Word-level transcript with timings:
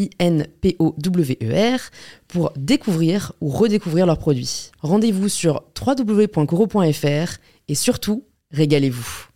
I-N-P-O-W-E-R, 0.00 1.80
pour 2.28 2.52
découvrir 2.56 3.32
ou 3.40 3.48
redécouvrir 3.48 4.06
leurs 4.06 4.18
produits. 4.18 4.70
Rendez-vous 4.80 5.28
sur 5.28 5.62
www.coro.fr 5.78 7.38
et 7.68 7.74
surtout, 7.74 8.24
régalez-vous. 8.50 9.26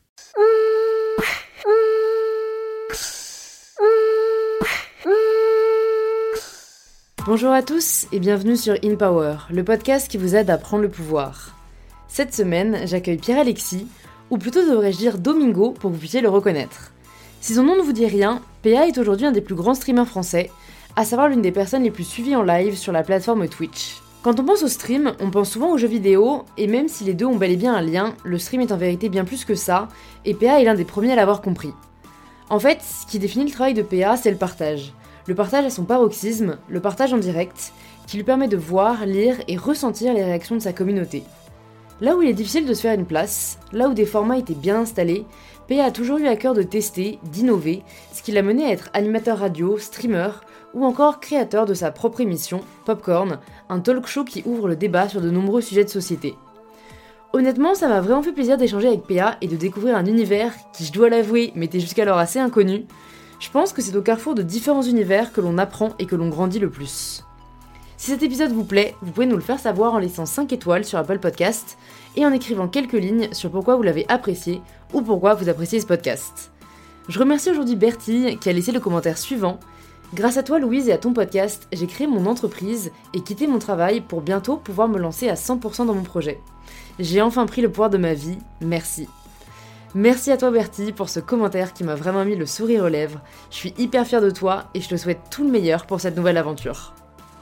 Bonjour 7.27 7.53
à 7.53 7.63
tous 7.63 8.07
et 8.13 8.21
bienvenue 8.21 8.57
sur 8.57 8.75
In 8.85 8.97
Power, 8.97 9.37
le 9.51 9.65
podcast 9.65 10.11
qui 10.11 10.19
vous 10.19 10.35
aide 10.35 10.51
à 10.51 10.59
prendre 10.59 10.83
le 10.83 10.91
pouvoir. 10.91 11.57
Cette 12.07 12.35
semaine, 12.35 12.87
j'accueille 12.87 13.17
Pierre-Alexis, 13.17 13.87
ou 14.31 14.39
plutôt 14.39 14.61
devrais-je 14.61 14.99
dire 14.99 15.19
Domingo 15.19 15.73
pour 15.73 15.91
que 15.91 15.95
vous 15.95 16.01
puissiez 16.01 16.21
le 16.21 16.29
reconnaître. 16.29 16.94
Si 17.45 17.53
son 17.53 17.65
nom 17.65 17.77
ne 17.77 17.83
vous 17.83 17.93
dit 17.93 18.07
rien, 18.07 18.41
PA 18.63 18.89
est 18.89 18.97
aujourd'hui 18.97 19.27
un 19.27 19.31
des 19.31 19.43
plus 19.43 19.55
grands 19.55 19.75
streamers 19.75 20.09
français, 20.09 20.51
à 20.97 21.05
savoir 21.05 21.29
l'une 21.29 21.43
des 21.43 21.53
personnes 21.53 21.83
les 21.83 21.91
plus 21.91 22.05
suivies 22.05 22.37
en 22.37 22.43
live 22.43 22.75
sur 22.75 22.91
la 22.91 23.03
plateforme 23.03 23.49
Twitch. 23.49 24.01
Quand 24.23 24.41
on 24.41 24.47
pense 24.47 24.63
au 24.63 24.69
stream, 24.69 25.13
on 25.21 25.31
pense 25.31 25.51
souvent 25.51 25.71
aux 25.71 25.77
jeux 25.77 25.87
vidéo, 25.87 26.45
et 26.57 26.67
même 26.67 26.89
si 26.89 27.05
les 27.05 27.13
deux 27.13 27.27
ont 27.27 27.37
bel 27.37 27.51
et 27.51 27.57
bien 27.57 27.75
un 27.75 27.83
lien, 27.83 28.15
le 28.25 28.39
stream 28.39 28.63
est 28.63 28.73
en 28.73 28.79
vérité 28.79 29.11
bien 29.11 29.27
plus 29.27 29.45
que 29.45 29.55
ça, 29.55 29.89
et 30.25 30.33
PA 30.33 30.59
est 30.59 30.65
l'un 30.65 30.75
des 30.75 30.87
premiers 30.87 31.13
à 31.13 31.17
l'avoir 31.17 31.43
compris. 31.43 31.75
En 32.49 32.59
fait, 32.59 32.79
ce 32.81 33.07
qui 33.07 33.19
définit 33.19 33.45
le 33.45 33.51
travail 33.51 33.75
de 33.75 33.83
PA, 33.83 34.17
c'est 34.17 34.31
le 34.31 34.39
partage. 34.39 34.95
Le 35.27 35.35
partage 35.35 35.67
à 35.67 35.71
son 35.71 35.85
paroxysme, 35.85 36.57
le 36.71 36.81
partage 36.81 37.13
en 37.13 37.19
direct, 37.19 37.75
qui 38.07 38.17
lui 38.17 38.25
permet 38.25 38.49
de 38.49 38.57
voir, 38.57 39.05
lire 39.05 39.37
et 39.49 39.59
ressentir 39.59 40.15
les 40.15 40.25
réactions 40.25 40.57
de 40.57 40.63
sa 40.63 40.73
communauté. 40.73 41.25
Là 42.01 42.17
où 42.17 42.23
il 42.23 42.29
est 42.29 42.33
difficile 42.33 42.67
de 42.67 42.75
se 42.75 42.81
faire 42.81 42.99
une 42.99 43.07
place, 43.07 43.59
là 43.71 43.89
où 43.89 43.95
des 43.95 44.05
formats 44.05 44.39
étaient 44.39 44.55
bien 44.55 44.81
installés, 44.81 45.25
PA 45.69 45.85
a 45.85 45.91
toujours 45.91 46.19
eu 46.19 46.27
à 46.27 46.37
cœur 46.37 46.55
de 46.55 46.63
tester, 46.63 47.19
d'innover, 47.25 47.83
ce 48.13 48.23
qui 48.23 48.33
l'a 48.33 48.43
mené 48.43 48.67
à 48.67 48.71
être 48.71 48.91
animateur 48.93 49.39
radio, 49.39 49.79
streamer 49.79 50.29
ou 50.75 50.85
encore 50.85 51.21
créateur 51.21 51.65
de 51.65 51.75
sa 51.75 51.91
propre 51.91 52.21
émission, 52.21 52.61
Popcorn, 52.85 53.39
un 53.69 53.81
talk 53.81 54.07
show 54.07 54.25
qui 54.25 54.43
ouvre 54.45 54.69
le 54.69 54.77
débat 54.77 55.09
sur 55.09 55.21
de 55.21 55.31
nombreux 55.31 55.63
sujets 55.63 55.85
de 55.85 55.89
société. 55.89 56.35
Honnêtement, 57.33 57.75
ça 57.75 57.89
m'a 57.89 58.01
vraiment 58.01 58.23
fait 58.23 58.33
plaisir 58.33 58.59
d'échanger 58.59 58.89
avec 58.89 59.07
PA 59.07 59.39
et 59.41 59.49
de 59.49 59.57
découvrir 59.57 59.97
un 59.97 60.07
univers 60.07 60.53
qui, 60.73 60.85
je 60.85 60.93
dois 60.93 61.09
l'avouer, 61.09 61.53
m'était 61.55 61.81
jusqu'alors 61.81 62.19
assez 62.19 62.39
inconnu. 62.39 62.87
Je 63.41 63.51
pense 63.51 63.73
que 63.73 63.83
c'est 63.83 63.97
au 63.97 64.03
carrefour 64.03 64.35
de 64.35 64.43
différents 64.43 64.83
univers 64.83 65.33
que 65.33 65.41
l'on 65.41 65.59
apprend 65.59 65.91
et 65.99 66.07
que 66.07 66.17
l'on 66.17 66.29
grandit 66.29 66.59
le 66.59 66.71
plus. 66.71 67.25
Si 67.97 68.11
cet 68.11 68.23
épisode 68.23 68.53
vous 68.53 68.65
plaît, 68.65 68.95
vous 69.03 69.13
pouvez 69.13 69.27
nous 69.27 69.37
le 69.37 69.43
faire 69.43 69.59
savoir 69.59 69.95
en 69.95 69.99
laissant 69.99 70.27
5 70.27 70.53
étoiles 70.53 70.85
sur 70.85 70.99
Apple 70.99 71.21
Podcast 71.21 71.79
et 72.17 72.27
en 72.27 72.33
écrivant 72.33 72.69
quelques 72.69 72.93
lignes 72.93 73.29
sur 73.33 73.51
pourquoi 73.51 73.77
vous 73.77 73.83
l'avez 73.83 74.07
apprécié 74.09 74.61
ou 74.93 75.03
pourquoi 75.03 75.35
vous 75.35 75.49
appréciez 75.49 75.81
ce 75.81 75.87
podcast. 75.87 76.53
Je 77.09 77.19
remercie 77.19 77.51
aujourd'hui 77.51 77.77
Bertie 77.77 78.39
qui 78.41 78.49
a 78.49 78.53
laissé 78.53 78.73
le 78.73 78.81
commentaire 78.81 79.19
suivant. 79.19 79.61
Grâce 80.15 80.37
à 80.37 80.43
toi 80.43 80.59
Louise 80.59 80.89
et 80.89 80.93
à 80.93 80.99
ton 80.99 81.13
podcast, 81.13 81.67
j'ai 81.73 81.87
créé 81.87 82.07
mon 82.07 82.27
entreprise 82.27 82.93
et 83.13 83.21
quitté 83.21 83.47
mon 83.47 83.59
travail 83.59 84.01
pour 84.01 84.23
bientôt 84.23 84.57
pouvoir 84.57 84.89
me 84.89 84.99
lancer 84.99 85.29
à 85.29 85.35
100% 85.35 85.87
dans 85.87 85.95
mon 85.95 86.03
projet. 86.03 86.41
J'ai 86.99 87.21
enfin 87.21 87.47
pris 87.47 87.63
le 87.63 87.69
pouvoir 87.69 87.91
de 87.91 87.99
ma 87.99 88.15
vie, 88.15 88.39
merci. 88.61 89.09
Merci 89.95 90.33
à 90.33 90.37
toi 90.37 90.51
Bertie 90.51 90.93
pour 90.93 91.09
ce 91.09 91.21
commentaire 91.21 91.73
qui 91.73 91.85
m'a 91.85 91.95
vraiment 91.95 92.25
mis 92.25 92.37
le 92.37 92.47
sourire 92.47 92.85
aux 92.85 92.89
lèvres. 92.89 93.21
Je 93.51 93.57
suis 93.57 93.75
hyper 93.79 94.07
fière 94.07 94.23
de 94.23 94.31
toi 94.31 94.65
et 94.75 94.81
je 94.81 94.89
te 94.89 94.97
souhaite 94.97 95.21
tout 95.31 95.45
le 95.45 95.51
meilleur 95.51 95.87
pour 95.87 96.01
cette 96.01 96.17
nouvelle 96.17 96.39
aventure. 96.39 96.95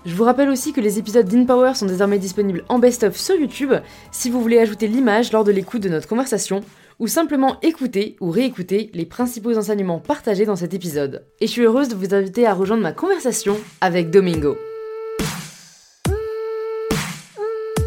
Je 0.05 0.17
vous 0.17 0.25
rappelle 0.25 0.49
aussi 0.49 0.73
que 0.73 0.81
les 0.81 0.99
épisodes 0.99 1.29
d'InPower 1.29 1.75
sont 1.75 1.87
désormais 1.87 2.19
disponibles 2.19 2.65
en 2.69 2.81
best-of 2.81 3.17
sur 3.17 3.37
YouTube 3.37 3.73
si 4.11 4.31
vous 4.31 4.43
voulez 4.43 4.59
ajouter 4.59 4.89
l'image 4.89 5.31
lors 5.31 5.45
de 5.45 5.53
l'écoute 5.53 5.83
de 5.83 5.89
notre 5.89 6.09
conversation 6.09 6.63
ou 6.99 7.07
simplement 7.07 7.61
écouter 7.63 8.17
ou 8.21 8.31
réécouter 8.31 8.91
les 8.95 9.07
principaux 9.07 9.57
enseignements 9.57 10.01
partagés 10.01 10.45
dans 10.45 10.57
cet 10.57 10.75
épisode. 10.75 11.25
Et 11.41 11.47
je 11.47 11.53
suis 11.53 11.63
heureuse 11.63 11.89
de 11.89 11.95
vous 11.95 12.15
inviter 12.15 12.49
à 12.49 12.55
rejoindre 12.55 12.83
ma 12.83 12.91
conversation 12.91 13.57
avec 13.81 14.11
Domingo. 14.11 14.57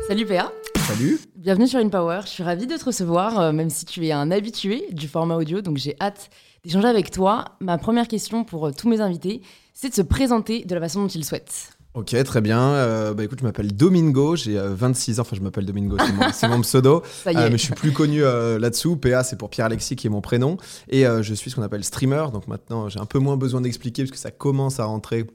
Salut 0.07 0.25
PA 0.25 0.53
Salut 0.87 1.19
Bienvenue 1.35 1.67
sur 1.67 1.79
InPower, 1.79 2.21
je 2.23 2.29
suis 2.29 2.43
ravie 2.43 2.65
de 2.65 2.77
te 2.77 2.85
recevoir, 2.85 3.39
euh, 3.39 3.51
même 3.51 3.69
si 3.69 3.85
tu 3.85 4.05
es 4.07 4.13
un 4.13 4.31
habitué 4.31 4.85
du 4.91 5.09
format 5.09 5.35
audio, 5.35 5.61
donc 5.61 5.77
j'ai 5.77 5.97
hâte 5.99 6.29
d'échanger 6.63 6.87
avec 6.87 7.11
toi. 7.11 7.45
Ma 7.59 7.77
première 7.77 8.07
question 8.07 8.45
pour 8.45 8.67
euh, 8.67 8.71
tous 8.71 8.87
mes 8.87 9.01
invités, 9.01 9.41
c'est 9.73 9.89
de 9.89 9.93
se 9.93 10.01
présenter 10.01 10.63
de 10.63 10.73
la 10.73 10.81
façon 10.81 11.01
dont 11.01 11.07
ils 11.07 11.25
souhaitent. 11.25 11.74
Ok, 11.95 12.15
très 12.23 12.41
bien. 12.41 12.61
Euh, 12.61 13.13
bah 13.13 13.23
écoute, 13.23 13.39
je 13.39 13.45
m'appelle 13.45 13.73
Domingo, 13.73 14.35
j'ai 14.35 14.59
26 14.59 15.19
ans, 15.19 15.21
enfin 15.21 15.35
je 15.35 15.41
m'appelle 15.41 15.65
Domingo, 15.65 15.97
c'est 16.33 16.47
mon, 16.47 16.61
pseudo. 16.61 17.01
Ça 17.23 17.31
y 17.31 17.37
est. 17.37 17.49
mais 17.49 17.57
je 17.57 17.63
suis 17.63 17.73
plus 17.73 17.93
connu 17.93 18.21
là-dessous. 18.21 18.97
PA, 18.97 19.23
c'est 19.23 19.37
pour 19.37 19.49
Pierre-Alexis 19.49 19.95
qui 19.95 20.07
est 20.07 20.09
mon 20.09 20.21
prénom. 20.21 20.57
Et 20.89 21.03
je 21.03 21.33
suis 21.33 21.49
ce 21.49 21.55
qu'on 21.55 21.63
appelle 21.63 21.83
streamer, 21.83 22.25
donc 22.33 22.47
maintenant 22.47 22.89
j'ai 22.89 22.99
un 22.99 23.05
peu 23.05 23.19
moins 23.19 23.37
besoin 23.37 23.61
d'expliquer 23.61 24.03
parce 24.03 24.11
que 24.11 24.17
ça 24.17 24.31
commence 24.31 24.79
à 24.79 24.85
rentrer 24.85 25.25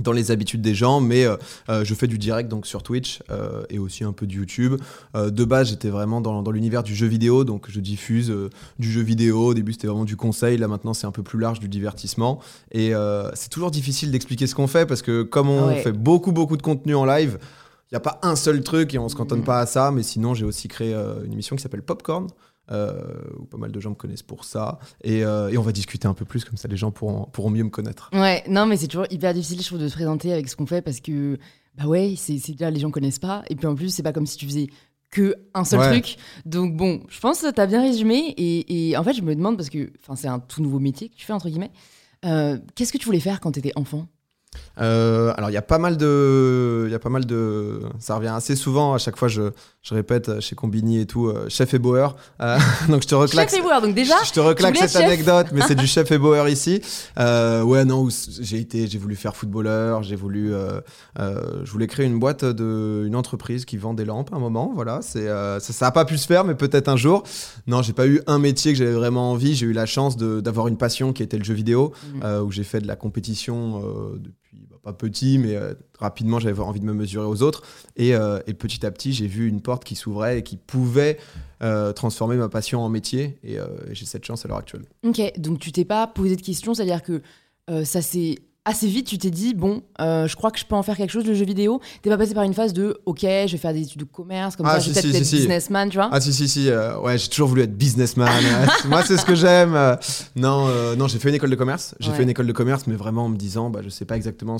dans 0.00 0.12
les 0.12 0.30
habitudes 0.30 0.60
des 0.62 0.74
gens, 0.74 1.00
mais 1.00 1.24
euh, 1.24 1.36
euh, 1.68 1.84
je 1.84 1.94
fais 1.94 2.06
du 2.06 2.18
direct 2.18 2.48
donc 2.48 2.66
sur 2.66 2.82
Twitch 2.82 3.20
euh, 3.30 3.64
et 3.70 3.78
aussi 3.78 4.04
un 4.04 4.12
peu 4.12 4.26
de 4.26 4.32
YouTube. 4.32 4.74
de 5.14 5.44
base, 5.44 5.70
j'étais 5.70 5.88
vraiment 5.88 6.20
dans, 6.20 6.42
dans 6.42 6.50
l'univers 6.50 6.82
du 6.82 6.94
jeu 6.94 7.06
vidéo, 7.06 7.44
donc 7.44 7.66
je 7.68 7.80
diffuse 7.80 8.32
du 8.78 8.90
jeu 8.90 9.00
vidéo. 9.02 9.46
Au 9.46 9.54
début, 9.54 9.72
c'était 9.72 9.86
vraiment 9.86 10.04
du 10.04 10.16
conseil, 10.16 10.58
là 10.58 10.68
maintenant, 10.68 10.94
c'est 10.94 11.06
un 11.06 11.12
peu 11.12 11.22
plus 11.22 11.38
large 11.38 11.60
du 11.60 11.68
divertissement. 11.68 12.40
Et 12.72 12.92
c'est 13.34 13.50
toujours 13.50 13.70
difficile 13.70 14.10
d'expliquer 14.10 14.46
ce 14.46 14.54
qu'on 14.54 14.66
fait 14.66 14.86
parce 14.86 15.02
que 15.02 15.22
comme 15.22 15.48
on 15.48 15.68
Ouais. 15.68 15.82
fait 15.82 15.92
beaucoup 15.92 16.32
beaucoup 16.32 16.56
de 16.56 16.62
contenu 16.62 16.94
en 16.94 17.04
live, 17.04 17.38
il 17.90 17.94
n'y 17.94 17.96
a 17.96 18.00
pas 18.00 18.18
un 18.22 18.36
seul 18.36 18.62
truc 18.62 18.94
et 18.94 18.98
on 18.98 19.08
se 19.08 19.14
cantonne 19.16 19.38
Mhm. 19.40 19.44
pas 19.44 19.60
à 19.60 19.66
ça. 19.66 19.90
Mais 19.90 20.02
sinon, 20.02 20.34
j'ai 20.34 20.44
aussi 20.44 20.68
créé 20.68 20.92
une 20.94 21.32
émission 21.32 21.56
qui 21.56 21.62
s'appelle 21.62 21.82
Popcorn. 21.82 22.26
Euh, 22.72 23.00
où 23.38 23.44
pas 23.44 23.58
mal 23.58 23.70
de 23.70 23.78
gens 23.78 23.90
me 23.90 23.94
connaissent 23.94 24.24
pour 24.24 24.44
ça 24.44 24.80
et, 25.04 25.24
euh, 25.24 25.50
et 25.50 25.56
on 25.56 25.62
va 25.62 25.70
discuter 25.70 26.08
un 26.08 26.14
peu 26.14 26.24
plus 26.24 26.44
comme 26.44 26.56
ça 26.56 26.66
les 26.66 26.76
gens 26.76 26.90
pourront, 26.90 27.26
pourront 27.26 27.48
mieux 27.50 27.62
me 27.62 27.70
connaître 27.70 28.10
Ouais, 28.12 28.42
non, 28.48 28.66
mais 28.66 28.76
c'est 28.76 28.88
toujours 28.88 29.06
hyper 29.08 29.32
difficile, 29.34 29.60
je 29.62 29.66
trouve, 29.66 29.78
de 29.78 29.86
se 29.86 29.94
présenter 29.94 30.32
avec 30.32 30.48
ce 30.48 30.56
qu'on 30.56 30.66
fait 30.66 30.82
parce 30.82 30.98
que, 31.00 31.38
bah 31.76 31.86
ouais, 31.86 32.14
c'est 32.16 32.34
déjà 32.50 32.68
les 32.72 32.80
gens 32.80 32.90
connaissent 32.90 33.20
pas. 33.20 33.44
Et 33.50 33.54
puis 33.54 33.68
en 33.68 33.76
plus, 33.76 33.90
c'est 33.90 34.02
pas 34.02 34.12
comme 34.12 34.26
si 34.26 34.36
tu 34.36 34.46
faisais 34.46 34.66
que 35.12 35.36
un 35.54 35.64
seul 35.64 35.78
Ouais. 35.78 35.90
truc. 36.00 36.16
Donc 36.44 36.76
bon, 36.76 37.02
je 37.08 37.20
pense 37.20 37.40
que 37.42 37.52
t'as 37.52 37.66
bien 37.66 37.82
résumé. 37.82 38.34
Et, 38.36 38.88
et 38.90 38.96
en 38.96 39.04
fait, 39.04 39.12
je 39.14 39.22
me 39.22 39.36
demande, 39.36 39.56
parce 39.56 39.70
que 39.70 39.92
c'est 40.16 40.26
un 40.26 40.40
tout 40.40 40.60
nouveau 40.60 40.80
métier 40.80 41.08
que 41.08 41.14
tu 41.14 41.24
fais, 41.24 41.32
entre 41.34 41.48
guillemets. 41.48 41.70
euh, 42.24 42.58
Qu'est-ce 42.74 42.92
que 42.92 42.98
tu 42.98 43.04
voulais 43.04 43.20
faire 43.20 43.38
quand 43.38 43.52
t'étais 43.52 43.70
enfant? 43.76 44.08
Euh, 44.78 45.32
alors 45.36 45.50
il 45.50 45.54
y 45.54 45.58
a 45.58 45.62
pas 45.62 45.78
mal 45.78 45.96
de, 45.96 46.84
il 46.86 46.92
y 46.92 46.94
a 46.94 46.98
pas 46.98 47.08
mal 47.08 47.24
de, 47.24 47.80
ça 47.98 48.16
revient 48.16 48.32
assez 48.34 48.56
souvent. 48.56 48.94
À 48.94 48.98
chaque 48.98 49.16
fois, 49.16 49.28
je, 49.28 49.50
je 49.86 49.94
répète 49.94 50.28
euh, 50.28 50.40
chez 50.40 50.56
Combini 50.56 50.98
et 50.98 51.06
tout, 51.06 51.28
euh, 51.28 51.46
chef 51.48 51.72
et. 51.72 51.78
Euh, 51.78 52.58
donc 52.88 53.02
je 53.02 53.06
te 53.06 53.14
reclaque. 53.14 53.48
Chef 53.48 53.60
et 53.60 53.62
Boer, 53.62 53.80
donc 53.80 53.94
déjà, 53.94 54.16
je 54.24 54.32
te 54.32 54.40
reclaque 54.40 54.76
cette 54.76 54.96
anecdote, 54.96 55.46
mais 55.52 55.60
c'est 55.62 55.76
du 55.76 55.86
chef 55.96 56.10
et 56.10 56.18
boer 56.18 56.48
ici. 56.50 56.80
Ouais, 57.16 57.84
non, 57.84 58.08
j'ai 58.40 58.58
été, 58.58 58.88
j'ai 58.88 58.98
voulu 58.98 59.14
faire 59.14 59.36
footballeur, 59.36 60.02
j'ai 60.02 60.16
voulu, 60.16 60.52
je 61.16 61.70
voulais 61.70 61.86
créer 61.86 62.06
une 62.06 62.18
boîte 62.18 62.44
de, 62.44 63.04
une 63.06 63.14
entreprise 63.14 63.64
qui 63.64 63.76
vend 63.76 63.94
des 63.94 64.04
lampes 64.04 64.32
à 64.32 64.36
un 64.36 64.40
moment. 64.40 64.72
Voilà, 64.74 65.00
c'est, 65.02 65.26
ça, 65.26 65.60
ça 65.60 65.86
a 65.86 65.90
pas 65.92 66.04
pu 66.04 66.18
se 66.18 66.26
faire, 66.26 66.44
mais 66.44 66.56
peut-être 66.56 66.88
un 66.88 66.96
jour. 66.96 67.22
Non, 67.68 67.82
j'ai 67.82 67.92
pas 67.92 68.08
eu 68.08 68.20
un 68.26 68.38
métier 68.38 68.72
que 68.72 68.78
j'avais 68.78 68.92
vraiment 68.92 69.30
envie. 69.30 69.54
J'ai 69.54 69.66
eu 69.66 69.72
la 69.72 69.86
chance 69.86 70.16
d'avoir 70.16 70.66
une 70.66 70.78
passion 70.78 71.12
qui 71.12 71.22
était 71.22 71.38
le 71.38 71.44
jeu 71.44 71.54
vidéo, 71.54 71.92
euh, 72.24 72.42
où 72.42 72.50
j'ai 72.50 72.64
fait 72.64 72.80
de 72.80 72.88
la 72.88 72.96
compétition 72.96 73.80
depuis 74.16 74.45
petit, 74.92 75.38
mais 75.38 75.54
euh, 75.54 75.74
rapidement 75.98 76.38
j'avais 76.38 76.60
envie 76.60 76.80
de 76.80 76.84
me 76.84 76.94
mesurer 76.94 77.26
aux 77.26 77.42
autres. 77.42 77.62
Et, 77.96 78.14
euh, 78.14 78.40
et 78.46 78.54
petit 78.54 78.84
à 78.86 78.90
petit, 78.90 79.12
j'ai 79.12 79.26
vu 79.26 79.48
une 79.48 79.60
porte 79.60 79.84
qui 79.84 79.94
s'ouvrait 79.94 80.38
et 80.38 80.42
qui 80.42 80.56
pouvait 80.56 81.18
euh, 81.62 81.92
transformer 81.92 82.36
ma 82.36 82.48
passion 82.48 82.80
en 82.80 82.88
métier. 82.88 83.38
Et, 83.42 83.54
et 83.54 83.60
j'ai 83.92 84.06
cette 84.06 84.24
chance 84.24 84.44
à 84.44 84.48
l'heure 84.48 84.58
actuelle. 84.58 84.84
Ok, 85.04 85.20
donc 85.38 85.58
tu 85.58 85.72
t'es 85.72 85.84
pas 85.84 86.06
posé 86.06 86.36
de 86.36 86.42
questions, 86.42 86.74
c'est-à-dire 86.74 87.02
que 87.02 87.22
ça 87.84 88.00
s'est 88.00 88.36
assez 88.66 88.86
vite, 88.88 89.06
tu 89.06 89.16
t'es 89.16 89.30
dit, 89.30 89.54
bon, 89.54 89.82
euh, 90.00 90.26
je 90.26 90.36
crois 90.36 90.50
que 90.50 90.58
je 90.58 90.64
peux 90.66 90.74
en 90.74 90.82
faire 90.82 90.96
quelque 90.96 91.10
chose, 91.10 91.24
le 91.24 91.32
jeu 91.34 91.44
vidéo. 91.46 91.80
T'es 92.02 92.10
pas 92.10 92.18
passé 92.18 92.34
par 92.34 92.42
une 92.42 92.52
phase 92.52 92.72
de, 92.74 92.98
ok, 93.06 93.20
je 93.22 93.52
vais 93.52 93.56
faire 93.56 93.72
des 93.72 93.82
études 93.82 94.00
de 94.00 94.04
commerce, 94.04 94.56
comme 94.56 94.66
Ah, 94.66 94.74
ça, 94.74 94.80
si, 94.80 94.88
je 94.90 94.94
vais 94.94 95.00
si, 95.00 95.06
peut-être 95.08 95.14
si, 95.14 95.20
être 95.22 95.26
si. 95.28 95.36
businessman, 95.46 95.88
tu 95.88 95.96
vois. 95.96 96.08
Ah 96.12 96.20
si 96.20 96.32
si 96.32 96.48
si 96.48 96.68
euh, 96.68 96.98
ouais 97.00 97.16
j'ai 97.16 97.28
toujours 97.28 97.48
voulu 97.48 97.62
être 97.62 97.76
businessman 97.76 98.28
moi 98.88 99.02
c'est 99.04 99.16
ce 99.16 99.24
que 99.24 99.34
j'aime 99.34 99.74
euh, 99.74 99.96
non 100.34 100.66
euh, 100.68 100.96
non 100.96 101.06
j'ai 101.08 101.18
fait 101.18 101.28
une 101.28 101.34
école 101.36 101.50
de 101.50 101.56
commerce 101.56 101.94
j'ai 102.00 102.10
Ouais. 102.10 102.16
fait 102.16 102.22
une 102.24 102.28
école 102.30 102.46
de 102.46 102.52
commerce 102.52 102.86
mais 102.86 102.96
vraiment 102.96 103.24
en 103.24 103.28
me 103.28 103.36
disant 103.36 103.70
bah 103.70 103.80
je 103.82 103.88
sais 103.88 104.04
pas 104.04 104.16
exactement 104.16 104.56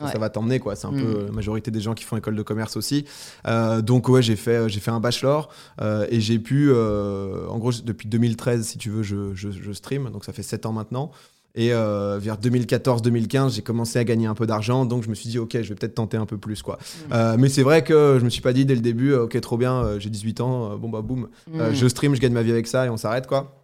Ouais. 0.00 0.12
ça 0.12 0.18
va 0.18 0.30
t'emmener 0.30 0.60
quoi 0.60 0.76
c'est 0.76 0.86
un 0.86 0.92
Mm. 0.92 1.02
peu 1.02 1.24
la 1.26 1.32
majorité 1.32 1.72
des 1.72 1.80
gens 1.80 1.92
qui 1.94 2.04
font 2.04 2.16
école 2.16 2.36
de 2.36 2.42
commerce 2.42 2.76
aussi 2.76 3.04
Euh, 3.48 3.80
donc 3.82 4.08
ouais 4.08 4.22
j'ai 4.22 4.36
fait 4.36 4.68
j'ai 4.68 4.78
fait 4.78 4.92
un 4.92 5.00
bachelor 5.00 5.48
euh, 5.80 6.06
et 6.10 6.20
j'ai 6.20 6.38
pu 6.38 6.68
euh, 6.70 7.46
en 7.48 7.58
gros 7.58 7.72
depuis 7.84 8.08
2013 8.08 8.64
si 8.64 8.78
tu 8.78 8.90
veux 8.90 9.02
je, 9.02 9.34
je, 9.34 9.50
je 9.50 9.72
stream 9.72 10.10
donc 10.10 10.24
ça 10.24 10.32
fait 10.32 10.44
7 10.44 10.66
ans 10.66 10.72
maintenant 10.72 11.10
et 11.58 11.72
euh, 11.74 12.18
vers 12.20 12.38
2014-2015, 12.38 13.54
j'ai 13.54 13.62
commencé 13.62 13.98
à 13.98 14.04
gagner 14.04 14.26
un 14.26 14.34
peu 14.34 14.46
d'argent, 14.46 14.84
donc 14.86 15.02
je 15.02 15.08
me 15.10 15.14
suis 15.14 15.28
dit, 15.28 15.38
ok, 15.38 15.52
je 15.60 15.68
vais 15.68 15.74
peut-être 15.74 15.94
tenter 15.96 16.16
un 16.16 16.24
peu 16.26 16.38
plus, 16.38 16.62
quoi. 16.62 16.76
Mm. 16.76 17.12
Euh, 17.12 17.36
mais 17.38 17.48
c'est 17.48 17.62
vrai 17.62 17.82
que 17.84 18.16
je 18.18 18.24
me 18.24 18.30
suis 18.30 18.42
pas 18.42 18.52
dit 18.52 18.64
dès 18.64 18.74
le 18.74 18.80
début, 18.80 19.10
euh, 19.12 19.24
ok, 19.24 19.40
trop 19.40 19.56
bien, 19.58 19.98
j'ai 19.98 20.08
18 20.08 20.40
ans, 20.40 20.76
bon 20.76 20.88
bah 20.88 21.02
boum, 21.02 21.28
Mm. 21.50 21.72
je 21.72 21.88
stream, 21.88 22.14
je 22.14 22.20
gagne 22.20 22.32
ma 22.32 22.42
vie 22.42 22.52
avec 22.52 22.66
ça 22.66 22.86
et 22.86 22.88
on 22.88 22.96
s'arrête 22.96 23.26
quoi. 23.26 23.54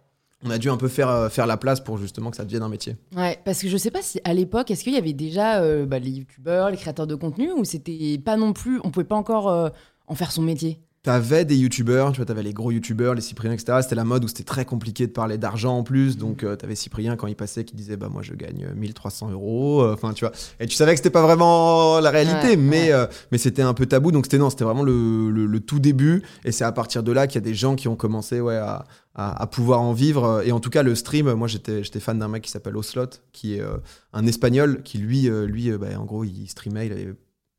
On 0.43 0.49
a 0.51 0.57
dû 0.59 0.69
un 0.69 0.77
peu 0.77 0.87
faire, 0.87 1.09
euh, 1.09 1.29
faire 1.29 1.47
la 1.47 1.57
place 1.57 1.79
pour 1.79 1.97
justement 1.97 2.29
que 2.29 2.37
ça 2.37 2.43
devienne 2.45 2.61
un 2.61 2.69
métier. 2.69 2.97
Ouais, 3.15 3.39
parce 3.45 3.61
que 3.61 3.67
je 3.67 3.77
sais 3.77 3.89
pas 3.89 4.01
si 4.03 4.19
à 4.23 4.33
l'époque, 4.33 4.69
est-ce 4.69 4.83
qu'il 4.83 4.93
y 4.93 4.97
avait 4.97 5.13
déjà 5.13 5.61
euh, 5.61 5.85
bah, 5.87 5.97
les 5.97 6.11
youtubeurs, 6.11 6.69
les 6.69 6.77
créateurs 6.77 7.07
de 7.07 7.15
contenu, 7.15 7.51
ou 7.51 7.63
c'était 7.63 8.19
pas 8.23 8.37
non 8.37 8.53
plus, 8.53 8.79
on 8.83 8.91
pouvait 8.91 9.05
pas 9.05 9.15
encore 9.15 9.49
euh, 9.49 9.69
en 10.07 10.13
faire 10.13 10.31
son 10.31 10.43
métier? 10.43 10.79
T'avais 11.05 11.45
des 11.45 11.55
youtubeurs, 11.55 12.11
tu 12.13 12.17
vois, 12.17 12.25
t'avais 12.25 12.41
les 12.41 12.51
gros 12.51 12.71
youtubeurs, 12.71 13.13
les 13.13 13.21
Cypriens, 13.21 13.51
etc. 13.51 13.77
C'était 13.83 13.93
la 13.93 14.03
mode 14.03 14.23
où 14.25 14.27
c'était 14.27 14.43
très 14.43 14.65
compliqué 14.65 15.05
de 15.05 15.11
parler 15.11 15.37
d'argent 15.37 15.77
en 15.77 15.83
plus. 15.83 16.17
Donc 16.17 16.43
euh, 16.43 16.55
t'avais 16.55 16.73
Cyprien 16.73 17.15
quand 17.15 17.27
il 17.27 17.35
passait 17.35 17.63
qui 17.63 17.75
disait 17.75 17.95
bah 17.95 18.09
moi 18.11 18.23
je 18.23 18.33
gagne 18.33 18.67
1300 18.75 19.29
euros. 19.29 19.83
euh, 19.83 19.93
Enfin 19.93 20.13
tu 20.13 20.25
vois. 20.25 20.33
Et 20.59 20.65
tu 20.65 20.75
savais 20.75 20.93
que 20.93 20.97
c'était 20.97 21.11
pas 21.11 21.21
vraiment 21.21 21.99
la 21.99 22.09
réalité, 22.09 22.47
Ouais, 22.49 22.55
mais 22.57 22.87
ouais. 22.87 22.91
euh, 22.93 23.05
mais 23.31 23.37
c'était 23.37 23.61
un 23.61 23.75
peu 23.75 23.85
tabou. 23.85 24.11
Donc 24.11 24.25
c'était 24.25 24.39
non, 24.39 24.49
c'était 24.49 24.63
vraiment 24.63 24.81
le, 24.81 25.29
le- 25.29 25.45
le 25.45 25.59
tout 25.59 25.79
début. 25.79 26.23
Et 26.43 26.51
c'est 26.51 26.63
à 26.63 26.71
partir 26.71 27.03
de 27.03 27.11
là 27.11 27.27
qu'il 27.27 27.35
y 27.35 27.43
a 27.43 27.47
des 27.47 27.53
gens 27.53 27.75
qui 27.75 27.87
ont 27.87 27.95
commencé 27.95 28.39
ouais 28.41 28.55
à, 28.57 28.85
à, 29.13 29.43
à 29.43 29.45
pouvoir 29.45 29.81
en 29.81 29.93
vivre. 29.93 30.41
Et 30.43 30.51
en 30.51 30.59
tout 30.59 30.71
cas 30.71 30.81
le 30.81 30.95
stream, 30.95 31.31
moi 31.33 31.47
j'étais 31.47 31.83
j'étais 31.83 31.99
fan 31.99 32.17
d'un 32.17 32.29
mec 32.29 32.41
qui 32.41 32.49
s'appelle 32.49 32.75
Oslot, 32.77 33.05
qui 33.31 33.55
est 33.57 33.61
euh, 33.61 33.77
un 34.13 34.25
espagnol 34.25 34.81
qui 34.83 34.97
lui 34.97 35.29
euh, 35.29 35.45
lui 35.45 35.69
euh, 35.69 35.77
bah, 35.77 35.87
en 35.99 36.05
gros 36.05 36.23
il 36.23 36.47
streamait, 36.47 36.87
il 36.87 36.93
avait 36.93 37.13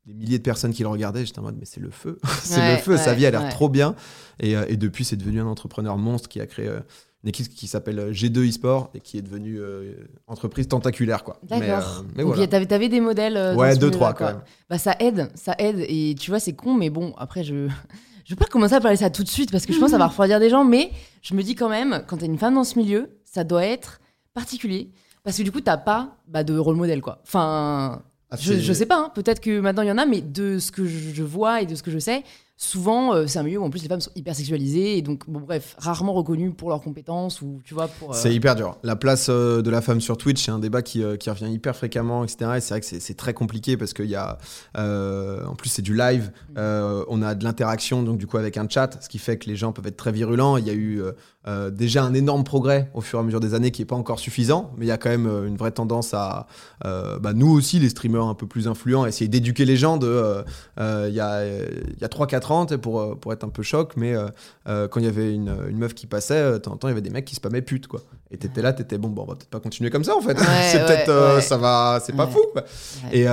des 0.07 0.13
milliers 0.13 0.37
de 0.37 0.43
personnes 0.43 0.73
qui 0.73 0.81
le 0.83 0.87
regardaient. 0.89 1.25
J'étais 1.25 1.39
en 1.39 1.43
mode, 1.43 1.57
mais 1.59 1.65
c'est 1.65 1.81
le 1.81 1.91
feu. 1.91 2.17
c'est 2.41 2.59
Ouais, 2.59 2.71
le 2.75 2.81
feu. 2.81 2.97
Sa 2.97 3.13
vie 3.13 3.25
a 3.25 3.31
l'air 3.31 3.43
ouais. 3.43 3.49
trop 3.49 3.69
bien. 3.69 3.93
Et, 4.39 4.55
euh, 4.55 4.65
et 4.69 4.77
depuis, 4.77 5.03
c'est 5.05 5.17
devenu 5.17 5.41
un 5.41 5.45
entrepreneur 5.47 5.97
monstre 5.97 6.29
qui 6.29 6.39
a 6.39 6.47
créé 6.47 6.67
euh, 6.67 6.79
une 7.23 7.29
équipe 7.29 7.49
qui 7.49 7.67
s'appelle 7.67 7.99
euh, 7.99 8.11
G2 8.13 8.47
eSport 8.47 8.89
et 8.93 9.01
qui 9.01 9.17
est 9.17 9.21
devenue 9.21 9.59
euh, 9.59 9.93
entreprise 10.27 10.67
tentaculaire. 10.69 11.23
Quoi. 11.25 11.39
Mais, 11.49 11.59
D'accord. 11.59 11.99
euh, 11.99 12.03
mais 12.15 12.23
voilà. 12.23 12.47
t'avais, 12.47 12.65
t'avais 12.65 12.89
des 12.89 13.01
modèles 13.01 13.35
euh, 13.35 13.55
Ouais, 13.55 13.75
deux, 13.75 13.91
trois 13.91 14.13
quand 14.13 14.25
même. 14.27 14.41
Bah 14.69 14.77
ça 14.77 14.95
aide, 14.99 15.29
ça 15.35 15.55
aide. 15.59 15.83
Et 15.89 16.15
tu 16.17 16.31
vois, 16.31 16.39
c'est 16.39 16.53
con, 16.53 16.73
mais 16.73 16.89
bon, 16.89 17.13
après, 17.17 17.43
je 17.43 17.67
je 18.25 18.29
veux 18.33 18.37
pas 18.37 18.45
commencer 18.45 18.75
à 18.75 18.79
parler 18.79 18.97
ça 18.97 19.09
tout 19.09 19.23
de 19.23 19.29
suite 19.29 19.51
parce 19.51 19.65
que 19.65 19.73
je 19.73 19.79
pense 19.79 19.87
que 19.87 19.91
ça 19.91 19.97
va 19.97 20.07
refroidir 20.07 20.39
des 20.39 20.49
gens, 20.49 20.63
mais 20.63 20.91
je 21.21 21.33
me 21.33 21.43
dis 21.43 21.55
quand 21.55 21.69
même, 21.69 22.03
quand 22.07 22.17
t'es 22.17 22.27
une 22.27 22.37
femme 22.37 22.53
dans 22.55 22.63
ce 22.63 22.79
milieu, 22.79 23.09
ça 23.25 23.43
doit 23.43 23.65
être 23.65 23.99
particulier. 24.33 24.91
Parce 25.23 25.37
que 25.37 25.43
du 25.43 25.51
coup, 25.51 25.59
t'as 25.59 25.75
pas 25.77 26.15
bah, 26.29 26.45
de 26.45 26.57
rôle 26.57 26.77
modèle, 26.77 27.01
quoi. 27.01 27.19
Enfin, 27.23 28.03
Ah, 28.29 28.35
je, 28.37 28.73
sais 28.73 28.85
pas, 28.85 28.97
hein, 28.97 29.11
peut-être 29.15 29.39
que 29.39 29.59
maintenant 29.59 29.83
il 29.83 29.87
y 29.87 29.91
en 29.91 29.97
a, 29.97 30.05
mais 30.05 30.21
de 30.21 30.59
ce 30.59 30.71
que 30.71 30.85
je 30.85 31.23
vois 31.23 31.61
et 31.61 31.65
de 31.65 31.75
ce 31.75 31.83
que 31.83 31.91
je 31.91 31.99
sais, 31.99 32.23
souvent 32.57 33.13
euh, 33.13 33.27
c'est 33.27 33.39
un 33.39 33.43
milieu 33.43 33.59
où 33.59 33.63
en 33.63 33.69
plus 33.69 33.81
les 33.83 33.87
femmes 33.87 34.01
sont 34.01 34.11
hyper 34.15 34.35
sexualisées 34.35 34.97
et 34.97 35.01
donc, 35.01 35.29
bon, 35.29 35.39
bref, 35.39 35.75
rarement 35.77 36.13
reconnues 36.13 36.51
pour 36.51 36.69
leurs 36.69 36.81
compétences 36.81 37.41
ou 37.41 37.61
tu 37.63 37.73
vois, 37.73 37.87
pour. 37.87 38.11
euh, 38.13 38.17
C'est 38.19 38.33
hyper 38.33 38.55
dur. 38.55 38.77
La 38.83 38.95
place 38.95 39.27
euh, 39.29 39.61
de 39.61 39.69
la 39.69 39.81
femme 39.81 40.01
sur 40.01 40.17
Twitch, 40.17 40.43
c'est 40.43 40.51
un 40.51 40.59
débat 40.59 40.81
qui, 40.81 41.03
qui 41.19 41.29
revient 41.29 41.51
hyper 41.51 41.75
fréquemment, 41.75 42.23
etc. 42.23 42.51
Et 42.57 42.61
c'est 42.61 42.73
vrai 42.73 42.79
que 42.81 42.85
c'est- 42.85 42.99
c'est 42.99 43.13
très 43.15 43.33
compliqué 43.33 43.77
parce 43.77 43.93
qu'il 43.93 44.05
y 44.09 44.15
a. 44.15 44.37
en 44.75 45.55
plus, 45.55 45.69
c'est 45.69 45.81
du 45.81 45.95
live. 45.95 46.31
euh, 46.57 47.05
on 47.09 47.21
a 47.21 47.35
de 47.35 47.43
l'interaction, 47.43 48.01
donc 48.03 48.17
du 48.17 48.25
coup, 48.27 48.37
avec 48.37 48.57
un 48.57 48.67
chat, 48.67 48.97
ce 49.01 49.07
qui 49.09 49.19
fait 49.19 49.37
que 49.37 49.47
les 49.47 49.55
gens 49.55 49.71
peuvent 49.71 49.85
être 49.87 49.97
très 49.97 50.11
virulents. 50.11 50.57
Il 50.57 50.65
y 50.65 50.69
a 50.69 50.73
eu 50.73 51.01
euh, 51.47 51.69
déjà 51.69 52.03
un 52.03 52.13
énorme 52.13 52.43
progrès 52.43 52.89
au 52.93 53.01
fur 53.01 53.19
et 53.19 53.21
à 53.21 53.23
mesure 53.25 53.39
des 53.39 53.53
années 53.53 53.71
qui 53.71 53.81
n'est 53.81 53.85
pas 53.85 53.95
encore 53.95 54.19
suffisant, 54.19 54.71
mais 54.77 54.85
il 54.85 54.89
y 54.89 54.91
a 54.91 54.97
quand 54.97 55.09
même 55.09 55.27
euh, 55.27 55.47
une 55.47 55.55
vraie 55.57 55.71
tendance 55.71 56.13
à. 56.13 56.47
euh, 56.85 57.19
bah, 57.19 57.33
nous 57.33 57.49
aussi, 57.51 57.79
les 57.79 57.89
streamers 57.89 58.25
un 58.25 58.33
peu 58.33 58.47
plus 58.47 58.67
influents, 58.67 59.05
essayer 59.05 59.27
d'éduquer 59.27 59.65
les 59.65 59.77
gens 59.77 59.97
de. 59.97 60.43
Il 60.79 61.13
y 61.13 61.19
a, 61.19 61.45
y 61.45 62.03
a 62.03 62.07
3-4 62.07 62.46
sais, 62.69 62.77
pour, 62.77 62.99
euh, 62.99 63.15
pour 63.15 63.33
être 63.33 63.43
un 63.43 63.49
peu 63.49 63.63
choc, 63.63 63.93
mais 63.95 64.13
euh, 64.13 64.27
euh, 64.67 64.87
quand 64.87 64.99
il 64.99 65.05
y 65.05 65.09
avait 65.09 65.33
une, 65.33 65.55
une 65.69 65.77
meuf 65.77 65.93
qui 65.93 66.07
passait, 66.07 66.53
de 66.53 66.57
temps 66.57 66.73
en 66.73 66.77
temps, 66.77 66.87
il 66.87 66.91
y 66.91 66.93
avait 66.93 67.01
des 67.01 67.09
mecs 67.09 67.25
qui 67.25 67.35
spammaient 67.35 67.61
pute, 67.61 67.87
quoi. 67.87 68.01
Et 68.31 68.37
t'étais 68.37 68.61
là, 68.61 68.73
t'étais 68.73 68.97
bon, 68.97 69.09
bon, 69.09 69.23
on 69.23 69.25
va 69.25 69.35
peut-être 69.35 69.49
pas 69.49 69.59
continuer 69.59 69.89
comme 69.89 70.03
ça, 70.03 70.15
en 70.15 70.21
fait. 70.21 70.37
Ouais, 70.39 70.45
c'est 70.71 70.85
peut-être, 70.85 71.09
euh, 71.09 71.41
ça 71.41 71.57
va, 71.57 71.99
c'est 72.03 72.15
pas 72.15 72.27
fou. 72.27 72.41
quoi. 72.51 72.63
Et 73.11 73.25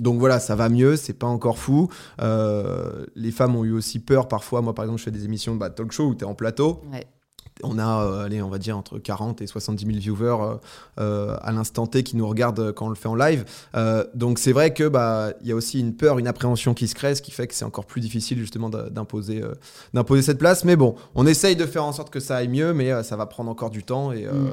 donc 0.00 0.18
voilà, 0.18 0.40
ça 0.40 0.54
va 0.54 0.68
mieux, 0.68 0.96
c'est 0.96 1.12
pas 1.12 1.26
encore 1.26 1.58
fou. 1.58 1.88
Les 2.20 3.30
femmes 3.30 3.56
ont 3.56 3.64
eu 3.64 3.72
aussi 3.72 3.98
peur 3.98 4.28
parfois. 4.28 4.62
Moi, 4.62 4.74
par 4.74 4.84
exemple, 4.84 4.98
je 5.00 5.04
fais 5.04 5.10
des 5.10 5.24
émissions 5.24 5.54
de 5.54 5.58
bah, 5.58 5.70
talk 5.70 5.92
show 5.92 6.06
où 6.06 6.14
t'es 6.14 6.24
en 6.24 6.34
plateau. 6.34 6.82
On 7.62 7.78
a, 7.78 8.04
euh, 8.04 8.24
allez, 8.24 8.40
on 8.42 8.48
va 8.48 8.58
dire 8.58 8.76
entre 8.78 8.98
40 8.98 9.42
et 9.42 9.46
70 9.46 9.84
000 9.86 9.98
viewers 9.98 10.36
euh, 10.42 10.54
euh, 11.00 11.36
à 11.42 11.52
l'instant 11.52 11.86
T 11.86 12.02
qui 12.02 12.16
nous 12.16 12.26
regardent 12.28 12.72
quand 12.72 12.86
on 12.86 12.90
le 12.90 12.94
fait 12.94 13.08
en 13.08 13.14
live. 13.14 13.44
Donc 14.14 14.38
c'est 14.38 14.52
vrai 14.52 14.72
que 14.74 14.86
bah 14.88 15.32
il 15.42 15.48
y 15.48 15.52
a 15.52 15.54
aussi 15.54 15.80
une 15.80 15.94
peur, 15.94 16.18
une 16.18 16.28
appréhension 16.28 16.74
qui 16.74 16.88
se 16.88 16.94
crée, 16.94 17.14
ce 17.14 17.22
qui 17.22 17.30
fait 17.30 17.46
que 17.46 17.54
c'est 17.54 17.64
encore 17.64 17.86
plus 17.86 18.00
difficile 18.00 18.38
justement 18.38 18.68
d'imposer 18.70 19.42
d'imposer 19.94 20.22
cette 20.22 20.38
place. 20.38 20.64
Mais 20.64 20.76
bon, 20.76 20.94
on 21.14 21.26
essaye 21.26 21.56
de 21.56 21.66
faire 21.66 21.84
en 21.84 21.92
sorte 21.92 22.10
que 22.10 22.20
ça 22.20 22.36
aille 22.36 22.48
mieux, 22.48 22.72
mais 22.72 23.02
ça 23.02 23.16
va 23.16 23.26
prendre 23.26 23.50
encore 23.50 23.70
du 23.70 23.82
temps 23.82 24.12
et 24.12 24.26
Mm. 24.26 24.50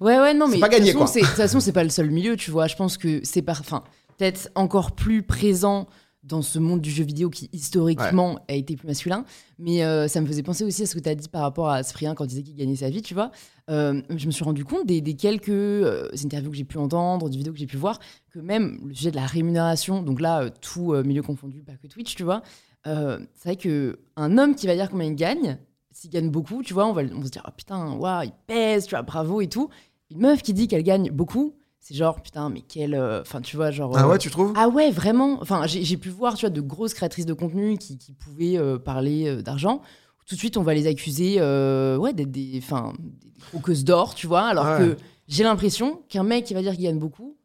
Ouais, 0.00 0.18
ouais, 0.18 0.34
non, 0.34 0.48
mais 0.48 0.56
de 0.56 0.60
toute 0.60 0.70
façon, 0.98 1.06
c'est- 1.06 1.20
De 1.20 1.26
toute 1.26 1.34
façon, 1.36 1.60
c'est 1.60 1.72
pas 1.72 1.84
le 1.84 1.90
seul 1.90 2.10
milieu, 2.10 2.36
tu 2.36 2.50
vois. 2.50 2.66
Je 2.66 2.74
pense 2.76 2.96
que 2.98 3.20
c'est 3.22 3.42
par, 3.42 3.60
enfin, 3.60 3.82
peut-être 4.16 4.50
encore 4.54 4.92
plus 4.92 5.22
présent 5.22 5.86
dans 6.28 6.42
ce 6.42 6.58
monde 6.58 6.80
du 6.80 6.90
jeu 6.90 7.04
vidéo 7.04 7.30
qui 7.30 7.48
historiquement 7.52 8.38
a 8.48 8.54
été 8.54 8.76
plus 8.76 8.86
masculin. 8.86 9.24
Mais 9.58 9.82
euh, 9.82 10.06
ça 10.06 10.20
me 10.20 10.26
faisait 10.26 10.42
penser 10.42 10.64
aussi 10.64 10.82
à 10.82 10.86
ce 10.86 10.94
que 10.94 11.00
tu 11.00 11.08
as 11.08 11.14
dit 11.14 11.28
par 11.28 11.42
rapport 11.42 11.68
à 11.68 11.82
Cyprien 11.82 12.14
quand 12.14 12.24
il 12.24 12.28
disait 12.28 12.42
qu'il 12.42 12.54
gagnait 12.54 12.76
sa 12.76 12.90
vie, 12.90 13.02
tu 13.02 13.14
vois. 13.14 13.30
Euh, 13.70 14.00
je 14.14 14.26
me 14.26 14.30
suis 14.30 14.44
rendu 14.44 14.64
compte 14.64 14.86
des, 14.86 15.00
des 15.00 15.14
quelques 15.14 15.48
euh, 15.48 16.08
interviews 16.22 16.50
que 16.50 16.56
j'ai 16.56 16.64
pu 16.64 16.78
entendre, 16.78 17.28
des 17.28 17.36
vidéos 17.36 17.52
que 17.52 17.58
j'ai 17.58 17.66
pu 17.66 17.76
voir, 17.76 17.98
que 18.30 18.38
même 18.38 18.78
le 18.86 18.94
sujet 18.94 19.10
de 19.10 19.16
la 19.16 19.26
rémunération, 19.26 20.02
donc 20.02 20.20
là, 20.20 20.50
tout 20.50 20.94
milieu 21.04 21.22
confondu, 21.22 21.62
pas 21.62 21.74
que 21.74 21.86
Twitch, 21.86 22.14
tu 22.14 22.22
vois, 22.22 22.42
c'est 22.84 23.44
vrai 23.44 23.56
que 23.56 23.98
un 24.16 24.38
homme 24.38 24.54
qui 24.54 24.66
va 24.66 24.74
dire 24.74 24.88
combien 24.88 25.08
il 25.08 25.16
gagne, 25.16 25.58
s'il 25.90 26.10
gagne 26.10 26.30
beaucoup, 26.30 26.62
tu 26.62 26.74
vois, 26.74 26.86
on 26.86 26.92
va, 26.92 27.02
on 27.02 27.18
va 27.18 27.24
se 27.26 27.30
dire, 27.30 27.42
ah 27.44 27.50
putain, 27.50 27.92
waouh, 27.92 28.22
il 28.24 28.32
pèse, 28.46 28.84
tu 28.84 28.90
vois, 28.90 29.02
bravo 29.02 29.40
et 29.40 29.48
tout. 29.48 29.68
Une 30.10 30.20
meuf 30.20 30.42
qui 30.42 30.54
dit 30.54 30.68
qu'elle 30.68 30.84
gagne 30.84 31.10
beaucoup, 31.10 31.54
c'est 31.88 31.94
genre, 31.94 32.20
putain, 32.20 32.50
mais 32.50 32.60
quelle. 32.60 32.94
euh, 32.94 33.22
Enfin, 33.22 33.40
tu 33.40 33.56
vois, 33.56 33.70
genre. 33.70 33.96
ah 33.96 34.04
euh, 34.04 34.08
ouais, 34.10 34.18
tu 34.18 34.28
trouves? 34.30 34.52
Ah 34.56 34.68
ouais, 34.68 34.90
vraiment. 34.90 35.38
Enfin, 35.40 35.62
j'ai 35.66 35.96
pu 35.96 36.10
voir, 36.10 36.34
tu 36.34 36.42
vois, 36.44 36.50
de 36.50 36.60
grosses 36.60 36.92
créatrices 36.92 37.24
de 37.24 37.32
contenu 37.32 37.78
qui, 37.78 37.96
qui 37.96 38.12
pouvaient 38.12 38.58
euh, 38.58 38.78
parler 38.78 39.26
euh, 39.26 39.42
d'argent. 39.42 39.80
Tout 40.26 40.34
de 40.34 40.38
suite, 40.40 40.58
on 40.58 40.62
va 40.62 40.74
les 40.74 40.86
accuser, 40.86 41.36
euh, 41.38 41.96
ouais, 41.96 42.12
d'être 42.12 42.30
des, 42.30 42.60
enfin, 42.62 42.92
des 42.98 43.40
croqueuses 43.40 43.84
d'or, 43.84 44.14
tu 44.14 44.26
vois. 44.26 44.42
Alors 44.42 44.66
Ouais. 44.66 44.76
que 44.78 44.96
j'ai 45.28 45.42
l'impression 45.44 46.02
qu'un 46.10 46.22
mec 46.24 46.44
qui 46.44 46.52
va 46.52 46.60
dire 46.60 46.74
qu'il 46.74 46.84
gagne 46.84 46.98
beaucoup, 46.98 47.37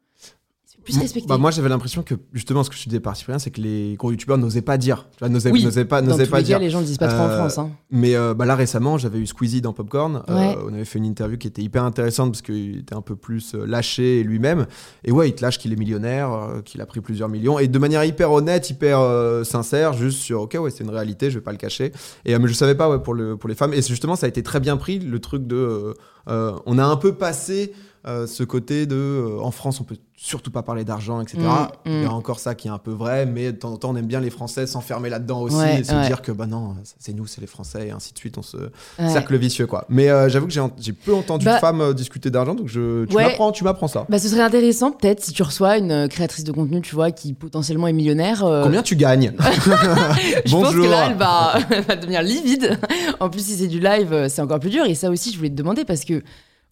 plus 0.84 0.94
Mo- 0.96 1.02
respecté. 1.02 1.26
bah, 1.28 1.38
moi 1.38 1.50
j'avais 1.50 1.68
l'impression 1.68 2.02
que 2.02 2.14
justement 2.32 2.62
ce 2.62 2.70
que 2.70 2.76
je 2.76 2.84
disais 2.84 3.00
par 3.00 3.16
Cyprien, 3.16 3.38
c'est 3.38 3.50
que 3.50 3.60
les 3.60 3.94
gros 3.98 4.10
youtubeurs 4.10 4.38
n'osaient 4.38 4.62
pas 4.62 4.76
dire. 4.78 5.06
Tu 5.12 5.18
vois, 5.20 5.28
n'osaient, 5.28 5.50
Oui, 5.50 5.64
n'osaient 5.64 5.84
pas, 5.84 6.00
Dans 6.02 6.08
n'osaient 6.12 6.24
tous 6.26 6.30
pas 6.30 6.38
les 6.38 6.44
dire. 6.44 6.58
cas, 6.58 6.62
les 6.64 6.70
gens 6.70 6.80
le 6.80 6.84
disent 6.86 6.98
pas 6.98 7.08
trop 7.08 7.22
en 7.22 7.28
Euh, 7.28 7.36
France. 7.38 7.58
Hein. 7.58 7.70
Mais 7.90 8.14
euh, 8.14 8.34
bah 8.34 8.44
là 8.44 8.54
récemment, 8.54 8.98
j'avais 8.98 9.18
eu 9.18 9.26
Squeezie 9.26 9.60
dans 9.60 9.72
Popcorn. 9.72 10.22
Euh, 10.28 10.54
on 10.66 10.72
avait 10.74 10.84
fait 10.84 10.98
une 10.98 11.06
interview 11.06 11.38
qui 11.38 11.46
était 11.48 11.62
hyper 11.62 11.82
intéressante 11.84 12.30
parce 12.32 12.42
qu'il 12.42 12.78
était 12.78 12.94
un 12.94 13.02
peu 13.02 13.16
plus 13.16 13.54
lâché 13.54 14.22
lui-même. 14.22 14.66
Et 15.04 15.10
ouais, 15.12 15.28
il 15.30 15.34
te 15.34 15.42
lâche 15.42 15.58
qu'il 15.58 15.72
est 15.72 15.76
millionnaire, 15.76 16.30
qu'il 16.64 16.80
a 16.80 16.86
pris 16.86 17.00
plusieurs 17.00 17.28
millions. 17.28 17.58
Et 17.58 17.66
de 17.68 17.78
manière 17.78 18.04
hyper 18.04 18.30
honnête, 18.32 18.68
hyper 18.70 19.00
sincère, 19.44 19.92
juste 19.94 20.18
sur 20.18 20.42
OK, 20.42 20.56
ouais, 20.60 20.70
c'est 20.70 20.84
une 20.84 20.90
réalité, 20.90 21.30
je 21.30 21.38
vais 21.38 21.44
pas 21.44 21.52
le 21.52 21.58
cacher. 21.58 21.92
Et 22.24 22.38
mais 22.38 22.48
je 22.48 22.52
savais 22.54 22.74
pas 22.74 22.90
ouais, 22.90 22.98
pour, 22.98 23.14
le, 23.14 23.36
pour 23.36 23.48
les 23.48 23.54
femmes. 23.54 23.72
Et 23.72 23.82
justement, 23.82 24.16
ça 24.16 24.26
a 24.26 24.28
été 24.28 24.42
très 24.42 24.60
bien 24.60 24.76
pris, 24.76 24.98
le 24.98 25.18
truc 25.18 25.46
de. 25.46 25.94
on 26.26 26.78
a 26.78 26.84
un 26.84 26.96
peu 26.96 27.14
passé. 27.14 27.72
Euh, 28.06 28.26
ce 28.26 28.42
côté 28.42 28.86
de 28.86 28.96
euh, 28.96 29.40
en 29.40 29.50
France 29.50 29.80
on 29.80 29.84
peut 29.84 29.96
surtout 30.16 30.50
pas 30.50 30.62
parler 30.62 30.84
d'argent 30.84 31.20
etc 31.20 31.38
Mm, 31.44 31.68
il 31.86 32.02
y 32.02 32.04
a 32.04 32.08
mm. 32.08 32.12
encore 32.12 32.38
ça 32.38 32.54
qui 32.54 32.68
est 32.68 32.70
un 32.70 32.78
peu 32.78 32.90
vrai 32.92 33.26
mais 33.26 33.52
de 33.52 33.56
temps 33.58 33.72
en 33.72 33.76
temps 33.76 33.90
on 33.90 33.96
aime 33.96 34.06
bien 34.06 34.20
les 34.20 34.30
Français 34.30 34.66
s'enfermer 34.66 35.08
là-dedans 35.10 35.40
aussi 35.42 35.56
Ouais, 35.56 35.80
et 35.80 35.84
se 35.84 35.92
ouais. 35.94 36.06
dire 36.06 36.22
que 36.22 36.32
bah 36.32 36.46
non 36.46 36.74
c'est 36.98 37.12
nous 37.14 37.26
c'est 37.26 37.40
les 37.40 37.46
Français 37.46 37.88
et 37.88 37.90
ainsi 37.90 38.12
de 38.12 38.18
suite 38.18 38.36
on 38.38 38.42
se 38.42 38.56
Ouais. 38.98 39.08
cercle 39.10 39.36
vicieux 39.36 39.66
quoi. 39.66 39.84
Mais 39.88 40.08
euh, 40.10 40.28
j'avoue 40.28 40.46
que 40.46 40.52
j'ai, 40.52 40.92
peu 40.92 41.14
entendu 41.14 41.44
Bah- 41.44 41.54
de 41.54 41.60
femmes 41.60 41.94
discuter 41.94 42.30
d'argent, 42.30 42.54
donc 42.54 42.68
je, 42.68 43.04
tu 43.06 43.16
m'apprends, 43.16 43.50
tu 43.52 43.64
m'apprends 43.64 43.88
ça. 43.88 44.06
Bah, 44.08 44.18
ce 44.18 44.28
serait 44.28 44.42
intéressant, 44.42 44.92
peut-être, 44.92 45.22
si 45.22 45.32
tu 45.32 45.42
reçois 45.42 45.78
une 45.78 46.08
créatrice 46.08 46.44
de 46.44 46.52
contenu, 46.52 46.80
tu 46.80 46.94
vois, 46.94 47.10
qui 47.10 47.32
potentiellement 47.32 47.88
est 47.88 47.92
millionnaire. 47.92 48.40
Combien 48.62 48.82
tu 48.82 48.96
gagnes 48.96 49.32
Je 49.64 50.50
pense 50.50 50.62
Bonjour. 50.64 50.84
que 50.84 50.90
là, 50.90 51.08
elle 51.10 51.16
va, 51.16 51.54
elle 51.70 51.82
va 51.82 51.96
devenir 51.96 52.22
livide. 52.22 52.78
En 53.20 53.28
plus, 53.30 53.44
si 53.44 53.56
c'est 53.56 53.66
du 53.66 53.80
live, 53.80 54.26
c'est 54.28 54.42
encore 54.42 54.60
plus 54.60 54.70
dur. 54.70 54.84
Et 54.86 54.94
ça 54.94 55.10
aussi, 55.10 55.32
je 55.32 55.36
voulais 55.36 55.50
te 55.50 55.54
demander 55.56 55.84
parce 55.84 56.04
que 56.04 56.22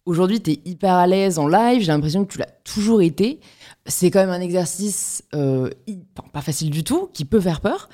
aujourd'hui, 0.05 0.41
tu 0.41 0.51
es 0.51 0.59
hyper 0.65 0.93
à 0.93 1.07
l'aise 1.07 1.39
en 1.39 1.47
live. 1.47 1.81
J'ai 1.81 1.91
l'impression 1.91 2.25
que 2.25 2.31
tu 2.33 2.39
l'as 2.39 2.49
toujours 2.63 3.01
été. 3.01 3.39
C'est 3.85 4.11
quand 4.11 4.19
même 4.19 4.29
un 4.29 4.41
exercice 4.41 5.23
euh, 5.35 5.69
pas 6.31 6.41
facile 6.41 6.69
du 6.69 6.83
tout, 6.83 7.09
qui 7.13 7.25
peut 7.25 7.41
faire 7.41 7.61
peur. 7.61 7.89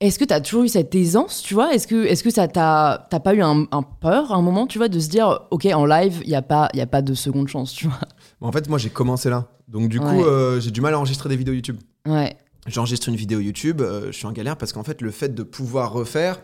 Est-ce 0.00 0.18
que 0.20 0.24
tu 0.24 0.32
as 0.32 0.40
toujours 0.40 0.62
eu 0.62 0.68
cette 0.68 0.94
aisance, 0.94 1.42
tu 1.42 1.54
vois? 1.54 1.74
Est-ce 1.74 1.88
que, 1.88 2.04
est 2.04 2.22
que 2.22 2.30
ça 2.30 2.46
t'a 2.46 3.08
pas 3.22 3.34
eu 3.34 3.42
un, 3.42 3.66
un 3.72 3.82
peur 3.82 4.30
à 4.30 4.36
un 4.36 4.42
moment, 4.42 4.68
tu 4.68 4.78
vois, 4.78 4.88
de 4.88 5.00
se 5.00 5.08
dire, 5.08 5.40
OK, 5.50 5.66
en 5.66 5.86
live, 5.86 6.20
il 6.22 6.28
n'y 6.28 6.36
a, 6.36 6.42
pas- 6.42 6.68
y 6.74 6.80
a 6.80 6.86
pas 6.86 7.02
de 7.02 7.14
seconde 7.14 7.48
chance, 7.48 7.72
tu 7.72 7.88
vois? 7.88 7.98
En 8.40 8.52
fait, 8.52 8.68
moi 8.68 8.78
j'ai 8.78 8.90
commencé 8.90 9.28
là. 9.28 9.48
Donc 9.66 9.88
du 9.88 9.98
coup, 9.98 10.24
euh, 10.24 10.60
j'ai 10.60 10.70
du 10.70 10.80
mal 10.80 10.94
à 10.94 10.98
enregistrer 10.98 11.28
des 11.28 11.36
vidéos 11.36 11.52
YouTube. 11.54 11.78
Ouais. 12.06 12.36
J'enregistre 12.68 13.08
une 13.08 13.16
vidéo 13.16 13.40
YouTube, 13.40 13.80
euh, 13.80 14.06
je 14.12 14.16
suis 14.16 14.26
en 14.26 14.32
galère 14.32 14.56
parce 14.56 14.72
qu'en 14.72 14.84
fait, 14.84 15.00
le 15.02 15.10
fait 15.10 15.34
de 15.34 15.42
pouvoir 15.42 15.92
refaire, 15.92 16.40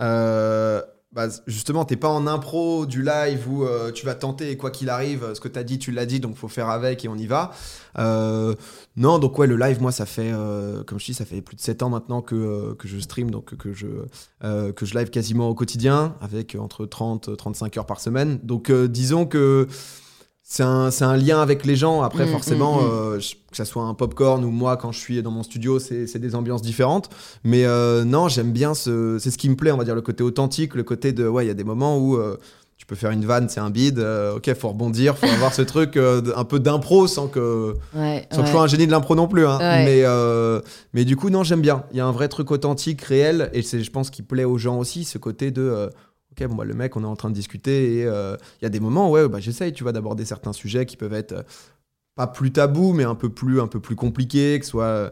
euh, 0.00 0.80
bah, 1.16 1.28
justement, 1.46 1.86
t'es 1.86 1.96
pas 1.96 2.10
en 2.10 2.26
impro 2.26 2.84
du 2.84 3.02
live 3.02 3.50
où 3.50 3.64
euh, 3.64 3.90
tu 3.90 4.04
vas 4.04 4.14
tenter 4.14 4.58
quoi 4.58 4.70
qu'il 4.70 4.90
arrive, 4.90 5.32
ce 5.32 5.40
que 5.40 5.48
t'as 5.48 5.62
dit, 5.62 5.78
tu 5.78 5.90
l'as 5.90 6.04
dit, 6.04 6.20
donc 6.20 6.36
faut 6.36 6.46
faire 6.46 6.68
avec 6.68 7.06
et 7.06 7.08
on 7.08 7.16
y 7.16 7.26
va. 7.26 7.52
Euh, 7.98 8.54
non, 8.98 9.18
donc 9.18 9.38
ouais, 9.38 9.46
le 9.46 9.56
live, 9.56 9.80
moi, 9.80 9.92
ça 9.92 10.04
fait, 10.04 10.30
euh, 10.30 10.84
comme 10.84 11.00
je 11.00 11.06
dis, 11.06 11.14
ça 11.14 11.24
fait 11.24 11.40
plus 11.40 11.56
de 11.56 11.62
7 11.62 11.82
ans 11.82 11.88
maintenant 11.88 12.20
que, 12.20 12.74
que 12.74 12.86
je 12.86 12.98
stream, 12.98 13.30
donc 13.30 13.56
que 13.56 13.72
je, 13.72 13.86
que 14.42 14.84
je 14.84 14.98
live 14.98 15.08
quasiment 15.08 15.48
au 15.48 15.54
quotidien, 15.54 16.16
avec 16.20 16.54
entre 16.54 16.84
30 16.84 17.30
et 17.32 17.36
35 17.38 17.78
heures 17.78 17.86
par 17.86 18.00
semaine. 18.00 18.38
Donc 18.42 18.70
disons 18.70 19.24
que 19.24 19.68
c'est 20.48 20.62
un, 20.62 20.92
c'est 20.92 21.04
un 21.04 21.16
lien 21.16 21.40
avec 21.42 21.66
les 21.66 21.74
gens. 21.74 22.02
Après, 22.02 22.24
Mm, 22.24 22.28
forcément, 22.28 22.76
mm, 22.80 22.84
mm. 22.84 22.88
euh, 22.88 23.20
je- 23.20 23.34
que 23.50 23.56
ça 23.56 23.64
soit 23.64 23.82
un 23.82 23.94
popcorn 23.94 24.44
ou 24.44 24.50
moi, 24.50 24.76
quand 24.76 24.92
je 24.92 24.98
suis 25.00 25.20
dans 25.22 25.32
mon 25.32 25.42
studio, 25.42 25.80
c'est 25.80 26.06
c'est 26.06 26.20
des 26.20 26.36
ambiances 26.36 26.62
différentes. 26.62 27.08
Mais 27.42 27.64
euh, 27.64 28.04
non, 28.04 28.28
j'aime 28.28 28.52
bien 28.52 28.72
ce. 28.74 29.18
C'est 29.18 29.32
ce 29.32 29.38
qui 29.38 29.48
me 29.50 29.56
plaît, 29.56 29.72
on 29.72 29.76
va 29.76 29.84
dire, 29.84 29.96
le 29.96 30.02
côté 30.02 30.22
authentique, 30.22 30.76
le 30.76 30.84
côté 30.84 31.12
de. 31.12 31.26
Ouais, 31.26 31.44
il 31.44 31.48
y 31.48 31.50
a 31.50 31.54
des 31.54 31.64
moments 31.64 31.98
où. 31.98 32.16
euh, 32.16 32.36
tu 32.78 32.84
peux 32.84 32.94
faire 32.94 33.10
une 33.10 33.24
vanne, 33.24 33.48
c'est 33.48 33.58
un 33.58 33.70
bide. 33.70 33.98
euh, 33.98 34.36
ok, 34.36 34.52
faut 34.54 34.68
rebondir, 34.68 35.16
faut 35.16 35.26
avoir 35.26 35.52
ce 35.54 35.62
truc 35.62 35.96
euh, 35.96 36.20
un 36.36 36.44
peu 36.44 36.60
d'impro 36.60 37.06
sans 37.08 37.26
que 37.26 37.72
Ouais. 37.96 38.28
sans 38.30 38.42
que 38.42 38.46
je 38.46 38.52
sois 38.52 38.60
un 38.62 38.66
génie 38.66 38.86
de 38.86 38.92
l'impro 38.92 39.14
non 39.16 39.26
plus. 39.26 39.46
hein. 39.46 39.56
Ouais. 39.58 39.84
Mais, 39.86 40.02
euh, 40.04 40.60
mais 40.92 41.04
du 41.06 41.16
coup, 41.16 41.30
non, 41.30 41.42
j'aime 41.42 41.62
bien. 41.62 41.84
Il 41.92 41.96
y 41.96 42.00
a 42.00 42.06
un 42.06 42.12
vrai 42.12 42.28
truc 42.28 42.50
authentique, 42.50 43.00
réel, 43.00 43.48
et 43.54 43.62
c'est, 43.62 43.82
je 43.82 43.90
pense, 43.90 44.10
qui 44.10 44.20
plaît 44.22 44.44
aux 44.44 44.58
gens 44.58 44.76
aussi, 44.78 45.04
ce 45.04 45.16
côté 45.16 45.50
de. 45.50 45.88
Ok, 46.38 46.46
bon, 46.48 46.54
bah, 46.56 46.64
le 46.64 46.74
mec, 46.74 46.96
on 46.96 47.02
est 47.02 47.06
en 47.06 47.16
train 47.16 47.30
de 47.30 47.34
discuter, 47.34 47.98
et 47.98 48.04
euh, 48.06 48.36
il 48.60 48.64
y 48.64 48.66
a 48.66 48.70
des 48.70 48.80
moments, 48.80 49.10
ouais, 49.10 49.28
bah, 49.28 49.40
j'essaye, 49.40 49.72
tu 49.72 49.82
vois, 49.82 49.92
d'aborder 49.92 50.24
certains 50.24 50.52
sujets 50.52 50.86
qui 50.86 50.96
peuvent 50.96 51.14
être 51.14 51.32
euh, 51.32 51.42
pas 52.14 52.26
plus 52.26 52.52
tabous, 52.52 52.92
mais 52.92 53.04
un 53.04 53.14
peu 53.14 53.28
plus, 53.28 53.60
un 53.60 53.66
peu 53.66 53.80
plus 53.80 53.96
compliqués, 53.96 54.58
que 54.58 54.64
ce 54.64 54.70
soit. 54.72 54.84
euh, 54.84 55.10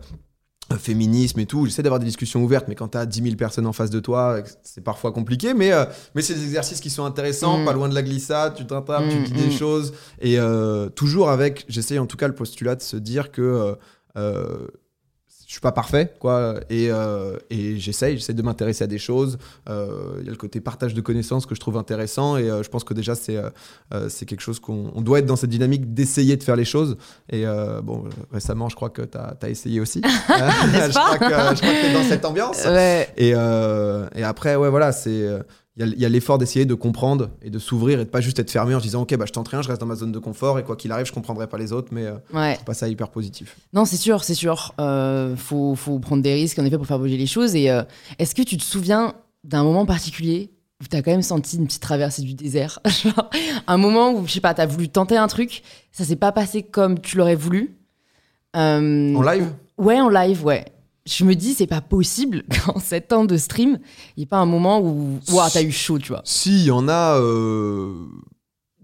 féminisme 0.78 1.38
et 1.40 1.46
tout, 1.46 1.66
j'essaie 1.66 1.82
d'avoir 1.82 2.00
des 2.00 2.06
discussions 2.06 2.42
ouvertes, 2.42 2.68
mais 2.68 2.74
quand 2.74 2.88
t'as 2.88 3.04
10 3.04 3.22
000 3.22 3.36
personnes 3.36 3.66
en 3.66 3.74
face 3.74 3.90
de 3.90 4.00
toi, 4.00 4.42
c'est 4.62 4.80
parfois 4.82 5.12
compliqué, 5.12 5.52
mais, 5.52 5.70
mais 6.14 6.22
c'est 6.22 6.32
des 6.34 6.42
exercices 6.42 6.80
qui 6.80 6.88
sont 6.88 7.04
intéressants, 7.04 7.58
Mm. 7.58 7.64
pas 7.66 7.74
loin 7.74 7.86
de 7.90 7.94
la 7.94 8.02
glissade, 8.02 8.54
tu 8.54 8.66
t'attrapes, 8.66 9.04
tu 9.10 9.18
Mm, 9.18 9.24
dis 9.24 9.32
des 9.32 9.46
mm. 9.48 9.50
choses, 9.58 9.92
et 10.22 10.38
toujours 10.94 11.28
avec, 11.28 11.66
j'essaye 11.68 11.98
en 11.98 12.06
tout 12.06 12.16
cas 12.16 12.28
le 12.28 12.34
postulat 12.34 12.76
de 12.76 12.82
se 12.82 12.96
dire 12.96 13.30
que 13.30 13.76
euh, 14.16 14.66
suis 15.54 15.60
pas 15.60 15.72
parfait, 15.72 16.12
quoi, 16.20 16.56
et, 16.70 16.88
euh, 16.90 17.36
et 17.50 17.78
j'essaye, 17.78 18.18
j'essaie 18.18 18.34
de 18.34 18.42
m'intéresser 18.42 18.84
à 18.84 18.86
des 18.86 18.98
choses. 18.98 19.38
Euh, 19.68 20.16
Il 20.20 20.24
y 20.24 20.28
a 20.28 20.30
le 20.30 20.36
côté 20.36 20.60
partage 20.60 20.94
de 20.94 21.00
connaissances 21.00 21.46
que 21.46 21.54
je 21.54 21.60
trouve 21.60 21.76
intéressant, 21.76 22.36
et 22.36 22.50
euh, 22.50 22.62
je 22.62 22.68
pense 22.68 22.84
que 22.84 22.94
déjà 22.94 23.14
c'est 23.14 23.36
euh, 23.36 23.50
euh, 23.92 24.08
c'est 24.08 24.26
quelque 24.26 24.40
chose 24.40 24.60
qu'on 24.60 24.90
on 24.94 25.00
doit 25.00 25.18
être 25.18 25.26
dans 25.26 25.36
cette 25.36 25.50
dynamique 25.50 25.94
d'essayer 25.94 26.36
de 26.36 26.42
faire 26.42 26.56
les 26.56 26.64
choses. 26.64 26.96
Et 27.30 27.46
euh, 27.46 27.80
bon, 27.80 28.04
récemment, 28.32 28.68
je 28.68 28.76
crois 28.76 28.90
que 28.90 29.02
tu 29.02 29.18
as, 29.18 29.48
essayé 29.48 29.80
aussi. 29.80 30.00
je, 30.28 30.90
crois 30.90 31.18
que, 31.18 31.24
je 31.24 31.60
crois 31.60 31.72
que 31.72 31.80
tu 31.80 31.86
es 31.86 31.92
dans 31.92 32.04
cette 32.04 32.24
ambiance. 32.24 32.64
Ouais. 32.64 33.08
Et, 33.16 33.32
euh, 33.34 34.06
et 34.14 34.24
après, 34.24 34.56
ouais, 34.56 34.70
voilà, 34.70 34.92
c'est. 34.92 35.28
Il 35.76 35.98
y 35.98 36.04
a- 36.04 36.08
l'effort 36.08 36.38
d'essayer 36.38 36.66
de 36.66 36.74
comprendre 36.74 37.30
et 37.42 37.50
de 37.50 37.58
s'ouvrir 37.58 37.98
et 38.00 38.04
de 38.04 38.08
pas 38.10 38.20
juste 38.20 38.38
être 38.38 38.50
fermé 38.50 38.76
en 38.76 38.78
se 38.78 38.84
disant 38.84 39.02
ok 39.02 39.16
bah 39.16 39.24
je 39.26 39.32
tente 39.32 39.48
rien 39.48 39.60
je 39.60 39.66
reste 39.68 39.80
dans 39.80 39.86
ma 39.88 39.96
zone 39.96 40.12
de 40.12 40.20
confort 40.20 40.60
et 40.60 40.62
quoi 40.62 40.76
qu'il 40.76 40.92
arrive 40.92 41.04
je 41.06 41.12
comprendrai 41.12 41.48
pas 41.48 41.58
les 41.58 41.72
autres 41.72 41.88
mais 41.90 42.04
euh, 42.04 42.14
Ouais. 42.32 42.56
pas 42.64 42.74
ça 42.74 42.88
hyper 42.88 43.08
positif 43.08 43.56
Non, 43.72 43.84
c'est 43.84 43.96
sûr, 43.96 44.22
c'est 44.22 44.34
sûr. 44.34 44.72
Euh, 44.80 45.34
faut, 45.36 45.74
faut 45.74 45.98
prendre 45.98 46.22
des 46.22 46.32
risques, 46.34 46.58
en 46.60 46.64
effet, 46.64 46.76
pour 46.76 46.86
faire 46.86 47.00
bouger 47.00 47.16
les 47.16 47.26
choses. 47.26 47.56
Et 47.56 47.70
euh, 47.72 47.82
est-ce 48.20 48.36
que 48.36 48.42
tu 48.42 48.56
te 48.56 48.62
souviens 48.62 49.14
d'un 49.42 49.64
moment 49.64 49.84
particulier 49.84 50.50
où 50.80 50.86
tu 50.86 50.96
as 50.96 51.02
quand 51.02 51.10
même 51.10 51.22
senti 51.22 51.56
une 51.56 51.66
petite 51.66 51.82
traversée 51.82 52.22
du 52.22 52.34
désert? 52.34 52.78
Un 53.66 53.76
moment 53.76 54.12
où, 54.12 54.26
je 54.28 54.32
sais 54.32 54.40
pas, 54.40 54.54
tu 54.54 54.60
as 54.60 54.66
voulu 54.66 54.88
tenter 54.88 55.16
un 55.16 55.26
truc, 55.26 55.62
ça 55.90 56.04
s'est 56.04 56.14
pas 56.16 56.30
passé 56.30 56.62
comme 56.62 57.00
tu 57.00 57.16
l'aurais 57.16 57.34
voulu. 57.34 57.76
Euh, 58.56 59.14
en 59.14 59.22
live? 59.22 59.48
Ouais, 59.78 60.00
en 60.00 60.08
live, 60.08 60.44
ouais. 60.44 60.64
Je 61.06 61.24
me 61.24 61.34
dis, 61.34 61.52
c'est 61.54 61.66
pas 61.66 61.80
possible 61.82 62.44
qu'en 62.64 62.78
7 62.80 63.12
ans 63.12 63.24
de 63.24 63.36
stream, 63.36 63.78
il 64.16 64.20
n'y 64.20 64.22
ait 64.24 64.26
pas 64.26 64.38
un 64.38 64.46
moment 64.46 64.80
où 64.80 65.18
ouah, 65.32 65.50
t'as 65.50 65.62
eu 65.62 65.70
chaud, 65.72 65.98
tu 65.98 66.08
vois. 66.12 66.22
si 66.24 66.60
il 66.60 66.64
y 66.66 66.70
en 66.70 66.88
a 66.88 67.18
euh, 67.20 67.92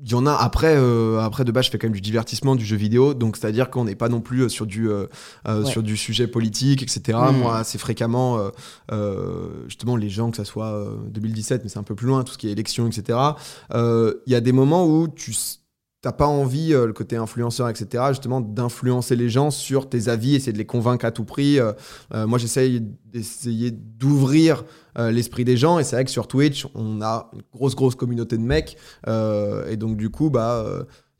il 0.02 0.10
y 0.10 0.14
en 0.14 0.24
a 0.26 0.32
après 0.32 0.74
euh, 0.76 1.18
après 1.20 1.44
de 1.44 1.52
base 1.52 1.66
je 1.66 1.70
fais 1.70 1.78
quand 1.78 1.86
même 1.88 1.94
du 1.94 2.00
divertissement 2.00 2.56
du 2.56 2.64
jeu 2.64 2.76
vidéo 2.76 3.12
donc 3.12 3.36
c'est 3.36 3.46
à 3.46 3.52
dire 3.52 3.68
qu'on 3.68 3.84
n'est 3.84 3.94
pas 3.94 4.08
non 4.08 4.22
plus 4.22 4.44
euh, 4.44 4.48
sur 4.48 4.64
du 4.66 4.88
euh, 4.88 5.06
euh, 5.46 5.62
Ouais. 5.62 5.70
sur 5.70 5.82
du 5.82 5.94
sujet 5.98 6.26
politique 6.26 6.82
etc 6.82 7.18
Mm. 7.30 7.36
moi 7.36 7.58
assez 7.58 7.76
fréquemment 7.76 8.38
euh, 8.38 8.48
euh, 8.92 9.48
justement 9.66 9.96
les 9.96 10.08
gens 10.08 10.30
que 10.30 10.38
ça 10.38 10.46
soit 10.46 10.72
euh, 10.72 10.96
2017 11.10 11.62
mais 11.64 11.68
c'est 11.68 11.78
un 11.78 11.82
peu 11.82 11.94
plus 11.94 12.06
loin 12.06 12.24
tout 12.24 12.32
ce 12.32 12.38
qui 12.38 12.48
est 12.48 12.52
élection 12.52 12.86
etc 12.86 13.18
euh, 13.74 14.14
il 14.26 14.32
y 14.32 14.36
a 14.36 14.40
des 14.40 14.52
moments 14.52 14.86
où 14.86 15.06
tu 15.06 15.34
T'as 16.02 16.12
pas 16.12 16.26
envie, 16.26 16.72
euh, 16.72 16.86
le 16.86 16.94
côté 16.94 17.16
influenceur, 17.16 17.68
etc., 17.68 18.04
justement, 18.08 18.40
d'influencer 18.40 19.16
les 19.16 19.28
gens 19.28 19.50
sur 19.50 19.88
tes 19.90 20.08
avis, 20.08 20.34
essayer 20.34 20.52
de 20.54 20.58
les 20.58 20.64
convaincre 20.64 21.04
à 21.04 21.10
tout 21.10 21.24
prix. 21.24 21.58
Euh, 21.60 21.72
euh, 22.14 22.26
moi, 22.26 22.38
j'essaye 22.38 22.80
d'essayer 23.04 23.70
d'ouvrir 23.70 24.64
l'esprit 24.96 25.44
des 25.44 25.56
gens, 25.56 25.78
et 25.78 25.84
c'est 25.84 25.96
vrai 25.96 26.04
que 26.04 26.10
sur 26.10 26.26
Twitch, 26.26 26.66
on 26.74 27.00
a 27.02 27.30
une 27.34 27.42
grosse, 27.52 27.74
grosse 27.76 27.94
communauté 27.94 28.36
de 28.38 28.42
mecs, 28.42 28.76
et 29.06 29.76
donc, 29.76 29.96
du 29.96 30.10
coup, 30.10 30.30
bah, 30.30 30.64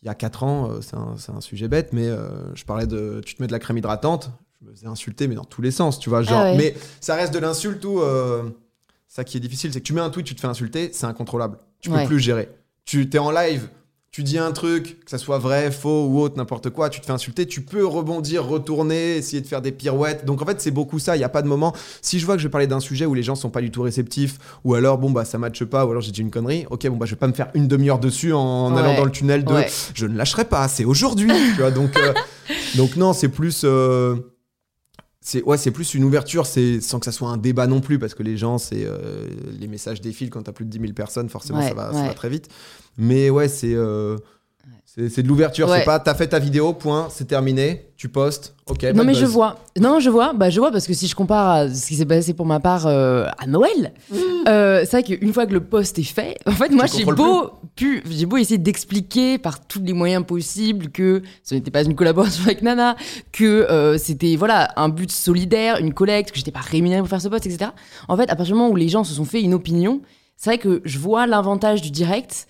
il 0.03 0.07
y 0.07 0.09
a 0.09 0.15
4 0.15 0.43
ans, 0.45 0.71
c'est 0.81 0.97
un, 0.97 1.15
un 1.37 1.41
sujet 1.41 1.69
bête, 1.69 1.93
mais 1.93 2.09
je 2.55 2.65
parlais 2.65 2.87
de 2.87 3.21
tu 3.25 3.35
te 3.37 3.43
mets 3.43 3.47
de 3.47 3.53
la 3.53 3.59
crème 3.59 3.79
hydratante, 3.79 4.31
je 4.61 4.67
me 4.67 4.73
faisais 4.75 4.87
insulter, 4.87 5.29
mais 5.29 5.35
dans 5.37 5.45
tous 5.45 5.63
les 5.63 5.71
sens, 5.71 5.99
tu 5.99 6.09
vois, 6.11 6.23
genre, 6.23 6.41
Ah 6.41 6.51
ouais. 6.53 6.57
mais 6.57 6.75
ça 7.01 7.15
reste 7.15 7.33
de 7.33 7.39
l'insulte 7.39 7.85
ou. 7.85 8.01
ça 9.09 9.25
qui 9.25 9.37
est 9.37 9.41
difficile, 9.41 9.73
c'est 9.73 9.81
que 9.81 9.87
tu 9.87 9.93
mets 9.93 10.01
un 10.01 10.11
tweet, 10.11 10.27
tu 10.27 10.35
te 10.35 10.41
fais 10.41 10.47
insulter, 10.49 10.91
c'est 10.93 11.07
incontrôlable. 11.07 11.59
Tu 11.81 11.91
peux 11.91 11.97
Ouais. 11.97 12.07
plus 12.07 12.19
gérer. 12.19 12.49
Tu 12.85 13.03
es 13.13 13.19
en 13.19 13.31
live, 13.31 13.69
tu 14.13 14.25
dis 14.25 14.39
un 14.39 14.51
truc, 14.51 15.05
que 15.05 15.11
ça 15.11 15.19
soit 15.19 15.39
vrai, 15.39 15.71
faux 15.71 16.07
ou 16.07 16.19
autre, 16.21 16.37
n'importe 16.37 16.71
quoi, 16.71 16.91
tu 16.91 17.01
te 17.01 17.07
fais 17.07 17.13
insulter, 17.13 17.47
tu 17.47 17.61
peux 17.63 17.87
rebondir, 17.87 18.45
retourner, 18.45 19.17
essayer 19.17 19.41
de 19.41 19.47
faire 19.47 19.63
des 19.63 19.71
pirouettes. 19.71 20.25
Donc 20.25 20.43
en 20.43 20.47
fait, 20.47 20.61
c'est 20.61 20.73
beaucoup 20.73 20.99
ça, 20.99 21.15
il 21.15 21.21
n'y 21.21 21.25
a 21.25 21.29
pas 21.29 21.43
de 21.43 21.47
moment. 21.47 21.73
Si 22.03 22.19
je 22.19 22.27
vois 22.27 22.35
que 22.35 22.43
je 22.43 22.49
vais 22.49 22.51
parler 22.51 22.67
d'un 22.67 22.81
sujet 22.81 23.07
où 23.07 23.15
les 23.15 23.23
gens 23.23 23.37
sont 23.37 23.51
pas 23.51 23.61
du 23.61 23.71
tout 23.71 23.83
réceptifs, 23.83 24.39
ou 24.65 24.75
alors 24.75 24.99
bon 24.99 25.11
bah 25.11 25.25
ça 25.25 25.39
matche 25.39 25.63
pas, 25.65 25.87
ou 25.87 25.91
alors 25.91 26.03
j'ai 26.03 26.11
dit 26.11 26.23
une 26.23 26.31
connerie, 26.33 26.67
ok 26.71 26.89
bon 26.89 26.97
bah 26.97 27.07
je 27.07 27.13
vais 27.13 27.19
pas 27.19 27.29
me 27.29 27.33
faire 27.33 27.51
une 27.55 27.69
demi-heure 27.69 28.01
dessus 28.01 28.33
en 28.33 28.73
Ouais. 28.75 28.81
allant 28.81 28.97
dans 28.97 29.05
le 29.05 29.13
tunnel 29.13 29.45
de 29.45 29.55
Ouais. 29.55 29.69
je 29.95 30.07
ne 30.07 30.17
lâcherai 30.17 30.45
pas, 30.45 30.67
c'est 30.67 30.85
aujourd'hui, 30.85 31.31
tu 31.55 31.61
vois. 31.61 31.71
Donc, 31.71 31.97
euh, 31.97 32.13
donc 32.77 32.97
non, 32.97 33.13
c'est 33.13 33.29
plus. 33.29 33.63
euh, 33.65 34.17
c'est 35.23 35.43
ouais, 35.43 35.59
c'est 35.59 35.71
plus 35.71 35.95
une 35.95 36.05
ouverture, 36.05 36.47
c'est 36.47 36.81
sans 36.81 36.99
que 36.99 37.05
ça 37.05 37.13
soit 37.13 37.29
un 37.29 37.37
débat 37.37 37.67
non 37.67 37.81
plus, 37.81 37.99
parce 37.99 38.15
que 38.15 38.23
les 38.23 38.37
gens, 38.39 38.57
c'est 38.59 38.85
euh, 38.87 39.29
les 39.59 39.69
messages 39.69 40.01
défilent 40.01 40.31
quand 40.31 40.43
t'as 40.43 40.53
plus 40.53 40.65
de 40.65 40.71
10 40.71 40.81
000 40.81 40.93
personnes, 40.95 41.29
forcément 41.29 41.59
Ouais, 41.59 41.69
ça, 41.69 41.75
va, 41.75 41.93
ça 41.93 42.01
ouais. 42.01 42.09
va 42.09 42.15
très 42.15 42.31
vite. 42.31 42.49
Mais 42.97 43.29
ouais, 43.29 43.49
c'est 43.49 43.75
euh, 43.75 44.17
c'est 44.85 45.09
c'est 45.09 45.23
de 45.23 45.29
l'ouverture, 45.29 45.69
Ouais. 45.69 45.79
c'est 45.81 45.85
pas 45.85 45.99
t'as 46.01 46.15
fait 46.15 46.29
ta 46.29 46.39
vidéo, 46.39 46.73
point, 46.73 47.09
c'est 47.11 47.27
terminé, 47.27 47.87
tu 47.97 48.09
postes, 48.09 48.55
ok. 48.67 48.83
non 48.95 49.05
mais 49.05 49.15
je 49.15 49.25
vois. 49.27 49.59
Non, 49.79 50.01
je 50.01 50.11
vois. 50.11 50.33
Bah 50.33 50.51
je 50.51 50.59
vois 50.59 50.73
parce 50.73 50.87
que 50.87 50.95
si 50.95 51.07
je 51.07 51.15
compare 51.15 51.49
à 51.51 51.69
ce 51.69 51.87
qui 51.87 51.95
s'est 51.95 52.07
passé 52.07 52.35
pour 52.35 52.45
ma 52.47 52.59
part 52.61 52.87
euh, 52.87 53.27
à 53.39 53.47
Noël, 53.47 53.93
euh, 54.49 54.81
c'est 54.85 54.91
vrai 54.91 55.03
qu'une 55.05 55.33
fois 55.33 55.47
que 55.47 55.53
le 55.53 55.61
post 55.61 55.99
est 55.99 56.03
fait, 56.03 56.37
en 56.47 56.51
fait 56.53 56.71
moi 56.71 56.87
j'ai 56.87 57.05
beau 57.05 57.51
pu, 57.77 58.03
j'ai 58.11 58.27
beau 58.27 58.37
essayer 58.37 58.59
d'expliquer 58.59 59.39
par 59.39 59.65
tous 59.67 59.81
les 59.81 59.93
moyens 59.93 60.25
possibles 60.27 60.91
que 60.91 61.23
ce 61.45 61.55
n'était 61.55 61.71
pas 61.71 61.85
une 61.85 61.95
collaboration 61.95 62.43
avec 62.47 62.63
Nana, 62.63 62.97
que 63.33 63.45
euh, 63.45 63.97
c'était 63.97 64.35
voilà 64.37 64.73
un 64.77 64.89
but 64.89 65.11
solidaire, 65.13 65.77
une 65.79 65.95
collecte, 65.95 66.33
que 66.33 66.37
j'étais 66.39 66.51
pas 66.51 66.61
rémunérée 66.61 67.01
pour 67.01 67.09
faire 67.09 67.21
ce 67.23 67.29
post, 67.29 67.47
etc. 67.47 67.71
En 68.09 68.17
fait, 68.17 68.25
à 68.25 68.35
partir 68.37 68.55
du 68.55 68.55
moment 68.55 68.71
où 68.71 68.77
les 68.77 68.89
gens 68.89 69.05
se 69.05 69.15
sont 69.15 69.25
fait 69.25 69.41
une 69.41 69.55
opinion, 69.55 70.01
c'est 70.37 70.51
vrai 70.51 70.59
que 70.59 70.81
je 70.85 70.99
vois 70.99 71.27
l'avantage 71.27 71.81
du 71.83 71.91
direct 71.91 72.49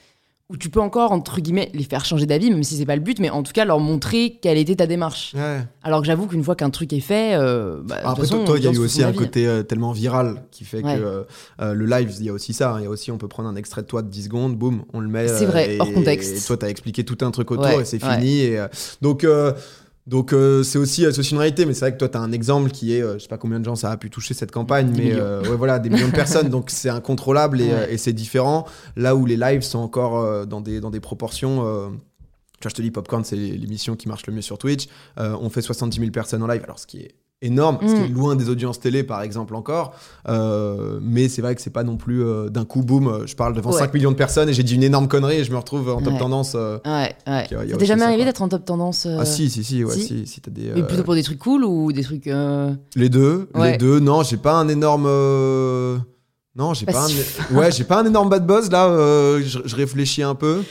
où 0.51 0.57
tu 0.57 0.69
peux 0.69 0.81
encore 0.81 1.13
entre 1.13 1.41
guillemets 1.41 1.71
les 1.75 1.85
faire 1.85 2.05
changer 2.05 2.27
d'avis, 2.27 2.51
même 2.51 2.65
si 2.65 2.77
c'est 2.77 2.85
pas 2.85 2.97
le 2.97 3.01
but, 3.01 3.21
mais 3.21 3.31
en 3.31 3.43
tout 3.45 3.53
cas 3.53 3.65
leur 3.65 3.79
montrer 3.79 4.39
quelle 4.43 4.59
était 4.59 4.75
ta 4.75 4.87
démarche. 4.87 5.33
Ouais. 5.37 5.61
Alors 5.83 6.01
que 6.01 6.07
j'avoue 6.07 6.27
qu'une 6.27 6.43
fois 6.43 6.57
qu'un 6.57 6.71
truc 6.71 6.93
est 6.93 6.99
fait, 7.01 7.35
euh, 7.37 7.81
bah, 7.85 8.01
de 8.03 8.07
Après, 8.09 8.23
façon, 8.23 8.45
toi, 8.45 8.59
il 8.59 8.65
y 8.65 8.69
a 8.69 8.73
eu 8.73 8.79
aussi 8.79 9.03
un 9.05 9.09
avis. 9.09 9.19
côté 9.19 9.47
euh, 9.47 9.63
tellement 9.63 9.93
viral 9.93 10.43
qui 10.51 10.65
fait 10.65 10.83
Ouais. 10.85 10.97
que 10.97 11.01
euh, 11.03 11.23
euh, 11.61 11.73
le 11.75 11.87
live, 11.87 12.13
il 12.19 12.27
y 12.27 12.29
a 12.29 12.33
aussi 12.33 12.53
ça. 12.53 12.73
hein. 12.73 12.81
Il 12.81 12.85
y 12.85 12.87
a 12.87 12.91
aussi, 12.91 13.11
on 13.13 13.19
peut 13.19 13.29
prendre 13.29 13.49
un 13.49 13.55
extrait 13.57 13.83
de 13.83 13.87
toi 13.87 14.03
de 14.03 14.09
10 14.09 14.25
secondes, 14.25 14.57
boum, 14.57 14.83
on 14.93 14.99
le 15.01 15.09
met. 15.09 15.29
C'est 15.29 15.47
vrai, 15.47 15.77
et, 15.77 15.81
hors 15.81 15.93
contexte. 15.93 16.37
Et 16.37 16.47
toi, 16.47 16.57
t'as 16.57 16.69
expliqué 16.69 17.05
tout 17.05 17.19
un 17.25 17.31
truc 17.31 17.51
autour 17.53 17.65
Ouais, 17.67 17.83
et 17.83 17.85
c'est 17.85 18.01
fini. 18.03 18.41
Et, 18.41 18.61
donc, 19.01 19.25
donc 20.11 20.33
euh, 20.33 20.65
c'est 20.65 20.77
aussi, 20.77 21.07
euh, 21.07 21.13
c'est 21.13 21.21
aussi 21.21 21.31
une 21.35 21.39
réalité, 21.39 21.65
mais 21.67 21.73
c'est 21.73 21.85
vrai 21.85 21.93
que 21.93 21.99
toi, 21.99 22.09
t'as 22.09 22.19
un 22.19 22.33
exemple 22.33 22.71
qui 22.71 22.93
est, 22.97 23.01
euh, 23.01 23.15
je 23.15 23.21
sais 23.21 23.29
pas 23.29 23.39
combien 23.39 23.61
de 23.61 23.65
gens 23.65 23.77
ça 23.77 23.93
a 23.93 23.97
pu 23.97 24.11
toucher 24.11 24.35
cette 24.35 24.51
campagne, 24.51 24.93
mais 24.97 25.13
euh, 25.15 25.41
ouais, 25.43 25.55
voilà, 25.57 25.79
des 25.79 25.89
millions 25.89 26.09
de 26.09 26.13
personnes. 26.13 26.49
Donc, 26.49 26.71
c'est 26.71 26.89
incontrôlable 26.89 27.61
et, 27.61 27.73
Ouais. 27.73 27.95
et 27.95 27.97
c'est 27.97 28.13
différent. 28.13 28.67
Là 28.97 29.15
où 29.15 29.25
les 29.25 29.37
lives 29.37 29.63
sont 29.63 29.79
encore 29.79 30.47
dans, 30.49 30.61
des, 30.61 30.81
dans 30.81 30.91
des 30.91 30.99
proportions. 30.99 31.59
tu 31.59 32.65
vois, 32.65 32.71
je 32.71 32.75
te 32.75 32.83
dis, 32.83 32.91
Popcorn, 32.91 33.23
c'est 33.25 33.37
l'émission 33.37 33.95
qui 33.95 34.09
marche 34.09 34.27
le 34.27 34.33
mieux 34.33 34.43
sur 34.43 34.59
Twitch. 34.59 34.89
On 35.17 35.49
fait 35.49 35.63
70 35.63 35.97
000 35.99 36.11
personnes 36.11 36.43
en 36.43 36.49
live, 36.49 36.63
alors 36.65 36.81
ce 36.81 36.89
qui 36.89 36.99
est 37.03 37.15
énorme, 37.43 37.79
ce 37.81 37.87
qui 37.95 38.01
Mm. 38.01 38.05
est 38.05 38.09
loin 38.09 38.37
des 38.37 38.49
audiences 38.51 38.81
télé, 38.81 39.03
par 39.03 39.23
exemple, 39.23 39.55
encore. 39.55 39.95
Euh, 40.29 40.99
mais 41.03 41.29
c'est 41.29 41.41
vrai 41.41 41.55
que 41.55 41.63
c'est 41.63 41.71
pas 41.71 41.85
non 41.85 41.97
plus 41.97 42.23
euh, 42.23 42.49
d'un 42.51 42.65
coup, 42.67 42.83
boum, 42.83 43.23
je 43.27 43.35
parle 43.35 43.55
devant 43.55 43.71
Ouais. 43.73 43.79
5 43.79 43.95
millions 43.95 44.11
de 44.11 44.17
personnes 44.17 44.49
et 44.49 44.53
j'ai 44.53 44.63
dit 44.63 44.75
une 44.75 44.83
énorme 44.83 45.09
connerie 45.09 45.37
et 45.37 45.45
je 45.45 45.51
me 45.51 45.57
retrouve 45.57 45.89
en 45.91 46.03
top 46.03 46.13
Ouais. 46.13 46.19
tendance. 46.19 46.53
euh. 46.55 46.79
Ouais, 46.85 47.15
ouais. 47.27 47.75
Aussi 47.75 47.87
jamais 47.87 48.03
arrivé 48.05 48.25
d'être 48.25 48.43
en 48.43 48.49
top 48.49 48.65
tendance 48.65 49.07
Ah 49.07 49.25
si, 49.25 49.49
si, 49.49 49.65
si, 49.65 49.83
ouais, 49.85 49.95
si 49.95 50.03
si, 50.03 50.27
si, 50.27 50.41
t'as 50.43 50.51
des... 50.51 50.71
Mais 50.75 50.83
plutôt 50.83 51.03
pour 51.03 51.15
des 51.15 51.23
trucs 51.23 51.39
cool 51.39 51.65
ou 51.65 51.93
des 51.93 52.03
trucs. 52.03 52.29
Les 52.97 53.09
deux, 53.09 53.49
Ouais. 53.55 53.73
les 53.73 53.79
deux. 53.79 54.01
Non, 54.01 54.23
j'ai 54.23 54.37
pas 54.37 54.55
un 54.55 54.69
énorme... 54.69 55.09
Non, 56.57 56.75
j'ai 56.75 56.85
pas 56.85 56.93
Passif. 56.93 57.41
un... 57.51 57.57
Ouais, 57.57 57.71
j'ai 57.71 57.85
pas 57.85 58.03
un 58.03 58.07
énorme 58.07 58.29
bad 58.29 58.45
buzz, 58.47 58.71
là. 58.71 58.89
je, 59.41 59.61
je 59.65 59.77
réfléchis 59.77 60.23
un 60.23 60.35
peu. 60.35 60.63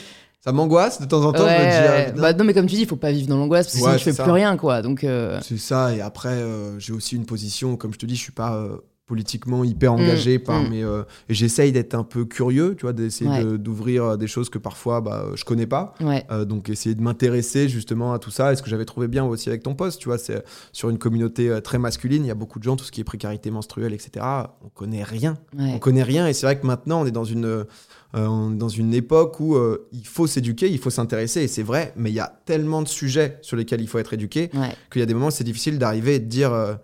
Ça 0.50 0.54
m'angoisse 0.54 1.00
de 1.00 1.06
temps 1.06 1.24
en 1.26 1.32
temps 1.32 1.44
de 1.44 2.16
me 2.16 2.20
Bah 2.20 2.34
non, 2.34 2.44
mais 2.44 2.54
comme 2.56 2.66
tu 2.66 2.76
dis, 2.76 2.82
il 2.82 2.88
faut 2.88 2.96
pas 2.96 3.12
vivre 3.12 3.28
dans 3.28 3.38
l'angoisse 3.38 3.68
parce 3.68 3.78
que 3.78 3.82
Ouais, 3.84 3.90
sinon 3.92 3.98
tu 4.00 4.04
fais 4.06 4.14
ça. 4.14 4.24
plus 4.24 4.32
rien, 4.32 4.58
quoi. 4.58 4.82
Donc, 4.82 5.04
euh, 5.04 5.40
C'est 5.44 5.60
ça, 5.60 5.94
et 5.96 6.02
après, 6.02 6.30
euh, 6.30 6.80
j'ai 6.80 6.92
aussi 6.92 7.16
une 7.16 7.26
position, 7.28 7.78
comme 7.78 7.94
je 7.94 8.00
te 8.00 8.06
dis, 8.08 8.16
je 8.16 8.22
suis 8.22 8.32
pas 8.32 8.56
euh, 8.56 8.78
politiquement 9.10 9.64
hyper 9.64 9.92
engagé 9.94 10.38
par 10.40 10.62
mm. 10.62 10.70
mes. 10.70 10.84
euh, 10.84 11.02
et 11.28 11.34
j'essaye 11.34 11.72
d'être 11.72 11.96
un 11.96 12.04
peu 12.04 12.26
curieux, 12.26 12.76
tu 12.78 12.84
vois, 12.84 12.94
d'essayer 12.94 13.30
Ouais. 13.30 13.44
de- 13.44 13.58
d'ouvrir 13.58 14.04
euh, 14.06 14.18
des 14.18 14.28
choses 14.28 14.50
que 14.50 14.60
parfois 14.60 15.02
bah, 15.02 15.24
euh, 15.26 15.36
je 15.36 15.44
connais 15.44 15.66
pas. 15.66 15.96
ouais. 16.00 16.24
Euh, 16.32 16.46
donc 16.46 16.70
essayer 16.70 16.94
de 16.94 17.02
m'intéresser 17.02 17.68
justement 17.68 18.14
à 18.14 18.20
tout 18.20 18.30
ça. 18.30 18.54
Et 18.54 18.56
ce 18.56 18.62
que 18.62 18.70
j'avais 18.70 18.86
trouvé 18.86 19.08
bien 19.08 19.26
aussi 19.26 19.50
avec 19.50 19.64
ton 19.64 19.74
poste, 19.74 20.00
tu 20.00 20.08
vois, 20.10 20.20
c'est 20.20 20.44
sur 20.72 20.90
une 20.92 21.00
communauté 21.00 21.60
très 21.64 21.80
masculine, 21.80 22.24
il 22.24 22.28
y 22.28 22.32
a 22.32 22.36
beaucoup 22.36 22.60
de 22.60 22.64
gens, 22.64 22.76
tout 22.76 22.86
ce 22.86 22.92
qui 22.92 23.02
est 23.02 23.04
précarité 23.04 23.50
menstruelle, 23.50 23.94
etc. 23.94 24.24
On 24.64 24.70
connaît 24.70 25.04
rien. 25.04 25.38
ouais. 25.58 25.72
On 25.76 25.80
connaît 25.80 26.04
rien. 26.04 26.28
Et 26.28 26.34
c'est 26.34 26.46
vrai 26.46 26.60
que 26.60 26.68
maintenant, 26.68 27.02
on 27.02 27.06
est 27.08 27.12
dans 27.12 27.24
une, 27.26 27.46
euh, 27.46 27.66
dans 28.14 28.70
une 28.70 28.94
époque 28.94 29.40
où 29.40 29.58
il 29.92 30.06
faut 30.08 30.28
s'éduquer, 30.28 30.70
il 30.70 30.78
faut 30.78 30.90
s'intéresser. 30.92 31.42
Et 31.42 31.48
c'est 31.48 31.64
vrai, 31.64 31.94
mais 31.98 32.12
il 32.12 32.16
y 32.16 32.20
a 32.20 32.32
tellement 32.46 32.84
de 32.84 32.88
sujets 32.88 33.40
sur 33.42 33.58
lesquels 33.58 33.82
il 33.82 33.88
faut 33.88 33.98
être 34.00 34.14
éduqué 34.14 34.50
qu'il 34.92 35.00
y 35.00 35.04
a 35.04 35.06
des 35.08 35.14
moments 35.16 35.28
où 35.28 35.32
c'est 35.32 35.44
difficile 35.44 35.80
d'arriver 35.80 36.16
et 36.16 36.20
de 36.20 36.26
dire 36.28 36.78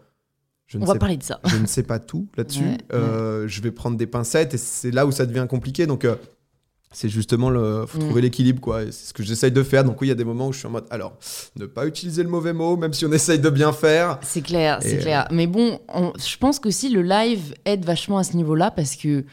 je, 0.67 0.77
ne 0.77 0.83
On 0.83 0.85
va 0.87 0.93
sais, 0.93 0.99
parler 0.99 1.17
de 1.17 1.23
ça. 1.23 1.39
je 1.45 1.57
ne 1.57 1.65
sais 1.65 1.83
pas 1.83 1.99
tout 1.99 2.27
là-dessus. 2.37 2.63
Ouais, 2.63 2.77
Euh, 2.93 3.47
Je 3.47 3.61
vais 3.61 3.71
prendre 3.71 3.97
des 3.97 4.07
pincettes 4.07 4.53
et 4.53 4.57
c'est 4.57 4.91
là 4.91 5.05
où 5.05 5.11
ça 5.11 5.25
devient 5.25 5.45
compliqué. 5.49 5.85
Donc, 5.87 6.05
euh, 6.05 6.15
c'est 6.91 7.09
justement 7.09 7.49
le. 7.49 7.85
faut 7.87 7.97
Mm. 7.99 8.05
trouver 8.05 8.21
l'équilibre, 8.21 8.61
quoi. 8.61 8.83
C'est 8.85 9.09
ce 9.09 9.13
que 9.13 9.21
j'essaye 9.21 9.51
de 9.51 9.63
faire. 9.63 9.83
Donc, 9.83 9.99
oui, 10.01 10.07
il 10.07 10.09
y 10.09 10.13
a 10.13 10.15
des 10.15 10.23
moments 10.23 10.47
où 10.47 10.53
je 10.53 10.59
suis 10.59 10.67
en 10.67 10.71
mode 10.71 10.85
alors, 10.89 11.17
ne 11.57 11.65
pas 11.65 11.85
utiliser 11.85 12.23
le 12.23 12.29
mauvais 12.29 12.53
mot, 12.53 12.77
même 12.77 12.93
si 12.93 13.05
on 13.05 13.11
essaye 13.11 13.37
de 13.39 13.49
bien 13.49 13.73
faire. 13.73 14.17
C'est 14.21 14.41
clair, 14.41 14.79
c'est 14.81 14.91
Et, 14.93 14.97
euh, 14.99 15.01
clair. 15.01 15.27
Mais 15.31 15.45
bon, 15.45 15.79
on- 15.93 16.13
je 16.17 16.37
pense 16.37 16.59
que 16.59 16.71
si 16.71 16.89
le 16.89 17.01
live 17.01 17.53
aide 17.65 17.83
vachement 17.85 18.17
à 18.17 18.23
ce 18.23 18.35
niveau-là 18.37 18.71
parce 18.71 18.95
que 18.95 19.25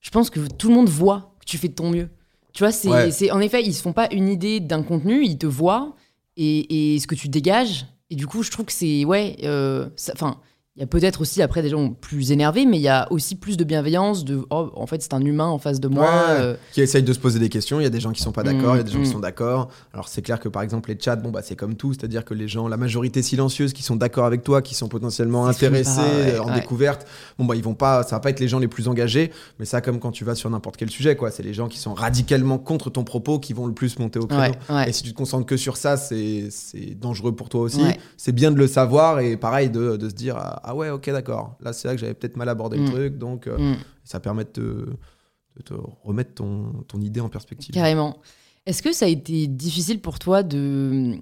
je 0.00 0.10
pense 0.10 0.30
que 0.30 0.40
tout 0.40 0.68
le 0.68 0.74
monde 0.74 0.88
voit 0.88 1.34
que 1.40 1.44
tu 1.44 1.58
fais 1.58 1.68
de 1.68 1.74
ton 1.74 1.90
mieux. 1.90 2.08
Tu 2.54 2.62
vois, 2.62 2.72
c'est, 2.72 2.88
Ouais. 2.88 3.30
en 3.32 3.40
effet, 3.40 3.62
ils 3.64 3.74
se 3.74 3.82
font 3.82 3.92
pas 3.92 4.08
une 4.12 4.28
idée 4.28 4.60
d'un 4.60 4.82
contenu, 4.82 5.24
ils 5.24 5.36
te 5.38 5.46
voient 5.46 5.94
et, 6.36 6.94
et 6.94 7.00
ce 7.00 7.06
que 7.06 7.14
tu 7.14 7.28
dégages. 7.28 7.84
Et 8.10 8.16
du 8.16 8.26
coup, 8.26 8.42
je 8.42 8.50
trouve 8.50 8.64
que 8.66 8.72
c'est 8.72 9.04
ouais, 9.04 9.36
euh, 9.44 9.88
enfin. 10.12 10.38
Il 10.76 10.80
y 10.80 10.82
a 10.82 10.88
peut-être 10.88 11.20
aussi 11.20 11.40
après 11.40 11.62
des 11.62 11.68
gens 11.68 11.90
plus 11.90 12.32
énervés, 12.32 12.66
mais 12.66 12.78
il 12.78 12.82
y 12.82 12.88
a 12.88 13.06
aussi 13.12 13.36
plus 13.36 13.56
de 13.56 13.62
bienveillance, 13.62 14.24
de 14.24 14.44
oh, 14.50 14.70
en 14.74 14.86
fait 14.88 15.00
c'est 15.02 15.14
un 15.14 15.20
humain 15.20 15.46
en 15.46 15.58
face 15.58 15.78
de 15.78 15.86
moi. 15.86 16.02
Ouais. 16.02 16.40
euh, 16.40 16.56
Qui 16.72 16.80
essayent 16.80 17.04
de 17.04 17.12
se 17.12 17.20
poser 17.20 17.38
des 17.38 17.48
questions. 17.48 17.78
Il 17.78 17.84
y 17.84 17.86
a 17.86 17.90
des 17.90 18.00
gens 18.00 18.10
qui 18.10 18.20
sont 18.20 18.32
pas 18.32 18.42
d'accord, 18.42 18.74
il 18.74 18.78
y 18.78 18.80
a 18.80 18.82
des 18.82 18.90
gens 18.90 18.98
Mm, 18.98 19.02
qui 19.02 19.08
mm. 19.08 19.12
sont 19.12 19.20
d'accord. 19.20 19.68
Alors, 19.92 20.08
c'est 20.08 20.22
clair 20.22 20.40
que 20.40 20.48
par 20.48 20.62
exemple, 20.62 20.90
les 20.90 20.98
chats, 21.00 21.14
bon, 21.16 21.30
bah, 21.30 21.42
c'est 21.42 21.54
comme 21.54 21.76
tout. 21.76 21.92
C'est-à-dire 21.92 22.24
que 22.24 22.34
les 22.34 22.48
gens, 22.48 22.66
la 22.66 22.76
majorité 22.76 23.22
silencieuse 23.22 23.72
qui 23.72 23.82
sont 23.84 23.94
d'accord 23.96 24.24
avec 24.24 24.42
toi, 24.42 24.62
qui 24.62 24.74
sont 24.74 24.88
potentiellement 24.88 25.46
intéressés 25.46 26.00
pas, 26.00 26.02
ouais, 26.02 26.38
en 26.38 26.48
ouais. 26.48 26.54
découverte, 26.54 27.06
bon, 27.38 27.44
bah, 27.44 27.54
ils 27.54 27.62
vont 27.62 27.74
pas, 27.74 28.02
ça 28.02 28.16
va 28.16 28.20
pas 28.20 28.30
être 28.30 28.40
les 28.40 28.48
gens 28.48 28.58
les 28.58 28.68
plus 28.68 28.88
engagés. 28.88 29.30
Mais 29.60 29.66
ça, 29.66 29.80
comme 29.80 30.00
quand 30.00 30.10
tu 30.10 30.24
vas 30.24 30.34
sur 30.34 30.50
n'importe 30.50 30.76
quel 30.76 30.90
sujet, 30.90 31.14
quoi. 31.14 31.30
C'est 31.30 31.44
les 31.44 31.54
gens 31.54 31.68
qui 31.68 31.78
sont 31.78 31.94
radicalement 31.94 32.58
contre 32.58 32.90
ton 32.90 33.04
propos 33.04 33.38
qui 33.38 33.52
vont 33.52 33.66
le 33.66 33.74
plus 33.74 33.96
monter 34.00 34.18
au 34.18 34.26
créneau. 34.26 34.54
Et 34.86 34.92
si 34.92 35.04
tu 35.04 35.12
te 35.12 35.16
concentres 35.16 35.46
que 35.46 35.56
sur 35.56 35.76
ça, 35.76 35.96
c'est 35.96 36.48
c'est 36.50 36.98
dangereux 36.98 37.34
pour 37.34 37.48
toi 37.48 37.60
aussi. 37.60 37.82
C'est 38.16 38.32
bien 38.32 38.50
de 38.50 38.56
le 38.56 38.66
savoir 38.66 39.20
et 39.20 39.36
pareil 39.36 39.70
de, 39.70 39.96
de 39.96 40.08
se 40.08 40.14
dire 40.14 40.36
ah, 40.64 40.74
ouais, 40.74 40.90
ok, 40.90 41.10
d'accord. 41.10 41.56
Là, 41.60 41.72
c'est 41.72 41.88
là 41.88 41.94
que 41.94 42.00
j'avais 42.00 42.14
peut-être 42.14 42.36
mal 42.36 42.48
abordé 42.48 42.76
Mm. 42.78 42.84
le 42.84 42.90
truc. 42.90 43.18
Donc, 43.18 43.46
euh, 43.46 43.56
Mm. 43.58 43.76
ça 44.04 44.20
permet 44.20 44.44
de 44.44 44.50
te, 44.50 44.60
de 44.60 45.62
te 45.64 45.74
remettre 46.02 46.34
ton, 46.34 46.84
ton 46.88 47.00
idée 47.00 47.20
en 47.20 47.28
perspective. 47.28 47.74
Carrément. 47.74 48.18
Est-ce 48.66 48.82
que 48.82 48.92
ça 48.92 49.04
a 49.04 49.08
été 49.08 49.46
difficile 49.46 50.00
pour 50.00 50.18
toi 50.18 50.42
de 50.42 51.16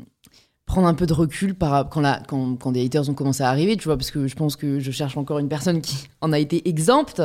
prendre 0.65 0.87
un 0.87 0.95
peu 0.95 1.07
de 1.07 1.13
recul 1.13 1.55
par, 1.55 1.89
quand, 1.91 2.01
la, 2.01 2.23
quand, 2.29 2.57
quand 2.57 2.73
des 2.73 2.85
haters 2.85 3.11
ont 3.11 3.15
commencé 3.15 3.43
à 3.43 3.49
arriver, 3.51 3.77
tu 3.77 3.85
vois, 3.85 3.97
parce 3.97 4.11
que 4.11 4.27
je 4.29 4.35
pense 4.37 4.57
que 4.57 4.79
je 4.79 4.91
cherche 4.91 5.17
encore 5.17 5.39
une 5.39 5.49
personne 5.49 5.83
qui 5.83 5.97
en 6.23 6.33
a 6.33 6.39
été 6.39 6.67
exempte. 6.69 7.21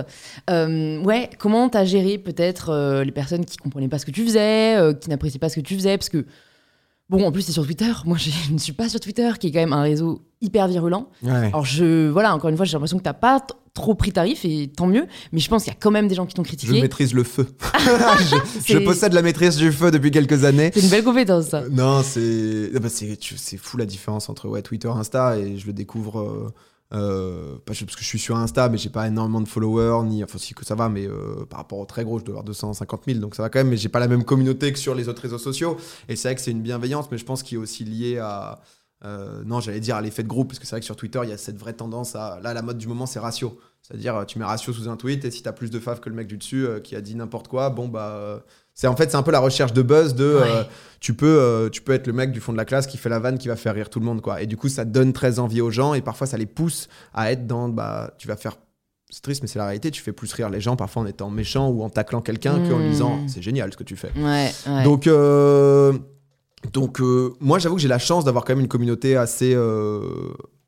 Euh, 0.50 1.02
ouais, 1.04 1.30
comment 1.40 1.70
t'as 1.70 1.86
géré 1.86 2.18
peut-être 2.18 2.70
euh, 2.72 3.04
les 3.04 3.12
personnes 3.12 3.46
qui 3.46 3.56
comprenaient 3.58 3.88
pas 3.88 4.00
ce 4.00 4.06
que 4.06 4.12
tu 4.12 4.26
faisais, 4.26 4.76
euh, 4.78 4.94
qui 4.94 5.10
n'appréciaient 5.10 5.40
pas 5.40 5.50
ce 5.50 5.56
que 5.56 5.62
tu 5.66 5.76
faisais, 5.76 5.98
parce 5.98 6.10
que 6.10 6.26
bon, 7.10 7.26
en 7.26 7.32
plus 7.32 7.42
c'est 7.44 7.52
sur 7.52 7.66
Twitter. 7.66 7.92
Moi, 8.06 8.18
je 8.18 8.30
ne 8.54 8.58
suis 8.58 8.74
pas 8.74 8.90
sur 8.90 9.00
Twitter, 9.00 9.30
qui 9.40 9.48
est 9.48 9.52
quand 9.52 9.60
même 9.60 9.74
un 9.74 9.82
réseau 9.82 10.22
hyper 10.42 10.68
virulent. 10.68 11.10
Ouais. 11.24 11.32
Alors 11.48 11.66
je, 11.66 12.10
voilà, 12.10 12.34
encore 12.36 12.50
une 12.50 12.58
fois, 12.58 12.66
j'ai 12.66 12.74
l'impression 12.74 12.98
que 12.98 13.04
t'as 13.04 13.14
pas 13.14 13.40
t- 13.40 13.54
trop 13.74 13.94
pris 13.96 14.12
tarif 14.12 14.44
et 14.46 14.68
tant 14.76 14.88
mieux. 14.88 15.06
Mais 15.32 15.40
je 15.40 15.50
pense 15.50 15.64
qu'il 15.64 15.72
y 15.74 15.76
a 15.76 15.80
quand 15.80 15.92
même 15.92 16.08
des 16.08 16.16
gens 16.16 16.26
qui 16.26 16.34
t'ont 16.36 16.44
Je 16.44 16.48
critiqué. 16.50 16.82
maîtrise 16.82 17.14
le 17.14 17.24
feu. 17.24 17.48
je, 18.66 18.74
je 18.74 18.78
possède 18.80 19.14
la 19.14 19.22
maîtrise 19.22 19.56
du 19.58 19.72
feu 19.72 19.90
depuis 19.92 20.12
quelques 20.12 20.44
années. 20.44 20.72
C'est 20.74 20.82
une 20.82 20.90
belle 20.90 21.04
compétence, 21.04 21.46
ça. 21.48 21.62
Euh, 21.62 21.70
Non, 21.72 22.02
c'est 22.04 22.70
ah 22.76 22.80
bah, 22.80 22.90
tu- 23.20 23.36
fou 23.58 23.78
la 23.78 23.86
différence 23.86 24.30
entre 24.30 24.48
ouais, 24.48 24.62
Twitter, 24.62 24.88
Insta 24.90 25.38
et 25.38 25.58
je 25.58 25.66
le 25.68 25.74
découvre 25.74 26.20
euh, 26.20 26.54
euh, 26.94 27.58
parce 27.66 27.80
que 27.84 27.86
je 28.00 28.06
suis 28.06 28.20
sur 28.20 28.38
Insta, 28.38 28.70
mais 28.70 28.78
j'ai 28.78 28.90
pas 28.90 29.08
énormément 29.08 29.42
de 29.42 29.48
followers 29.48 30.06
ni 30.06 30.24
enfin 30.24 30.38
si 30.38 30.54
que 30.54 30.66
ça 30.66 30.76
va, 30.76 30.88
mais 30.88 31.06
euh, 31.06 31.46
par 31.50 31.60
rapport 31.60 31.80
au 31.80 31.86
très 31.86 32.04
gros, 32.04 32.20
je 32.20 32.24
dois 32.24 32.34
avoir 32.34 32.46
250 32.46 33.04
000, 33.08 33.20
donc 33.20 33.36
ça 33.36 33.44
va 33.44 33.50
quand 33.50 33.60
même. 33.60 33.70
Mais 33.70 33.78
j'ai 33.78 33.90
pas 33.90 34.00
la 34.00 34.08
même 34.08 34.24
communauté 34.24 34.72
que 34.72 34.80
sur 34.80 34.96
les 34.96 35.10
autres 35.10 35.22
réseaux 35.22 35.38
sociaux. 35.38 35.78
Et 36.08 36.16
c'est 36.16 36.30
vrai 36.30 36.36
que 36.36 36.42
c'est 36.42 36.52
une 36.52 36.62
bienveillance, 36.62 37.12
mais 37.12 37.18
je 37.18 37.26
pense 37.26 37.44
qu'il 37.44 37.58
est 37.58 37.62
aussi 37.62 37.84
lié 37.84 38.20
à 38.20 38.62
euh, 39.06 39.44
non, 39.46 39.60
j'allais 39.60 39.80
dire 39.80 39.96
à 39.96 40.02
l'effet 40.02 40.24
de 40.24 40.28
groupe, 40.28 40.48
parce 40.50 40.60
que 40.60 40.66
c'est 40.66 40.72
vrai 40.72 40.80
que 40.80 40.86
sur 40.86 40.96
Twitter, 40.96 41.20
il 41.24 41.30
y 41.30 41.34
a 41.34 41.38
cette 41.38 41.58
vraie 41.58 41.74
tendance 41.74 42.16
à. 42.16 42.40
Là, 42.42 42.54
la 42.54 42.62
mode 42.62 42.78
du 42.78 42.88
moment, 42.88 43.06
c'est 43.06 43.20
ratio. 43.20 43.60
C'est-à-dire, 43.84 44.16
euh, 44.18 44.26
tu 44.26 44.40
mets 44.40 44.46
ratio 44.46 44.74
sous 44.74 44.90
un 44.90 44.98
tweet, 44.98 45.24
et 45.24 45.32
si 45.32 45.44
t'as 45.44 45.52
plus 45.54 45.70
de 45.70 45.80
faves 45.80 46.00
que 46.00 46.10
le 46.10 46.16
mec 46.16 46.28
du 46.28 46.38
dessus 46.38 46.66
euh, 46.66 46.80
qui 46.80 46.96
a 46.96 47.02
dit 47.02 47.16
n'importe 47.16 47.48
quoi, 47.48 47.70
bon, 47.70 47.88
bah. 47.88 48.44
c'est 48.74 48.88
en 48.88 48.96
fait, 48.96 49.10
c'est 49.12 49.18
un 49.18 49.24
peu 49.24 49.32
la 49.32 49.40
recherche 49.40 49.72
de 49.74 49.82
buzz 49.82 50.16
de. 50.16 50.24
euh, 50.26 50.64
tu, 51.00 51.14
peux, 51.14 51.70
tu 51.72 51.82
peux 51.82 51.94
être 51.94 52.08
le 52.08 52.14
mec 52.14 52.32
du 52.32 52.40
fond 52.42 52.52
de 52.52 52.58
la 52.58 52.66
classe 52.66 52.88
qui 52.88 52.98
fait 52.98 53.10
la 53.10 53.20
vanne 53.20 53.38
qui 53.38 53.48
va 53.48 53.56
faire 53.56 53.76
rire 53.76 53.90
tout 53.90 54.00
le 54.00 54.06
monde, 54.06 54.22
quoi. 54.22 54.42
Et 54.42 54.46
du 54.48 54.58
coup, 54.58 54.68
ça 54.68 54.84
donne 54.84 55.14
très 55.14 55.40
envie 55.40 55.62
aux 55.62 55.72
gens, 55.72 55.94
et 55.94 56.02
parfois, 56.02 56.26
ça 56.28 56.38
les 56.38 56.46
pousse 56.48 56.88
à 57.14 57.32
être 57.32 57.46
dans. 57.48 57.70
Bah, 57.70 58.14
tu 58.18 58.28
vas 58.28 58.36
faire. 58.36 58.58
C'est 59.10 59.22
triste, 59.22 59.42
mais 59.42 59.48
c'est 59.48 59.58
la 59.60 59.66
réalité. 59.66 59.90
Tu 59.90 60.02
fais 60.02 60.12
plus 60.12 60.34
rire 60.34 60.50
les 60.50 60.60
gens, 60.60 60.76
parfois 60.76 61.04
en 61.04 61.06
étant 61.06 61.30
méchant 61.30 61.70
ou 61.70 61.82
en 61.82 61.90
taclant 61.90 62.20
quelqu'un 62.22 62.56
qu'en 62.68 62.80
Mm. 62.80 62.90
disant 62.90 63.20
c'est 63.28 63.42
génial 63.42 63.72
ce 63.72 63.78
que 63.78 63.84
tu 63.86 63.96
fais. 63.96 64.12
Ouais, 64.18 64.52
ouais. 64.68 64.84
Donc, 64.84 65.08
euh, 65.08 65.94
donc 66.74 67.02
euh, 67.02 67.34
moi, 67.40 67.60
j'avoue 67.60 67.76
que 67.76 67.82
j'ai 67.82 67.88
la 67.88 68.00
chance 68.00 68.24
d'avoir 68.26 68.44
quand 68.46 68.54
même 68.54 68.62
une 68.62 68.68
communauté 68.68 69.16
assez, 69.16 69.54
euh, 69.56 70.02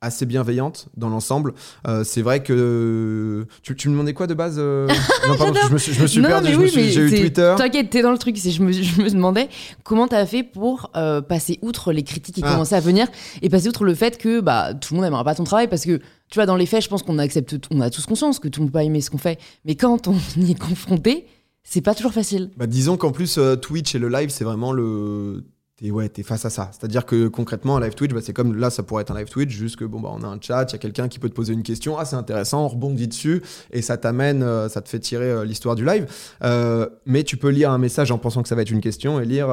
assez 0.00 0.24
bienveillante 0.26 0.88
dans 0.96 1.08
l'ensemble. 1.08 1.54
Euh, 1.86 2.04
c'est 2.04 2.22
vrai 2.22 2.42
que. 2.42 3.46
Tu, 3.62 3.74
tu 3.76 3.88
me 3.88 3.94
demandais 3.94 4.14
quoi 4.14 4.26
de 4.26 4.34
base 4.34 4.58
Non, 5.28 5.36
pardon, 5.36 5.58
je 5.68 5.72
me 5.72 5.78
suis, 5.78 5.92
je 5.92 6.02
me 6.02 6.06
suis 6.06 6.20
Non, 6.20 6.28
perdu. 6.28 6.54
oui, 6.56 6.68
J'ai 6.68 7.00
eu 7.00 7.10
Twitter. 7.20 7.54
T'inquiète, 7.56 7.90
t'es 7.90 8.02
dans 8.02 8.12
le 8.12 8.18
truc. 8.18 8.36
C'est, 8.38 8.50
je, 8.50 8.62
me, 8.62 8.72
je 8.72 9.02
me 9.02 9.10
demandais 9.10 9.48
comment 9.84 10.08
t'as 10.08 10.26
fait 10.26 10.42
pour 10.42 10.90
passer 11.28 11.58
outre 11.62 11.92
les 11.92 12.02
critiques 12.02 12.36
qui 12.36 12.42
Ah. 12.44 12.52
commençaient 12.52 12.76
à 12.76 12.80
venir 12.80 13.06
et 13.42 13.48
passer 13.48 13.68
outre 13.68 13.84
le 13.84 13.94
fait 13.94 14.16
que 14.18 14.40
bah, 14.40 14.74
tout 14.74 14.94
le 14.94 14.96
monde 15.00 15.04
n'aimera 15.04 15.24
pas 15.24 15.34
ton 15.34 15.44
travail 15.44 15.68
parce 15.68 15.84
que 15.84 15.98
tu 15.98 16.36
vois, 16.36 16.46
dans 16.46 16.56
les 16.56 16.66
faits, 16.66 16.82
je 16.84 16.88
pense 16.88 17.02
qu'on 17.02 17.18
accepte, 17.18 17.56
on 17.72 17.80
a 17.80 17.90
tous 17.90 18.06
conscience 18.06 18.38
que 18.38 18.46
tout 18.48 18.60
le 18.60 18.64
monde 18.64 18.72
peut 18.72 18.78
pas 18.78 18.84
aimer 18.84 19.00
ce 19.00 19.10
qu'on 19.10 19.18
fait. 19.18 19.38
Mais 19.64 19.74
quand 19.74 20.06
on 20.08 20.14
y 20.36 20.52
est 20.52 20.58
confronté, 20.58 21.26
c'est 21.62 21.82
pas 21.82 21.94
toujours 21.94 22.12
facile. 22.12 22.50
Bah, 22.56 22.66
disons 22.66 22.96
qu'en 22.96 23.10
plus, 23.12 23.38
Twitch 23.60 23.94
et 23.94 23.98
le 23.98 24.08
live, 24.08 24.30
c'est 24.30 24.44
vraiment 24.44 24.72
le. 24.72 25.44
T'es 25.80 25.90
ouais, 25.90 26.10
t'es 26.10 26.22
face 26.22 26.44
à 26.44 26.50
ça. 26.50 26.70
C'est-à-dire 26.72 27.06
que 27.06 27.28
concrètement, 27.28 27.78
un 27.78 27.80
live 27.80 27.94
Twitch, 27.94 28.12
bah, 28.12 28.20
c'est 28.22 28.34
comme 28.34 28.54
là, 28.54 28.68
ça 28.68 28.82
pourrait 28.82 29.00
être 29.02 29.12
un 29.12 29.18
live 29.18 29.30
Twitch, 29.30 29.50
juste 29.50 29.76
que 29.76 29.86
bon, 29.86 30.00
bah, 30.00 30.10
on 30.12 30.22
a 30.22 30.26
un 30.26 30.38
chat, 30.38 30.66
il 30.68 30.72
y 30.72 30.74
a 30.74 30.78
quelqu'un 30.78 31.08
qui 31.08 31.18
peut 31.18 31.30
te 31.30 31.34
poser 31.34 31.54
une 31.54 31.62
question, 31.62 31.96
ah, 31.96 32.04
c'est 32.04 32.16
intéressant, 32.16 32.64
on 32.64 32.68
rebondit 32.68 33.08
dessus, 33.08 33.42
et 33.72 33.80
ça 33.80 33.96
t'amène, 33.96 34.42
euh, 34.42 34.68
ça 34.68 34.82
te 34.82 34.90
fait 34.90 34.98
tirer 34.98 35.30
euh, 35.30 35.44
l'histoire 35.44 35.76
du 35.76 35.86
live. 35.86 36.06
Euh, 36.42 36.86
mais 37.06 37.24
tu 37.24 37.38
peux 37.38 37.48
lire 37.48 37.70
un 37.70 37.78
message 37.78 38.10
en 38.10 38.18
pensant 38.18 38.42
que 38.42 38.48
ça 38.48 38.54
va 38.54 38.62
être 38.62 38.70
une 38.70 38.82
question 38.82 39.20
et 39.20 39.24
lire. 39.24 39.48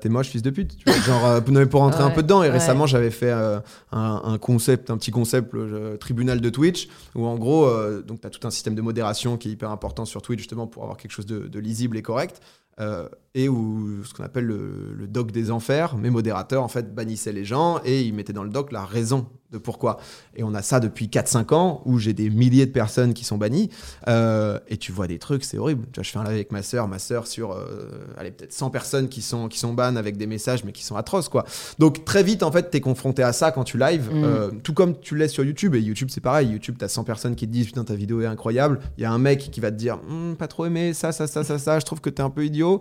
t'es 0.00 0.08
moche, 0.08 0.28
fils 0.28 0.40
de 0.40 0.48
pute. 0.48 0.78
Tu 0.78 0.90
vois, 0.90 0.98
genre, 1.00 1.42
pour 1.68 1.80
rentrer 1.80 2.02
un 2.02 2.10
peu 2.10 2.22
dedans. 2.22 2.42
Et 2.42 2.46
ouais. 2.46 2.52
récemment, 2.52 2.86
j'avais 2.86 3.10
fait 3.10 3.30
un, 3.30 3.62
un 3.92 4.38
concept, 4.38 4.90
un 4.90 4.96
petit 4.96 5.10
concept, 5.10 5.52
le 5.52 5.98
tribunal 5.98 6.40
de 6.40 6.48
Twitch, 6.48 6.88
où 7.14 7.26
en 7.26 7.36
gros, 7.36 7.70
donc 8.06 8.22
tu 8.22 8.26
as 8.26 8.30
tout 8.30 8.46
un 8.46 8.50
système 8.50 8.74
de 8.74 8.80
modération 8.80 9.36
qui 9.36 9.50
est 9.50 9.52
hyper 9.52 9.70
important 9.70 10.06
sur 10.06 10.22
Twitch, 10.22 10.38
justement, 10.38 10.66
pour 10.66 10.84
avoir 10.84 10.96
quelque 10.96 11.12
chose 11.12 11.26
de, 11.26 11.40
de 11.40 11.58
lisible 11.58 11.98
et 11.98 12.02
correct. 12.02 12.40
Euh, 12.80 13.08
et 13.34 13.48
où 13.48 14.04
ce 14.04 14.14
qu'on 14.14 14.22
appelle 14.24 14.44
le, 14.44 14.94
le 14.94 15.06
doc 15.08 15.32
des 15.32 15.50
enfers, 15.50 15.96
mes 15.96 16.10
modérateurs 16.10 16.62
en 16.62 16.68
fait 16.68 16.94
bannissaient 16.94 17.32
les 17.32 17.44
gens 17.44 17.80
et 17.84 18.02
ils 18.02 18.14
mettaient 18.14 18.32
dans 18.32 18.44
le 18.44 18.50
doc 18.50 18.70
la 18.72 18.84
raison 18.84 19.28
de 19.52 19.58
pourquoi. 19.58 19.98
Et 20.36 20.42
on 20.44 20.54
a 20.54 20.62
ça 20.62 20.78
depuis 20.80 21.06
4-5 21.06 21.54
ans 21.54 21.82
où 21.84 21.98
j'ai 21.98 22.12
des 22.12 22.28
milliers 22.30 22.66
de 22.66 22.70
personnes 22.72 23.14
qui 23.14 23.24
sont 23.24 23.38
bannies 23.38 23.70
euh, 24.06 24.58
et 24.68 24.76
tu 24.76 24.92
vois 24.92 25.06
des 25.06 25.18
trucs, 25.18 25.44
c'est 25.44 25.56
horrible. 25.58 25.86
Tu 25.92 26.00
vois, 26.00 26.02
je 26.04 26.10
fais 26.10 26.18
un 26.18 26.24
live 26.24 26.32
avec 26.34 26.52
ma 26.52 26.62
sœur, 26.62 26.86
ma 26.88 26.98
sœur 26.98 27.26
sur, 27.26 27.52
euh, 27.52 27.88
allez, 28.18 28.30
peut-être 28.30 28.52
100 28.52 28.70
personnes 28.70 29.08
qui 29.08 29.22
sont, 29.22 29.48
qui 29.48 29.58
sont 29.58 29.72
bannes 29.72 29.96
avec 29.96 30.16
des 30.16 30.26
messages 30.26 30.64
mais 30.64 30.72
qui 30.72 30.84
sont 30.84 30.96
atroces 30.96 31.28
quoi. 31.28 31.44
Donc 31.78 32.04
très 32.04 32.22
vite 32.22 32.42
en 32.42 32.52
fait, 32.52 32.70
t'es 32.70 32.80
confronté 32.80 33.22
à 33.22 33.32
ça 33.32 33.50
quand 33.50 33.64
tu 33.64 33.78
live, 33.78 34.08
Mm. 34.12 34.24
euh, 34.24 34.50
tout 34.62 34.74
comme 34.74 34.98
tu 35.00 35.16
l'es 35.16 35.28
sur 35.28 35.44
YouTube. 35.44 35.74
Et 35.74 35.80
YouTube 35.80 36.08
c'est 36.10 36.20
pareil, 36.20 36.48
YouTube 36.48 36.76
t'as 36.78 36.88
100 36.88 37.04
personnes 37.04 37.34
qui 37.34 37.46
te 37.46 37.52
disent 37.52 37.66
putain 37.66 37.84
ta 37.84 37.94
vidéo 37.94 38.20
est 38.20 38.26
incroyable. 38.26 38.80
Il 38.98 39.02
y 39.02 39.04
a 39.06 39.12
un 39.12 39.18
mec 39.18 39.50
qui 39.50 39.60
va 39.60 39.70
te 39.70 39.76
dire 39.76 39.98
Hum, 40.10 40.36
pas 40.38 40.48
trop 40.48 40.66
aimé 40.66 40.92
ça, 40.94 41.12
ça, 41.12 41.26
ça, 41.26 41.44
ça, 41.44 41.58
ça, 41.58 41.78
je 41.78 41.84
trouve 41.86 42.00
que 42.00 42.10
t'es 42.10 42.22
un 42.22 42.30
peu 42.30 42.44
idiot. 42.44 42.80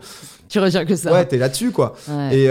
Tu 0.49 0.59
retiens 0.59 0.85
que 0.85 0.95
ça. 0.95 1.11
Ouais, 1.13 1.25
t'es 1.25 1.37
là-dessus, 1.37 1.71
quoi. 1.71 1.95
Ouais. 2.09 2.37
Et 2.37 2.49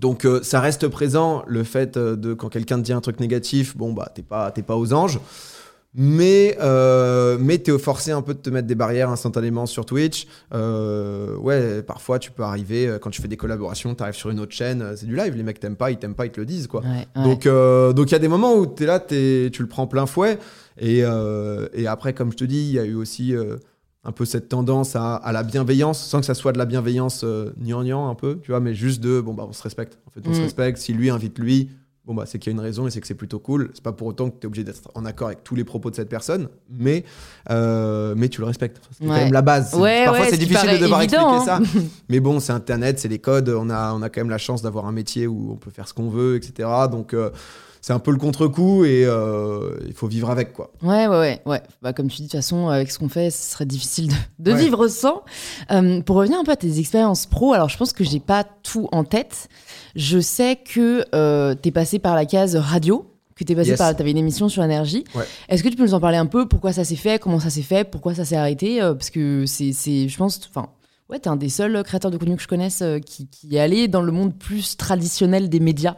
donc, 0.00 0.24
euh, 0.24 0.40
ça 0.42 0.60
reste 0.60 0.88
présent, 0.88 1.42
le 1.46 1.64
fait 1.64 1.96
euh, 1.96 2.16
de 2.16 2.34
quand 2.34 2.48
quelqu'un 2.48 2.78
te 2.78 2.82
dit 2.82 2.92
un 2.92 3.00
truc 3.00 3.20
négatif, 3.20 3.76
bon, 3.76 3.92
bah, 3.92 4.10
t'es 4.14 4.22
pas, 4.22 4.50
t'es 4.50 4.62
pas 4.62 4.76
aux 4.76 4.92
anges. 4.92 5.20
Mais, 5.94 6.56
euh, 6.62 7.36
mais 7.38 7.58
t'es 7.58 7.76
forcé 7.78 8.12
un 8.12 8.22
peu 8.22 8.32
de 8.32 8.38
te 8.38 8.48
mettre 8.48 8.66
des 8.66 8.74
barrières 8.74 9.10
instantanément 9.10 9.66
sur 9.66 9.84
Twitch. 9.84 10.26
Euh, 10.54 11.36
ouais, 11.36 11.82
parfois 11.82 12.18
tu 12.18 12.30
peux 12.30 12.42
arriver, 12.44 12.96
quand 13.02 13.10
tu 13.10 13.20
fais 13.20 13.28
des 13.28 13.36
collaborations, 13.36 13.94
t'arrives 13.94 14.14
sur 14.14 14.30
une 14.30 14.40
autre 14.40 14.54
chaîne, 14.54 14.94
c'est 14.96 15.04
du 15.04 15.14
live, 15.14 15.34
les 15.36 15.42
mecs 15.42 15.60
t'aiment 15.60 15.76
pas, 15.76 15.90
ils 15.90 15.98
t'aiment 15.98 16.14
pas, 16.14 16.24
ils 16.24 16.32
te 16.32 16.40
le 16.40 16.46
disent, 16.46 16.66
quoi. 16.66 16.80
Ouais, 16.80 17.06
ouais. 17.14 17.22
Donc, 17.24 17.46
donc 17.94 18.08
il 18.10 18.12
y 18.12 18.14
a 18.14 18.18
des 18.18 18.28
moments 18.28 18.54
où 18.54 18.64
tu 18.64 18.84
es 18.84 18.86
là, 18.86 19.00
t'es- 19.00 19.50
tu 19.52 19.60
le 19.60 19.68
prends 19.68 19.86
plein 19.86 20.06
fouet. 20.06 20.38
Et, 20.80 21.00
et 21.74 21.86
après, 21.86 22.14
comme 22.14 22.32
je 22.32 22.38
te 22.38 22.44
dis, 22.44 22.62
il 22.62 22.72
y 22.72 22.78
a 22.78 22.84
eu 22.86 22.94
aussi. 22.94 23.34
Un 24.04 24.12
peu 24.12 24.24
cette 24.24 24.48
tendance 24.48 24.96
à, 24.96 25.14
à 25.14 25.30
la 25.32 25.42
bienveillance, 25.44 26.04
sans 26.04 26.18
que 26.20 26.26
ça 26.26 26.34
soit 26.34 26.52
de 26.52 26.58
la 26.58 26.64
bienveillance 26.66 27.22
euh, 27.24 27.52
gnangnan 27.58 28.08
un 28.10 28.14
peu, 28.16 28.40
tu 28.42 28.50
vois, 28.50 28.58
mais 28.60 28.74
juste 28.74 29.00
de 29.00 29.20
bon 29.20 29.32
bah 29.34 29.44
on 29.48 29.52
se 29.52 29.62
respecte. 29.62 29.98
En 30.06 30.10
fait, 30.10 30.20
on 30.28 30.32
se 30.34 30.40
Mm. 30.40 30.42
respecte. 30.42 30.78
Si 30.78 30.92
lui 30.92 31.08
invite 31.08 31.38
lui, 31.38 31.70
bon 32.04 32.14
bah 32.14 32.24
c'est 32.26 32.40
qu'il 32.40 32.50
y 32.52 32.52
a 32.52 32.56
une 32.58 32.64
raison 32.64 32.88
et 32.88 32.90
c'est 32.90 33.00
que 33.00 33.06
c'est 33.06 33.14
plutôt 33.14 33.38
cool. 33.38 33.70
C'est 33.74 33.82
pas 33.84 33.92
pour 33.92 34.08
autant 34.08 34.28
que 34.28 34.34
tu 34.40 34.42
es 34.42 34.46
obligé 34.46 34.64
d'être 34.64 34.90
en 34.96 35.04
accord 35.04 35.28
avec 35.28 35.44
tous 35.44 35.54
les 35.54 35.62
propos 35.62 35.88
de 35.88 35.94
cette 35.94 36.08
personne, 36.08 36.48
mais 36.68 37.04
euh, 37.50 38.14
mais 38.16 38.28
tu 38.28 38.40
le 38.40 38.46
respectes. 38.48 38.78
Enfin, 38.80 38.88
C'est 38.98 39.04
Ouais. 39.04 39.08
quand 39.10 39.24
même 39.24 39.32
la 39.32 39.42
base. 39.42 39.72
Ouais, 39.74 40.04
Parfois 40.04 40.24
ouais, 40.24 40.30
c'est 40.30 40.36
ce 40.36 40.40
difficile 40.40 40.70
de 40.72 40.78
devoir 40.78 41.02
évident, 41.02 41.34
expliquer 41.36 41.52
hein. 41.52 41.80
ça, 41.80 41.80
mais 42.08 42.18
bon 42.18 42.40
c'est 42.40 42.52
internet, 42.52 42.98
c'est 42.98 43.08
les 43.08 43.20
codes. 43.20 43.50
On 43.50 43.70
a 43.70 43.92
on 43.94 44.02
a 44.02 44.08
quand 44.08 44.20
même 44.20 44.30
la 44.30 44.38
chance 44.38 44.62
d'avoir 44.62 44.86
un 44.86 44.92
métier 44.92 45.28
où 45.28 45.52
on 45.52 45.56
peut 45.56 45.70
faire 45.70 45.86
ce 45.86 45.94
qu'on 45.94 46.08
veut, 46.10 46.34
etc. 46.34 46.68
Donc 46.90 47.14
euh, 47.14 47.30
c'est 47.82 47.92
un 47.92 47.98
peu 47.98 48.12
le 48.12 48.16
contre-coup 48.16 48.84
et 48.86 49.04
euh, 49.04 49.76
il 49.86 49.92
faut 49.92 50.06
vivre 50.06 50.30
avec 50.30 50.52
quoi. 50.54 50.70
Ouais, 50.82 51.06
ouais, 51.08 51.18
ouais. 51.18 51.42
ouais. 51.44 51.62
Bah, 51.82 51.92
comme 51.92 52.06
tu 52.08 52.16
dis, 52.16 52.22
de 52.22 52.28
toute 52.28 52.38
façon, 52.38 52.68
avec 52.68 52.90
ce 52.90 52.98
qu'on 52.98 53.08
fait, 53.10 53.30
ce 53.30 53.50
serait 53.50 53.66
difficile 53.66 54.08
de, 54.08 54.14
de 54.38 54.52
Ouais. 54.52 54.62
vivre 54.64 54.86
sans. 54.88 55.22
Euh, 55.72 56.00
pour 56.00 56.16
revenir 56.16 56.38
un 56.38 56.44
peu 56.44 56.52
à 56.52 56.56
tes 56.56 56.78
expériences 56.78 57.26
pro, 57.26 57.52
alors 57.52 57.68
je 57.68 57.76
pense 57.76 57.92
que 57.92 58.04
j'ai 58.04 58.20
pas 58.20 58.44
tout 58.62 58.88
en 58.92 59.04
tête. 59.04 59.48
Je 59.96 60.18
sais 60.20 60.56
que 60.56 61.04
euh, 61.14 61.54
t'es 61.54 61.72
passé 61.72 61.98
par 61.98 62.14
la 62.14 62.24
case 62.24 62.56
radio, 62.56 63.04
que 63.34 63.44
t'es 63.44 63.54
passé 63.56 63.70
Yes. 63.70 63.78
par. 63.78 63.94
T'avais 63.96 64.12
une 64.12 64.16
émission 64.18 64.48
sur 64.48 64.62
énergie. 64.62 65.02
Ouais. 65.16 65.24
Est-ce 65.48 65.62
que 65.64 65.68
tu 65.68 65.74
peux 65.76 65.82
nous 65.82 65.94
en 65.94 66.00
parler 66.00 66.18
un 66.18 66.26
peu 66.26 66.46
Pourquoi 66.46 66.72
ça 66.72 66.84
s'est 66.84 66.96
fait 66.96 67.20
Comment 67.20 67.40
ça 67.40 67.50
s'est 67.50 67.62
fait 67.62 67.82
Pourquoi 67.90 68.14
ça 68.14 68.24
s'est 68.24 68.36
arrêté 68.36 68.80
Euh, 68.80 68.94
Parce 68.94 69.10
que 69.10 69.44
c'est, 69.46 69.72
je 69.72 70.16
pense, 70.16 70.40
enfin. 70.48 70.68
Ouais, 71.10 71.18
t'es 71.18 71.28
un 71.28 71.36
des 71.36 71.50
seuls 71.50 71.82
créateurs 71.82 72.10
de 72.10 72.16
contenu 72.16 72.36
que 72.36 72.42
je 72.42 72.48
connaisse 72.48 72.82
qui, 73.04 73.26
qui 73.26 73.54
est 73.56 73.60
allé 73.60 73.86
dans 73.86 74.00
le 74.00 74.12
monde 74.12 74.34
plus 74.34 74.78
traditionnel 74.78 75.50
des 75.50 75.60
médias. 75.60 75.96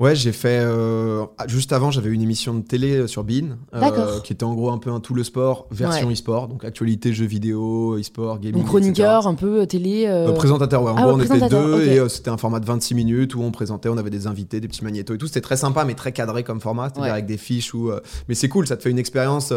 Ouais, 0.00 0.14
j'ai 0.16 0.32
fait. 0.32 0.60
euh, 0.62 1.26
ah, 1.36 1.46
juste 1.46 1.72
avant, 1.74 1.90
j'avais 1.90 2.08
une 2.08 2.22
émission 2.22 2.54
de 2.54 2.62
télé 2.62 2.96
euh, 2.96 3.06
sur 3.06 3.22
Bean, 3.22 3.58
euh, 3.74 4.18
qui 4.20 4.32
était 4.32 4.44
en 4.44 4.54
gros 4.54 4.70
un 4.70 4.78
peu 4.78 4.90
un 4.90 4.98
tout 4.98 5.12
le 5.12 5.22
sport, 5.22 5.66
version 5.70 6.06
Ouais. 6.08 6.14
e-sport, 6.14 6.48
donc 6.48 6.64
actualité, 6.64 7.12
jeux 7.12 7.26
vidéo, 7.26 7.98
e-sport, 7.98 8.38
gaming. 8.40 8.54
Donc 8.54 8.62
etc. 8.62 8.68
chroniqueur, 8.80 9.26
un 9.26 9.34
peu 9.34 9.60
euh, 9.60 9.66
télé. 9.66 10.06
euh, 10.08 10.32
présentateur, 10.32 10.82
ouais. 10.82 10.90
En 10.90 10.96
Ah, 10.96 11.02
gros, 11.02 11.12
on 11.12 11.20
était 11.20 11.48
deux 11.48 11.82
et 11.82 12.08
c'était 12.08 12.30
un 12.30 12.38
format 12.38 12.60
de 12.60 12.66
26 12.66 12.94
minutes 12.94 13.34
où 13.34 13.42
on 13.42 13.50
présentait, 13.50 13.90
on 13.90 13.98
avait 13.98 14.08
des 14.10 14.26
invités, 14.26 14.58
des 14.60 14.68
petits 14.68 14.84
magnétos 14.84 15.12
et 15.14 15.18
tout. 15.18 15.26
C'était 15.26 15.42
très 15.42 15.58
sympa, 15.58 15.84
mais 15.84 15.94
très 15.94 16.12
cadré 16.12 16.44
comme 16.44 16.60
format, 16.62 16.84
c'est-à-dire 16.88 17.02
Ouais. 17.04 17.10
avec 17.10 17.26
des 17.26 17.36
fiches. 17.36 17.72
Euh, 17.74 18.00
Mais 18.26 18.34
c'est 18.34 18.48
cool, 18.48 18.66
ça 18.66 18.78
te 18.78 18.82
fait 18.82 18.90
une 18.90 18.98
expérience. 18.98 19.52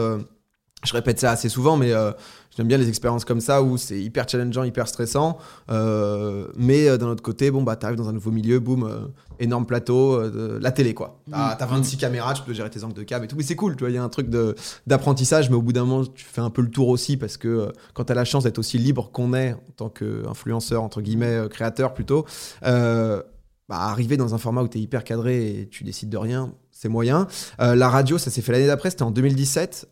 Je 0.85 0.91
répète 0.93 1.17
ça 1.21 1.31
assez 1.31 1.47
souvent, 1.47 1.77
mais 1.77 1.93
euh, 1.93 2.11
j'aime 2.55 2.67
bien 2.67 2.77
les 2.77 2.89
expériences 2.89 3.25
comme 3.25 3.41
ça 3.41 3.61
où 3.63 3.77
c'est 3.77 3.99
hyper 3.99 4.27
challengeant, 4.29 4.63
hyper 4.63 4.87
stressant. 4.87 5.37
euh, 5.71 6.47
mais 6.55 6.87
euh, 6.87 6.97
d'un 6.97 7.07
autre 7.07 7.23
côté, 7.23 7.51
bon, 7.51 7.63
bah, 7.63 7.75
t'arrives 7.75 7.97
dans 7.97 8.09
un 8.09 8.13
nouveau 8.13 8.31
milieu, 8.31 8.59
boum, 8.59 8.83
euh, 8.83 9.07
énorme 9.39 9.65
plateau, 9.65 10.13
euh, 10.13 10.59
la 10.61 10.71
télé, 10.71 10.93
quoi. 10.93 11.19
T'as 11.31 11.53
Mm. 11.53 11.57
t'as 11.57 11.65
26 11.65 11.97
caméras, 11.97 12.33
tu 12.33 12.43
peux 12.43 12.53
gérer 12.53 12.69
tes 12.69 12.83
angles 12.83 12.93
de 12.93 13.03
cam 13.03 13.23
et 13.23 13.27
tout. 13.27 13.35
Mais 13.35 13.43
c'est 13.43 13.55
cool, 13.55 13.75
tu 13.75 13.79
vois, 13.83 13.89
il 13.89 13.95
y 13.95 13.97
a 13.97 14.03
un 14.03 14.09
truc 14.09 14.29
d'apprentissage, 14.87 15.49
mais 15.49 15.55
au 15.55 15.61
bout 15.61 15.73
d'un 15.73 15.85
moment, 15.85 16.05
tu 16.05 16.25
fais 16.25 16.41
un 16.41 16.49
peu 16.49 16.61
le 16.61 16.69
tour 16.69 16.89
aussi 16.89 17.17
parce 17.17 17.37
que 17.37 17.71
quand 17.93 18.05
t'as 18.05 18.13
la 18.13 18.25
chance 18.25 18.43
d'être 18.43 18.59
aussi 18.59 18.77
libre 18.77 19.09
qu'on 19.11 19.33
est 19.33 19.53
en 19.53 19.71
tant 19.75 19.89
qu'influenceur, 19.89 20.83
entre 20.83 21.01
guillemets, 21.01 21.47
créateur 21.49 21.93
plutôt, 21.93 22.25
bah, 22.61 23.77
arriver 23.79 24.17
dans 24.17 24.35
un 24.35 24.37
format 24.37 24.61
où 24.61 24.67
tu 24.67 24.77
es 24.77 24.81
hyper 24.81 25.03
cadré 25.03 25.59
et 25.61 25.67
tu 25.69 25.83
décides 25.83 26.09
de 26.09 26.17
rien, 26.17 26.53
c'est 26.71 26.89
moyen. 26.89 27.27
La 27.59 27.89
radio, 27.89 28.17
ça 28.17 28.29
s'est 28.29 28.41
fait 28.41 28.51
l'année 28.51 28.67
d'après, 28.67 28.89
c'était 28.89 29.03
en 29.03 29.11
2017. 29.11 29.87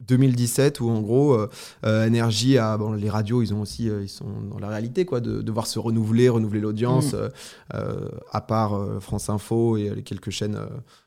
Euh, 0.00 0.04
2017 0.06 0.80
où 0.80 0.90
en 0.90 1.00
gros 1.00 1.34
euh, 1.34 1.48
euh, 1.84 2.58
a 2.58 2.78
bon 2.78 2.92
les 2.92 3.10
radios 3.10 3.42
ils 3.42 3.54
ont 3.54 3.60
aussi 3.60 3.88
euh, 3.88 4.02
ils 4.02 4.08
sont 4.08 4.26
dans 4.50 4.58
la 4.58 4.68
réalité 4.68 5.04
quoi 5.04 5.20
de 5.20 5.42
devoir 5.42 5.66
se 5.66 5.78
renouveler 5.78 6.28
renouveler 6.28 6.60
l'audience 6.60 7.14
Mm. 7.14 7.28
euh, 7.74 8.08
à 8.32 8.40
part 8.40 8.78
France 9.00 9.30
Info 9.30 9.76
et 9.76 9.90
les 9.94 10.02
quelques 10.02 10.30
chaînes 10.30 10.58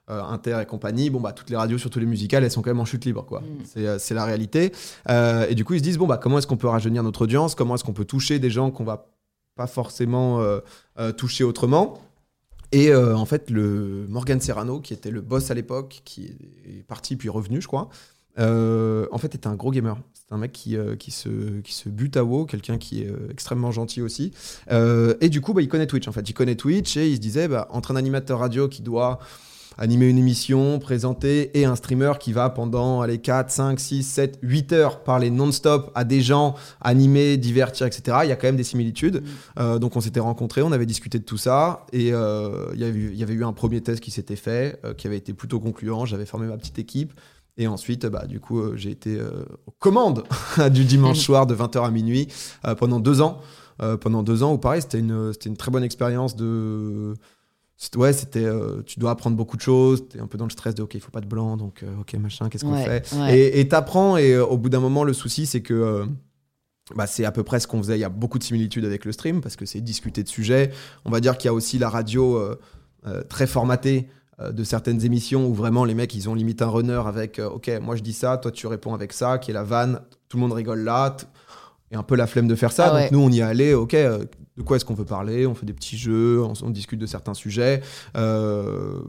Inter 0.08 0.60
et 0.62 0.66
compagnie. 0.66 1.10
Bon 1.10 1.20
bah 1.20 1.32
toutes 1.32 1.50
les 1.50 1.56
radios 1.56 1.78
surtout 1.78 2.00
les 2.00 2.06
musicales 2.06 2.44
elles 2.44 2.52
sont 2.52 2.62
quand 2.62 2.70
même 2.70 2.80
en 2.80 2.86
chute 2.86 3.06
libre 3.06 3.26
quoi. 3.26 3.42
Mm. 3.42 3.98
c'est 4.00 4.14
la 4.14 4.26
réalité. 4.26 4.72
Et 5.10 5.56
du 5.56 5.66
coup 5.66 5.74
ils 5.74 5.80
se 5.80 5.84
disent 5.84 5.98
bon 5.98 6.08
bah 6.08 6.18
comment 6.18 6.38
est-ce 6.38 6.48
qu'on 6.48 6.58
peut 6.58 6.68
rajeunir 6.68 7.04
notre 7.04 7.24
audience? 7.24 7.56
Comment 7.56 7.76
est-ce 7.76 7.84
qu'on 7.84 7.94
peut 7.94 8.06
toucher 8.06 8.40
des 8.40 8.50
gens 8.50 8.72
qu'on 8.72 8.84
va 8.84 9.08
pas 9.56 9.68
forcément 9.68 10.44
toucher 11.18 11.44
autrement? 11.44 12.00
Et 12.74 12.90
euh, 12.90 13.16
en 13.16 13.26
fait, 13.26 13.52
le 13.52 14.08
Morgan 14.10 14.42
Serrano, 14.42 14.80
qui 14.80 14.96
était 14.96 15.12
le 15.12 15.22
boss 15.22 15.52
à 15.52 15.54
l'époque, 15.54 16.02
qui 16.06 16.36
est 16.66 16.84
parti 16.88 17.16
puis 17.16 17.30
revenu, 17.30 17.62
je 17.62 17.68
crois, 17.68 17.88
euh, 18.40 19.08
en 19.12 19.18
fait, 19.18 19.36
était 19.36 19.48
un 19.48 19.56
gros 19.56 19.72
gamer. 19.72 19.98
C'est 20.14 20.34
un 20.34 20.38
mec 20.38 20.52
qui, 20.52 20.76
euh, 20.78 20.96
qui, 20.96 21.12
se, 21.12 21.60
qui 21.62 21.74
se 21.74 21.90
bute 21.90 22.18
à 22.18 22.24
WoW, 22.24 22.46
quelqu'un 22.46 22.78
qui 22.78 23.04
est 23.04 23.10
euh, 23.10 23.28
extrêmement 23.30 23.72
gentil 23.72 24.02
aussi. 24.02 24.32
Et 24.70 25.30
du 25.30 25.42
coup, 25.42 25.54
bah, 25.54 25.62
il 25.62 25.68
connaît 25.68 25.88
Twitch, 25.88 26.08
en 26.08 26.12
fait. 26.12 26.28
Il 26.30 26.34
connaît 26.34 26.56
Twitch 26.56 26.98
et 26.98 27.08
il 27.10 27.16
se 27.16 27.22
disait, 27.22 27.48
bah, 27.48 27.68
entre 27.72 27.92
un 27.92 27.96
animateur 27.96 28.40
radio 28.40 28.68
qui 28.68 28.82
doit 28.82 29.20
animer 29.80 30.08
une 30.08 30.20
émission, 30.20 30.78
présenter, 30.78 31.58
et 31.60 31.66
un 31.66 31.76
streamer 31.76 32.14
qui 32.20 32.32
va 32.32 32.52
pendant 32.52 33.02
allez, 33.02 33.18
4, 33.18 33.50
5, 33.50 33.80
6, 33.80 34.04
7, 34.04 34.40
8 34.44 34.72
heures 34.74 35.04
parler 35.04 35.32
non-stop 35.32 35.92
à 35.96 36.04
des 36.04 36.22
gens, 36.22 36.54
animer, 36.80 37.38
divertir, 37.38 37.88
etc. 37.88 38.20
Il 38.24 38.30
y 38.30 38.32
a 38.32 38.36
quand 38.36 38.48
même 38.48 38.56
des 38.56 38.64
similitudes. 38.64 39.24
Euh, 39.60 39.80
donc 39.80 39.96
on 39.96 40.02
s'était 40.02 40.20
rencontrés, 40.20 40.62
on 40.62 40.72
avait 40.72 40.86
discuté 40.86 41.18
de 41.18 41.24
tout 41.24 41.38
ça, 41.38 41.88
et 41.92 42.14
euh, 42.14 42.68
il 42.76 42.82
y 42.82 42.84
avait 42.84 43.00
eu- 43.00 43.10
il 43.14 43.18
y 43.18 43.24
avait 43.24 43.34
eu 43.34 43.44
un 43.44 43.54
premier 43.54 43.82
test 43.82 44.00
qui 44.00 44.12
s'était 44.12 44.36
fait, 44.36 44.80
euh, 44.86 44.94
qui 44.94 45.08
avait 45.08 45.18
été 45.18 45.34
plutôt 45.34 45.60
concluant. 45.60 46.06
J'avais 46.06 46.28
formé 46.28 46.46
ma 46.46 46.58
petite 46.58 46.78
équipe. 46.78 47.12
Et 47.58 47.68
ensuite, 47.68 48.06
bah, 48.08 48.26
du 48.26 48.40
coup, 48.40 48.60
euh, 48.60 48.76
j'ai 48.76 48.90
été 48.92 49.16
euh, 49.20 49.44
aux 49.68 49.72
commandes 49.80 50.24
du 50.72 50.86
dimanche 50.86 51.20
soir 51.26 51.46
de 51.46 51.56
20h 51.56 51.86
à 51.86 51.92
minuit 51.92 52.28
euh, 52.68 52.76
pendant 52.76 53.00
deux 53.00 53.22
ans. 53.22 53.40
Pendant 54.00 54.24
deux 54.24 54.44
ans, 54.44 54.54
où 54.54 54.58
pareil, 54.58 54.82
c'était 54.82 55.00
une, 55.00 55.34
une 55.46 55.58
très 55.58 55.70
bonne 55.70 55.84
expérience 55.84 56.38
de. 56.38 57.16
Ouais, 57.98 58.14
c'était. 58.14 58.46
euh, 58.46 58.82
tu 58.86 58.98
dois 59.00 59.12
apprendre 59.12 59.36
beaucoup 59.36 59.58
de 59.58 59.62
choses. 59.62 60.08
Tu 60.10 60.18
es 60.18 60.22
un 60.22 60.28
peu 60.28 60.38
dans 60.38 60.46
le 60.46 60.52
stress 60.52 60.74
de 60.74 60.84
OK, 60.84 60.94
il 60.94 61.02
faut 61.02 61.12
pas 61.12 61.20
de 61.20 61.26
blanc, 61.26 61.58
donc 61.58 61.84
euh, 61.84 62.00
OK, 62.00 62.14
machin, 62.14 62.48
qu'est-ce 62.48 62.64
qu'on 62.64 62.74
Ouais, 62.76 63.02
fait? 63.02 63.16
ouais. 63.18 63.38
Et- 63.38 63.60
Et 63.60 63.68
t'apprends, 63.68 64.16
et 64.16 64.34
euh, 64.36 64.46
au 64.46 64.58
bout 64.58 64.70
d'un 64.70 64.80
moment, 64.80 65.04
le 65.04 65.12
souci, 65.12 65.46
c'est 65.46 65.62
que. 65.62 66.06
bah, 66.96 67.08
c'est 67.08 67.26
à 67.26 67.32
peu 67.34 67.44
près 67.44 67.60
ce 67.60 67.68
qu'on 67.68 67.80
faisait. 67.80 67.98
Il 67.98 68.02
y 68.02 68.06
a 68.06 68.10
beaucoup 68.10 68.40
de 68.40 68.44
similitudes 68.44 68.86
avec 68.86 69.04
le 69.04 69.12
stream 69.12 69.42
parce 69.42 69.58
que 69.58 69.66
c'est 69.66 69.82
discuter 69.82 70.24
de 70.24 70.30
sujets. 70.30 70.72
On 71.04 71.10
va 71.10 71.20
dire 71.20 71.38
qu'il 71.38 71.48
y 71.48 71.50
a 71.50 71.54
aussi 71.54 71.78
la 71.78 71.90
radio 71.90 72.40
très 73.28 73.48
formatée 73.48 74.08
de 74.40 74.64
certaines 74.64 75.06
émissions 75.06 75.48
où 75.48 75.54
vraiment 75.54 75.86
les 75.86 75.94
mecs 75.94 76.14
ils 76.16 76.28
ont 76.30 76.34
limite 76.34 76.62
un 76.62 76.68
runner 76.68 77.02
avec 77.06 77.38
euh, 77.40 77.50
ok 77.50 77.72
moi 77.82 77.96
je 77.96 78.02
dis 78.02 78.14
ça, 78.14 78.38
toi 78.38 78.52
tu 78.52 78.68
réponds 78.68 78.94
avec 78.94 79.14
ça, 79.14 79.38
qui 79.38 79.52
est 79.52 79.54
la 79.54 79.64
vanne, 79.64 80.02
tout 80.28 80.38
le 80.38 80.42
monde 80.42 80.54
rigole 80.54 80.80
là. 80.80 81.16
Et 81.92 81.96
un 81.96 82.02
peu 82.02 82.16
la 82.16 82.26
flemme 82.26 82.48
de 82.48 82.56
faire 82.56 82.72
ça. 82.72 82.88
Ah 82.88 82.96
ouais. 82.96 83.02
Donc 83.04 83.12
nous 83.12 83.20
on 83.20 83.30
y 83.30 83.40
est 83.40 83.44
allé, 83.44 83.76
ok, 83.76 83.94
euh, 83.94 84.26
de 84.58 84.62
quoi 84.64 84.78
est-ce 84.78 84.86
qu'on 84.86 84.96
veut 84.96 85.06
parler? 85.06 85.46
On 85.46 85.54
fait 85.54 85.68
des 85.68 85.74
petits 85.74 85.98
jeux, 85.98 86.42
on, 86.42 86.54
on 86.64 86.70
discute 86.72 87.00
de 87.00 87.06
certains 87.06 87.36
sujets. 87.36 87.82
Euh, 88.18 89.00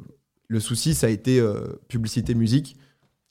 le 0.48 0.60
souci 0.60 0.94
ça 0.94 1.06
a 1.06 1.10
été 1.10 1.40
euh, 1.40 1.80
publicité 1.88 2.34
musique. 2.34 2.76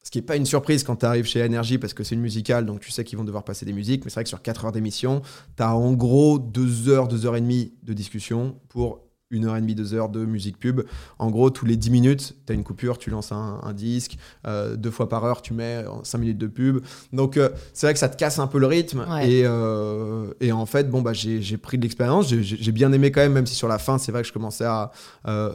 Ce 0.01 0.11
qui 0.11 0.17
n'est 0.17 0.25
pas 0.25 0.35
une 0.35 0.45
surprise 0.45 0.83
quand 0.83 0.97
tu 0.97 1.05
arrives 1.05 1.25
chez 1.25 1.45
Energy 1.45 1.77
parce 1.77 1.93
que 1.93 2.03
c'est 2.03 2.15
une 2.15 2.21
musicale, 2.21 2.65
donc 2.65 2.81
tu 2.81 2.91
sais 2.91 3.03
qu'ils 3.03 3.17
vont 3.17 3.23
devoir 3.23 3.45
passer 3.45 3.65
des 3.65 3.71
musiques. 3.71 4.03
Mais 4.03 4.09
c'est 4.09 4.15
vrai 4.15 4.23
que 4.23 4.29
sur 4.29 4.41
4 4.41 4.65
heures 4.65 4.71
d'émission, 4.71 5.21
tu 5.55 5.63
as 5.63 5.75
en 5.75 5.93
gros 5.93 6.39
2 6.39 6.89
heures, 6.89 7.07
2 7.07 7.25
heures 7.25 7.35
et 7.35 7.41
demie 7.41 7.73
de 7.83 7.93
discussion 7.93 8.59
pour 8.67 9.01
1 9.33 9.43
heure 9.45 9.55
et 9.57 9.61
demie, 9.61 9.75
2 9.75 9.93
heures 9.93 10.09
de 10.09 10.23
musique 10.25 10.59
pub. 10.59 10.81
En 11.19 11.29
gros, 11.31 11.49
tous 11.49 11.65
les 11.65 11.75
10 11.75 11.89
minutes, 11.91 12.35
tu 12.45 12.53
as 12.53 12.55
une 12.55 12.63
coupure, 12.63 12.97
tu 12.97 13.09
lances 13.09 13.31
un, 13.31 13.59
un 13.63 13.73
disque. 13.73 14.17
euh, 14.47 14.75
deux 14.75 14.91
fois 14.91 15.09
par 15.09 15.25
heure, 15.25 15.41
tu 15.41 15.53
mets 15.53 15.83
5 16.03 16.17
minutes 16.19 16.37
de 16.37 16.47
pub. 16.47 16.79
Donc 17.11 17.37
euh, 17.37 17.49
c'est 17.73 17.87
vrai 17.87 17.93
que 17.93 17.99
ça 17.99 18.09
te 18.09 18.17
casse 18.17 18.39
un 18.39 18.47
peu 18.47 18.59
le 18.59 18.67
rythme. 18.67 19.05
Ouais. 19.09 19.29
Et, 19.29 19.43
euh, 19.45 20.31
et 20.39 20.51
en 20.51 20.65
fait, 20.65 20.89
bon, 20.89 21.01
bah, 21.01 21.13
j'ai 21.13 21.57
pris 21.57 21.77
de 21.77 21.83
l'expérience. 21.83 22.27
J'ai- 22.29 22.71
bien 22.71 22.91
aimé 22.91 23.11
quand 23.11 23.21
même, 23.21 23.33
même 23.33 23.45
si 23.45 23.55
sur 23.55 23.67
la 23.67 23.77
fin, 23.77 23.97
c'est 23.97 24.11
vrai 24.11 24.21
que 24.23 24.27
je 24.27 24.33
commençais 24.33 24.65
à. 24.65 24.91
bah, 25.25 25.53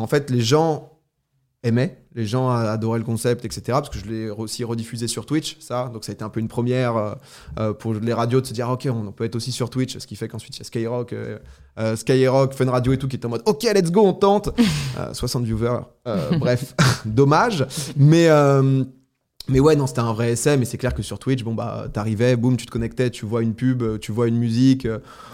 en 0.00 0.06
fait, 0.06 0.30
les 0.30 0.40
gens 0.40 0.90
aimaient. 1.64 1.98
Les 2.14 2.26
gens 2.26 2.48
adoraient 2.50 3.00
le 3.00 3.04
concept, 3.04 3.44
etc. 3.44 3.62
Parce 3.66 3.88
que 3.88 3.98
je 3.98 4.04
l'ai 4.04 4.30
aussi 4.30 4.62
rediffusé 4.62 5.08
sur 5.08 5.26
Twitch, 5.26 5.56
ça. 5.58 5.90
Donc 5.92 6.04
ça 6.04 6.12
a 6.12 6.14
été 6.14 6.22
un 6.22 6.28
peu 6.28 6.38
une 6.38 6.48
première 6.48 6.96
euh, 6.96 7.14
euh, 7.58 7.72
pour 7.72 7.94
les 7.94 8.12
radios 8.12 8.40
de 8.40 8.46
se 8.46 8.52
dire, 8.52 8.68
ok, 8.68 8.86
on 8.88 9.10
peut 9.10 9.24
être 9.24 9.34
aussi 9.34 9.50
sur 9.50 9.68
Twitch. 9.68 9.98
Ce 9.98 10.06
qui 10.06 10.14
fait 10.14 10.28
qu'ensuite, 10.28 10.56
il 10.56 10.60
y 10.60 10.62
a 10.62 10.64
Skyrock, 10.64 11.12
euh, 11.12 11.96
Skyrock, 11.96 12.52
Fun 12.52 12.70
Radio 12.70 12.92
et 12.92 12.98
tout 12.98 13.08
qui 13.08 13.16
est 13.16 13.26
en 13.26 13.30
mode, 13.30 13.42
ok, 13.46 13.64
let's 13.74 13.90
go, 13.90 14.02
on 14.02 14.12
tente. 14.12 14.50
Euh, 14.96 15.12
60 15.12 15.42
viewers. 15.44 15.80
Bref, 16.38 16.72
dommage. 17.04 17.66
Mais. 17.96 18.28
mais 19.48 19.58
ouais, 19.58 19.74
non, 19.74 19.88
c'était 19.88 20.00
un 20.00 20.12
vrai 20.12 20.32
essai, 20.32 20.56
mais 20.56 20.66
c'est 20.66 20.78
clair 20.78 20.94
que 20.94 21.02
sur 21.02 21.18
Twitch, 21.18 21.42
bon, 21.42 21.52
bah, 21.52 21.86
t'arrivais, 21.92 22.36
boum, 22.36 22.56
tu 22.56 22.64
te 22.64 22.70
connectais, 22.70 23.10
tu 23.10 23.26
vois 23.26 23.42
une 23.42 23.54
pub, 23.54 23.98
tu 23.98 24.12
vois 24.12 24.28
une 24.28 24.36
musique, 24.36 24.86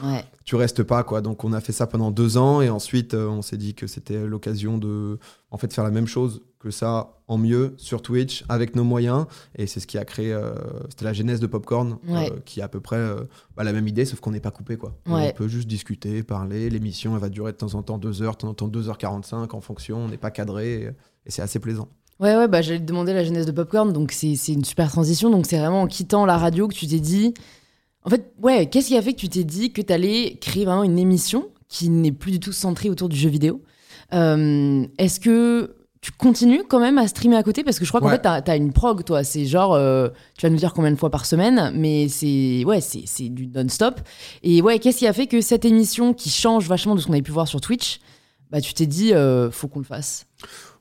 Ouais. 0.02 0.24
Tu 0.50 0.56
restes 0.56 0.82
pas 0.82 1.04
quoi. 1.04 1.20
Donc 1.20 1.44
on 1.44 1.52
a 1.52 1.60
fait 1.60 1.70
ça 1.70 1.86
pendant 1.86 2.10
deux 2.10 2.36
ans 2.36 2.60
et 2.60 2.70
ensuite 2.70 3.14
euh, 3.14 3.28
on 3.28 3.40
s'est 3.40 3.56
dit 3.56 3.74
que 3.74 3.86
c'était 3.86 4.26
l'occasion 4.26 4.78
de 4.78 5.20
en 5.52 5.58
fait 5.58 5.72
faire 5.72 5.84
la 5.84 5.92
même 5.92 6.08
chose 6.08 6.42
que 6.58 6.72
ça 6.72 7.20
en 7.28 7.38
mieux 7.38 7.74
sur 7.76 8.02
Twitch 8.02 8.44
avec 8.48 8.74
nos 8.74 8.82
moyens 8.82 9.26
et 9.54 9.68
c'est 9.68 9.78
ce 9.78 9.86
qui 9.86 9.96
a 9.96 10.04
créé 10.04 10.32
euh, 10.32 10.52
c'était 10.88 11.04
la 11.04 11.12
genèse 11.12 11.38
de 11.38 11.46
Popcorn 11.46 11.98
euh, 12.08 12.30
qui 12.44 12.58
est 12.58 12.64
à 12.64 12.68
peu 12.68 12.80
près 12.80 12.96
euh, 12.96 13.20
bah, 13.56 13.62
la 13.62 13.72
même 13.72 13.86
idée 13.86 14.04
sauf 14.04 14.18
qu'on 14.18 14.32
n'est 14.32 14.40
pas 14.40 14.50
coupé 14.50 14.76
quoi. 14.76 14.96
Ouais. 15.06 15.30
On 15.32 15.38
peut 15.38 15.46
juste 15.46 15.68
discuter, 15.68 16.24
parler. 16.24 16.68
L'émission 16.68 17.14
elle 17.14 17.20
va 17.20 17.28
durer 17.28 17.52
de 17.52 17.56
temps 17.56 17.74
en 17.76 17.84
temps 17.84 17.98
deux 17.98 18.20
heures, 18.20 18.32
de 18.32 18.38
temps 18.38 18.48
en 18.48 18.54
temps 18.54 18.66
2h45 18.66 19.54
en 19.54 19.60
fonction. 19.60 19.98
On 19.98 20.08
n'est 20.08 20.18
pas 20.18 20.32
cadré 20.32 20.72
et, 20.72 20.84
et 21.26 21.30
c'est 21.30 21.42
assez 21.42 21.60
plaisant. 21.60 21.86
Ouais, 22.18 22.36
ouais, 22.36 22.48
bah, 22.48 22.60
j'allais 22.60 22.80
te 22.80 22.84
demander 22.84 23.14
la 23.14 23.22
genèse 23.22 23.46
de 23.46 23.52
Popcorn, 23.52 23.92
donc 23.92 24.10
c'est 24.10 24.34
une 24.48 24.64
super 24.64 24.90
transition. 24.90 25.30
Donc 25.30 25.46
c'est 25.46 25.58
vraiment 25.58 25.82
en 25.82 25.86
quittant 25.86 26.26
la 26.26 26.38
radio 26.38 26.66
que 26.66 26.74
tu 26.74 26.88
t'es 26.88 26.98
dit. 26.98 27.34
En 28.04 28.10
fait, 28.10 28.32
ouais, 28.42 28.66
qu'est-ce 28.66 28.88
qui 28.88 28.96
a 28.96 29.02
fait 29.02 29.12
que 29.12 29.18
tu 29.18 29.28
t'es 29.28 29.44
dit 29.44 29.72
que 29.72 29.82
t'allais 29.82 30.36
créer 30.40 30.64
vraiment 30.64 30.84
une 30.84 30.98
émission 30.98 31.48
qui 31.68 31.88
n'est 31.90 32.12
plus 32.12 32.32
du 32.32 32.40
tout 32.40 32.52
centrée 32.52 32.88
autour 32.90 33.08
du 33.08 33.16
jeu 33.16 33.28
vidéo 33.28 33.62
Euh, 34.12 34.86
Est-ce 34.98 35.20
que 35.20 35.76
tu 36.00 36.10
continues 36.12 36.62
quand 36.68 36.80
même 36.80 36.96
à 36.96 37.06
streamer 37.06 37.36
à 37.36 37.42
côté? 37.42 37.62
Parce 37.62 37.78
que 37.78 37.84
je 37.84 37.90
crois 37.90 38.00
qu'en 38.00 38.06
Ouais. 38.06 38.14
fait 38.14 38.22
t'as 38.22 38.40
as 38.52 38.56
une 38.56 38.72
prog 38.72 39.04
toi. 39.04 39.22
C'est 39.22 39.44
genre 39.44 39.74
euh, 39.74 40.08
tu 40.38 40.46
vas 40.46 40.50
nous 40.50 40.56
dire 40.56 40.72
combien 40.72 40.90
de 40.90 40.96
fois 40.96 41.10
par 41.10 41.26
semaine 41.26 41.72
mais 41.76 42.08
c'est 42.08 42.64
ouais 42.64 42.80
c'est 42.80 43.28
du 43.28 43.46
non-stop. 43.48 44.00
Et 44.42 44.62
ouais 44.62 44.78
qu'est-ce 44.78 44.98
qui 44.98 45.06
a 45.06 45.12
fait 45.12 45.26
que 45.26 45.42
cette 45.42 45.66
émission 45.66 46.14
qui 46.14 46.30
change 46.30 46.66
vachement 46.66 46.94
de 46.94 47.00
ce 47.00 47.06
qu'on 47.06 47.12
avait 47.12 47.20
pu 47.22 47.32
voir 47.32 47.46
sur 47.46 47.60
Twitch 47.60 48.00
bah 48.50 48.60
tu 48.62 48.72
t'es 48.72 48.86
dit 48.86 49.12
euh, 49.12 49.50
faut 49.50 49.68
qu'on 49.68 49.80
le 49.80 49.84
fasse? 49.84 50.26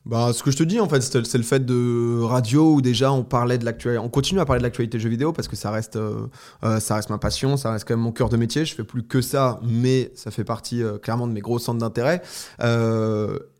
Bah, 0.10 0.34
ce 0.34 0.42
que 0.42 0.50
je 0.50 0.58
te 0.58 0.64
dis, 0.64 0.80
en 0.80 0.90
fait, 0.90 1.02
c'est 1.02 1.38
le 1.38 1.44
fait 1.44 1.64
de 1.64 2.20
radio 2.24 2.74
où 2.74 2.82
déjà 2.82 3.12
on 3.12 3.24
parlait 3.24 3.60
de 3.60 3.66
l'actualité. 3.66 4.04
On 4.04 4.10
continue 4.10 4.40
à 4.40 4.46
parler 4.46 4.58
de 4.60 4.64
l'actualité 4.64 5.00
jeux 5.00 5.08
vidéo 5.08 5.34
parce 5.34 5.48
que 5.48 5.56
ça 5.56 5.70
reste, 5.70 5.98
euh, 5.98 6.26
euh, 6.64 6.80
ça 6.80 6.96
reste 6.96 7.12
ma 7.12 7.20
passion, 7.20 7.58
ça 7.58 7.72
reste 7.72 7.88
quand 7.88 7.94
même 7.94 8.04
mon 8.04 8.12
cœur 8.12 8.30
de 8.30 8.36
métier. 8.36 8.66
Je 8.66 8.74
fais 8.74 8.84
plus 8.84 9.04
que 9.04 9.22
ça, 9.22 9.60
mais 9.62 10.12
ça 10.16 10.32
fait 10.32 10.44
partie 10.44 10.82
euh, 10.82 10.98
clairement 10.98 11.28
de 11.28 11.34
mes 11.34 11.42
gros 11.42 11.60
centres 11.60 11.78
d'intérêt. 11.78 12.24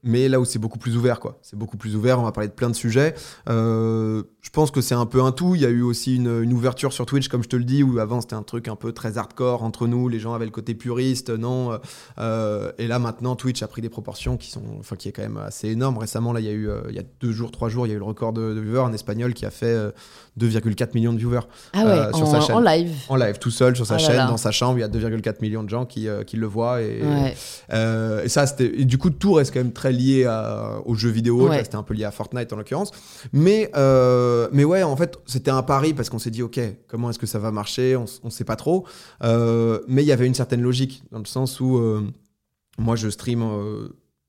Mais 0.04 0.30
là 0.30 0.40
où 0.40 0.46
c'est 0.46 0.60
beaucoup 0.60 0.80
plus 0.80 0.96
ouvert, 0.96 1.20
quoi. 1.20 1.38
C'est 1.42 1.58
beaucoup 1.58 1.78
plus 1.78 1.96
ouvert. 1.96 2.20
On 2.20 2.24
va 2.24 2.32
parler 2.32 2.48
de 2.48 2.54
plein 2.54 2.70
de 2.70 2.76
sujets. 2.76 3.16
Euh, 3.50 4.24
je 4.42 4.50
pense 4.50 4.72
que 4.72 4.82
c'est 4.82 4.96
un 4.96 5.06
peu 5.06 5.22
un 5.22 5.32
tout. 5.32 5.56
Il 5.56 5.62
y 5.62 5.66
a 5.66 5.70
eu 5.70 5.82
aussi 5.82 6.16
une, 6.16 6.42
une 6.42 6.54
ouverture 6.54 6.94
sur 6.94 7.06
Twitch, 7.06 7.28
comme 7.28 7.44
je 7.44 7.50
te 7.50 7.56
le 7.56 7.66
dis, 7.66 7.84
où 7.84 8.00
avant 8.00 8.22
c'était 8.22 8.36
un 8.36 8.44
truc 8.44 8.68
un 8.68 8.76
peu 8.76 8.94
très 8.94 9.18
hardcore 9.18 9.64
entre 9.64 9.88
nous. 9.88 10.08
Les 10.08 10.20
gens 10.20 10.34
avaient 10.34 10.46
le 10.46 10.52
côté 10.52 10.74
puriste, 10.76 11.30
non. 11.30 11.78
Euh, 12.20 12.72
et 12.78 12.88
là 12.88 13.00
maintenant, 13.00 13.36
Twitch 13.36 13.62
a 13.62 13.68
pris 13.68 13.82
des 13.82 13.90
proportions 13.90 14.38
qui 14.38 14.50
sont, 14.52 14.62
enfin, 14.80 14.96
qui 14.96 15.10
est 15.10 15.12
quand 15.12 15.22
même 15.22 15.38
assez 15.38 15.68
énorme. 15.70 15.98
Récemment, 15.98 16.32
là, 16.32 16.40
il 16.40 16.46
y 16.46 16.50
a 16.50 16.54
eu, 16.54 16.70
euh, 16.70 16.82
il 16.90 16.96
y 16.96 17.00
a 17.00 17.04
deux 17.20 17.32
jours, 17.32 17.52
trois 17.52 17.68
jours, 17.70 17.86
il 17.86 17.90
y 17.90 17.94
a 17.94 17.96
eu 17.96 18.00
le 18.00 18.06
record 18.06 18.32
de, 18.34 18.54
de 18.54 18.60
viewers, 18.62 18.86
un 18.86 18.94
espagnol 18.94 19.34
qui 19.34 19.46
a 19.46 19.52
fait 19.52 19.66
euh, 19.68 19.92
2,4 20.40 20.92
millions 20.94 21.12
de 21.14 21.18
viewers 21.18 21.42
ah 21.74 21.84
ouais 21.84 22.14
sur 22.14 22.28
en, 22.28 22.32
sa 22.32 22.42
chaîne. 22.42 22.56
en 22.56 22.62
live 22.62 22.96
en 23.10 23.16
live, 23.18 23.38
tout 23.40 23.52
seul 23.52 23.76
sur 23.76 23.86
sa 23.86 23.96
Ah 23.96 24.00
chaîne, 24.00 24.16
là. 24.18 24.28
dans 24.28 24.38
sa 24.38 24.52
chambre. 24.52 24.78
Il 24.78 24.82
y 24.82 24.84
a 24.84 24.88
2,4 24.88 25.42
millions 25.42 25.64
de 25.64 25.70
gens 25.70 25.86
qui, 25.86 26.08
qui 26.26 26.38
le 26.38 26.48
voient 26.48 26.82
et, 26.82 27.02
ouais 27.02 27.36
et 28.24 28.30
ça, 28.30 28.48
c'était. 28.48 28.86
du 28.86 28.98
coup, 28.98 29.10
tout 29.10 29.34
reste 29.34 29.54
quand 29.54 29.60
même 29.60 29.74
très 29.74 29.89
lié 29.92 30.26
à- 30.26 30.82
aux 30.86 30.96
jeux 30.96 31.10
vidéo. 31.10 31.48
Ouais. 31.50 31.64
C'était 31.64 31.76
un 31.76 31.84
peu 31.84 31.94
lié 31.94 32.04
à 32.06 32.12
Fortnite 32.12 32.52
en 32.54 32.56
l'occurrence. 32.58 32.92
Mais, 33.34 33.70
euh, 33.76 34.48
mais 34.52 34.64
ouais, 34.64 34.84
en 34.84 34.96
fait, 34.96 35.18
c'était 35.26 35.52
un 35.52 35.64
pari 35.64 35.94
parce 35.94 36.10
qu'on 36.10 36.20
s'est 36.20 36.32
dit, 36.32 36.42
ok, 36.44 36.60
comment 36.88 37.10
est-ce 37.10 37.20
que 37.20 37.28
ça 37.28 37.40
va 37.40 37.52
marcher? 37.52 37.96
On 37.96 38.06
ne 38.24 38.30
sait 38.30 38.44
pas 38.46 38.56
trop. 38.56 38.86
Euh, 39.24 39.80
mais 39.88 40.04
il 40.04 40.08
y 40.08 40.12
avait 40.12 40.28
une 40.28 40.34
certaine 40.36 40.62
logique 40.62 41.04
dans 41.12 41.20
le 41.20 41.26
sens 41.26 41.60
où 41.60 41.78
euh, 41.78 42.02
moi, 42.78 42.96
je 42.96 43.10
stream. 43.10 43.44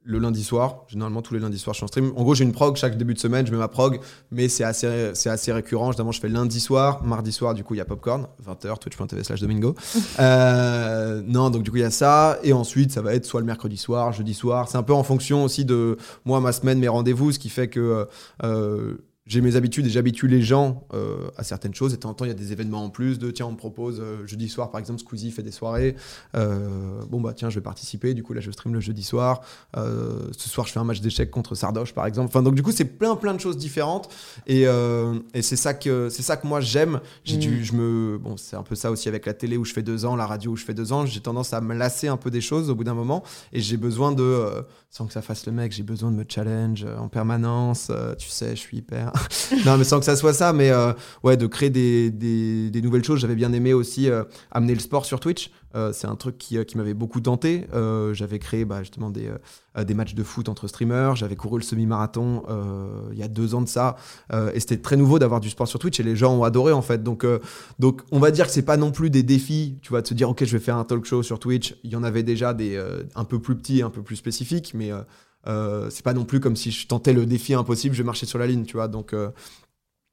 Le 0.03 0.19
lundi 0.19 0.43
soir, 0.43 0.85
généralement 0.89 1.21
tous 1.21 1.35
les 1.35 1.41
lundis 1.41 1.59
soirs 1.59 1.75
je 1.75 1.79
suis 1.79 1.85
en 1.85 1.89
stream. 1.89 2.13
En 2.17 2.23
gros, 2.23 2.35
j'ai 2.35 2.45
une 2.45 2.53
prog 2.53 2.77
chaque 2.77 2.97
début 2.97 3.15
de 3.15 3.19
semaine, 3.19 3.47
je 3.47 3.53
mets 3.53 3.59
ma 3.59 3.69
prog, 3.69 4.01
mais 4.31 4.49
c'est 4.49 4.65
assez, 4.65 5.11
c'est 5.15 5.29
assez 5.29 5.53
récurrent. 5.53 5.93
Généralement, 5.93 6.13
je 6.13 6.21
fais 6.21 6.29
lundi 6.29 6.59
soir, 6.59 7.05
mardi 7.05 7.33
soir, 7.33 7.55
du 7.55 7.65
coup, 7.65 7.75
il 7.75 7.79
y 7.79 7.81
a 7.81 7.85
Popcorn, 7.85 8.27
20h, 8.47 8.79
twitch.tv 8.79 9.25
slash 9.25 9.41
domingo. 9.41 9.75
Euh, 10.19 11.23
non, 11.25 11.51
donc 11.51 11.63
du 11.63 11.71
coup, 11.71 11.77
il 11.77 11.83
y 11.83 11.85
a 11.85 11.91
ça. 11.91 12.39
Et 12.43 12.53
ensuite, 12.53 12.93
ça 12.93 13.01
va 13.01 13.15
être 13.15 13.25
soit 13.25 13.41
le 13.41 13.47
mercredi 13.47 13.77
soir, 13.77 14.13
jeudi 14.13 14.35
soir. 14.35 14.69
C'est 14.69 14.77
un 14.77 14.83
peu 14.83 14.93
en 14.93 15.03
fonction 15.03 15.45
aussi 15.45 15.65
de 15.65 15.97
moi, 16.25 16.41
ma 16.41 16.53
semaine, 16.53 16.79
mes 16.79 16.89
rendez-vous, 16.89 17.33
ce 17.33 17.39
qui 17.39 17.49
fait 17.49 17.69
que 17.69 18.07
euh, 18.43 18.97
j'ai 19.27 19.41
mes 19.41 19.55
habitudes 19.57 19.87
et 19.87 19.91
j'habitue 19.91 20.27
les 20.27 20.43
gens 20.43 20.87
euh, 20.93 21.29
à 21.37 21.45
certaines 21.45 21.75
choses. 21.75 21.93
Et 21.93 21.97
de 21.97 22.01
temps 22.01 22.11
en 22.11 22.15
temps, 22.15 22.25
il 22.25 22.29
y 22.29 22.33
a 22.33 22.35
des 22.35 22.53
événements 22.53 22.85
en 22.85 22.91
plus 22.91 23.19
de 23.19 23.31
tiens, 23.31 23.47
on 23.47 23.53
me 23.53 23.57
propose 23.57 24.01
euh, 24.01 24.27
jeudi 24.27 24.49
soir, 24.49 24.71
par 24.71 24.81
exemple, 24.81 25.01
Squeezie 25.01 25.31
fait 25.31 25.43
des 25.43 25.51
soirées. 25.53 25.95
Euh, 26.35 27.03
bon, 27.09 27.21
bah 27.21 27.33
tiens, 27.35 27.51
je 27.51 27.57
vais 27.57 27.61
participer. 27.63 28.15
Du 28.15 28.23
coup, 28.23 28.33
là, 28.33 28.41
je 28.41 28.51
stream 28.51 28.75
le 28.75 28.81
jeudi 28.81 29.03
soir. 29.03 29.43
Ce 29.77 30.49
soir, 30.49 30.67
je 30.67 30.73
fais 30.73 30.81
un 30.81 30.85
match 30.85 31.01
d'échecs 31.01 31.31
contre 31.31 31.55
Sardoche, 31.55 31.93
par 31.95 32.07
exemple. 32.07 32.29
Enfin, 32.29 32.43
donc, 32.43 32.55
du 32.55 32.63
coup, 32.63 32.73
c'est 32.73 32.85
plein, 32.85 33.15
plein 33.17 33.35
de 33.35 33.41
choses 33.41 33.57
différentes. 33.57 34.09
Et, 34.47 34.63
et 34.63 35.43
c'est 35.43 35.57
ça 35.57 35.75
que 35.75 36.09
c'est 36.09 36.23
ça 36.23 36.37
que 36.37 36.47
moi 36.47 36.61
j'aime. 36.61 37.01
J'ai 37.25 37.37
Mm. 37.37 37.41
dû, 37.41 37.65
je 37.65 37.73
me, 37.75 38.19
bon, 38.19 38.37
c'est 38.37 38.57
un 38.57 38.63
peu 38.63 38.75
ça 38.75 38.91
aussi 38.91 39.09
avec 39.09 39.27
la 39.27 39.35
télé 39.35 39.57
où 39.57 39.65
je 39.65 39.73
fais 39.73 39.83
deux 39.83 40.05
ans, 40.05 40.17
la 40.17 40.27
radio 40.27 40.53
où 40.53 40.57
je 40.57 40.65
fais 40.65 40.75
deux 40.75 40.93
ans. 40.93 41.07
J'ai 41.07 41.21
tendance 41.21 41.53
à 41.53 41.61
me 41.61 41.75
lasser 41.75 42.09
un 42.09 42.17
peu 42.17 42.31
des 42.31 42.41
choses 42.41 42.69
au 42.71 42.75
bout 42.75 42.85
d'un 42.85 42.95
moment, 42.95 43.23
et 43.53 43.61
j'ai 43.61 43.77
besoin 43.77 44.13
de, 44.13 44.65
sans 44.91 45.07
que 45.07 45.13
ça 45.13 45.23
fasse 45.23 45.47
le 45.47 45.53
mec, 45.53 45.73
j'ai 45.73 45.83
besoin 45.83 46.11
de 46.11 46.17
me 46.17 46.25
challenge 46.29 46.85
en 46.99 47.09
permanence. 47.09 47.91
tu 48.19 48.29
sais, 48.29 48.51
je 48.51 48.61
suis 48.61 48.79
hyper. 48.79 49.10
non, 49.67 49.77
mais 49.77 49.85
sans 49.85 49.99
que 49.99 50.05
ça 50.05 50.17
soit 50.17 50.33
ça, 50.33 50.53
mais 50.53 50.71
euh, 50.71 50.93
ouais, 51.23 51.37
de 51.37 51.47
créer 51.47 51.71
des, 51.71 52.81
nouvelles 52.83 53.05
choses. 53.05 53.21
J'avais 53.21 53.35
bien 53.35 53.53
aimé 53.53 53.73
aussi 53.73 54.09
euh, 54.09 54.25
amener 54.51 54.75
le 54.75 54.81
sport 54.81 55.05
sur 55.05 55.21
Twitch. 55.21 55.51
Euh, 55.77 55.93
c'est 55.93 56.09
un 56.09 56.17
truc 56.17 56.37
qui, 56.37 56.59
m'avait 56.75 56.95
beaucoup 56.95 57.21
tenté. 57.21 57.67
J'avais 58.13 58.39
créé 58.39 58.65
bah, 58.65 58.81
justement 58.83 59.11
des, 59.11 59.95
matchs 59.95 60.15
de 60.15 60.23
foot 60.23 60.49
entre 60.49 60.67
streamers. 60.67 61.17
J'avais 61.17 61.37
couru 61.37 61.59
le 61.59 61.65
semi-marathon 61.65 62.43
il 63.13 63.19
y 63.19 63.23
a 63.23 63.29
deux 63.29 63.55
ans 63.55 63.63
de 63.63 63.69
ça. 63.69 63.97
Et 64.55 64.61
c'était 64.61 64.79
très 64.79 64.97
nouveau 64.97 65.19
d'avoir 65.19 65.41
du 65.41 65.51
sport 65.51 65.69
sur 65.69 65.79
Twitch 65.79 66.01
et 66.01 66.03
les 66.03 66.17
gens 66.17 66.35
ont 66.35 66.45
adoré 66.45 66.73
en 66.73 66.83
fait. 66.83 67.03
Donc, 67.03 67.25
on 68.11 68.19
va 68.19 68.31
dire 68.31 68.47
que 68.47 68.53
c'est 68.53 68.63
pas 68.63 68.77
non 68.77 68.91
plus 68.91 69.11
des 69.11 69.23
défis, 69.23 69.79
tu 69.83 69.91
vois, 69.91 70.03
de 70.03 70.07
se 70.07 70.15
dire 70.15 70.29
ok, 70.31 70.45
je 70.45 70.53
vais 70.53 70.63
faire 70.63 70.77
un 70.77 70.85
talk 70.85 71.05
show 71.05 71.23
sur 71.23 71.39
Twitch. 71.39 71.77
Il 71.85 71.91
y 71.91 71.97
en 71.97 72.03
avait 72.03 72.23
déjà 72.23 72.53
des 72.55 72.81
un 73.15 73.25
peu 73.25 73.39
plus 73.41 73.57
petits, 73.57 73.83
un 73.83 73.91
peu 73.91 74.03
plus 74.03 74.17
spécifiques, 74.17 74.73
mais 74.75 74.91
c'est 75.45 76.03
pas 76.05 76.13
non 76.15 76.25
plus 76.25 76.41
comme 76.41 76.57
si 76.57 76.71
je 76.71 76.87
tentais 76.87 77.13
le 77.13 77.27
défi 77.27 77.55
impossible, 77.55 77.95
je 77.95 78.03
vais 78.03 78.07
marcher 78.07 78.27
sur 78.27 78.39
la 78.39 78.47
ligne, 78.47 78.65
tu 78.65 78.75
vois. 78.75 78.89
Donc, 78.89 79.13
euh, 79.15 79.31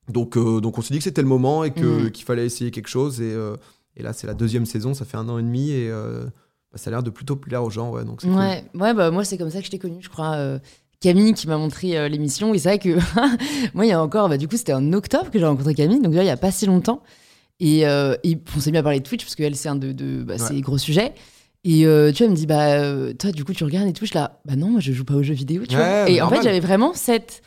donc, 0.10 0.38
euh, 0.38 0.62
donc 0.62 0.78
on 0.78 0.82
s'est 0.82 0.94
dit 0.94 1.00
que 1.00 1.04
c'était 1.04 1.22
le 1.22 1.28
moment 1.28 1.64
et 1.64 1.72
Mhm. 1.76 2.12
qu'il 2.12 2.26
fallait 2.26 2.46
essayer 2.46 2.72
quelque 2.72 2.88
chose. 2.88 3.20
Et, 3.22 3.32
euh, 3.34 3.56
et 3.96 4.04
là, 4.04 4.14
c'est 4.14 4.28
la 4.28 4.34
deuxième 4.34 4.66
saison, 4.66 4.94
ça 4.94 5.06
fait 5.06 5.18
un 5.18 5.28
an 5.28 5.38
et 5.38 5.44
demi 5.44 5.72
et 5.72 5.90
euh, 5.90 6.24
bah, 6.72 6.78
ça 6.78 6.90
a 6.90 6.92
l'air 6.92 7.04
de 7.04 7.10
plutôt 7.10 7.36
plaire 7.36 7.64
aux 7.64 7.70
gens, 7.70 7.92
ouais. 7.92 8.06
Donc 8.06 8.22
cool. 8.22 8.32
Ouais, 8.32 8.64
ouais 8.74 8.94
bah, 8.94 9.12
moi, 9.12 9.26
c'est 9.26 9.38
comme 9.38 9.50
ça 9.50 9.60
que 9.60 9.66
je 9.66 9.72
t'ai 9.72 9.80
connu, 9.80 9.98
je 10.02 10.10
crois. 10.10 10.36
euh, 10.36 10.60
Camille 11.00 11.34
qui 11.36 11.46
m'a 11.48 11.58
montré 11.58 11.96
euh, 11.98 12.08
l'émission. 12.08 12.54
Et 12.56 12.58
c'est 12.60 12.70
vrai 12.70 12.80
que 12.80 12.98
moi, 13.76 13.86
il 13.86 13.90
y 13.90 13.92
a 13.92 14.02
encore, 14.02 14.30
bah, 14.30 14.38
du 14.38 14.48
coup, 14.48 14.56
c'était 14.58 14.74
en 14.74 14.94
octobre 14.94 15.30
que 15.30 15.38
j'ai 15.40 15.46
rencontré 15.46 15.76
Camille, 15.76 16.02
donc 16.02 16.14
là, 16.14 16.22
il 16.22 16.26
n'y 16.26 16.32
a 16.32 16.38
pas 16.38 16.52
si 16.52 16.66
longtemps. 16.66 17.04
Et, 17.60 17.86
euh, 17.88 18.16
et 18.24 18.40
on 18.56 18.60
s'est 18.60 18.72
mis 18.72 18.78
à 18.78 18.84
parler 18.84 19.00
de 19.00 19.04
Twitch, 19.08 19.24
parce 19.24 19.36
qu'elle, 19.36 19.56
c'est 19.56 19.70
un 19.70 19.76
de, 19.76 19.92
de 19.92 20.24
bah, 20.24 20.38
ses 20.38 20.62
gros 20.62 20.78
sujets. 20.78 21.14
Et 21.64 21.86
euh, 21.86 22.12
tu 22.12 22.20
vois, 22.20 22.26
elle 22.26 22.32
me 22.32 22.36
dit, 22.36 22.46
bah, 22.46 22.74
euh, 22.80 23.14
toi, 23.14 23.32
du 23.32 23.44
coup, 23.44 23.54
tu 23.54 23.64
regardes 23.64 23.88
et 23.88 23.94
tout. 23.94 24.06
Je 24.06 24.12
suis 24.12 24.18
là, 24.20 24.40
bah 24.46 24.56
non, 24.56 24.70
moi, 24.70 24.80
je 24.80 24.94
joue 24.94 25.04
pas 25.04 25.16
aux 25.16 25.24
jeux 25.24 25.34
vidéo, 25.34 25.64
tu 25.68 25.76
vois. 25.76 26.10
Et 26.10 26.22
en 26.22 26.30
fait, 26.30 26.42
j'avais 26.44 26.60
vraiment 26.60 26.94
cette. 26.94 27.42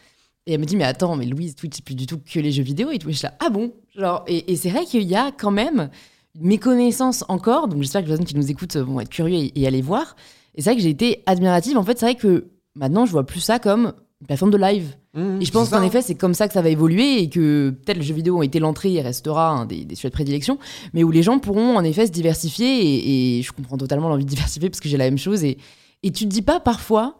Et 0.46 0.54
elle 0.54 0.60
me 0.60 0.64
dit, 0.64 0.76
mais 0.76 0.84
attends, 0.84 1.16
mais 1.16 1.26
Louise, 1.26 1.54
Twitch, 1.54 1.76
c'est 1.76 1.84
plus 1.84 1.94
du 1.94 2.06
tout 2.06 2.18
que 2.18 2.40
les 2.40 2.52
jeux 2.52 2.62
vidéo. 2.62 2.90
Et 2.90 2.98
tout. 2.98 3.08
Et 3.08 3.12
je 3.12 3.18
suis 3.18 3.26
là, 3.26 3.34
ah 3.40 3.50
bon? 3.50 3.72
Genre, 3.96 4.24
et, 4.26 4.52
et 4.52 4.56
c'est 4.56 4.70
vrai 4.70 4.84
qu'il 4.84 5.02
y 5.02 5.14
a 5.14 5.30
quand 5.32 5.50
même 5.50 5.90
une 6.34 6.46
méconnaissance 6.46 7.24
encore. 7.28 7.68
Donc, 7.68 7.80
j'espère 7.82 8.02
que 8.02 8.06
les 8.06 8.10
personnes 8.10 8.26
qui 8.26 8.36
nous 8.36 8.50
écoutent 8.50 8.76
vont 8.76 9.00
être 9.00 9.10
curieux 9.10 9.36
et, 9.36 9.60
et 9.60 9.66
aller 9.66 9.82
voir. 9.82 10.16
Et 10.54 10.62
c'est 10.62 10.70
vrai 10.70 10.76
que 10.76 10.82
j'ai 10.82 10.90
été 10.90 11.22
admirative. 11.26 11.78
En 11.78 11.84
fait, 11.84 11.98
c'est 11.98 12.06
vrai 12.06 12.14
que 12.14 12.48
maintenant, 12.74 13.06
je 13.06 13.12
vois 13.12 13.24
plus 13.24 13.40
ça 13.40 13.58
comme 13.58 13.92
une 14.20 14.26
plateforme 14.26 14.50
de 14.50 14.58
live. 14.58 14.96
Mmh, 15.14 15.40
Et 15.40 15.44
je 15.44 15.50
pense 15.50 15.70
qu'en 15.70 15.78
hein. 15.78 15.82
effet, 15.82 16.02
c'est 16.02 16.14
comme 16.14 16.34
ça 16.34 16.46
que 16.46 16.54
ça 16.54 16.62
va 16.62 16.68
évoluer 16.68 17.20
et 17.22 17.28
que 17.28 17.70
peut-être 17.70 17.96
le 17.96 18.02
jeu 18.04 18.14
vidéo 18.14 18.38
ont 18.38 18.42
été 18.42 18.60
l'entrée 18.60 18.92
et 18.94 19.00
restera 19.00 19.48
un 19.50 19.66
des, 19.66 19.84
des 19.84 19.94
sujets 19.96 20.08
de 20.10 20.14
prédilection, 20.14 20.58
mais 20.92 21.02
où 21.02 21.10
les 21.10 21.22
gens 21.24 21.38
pourront 21.40 21.76
en 21.76 21.82
effet 21.82 22.06
se 22.06 22.12
diversifier 22.12 22.66
et, 22.68 23.38
et 23.38 23.42
je 23.42 23.52
comprends 23.52 23.76
totalement 23.76 24.08
l'envie 24.08 24.24
de 24.24 24.30
diversifier 24.30 24.70
parce 24.70 24.78
que 24.80 24.88
j'ai 24.88 24.96
la 24.96 25.06
même 25.06 25.18
chose 25.18 25.42
et, 25.42 25.58
et 26.04 26.12
tu 26.12 26.24
te 26.24 26.30
dis 26.30 26.42
pas 26.42 26.60
parfois 26.60 27.16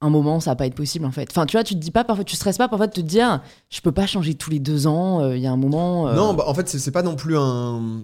un 0.00 0.10
moment 0.10 0.38
ça 0.38 0.50
va 0.52 0.56
pas 0.56 0.66
être 0.66 0.74
possible 0.74 1.04
en 1.04 1.10
fait. 1.10 1.28
Enfin 1.30 1.44
tu 1.46 1.56
vois, 1.56 1.64
tu 1.64 1.74
te 1.74 1.80
dis 1.80 1.90
pas 1.90 2.04
parfois, 2.04 2.24
tu 2.24 2.36
stresses 2.36 2.58
pas 2.58 2.68
parfois 2.68 2.86
de 2.88 2.92
te 2.92 3.00
dire 3.00 3.40
je 3.70 3.80
peux 3.80 3.92
pas 3.92 4.06
changer 4.06 4.34
tous 4.34 4.50
les 4.50 4.60
deux 4.60 4.86
ans, 4.86 5.20
euh, 5.20 5.36
il 5.36 5.42
y 5.42 5.46
a 5.46 5.52
un 5.52 5.56
moment. 5.56 6.08
euh, 6.08 6.14
Non, 6.14 6.34
bah, 6.34 6.44
en 6.46 6.54
fait, 6.54 6.68
c'est 6.68 6.78
c'est 6.78 6.90
pas 6.92 7.02
non 7.02 7.16
plus 7.16 7.36
un. 7.36 8.02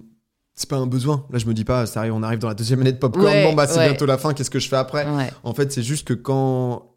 C'est 0.57 0.69
pas 0.69 0.77
un 0.77 0.87
besoin. 0.87 1.25
Là, 1.31 1.37
je 1.39 1.45
me 1.47 1.53
dis 1.53 1.65
pas, 1.65 1.85
ça 1.85 1.99
arrive, 1.99 2.13
on 2.13 2.23
arrive 2.23 2.39
dans 2.39 2.47
la 2.47 2.53
deuxième 2.53 2.79
année 2.79 2.93
de 2.93 2.97
Popcorn. 2.97 3.25
Ouais, 3.27 3.43
bon, 3.43 3.53
bah, 3.53 3.67
c'est 3.67 3.77
ouais. 3.79 3.89
bientôt 3.89 4.05
la 4.05 4.17
fin, 4.17 4.33
qu'est-ce 4.33 4.49
que 4.49 4.59
je 4.59 4.69
fais 4.69 4.77
après? 4.77 5.05
Ouais. 5.09 5.29
En 5.43 5.53
fait, 5.53 5.73
c'est 5.73 5.83
juste 5.83 6.07
que 6.07 6.13
quand 6.13 6.94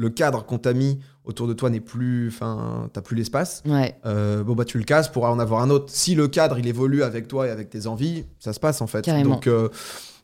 le 0.00 0.08
cadre 0.08 0.46
qu'on 0.46 0.56
t'a 0.58 0.72
mis 0.72 0.98
autour 1.24 1.46
de 1.46 1.52
toi 1.52 1.68
n'est 1.68 1.80
plus. 1.80 2.28
Enfin, 2.28 2.88
t'as 2.94 3.02
plus 3.02 3.16
l'espace, 3.16 3.62
Ouais, 3.66 3.94
euh, 4.06 4.42
bon, 4.42 4.54
bah, 4.54 4.64
tu 4.64 4.78
le 4.78 4.84
casses 4.84 5.08
pour 5.08 5.24
en 5.24 5.38
avoir 5.38 5.60
un 5.60 5.68
autre. 5.68 5.86
Si 5.88 6.14
le 6.14 6.26
cadre, 6.26 6.58
il 6.58 6.66
évolue 6.66 7.02
avec 7.02 7.28
toi 7.28 7.46
et 7.46 7.50
avec 7.50 7.68
tes 7.68 7.86
envies, 7.86 8.24
ça 8.38 8.54
se 8.54 8.60
passe, 8.60 8.80
en 8.80 8.86
fait. 8.86 9.02
Carrément. 9.02 9.34
Donc, 9.34 9.46
euh, 9.46 9.68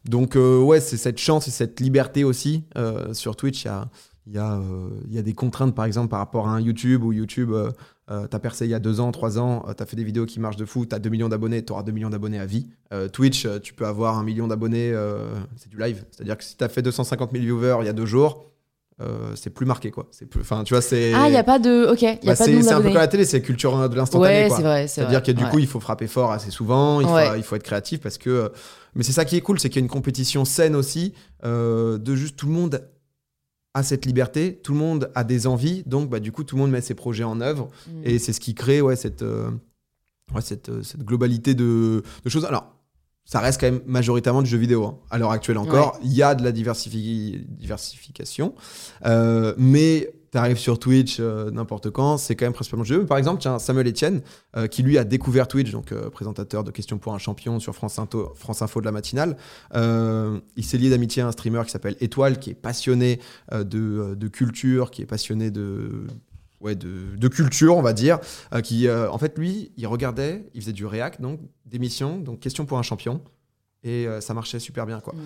donc 0.07 0.35
euh, 0.35 0.59
ouais, 0.61 0.81
c'est 0.81 0.97
cette 0.97 1.19
chance 1.19 1.47
et 1.47 1.51
cette 1.51 1.79
liberté 1.81 2.25
aussi. 2.25 2.65
Euh, 2.79 3.13
sur 3.13 3.37
Twitch, 3.37 3.65
il 3.65 3.67
y 3.67 3.71
a. 3.71 3.89
Il 4.29 4.35
y, 4.35 4.39
a, 4.39 4.61
y 5.09 5.19
a 5.19 5.23
des 5.23 5.35
contraintes, 5.35 5.73
par 5.73 5.85
exemple, 5.85 6.09
par 6.09 6.19
rapport 6.19 6.49
à 6.49 6.51
un 6.51 6.61
YouTube 6.61 7.05
où 7.05 7.13
YouTube, 7.13 7.53
euh, 8.11 8.27
t'as 8.27 8.41
percé 8.41 8.65
il 8.65 8.71
y 8.73 8.75
a 8.75 8.81
deux 8.81 8.99
ans, 8.99 9.13
trois 9.13 9.39
ans, 9.39 9.65
euh, 9.69 9.73
t'as 9.73 9.87
fait 9.87 9.95
des 9.95 10.03
vidéos 10.03 10.27
qui 10.27 10.41
marchent 10.41 10.57
de 10.57 10.65
fou, 10.65 10.85
t'as 10.85 10.99
2 10.99 11.09
millions 11.11 11.29
d'abonnés, 11.29 11.65
t'auras 11.65 11.85
2 11.85 11.93
millions 11.93 12.11
d'abonnés 12.11 12.41
à 12.41 12.47
vie. 12.47 12.67
Euh, 12.93 13.07
Twitch, 13.09 13.47
tu 13.63 13.73
peux 13.73 13.87
avoir 13.87 14.19
un 14.19 14.25
million 14.25 14.49
d'abonnés, 14.49 14.93
c'est 15.55 15.69
du 15.69 15.79
live. 15.79 16.05
C'est-à-dire 16.11 16.37
que 16.37 16.43
si 16.43 16.57
t'as 16.57 16.69
fait 16.69 16.83
250 16.83 17.31
000 17.31 17.45
viewers 17.45 17.77
il 17.83 17.87
y 17.87 17.89
a 17.89 17.93
deux 17.93 18.05
jours, 18.05 18.51
euh, 19.01 19.33
c'est 19.35 19.51
plus 19.51 19.67
marqué, 19.67 19.91
quoi. 19.91 20.07
C'est 20.11 20.27
plus, 20.27 20.41
enfin, 20.41 20.65
tu 20.65 20.73
vois, 20.75 20.81
c'est. 20.81 21.13
Ah, 21.15 21.29
il 21.29 21.35
y 21.35 21.37
a 21.37 21.45
pas 21.45 21.59
de 21.59 21.87
OK, 21.93 22.01
il 22.03 22.07
y 22.07 22.09
a 22.09 22.17
bah, 22.25 22.37
c'est 22.37 22.73
un 22.73 22.81
peu 22.81 22.85
comme 22.89 22.95
la 22.95 23.09
télé, 23.09 23.25
c'est 23.25 23.43
culture 23.43 23.89
de 23.89 23.95
l'instantané, 23.97 24.43
Ouais, 24.43 24.49
quoi. 24.49 24.57
c'est 24.57 24.63
vrai, 24.63 24.89
c'est 24.89 25.01
C'est-à-dire 25.01 25.23
que 25.23 25.33
du 25.33 25.45
Ouais. 25.45 25.51
coup, 25.51 25.59
il 25.59 25.67
faut 25.67 25.81
frapper 25.81 26.07
fort 26.07 26.33
assez 26.33 26.51
souvent, 26.51 27.01
il 27.01 27.07
faut, 27.07 27.35
il 27.37 27.43
faut 27.43 27.57
être 27.57 27.63
créatif 27.63 28.01
parce 28.01 28.17
que. 28.19 28.31
euh, 28.31 28.49
Mais 28.95 29.03
c'est 29.03 29.13
ça 29.13 29.27
qui 29.27 29.37
est 29.37 29.43
cool, 29.43 29.61
c'est 29.61 29.69
qu'il 29.69 29.81
y 29.81 29.83
a 29.83 29.85
une 29.85 29.91
compétition 29.91 30.45
saine 30.47 30.75
aussi, 30.75 31.13
euh, 31.45 31.99
de 31.99 32.15
juste 32.15 32.37
tout 32.37 32.47
le 32.47 32.53
monde 32.53 32.89
a 33.75 33.83
cette 33.83 34.07
liberté, 34.07 34.59
tout 34.63 34.73
le 34.73 34.79
monde 34.79 35.11
a 35.15 35.23
des 35.23 35.47
envies, 35.47 35.83
donc 35.85 36.09
bah, 36.09 36.19
du 36.19 36.33
coup, 36.33 36.45
tout 36.45 36.57
le 36.57 36.63
monde 36.63 36.71
met 36.71 36.81
ses 36.81 36.95
projets 36.95 37.25
en 37.25 37.43
œuvre 37.43 37.69
Mm. 37.89 38.01
et 38.05 38.19
c'est 38.19 38.33
ce 38.33 38.41
qui 38.41 38.55
crée 38.55 38.81
ouais, 38.81 38.97
cette, 38.97 39.21
euh, 39.21 39.51
ouais, 40.35 40.41
cette, 40.41 40.83
cette 40.83 41.03
globalité 41.05 41.55
de, 41.55 42.03
de 42.25 42.31
choses. 42.31 42.47
Alors, 42.47 42.73
ça 43.27 43.41
reste 43.41 43.61
quand 43.61 43.67
même 43.67 43.83
majoritairement 43.87 44.41
du 44.41 44.49
jeu 44.49 44.57
vidéo. 44.57 44.85
hein. 44.85 44.99
À 45.11 45.19
l'heure 45.19 45.33
actuelle 45.33 45.59
encore, 45.59 45.99
il 46.03 46.13
y 46.13 46.23
a 46.23 46.35
de 46.35 46.45
la 46.45 46.53
diversifi- 46.53 47.45
diversification, 47.49 48.55
euh, 49.05 49.53
mais 49.59 50.09
tu 50.11 50.17
T'arrives 50.33 50.59
sur 50.59 50.79
Twitch 50.79 51.17
euh, 51.19 51.51
n'importe 51.51 51.89
quand, 51.89 52.19
c'est 52.19 52.37
quand 52.37 52.45
même 52.45 52.53
principalement 52.53 52.83
le 52.83 52.89
jeu. 52.89 53.07
Par 53.07 53.17
exemple, 53.17 53.41
tiens, 53.41 53.59
Samuel 53.59 53.89
Etienne, 53.89 54.21
euh, 54.55 54.67
qui 54.67 54.83
lui 54.83 54.99
a 54.99 55.05
découvert 55.05 55.49
Twitch, 55.49 55.71
donc 55.71 55.95
présentateur 56.11 56.63
de 56.63 56.71
Questions 56.71 56.99
pour 56.99 57.15
un 57.15 57.19
champion 57.19 57.59
sur 57.59 57.75
France, 57.75 57.99
Info, 57.99 58.35
France 58.35 58.61
Info 58.61 58.81
de 58.81 58.85
la 58.85 58.93
matinale. 58.93 59.39
il 59.75 60.65
s'est 60.65 60.77
lié 60.77 60.91
d'amitié 60.91 61.23
à 61.23 61.29
un 61.29 61.33
streamer 61.33 61.63
qui 61.65 61.71
s'appelle 61.71 61.97
Étoile, 62.01 62.39
qui 62.39 62.51
est 62.51 62.55
passionné 62.55 63.19
de, 63.51 64.15
de, 64.15 64.29
culture, 64.29 64.91
qui 64.91 65.01
est 65.01 65.07
passionné 65.07 65.51
de. 65.51 66.07
Ouais, 66.61 66.75
de, 66.75 67.17
de 67.17 67.29
culture, 67.29 67.77
on 67.77 67.83
va 67.83 67.93
dire. 67.93 68.19
qui, 68.63 68.89
en 68.91 69.19
fait, 69.19 69.39
lui, 69.39 69.73
il 69.77 69.87
regardait, 69.87 70.49
il 70.55 70.63
faisait 70.63 70.73
du 70.73 70.87
React, 70.87 71.21
donc 71.21 71.41
d'émissions, 71.67 72.19
donc 72.19 72.41
Questions 72.41 72.65
pour 72.65 72.79
un 72.79 72.83
champion, 72.83 73.21
et 73.83 74.07
ça 74.21 74.33
marchait 74.33 74.59
super 74.59 74.87
bien, 74.87 75.01
quoi. 75.01 75.15
Mm. 75.15 75.19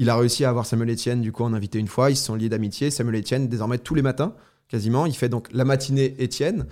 Il 0.00 0.10
a 0.10 0.16
réussi 0.16 0.44
à 0.44 0.50
avoir 0.50 0.64
Samuel 0.64 0.90
Etienne, 0.90 1.20
du 1.20 1.32
coup, 1.32 1.42
en 1.42 1.52
invité 1.52 1.78
une 1.80 1.88
fois. 1.88 2.10
Ils 2.10 2.16
se 2.16 2.24
sont 2.24 2.36
liés 2.36 2.48
d'amitié. 2.48 2.90
Samuel 2.90 3.20
Etienne, 3.20 3.48
désormais, 3.48 3.78
tous 3.78 3.96
les 3.96 4.02
matins, 4.02 4.32
quasiment, 4.68 5.06
il 5.06 5.14
fait 5.14 5.28
donc 5.28 5.48
la 5.52 5.64
matinée 5.64 6.14
Etienne, 6.20 6.66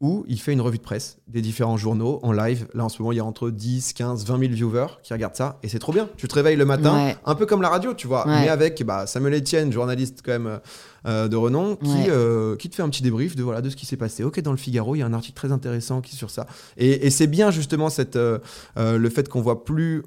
où 0.00 0.24
il 0.28 0.40
fait 0.40 0.52
une 0.52 0.60
revue 0.60 0.78
de 0.78 0.82
presse 0.82 1.18
des 1.26 1.40
différents 1.40 1.76
journaux 1.76 2.20
en 2.22 2.30
live. 2.32 2.68
Là, 2.72 2.84
en 2.84 2.88
ce 2.88 3.02
moment, 3.02 3.12
il 3.12 3.16
y 3.16 3.20
a 3.20 3.24
entre 3.24 3.50
10, 3.50 3.92
15, 3.94 4.24
20 4.26 4.38
000 4.38 4.52
viewers 4.52 4.98
qui 5.02 5.12
regardent 5.12 5.34
ça. 5.34 5.58
Et 5.62 5.68
c'est 5.68 5.80
trop 5.80 5.92
bien. 5.92 6.08
Tu 6.16 6.28
te 6.28 6.34
réveilles 6.34 6.56
le 6.56 6.64
matin, 6.64 7.14
un 7.24 7.34
peu 7.34 7.46
comme 7.46 7.62
la 7.62 7.68
radio, 7.68 7.94
tu 7.94 8.06
vois. 8.06 8.24
Mais 8.26 8.48
avec 8.48 8.82
bah, 8.84 9.06
Samuel 9.06 9.34
Etienne, 9.34 9.72
journaliste 9.72 10.20
quand 10.24 10.32
même 10.32 10.60
euh, 11.06 11.28
de 11.28 11.36
renom, 11.36 11.76
qui, 11.76 12.10
euh, 12.10 12.56
qui 12.56 12.70
te 12.70 12.76
fait 12.76 12.82
un 12.82 12.88
petit 12.88 13.02
débrief 13.02 13.34
de, 13.34 13.42
voilà, 13.42 13.60
de 13.60 13.70
ce 13.70 13.76
qui 13.76 13.86
s'est 13.86 13.96
passé. 13.96 14.22
Ok, 14.22 14.40
dans 14.40 14.52
le 14.52 14.56
Figaro, 14.56 14.94
il 14.94 15.00
y 15.00 15.02
a 15.02 15.06
un 15.06 15.12
article 15.14 15.36
très 15.36 15.52
intéressant 15.52 16.00
qui 16.00 16.14
est 16.14 16.18
sur 16.18 16.30
ça. 16.30 16.46
Et, 16.76 17.10
c'est 17.10 17.26
bien, 17.26 17.50
justement, 17.50 17.90
cette, 17.90 18.16
euh, 18.16 18.38
le 18.76 19.10
fait 19.10 19.28
qu'on 19.28 19.40
voit 19.40 19.64
plus 19.64 20.02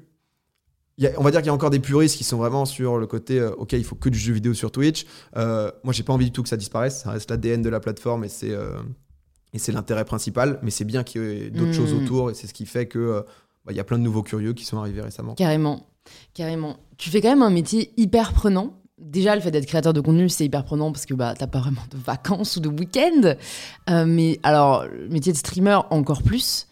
on 1.18 1.22
va 1.22 1.30
dire 1.30 1.40
qu'il 1.40 1.46
y 1.46 1.50
a 1.50 1.54
encore 1.54 1.70
des 1.70 1.78
puristes 1.78 2.16
qui 2.16 2.24
sont 2.24 2.36
vraiment 2.36 2.64
sur 2.64 2.98
le 2.98 3.06
côté 3.06 3.38
euh, 3.38 3.50
ok 3.56 3.72
il 3.72 3.84
faut 3.84 3.94
que 3.94 4.08
du 4.08 4.18
jeu 4.18 4.32
vidéo 4.32 4.54
sur 4.54 4.70
Twitch 4.70 5.06
euh, 5.36 5.70
moi 5.84 5.92
j'ai 5.92 6.02
pas 6.02 6.12
envie 6.12 6.26
du 6.26 6.32
tout 6.32 6.42
que 6.42 6.48
ça 6.48 6.56
disparaisse 6.56 7.02
ça 7.02 7.10
reste 7.12 7.30
l'ADN 7.30 7.62
de 7.62 7.68
la 7.68 7.80
plateforme 7.80 8.24
et 8.24 8.28
c'est 8.28 8.50
euh, 8.50 8.76
et 9.52 9.58
c'est 9.58 9.72
l'intérêt 9.72 10.04
principal 10.04 10.58
mais 10.62 10.70
c'est 10.70 10.84
bien 10.84 11.02
qu'il 11.02 11.22
y 11.22 11.46
ait 11.46 11.50
d'autres 11.50 11.72
choses 11.72 11.94
hmm. 11.94 12.04
autour 12.04 12.30
et 12.30 12.34
c'est 12.34 12.46
ce 12.46 12.54
qui 12.54 12.66
fait 12.66 12.86
que 12.86 13.24
bah, 13.64 13.72
il 13.72 13.76
y 13.76 13.80
a 13.80 13.84
plein 13.84 13.98
de 13.98 14.02
nouveaux 14.02 14.22
curieux 14.22 14.52
qui 14.52 14.64
sont 14.64 14.78
arrivés 14.78 15.02
récemment 15.02 15.34
carrément 15.34 15.86
carrément 16.34 16.76
tu 16.98 17.10
fais 17.10 17.20
quand 17.20 17.30
même 17.30 17.42
un 17.42 17.50
métier 17.50 17.92
hyper 17.96 18.32
prenant 18.32 18.78
Déjà, 18.98 19.34
le 19.34 19.40
fait 19.40 19.50
d'être 19.50 19.66
créateur 19.66 19.92
de 19.92 20.00
contenu, 20.00 20.28
c'est 20.28 20.44
hyper 20.44 20.64
prenant 20.64 20.92
parce 20.92 21.06
que 21.06 21.14
bah, 21.14 21.34
t'as 21.36 21.48
pas 21.48 21.58
vraiment 21.58 21.82
de 21.90 21.96
vacances 21.98 22.56
ou 22.56 22.60
de 22.60 22.68
week-end. 22.68 23.34
mais 24.06 24.38
alors, 24.44 24.84
le 24.84 25.08
métier 25.08 25.32
de 25.32 25.36
streamer, 25.36 25.80
encore 25.90 26.22
plus. 26.22 26.68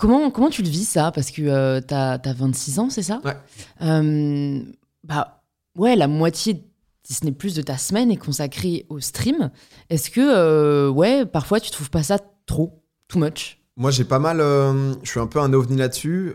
Comment, 0.00 0.30
comment 0.30 0.48
tu 0.48 0.62
le 0.62 0.68
vis 0.68 0.88
ça? 0.88 1.12
Parce 1.12 1.30
que 1.30 1.42
euh, 1.42 1.80
tu 1.86 1.92
as, 1.92 2.18
26 2.24 2.78
ans, 2.78 2.88
c'est 2.88 3.02
ça? 3.02 3.20
Ouais. 3.22 3.36
Euh, 3.82 4.62
bah, 5.04 5.42
ouais, 5.76 5.94
la 5.94 6.08
moitié, 6.08 6.64
si 7.10 7.16
ce 7.16 7.24
n'est 7.24 7.32
plus 7.32 7.54
de 7.54 7.62
ta 7.62 7.76
semaine, 7.76 8.12
est 8.12 8.16
consacrée 8.16 8.86
au 8.88 9.00
stream. 9.00 9.50
Est-ce 9.88 10.10
que, 10.10 10.20
euh, 10.20 10.88
ouais, 10.88 11.26
parfois 11.26 11.58
tu 11.58 11.72
trouves 11.72 11.90
pas 11.90 12.04
ça 12.04 12.18
trop, 12.46 12.84
too 13.08 13.18
much? 13.18 13.58
Moi, 13.76 13.90
j'ai 13.90 14.04
pas 14.04 14.20
mal. 14.20 14.38
je 14.38 15.10
suis 15.10 15.18
un 15.18 15.26
peu 15.26 15.40
un 15.40 15.52
ovni 15.52 15.76
là-dessus. 15.76 16.32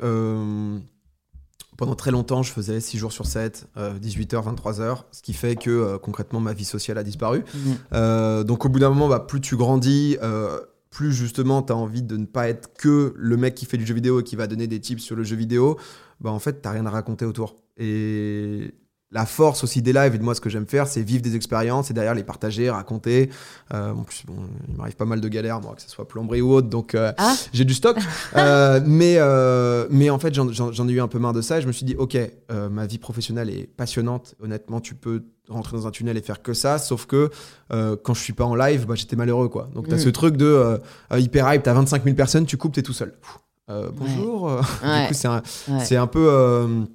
pendant 1.78 1.96
très 1.96 2.12
longtemps, 2.12 2.44
je 2.44 2.52
faisais 2.52 2.82
6 2.82 2.98
jours 2.98 3.14
sur 3.14 3.26
7, 3.26 3.68
18h, 3.78 4.56
23h, 4.56 5.04
ce 5.12 5.22
qui 5.22 5.34
fait 5.34 5.56
que 5.56 5.98
concrètement, 5.98 6.42
ma 6.42 6.54
vie 6.54 6.66
sociale 6.66 6.98
a 6.98 7.04
disparu. 7.04 7.46
Mmh. 7.54 8.44
donc, 8.44 8.66
au 8.66 8.70
bout 8.70 8.80
d'un 8.80 8.90
moment, 8.90 9.08
bah, 9.08 9.20
plus 9.22 9.40
tu 9.40 9.56
grandis 9.56 10.18
plus 10.96 11.12
justement 11.12 11.62
tu 11.62 11.74
as 11.74 11.76
envie 11.76 12.04
de 12.04 12.16
ne 12.16 12.26
pas 12.26 12.48
être 12.48 12.74
que 12.74 13.14
le 13.18 13.36
mec 13.36 13.54
qui 13.54 13.66
fait 13.66 13.76
du 13.76 13.86
jeu 13.86 13.94
vidéo 13.94 14.22
et 14.22 14.24
qui 14.24 14.38
va 14.38 14.48
donner 14.48 14.66
des 14.66 14.80
tips 14.80 15.04
sur 15.04 15.18
le 15.18 15.24
jeu 15.24 15.36
vidéo, 15.36 15.78
bah 16.22 16.32
en 16.32 16.40
fait, 16.40 16.62
tu 16.62 16.70
rien 16.70 16.86
à 16.86 16.90
raconter 16.90 17.26
autour. 17.26 17.58
Et 17.78 18.74
la 19.12 19.26
force 19.26 19.64
aussi 19.64 19.82
des 19.82 19.94
lives 19.94 20.16
et 20.16 20.18
de 20.18 20.24
moi 20.24 20.34
ce 20.34 20.42
que 20.42 20.50
j'aime 20.50 20.66
faire 20.66 20.88
c'est 20.88 21.02
vivre 21.02 21.22
des 21.22 21.36
expériences 21.36 21.92
et 21.92 21.94
derrière 21.94 22.16
les 22.16 22.24
partager 22.24 22.70
raconter. 22.70 23.30
Euh, 23.74 23.92
en 23.92 24.04
plus 24.04 24.24
bon, 24.26 24.36
il 24.68 24.76
m'arrive 24.76 24.96
pas 24.96 25.06
mal 25.06 25.22
de 25.22 25.28
galères 25.28 25.62
moi 25.62 25.76
que 25.76 25.82
ce 25.82 25.90
soit 25.90 26.08
plomberie 26.08 26.42
ou 26.42 26.52
autre 26.52 26.68
donc 26.70 26.96
euh, 26.96 27.14
ah. 27.18 27.36
j'ai 27.54 27.66
du 27.66 27.74
stock. 27.74 27.98
Euh, 28.36 28.82
mais 28.86 29.18
mais 29.90 30.10
en 30.10 30.20
fait 30.20 30.34
j'en 30.34 30.88
ai 30.88 30.92
eu 30.92 31.00
un 31.00 31.08
peu 31.08 31.20
marre 31.20 31.34
de 31.34 31.42
ça 31.42 31.60
et 31.60 31.62
je 31.62 31.68
me 31.68 31.72
suis 31.72 31.86
dit 31.86 31.96
ok 31.96 32.18
ma 32.70 32.86
vie 32.86 32.98
professionnelle 32.98 33.50
est 33.50 33.68
passionnante 33.68 34.36
honnêtement 34.42 34.82
tu 34.82 34.96
peux 34.96 35.24
rentrer 35.48 35.78
dans 35.78 35.88
un 35.88 35.92
tunnel 35.92 36.18
et 36.18 36.22
faire 36.22 36.42
que 36.42 36.54
ça 36.54 36.78
sauf 36.78 37.06
que 37.06 37.30
quand 37.70 38.14
je 38.14 38.22
suis 38.22 38.34
pas 38.34 38.44
en 38.44 38.56
live 38.56 38.86
bah, 38.88 38.96
j'étais 38.96 39.16
malheureux 39.16 39.48
quoi. 39.48 39.70
Donc 39.74 39.88
tu 39.88 39.94
as 39.94 39.98
mm. 39.98 40.02
ce 40.02 40.10
truc 40.10 40.38
de 40.38 40.80
hyper 41.16 41.54
hype 41.54 41.64
t'as 41.64 41.74
25 41.74 42.04
000 42.04 42.16
personnes 42.16 42.46
tu 42.46 42.58
coupes 42.58 42.74
t'es 42.74 42.84
tout 42.84 42.94
seul. 42.94 43.14
Bonjour. 43.68 44.50
Du 44.84 45.08
coup 45.08 45.14
c'est 45.14 45.28
un, 45.28 45.42
un 46.02 46.08
peu 46.08 46.88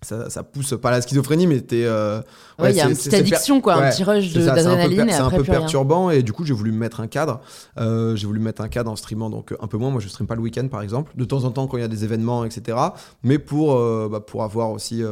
ça, 0.00 0.30
ça, 0.30 0.44
pousse 0.44 0.74
pas 0.80 0.90
à 0.90 0.92
la 0.92 1.00
schizophrénie, 1.00 1.48
mais 1.48 1.60
t'es. 1.60 1.84
Euh, 1.84 2.20
ouais, 2.60 2.70
il 2.70 2.76
y 2.76 2.80
a 2.80 2.88
une 2.88 2.94
petite 2.94 3.14
addiction, 3.14 3.60
quoi, 3.60 3.74
un 3.74 3.90
petit 3.90 4.04
rush 4.04 4.32
d'adrénaline. 4.32 5.08
C'est 5.10 5.18
un 5.18 5.30
peu, 5.30 5.42
perturbant, 5.42 6.10
et 6.10 6.22
du 6.22 6.32
coup, 6.32 6.44
j'ai 6.44 6.54
voulu 6.54 6.70
me 6.70 6.78
mettre 6.78 7.00
un 7.00 7.08
cadre. 7.08 7.40
Euh, 7.78 8.14
j'ai 8.14 8.28
voulu 8.28 8.38
mettre 8.38 8.62
un 8.62 8.68
cadre 8.68 8.92
en 8.92 8.96
streamant, 8.96 9.28
donc 9.28 9.54
un 9.60 9.66
peu 9.66 9.76
moins. 9.76 9.90
Moi, 9.90 10.00
je 10.00 10.08
stream 10.08 10.28
pas 10.28 10.36
le 10.36 10.40
week-end, 10.40 10.68
par 10.68 10.82
exemple, 10.82 11.12
de 11.16 11.24
temps 11.24 11.42
en 11.42 11.50
temps 11.50 11.66
quand 11.66 11.78
il 11.78 11.80
y 11.80 11.84
a 11.84 11.88
des 11.88 12.04
événements, 12.04 12.44
etc. 12.44 12.78
Mais 13.24 13.38
pour, 13.38 13.74
euh, 13.74 14.08
bah, 14.10 14.20
pour 14.20 14.44
avoir 14.44 14.70
aussi 14.70 15.02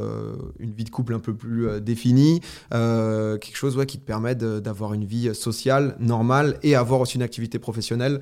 une 0.61 0.72
vie 0.72 0.85
de 0.85 0.90
couple 0.90 1.14
un 1.14 1.18
peu 1.18 1.35
plus 1.35 1.81
définie, 1.81 2.40
quelque 2.70 3.57
chose 3.57 3.77
ouais, 3.77 3.87
qui 3.87 3.99
te 3.99 4.05
permet 4.05 4.37
d'avoir 4.37 4.92
une 4.92 5.05
vie 5.05 5.35
sociale, 5.35 5.96
normale, 5.99 6.59
et 6.62 6.77
avoir 6.77 7.01
aussi 7.01 7.16
une 7.16 7.22
activité 7.22 7.59
professionnelle 7.59 8.20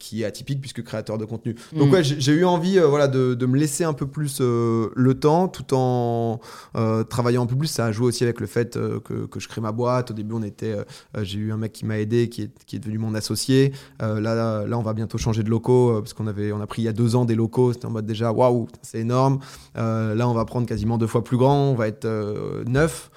qui 0.00 0.22
est 0.22 0.24
atypique, 0.24 0.60
puisque 0.60 0.82
créateur 0.82 1.18
de 1.18 1.24
contenu. 1.24 1.54
Donc, 1.72 1.90
mm. 1.90 1.92
ouais, 1.92 2.02
j'ai 2.02 2.32
eu 2.32 2.44
envie 2.44 2.80
voilà, 2.80 3.06
de, 3.06 3.34
de, 3.34 3.46
me 3.46 3.56
laisser 3.56 3.84
un 3.84 3.92
peu 3.92 4.08
plus 4.08 4.40
le 4.40 5.14
temps 5.14 5.51
tout 5.52 5.74
en 5.74 6.40
euh, 6.76 7.04
travaillant 7.04 7.46
peu 7.46 7.56
plus. 7.56 7.68
Ça 7.68 7.86
a 7.86 7.92
joué 7.92 8.06
aussi 8.06 8.24
avec 8.24 8.40
le 8.40 8.46
fait 8.46 8.76
euh, 8.76 8.98
que, 9.00 9.26
que, 9.26 9.38
je 9.38 9.48
crée 9.48 9.60
ma 9.60 9.72
boîte. 9.72 10.10
Au 10.10 10.14
début, 10.14 10.34
on 10.34 10.42
était, 10.42 10.72
euh, 10.72 10.84
j'ai 11.22 11.38
eu 11.38 11.52
un 11.52 11.56
mec 11.56 11.72
qui 11.72 11.86
m'a 11.86 11.98
aidé, 11.98 12.28
qui 12.28 12.42
est, 12.42 12.64
qui 12.64 12.76
est, 12.76 12.78
devenu 12.78 12.98
mon 12.98 13.14
associé. 13.14 13.72
là, 14.00 14.18
là, 14.66 14.78
on 14.78 14.82
va 14.82 14.92
bientôt 14.94 15.18
changer 15.18 15.42
de 15.42 15.50
locaux 15.50 16.00
parce 16.00 16.12
qu'on 16.12 16.26
avait, 16.26 16.52
on 16.52 16.60
a 16.60 16.66
pris 16.66 16.82
il 16.82 16.86
y 16.86 16.88
a 16.88 16.92
deux 16.92 17.14
ans 17.14 17.24
des 17.24 17.34
locaux. 17.34 17.72
C'était 17.72 17.86
en 17.86 17.90
mode 17.90 18.06
déjà, 18.06 18.32
waouh, 18.32 18.66
c'est 18.82 18.98
énorme. 18.98 19.38
là, 19.74 20.28
on 20.28 20.34
va 20.34 20.44
prendre 20.44 20.66
quasiment 20.66 20.98
deux 20.98 21.06
fois 21.06 21.22
plus 21.22 21.36
grand. 21.36 21.70
On 21.70 21.74
va 21.74 21.88
être 21.88 22.08
neuf. 22.66 23.10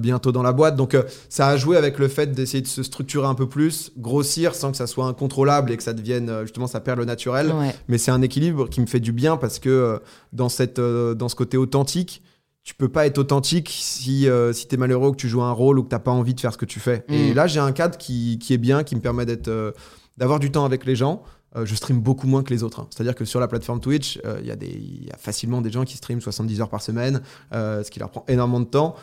Bientôt 0.00 0.32
dans 0.32 0.42
la 0.42 0.52
boîte. 0.52 0.76
Donc 0.76 0.96
ça 1.28 1.48
a 1.48 1.56
joué 1.56 1.76
avec 1.76 1.98
le 1.98 2.08
fait 2.08 2.32
d'essayer 2.32 2.62
de 2.62 2.66
se 2.66 2.82
structurer 2.82 3.26
un 3.26 3.34
peu 3.34 3.48
plus, 3.48 3.92
grossir 3.96 4.54
sans 4.54 4.72
que 4.72 4.76
ça 4.76 4.86
soit 4.86 5.06
incontrôlable 5.06 5.70
et 5.70 5.76
que 5.76 5.82
ça 5.82 5.92
devienne 5.92 6.42
justement 6.42 6.66
ça 6.66 6.80
perd 6.80 6.98
le 6.98 7.04
naturel. 7.04 7.52
Mais 7.86 7.98
c'est 7.98 8.10
un 8.10 8.22
équilibre 8.22 8.68
qui 8.68 8.80
me 8.80 8.86
fait 8.86 9.00
du 9.00 9.12
bien 9.12 9.36
parce 9.36 9.58
que 9.58 10.00
dans, 10.32 10.48
cette, 10.48 10.80
dans 10.80 11.28
ce 11.28 11.36
côté 11.36 11.56
authentique, 11.56 12.22
tu 12.68 12.74
peux 12.74 12.90
pas 12.90 13.06
être 13.06 13.16
authentique 13.16 13.70
si, 13.72 14.28
euh, 14.28 14.52
si 14.52 14.68
tu 14.68 14.74
es 14.74 14.78
malheureux, 14.78 15.12
que 15.12 15.16
tu 15.16 15.26
joues 15.26 15.40
un 15.40 15.52
rôle 15.52 15.78
ou 15.78 15.84
que 15.84 15.88
tu 15.88 15.98
pas 15.98 16.10
envie 16.10 16.34
de 16.34 16.40
faire 16.40 16.52
ce 16.52 16.58
que 16.58 16.66
tu 16.66 16.80
fais. 16.80 17.02
Et 17.08 17.30
mm. 17.30 17.34
là, 17.34 17.46
j'ai 17.46 17.60
un 17.60 17.72
cadre 17.72 17.96
qui, 17.96 18.38
qui, 18.38 18.52
est 18.52 18.58
bien, 18.58 18.84
qui 18.84 18.94
me 18.94 19.00
permet 19.00 19.24
d'être, 19.24 19.48
euh, 19.48 19.72
d'avoir 20.18 20.38
du 20.38 20.50
temps 20.50 20.66
avec 20.66 20.84
les 20.84 20.94
gens. 20.94 21.22
Euh, 21.56 21.64
je 21.64 21.74
stream 21.74 21.98
beaucoup 21.98 22.26
moins 22.26 22.42
que 22.42 22.52
les 22.52 22.62
autres. 22.62 22.80
Hein. 22.80 22.86
C'est-à-dire 22.90 23.14
que 23.14 23.24
sur 23.24 23.40
la 23.40 23.48
plateforme 23.48 23.80
Twitch, 23.80 24.20
il 24.40 24.44
y, 24.44 25.06
y, 25.06 25.10
a 25.10 25.16
facilement 25.16 25.62
des 25.62 25.70
gens 25.70 25.84
qui 25.84 25.96
streament 25.96 26.20
70 26.20 26.60
heures 26.60 26.68
par 26.68 26.82
semaine, 26.82 27.22
ce 27.52 27.88
qui 27.88 28.00
leur 28.00 28.10
prend 28.10 28.26
énormément 28.28 28.60
de 28.60 28.66
temps. 28.66 28.96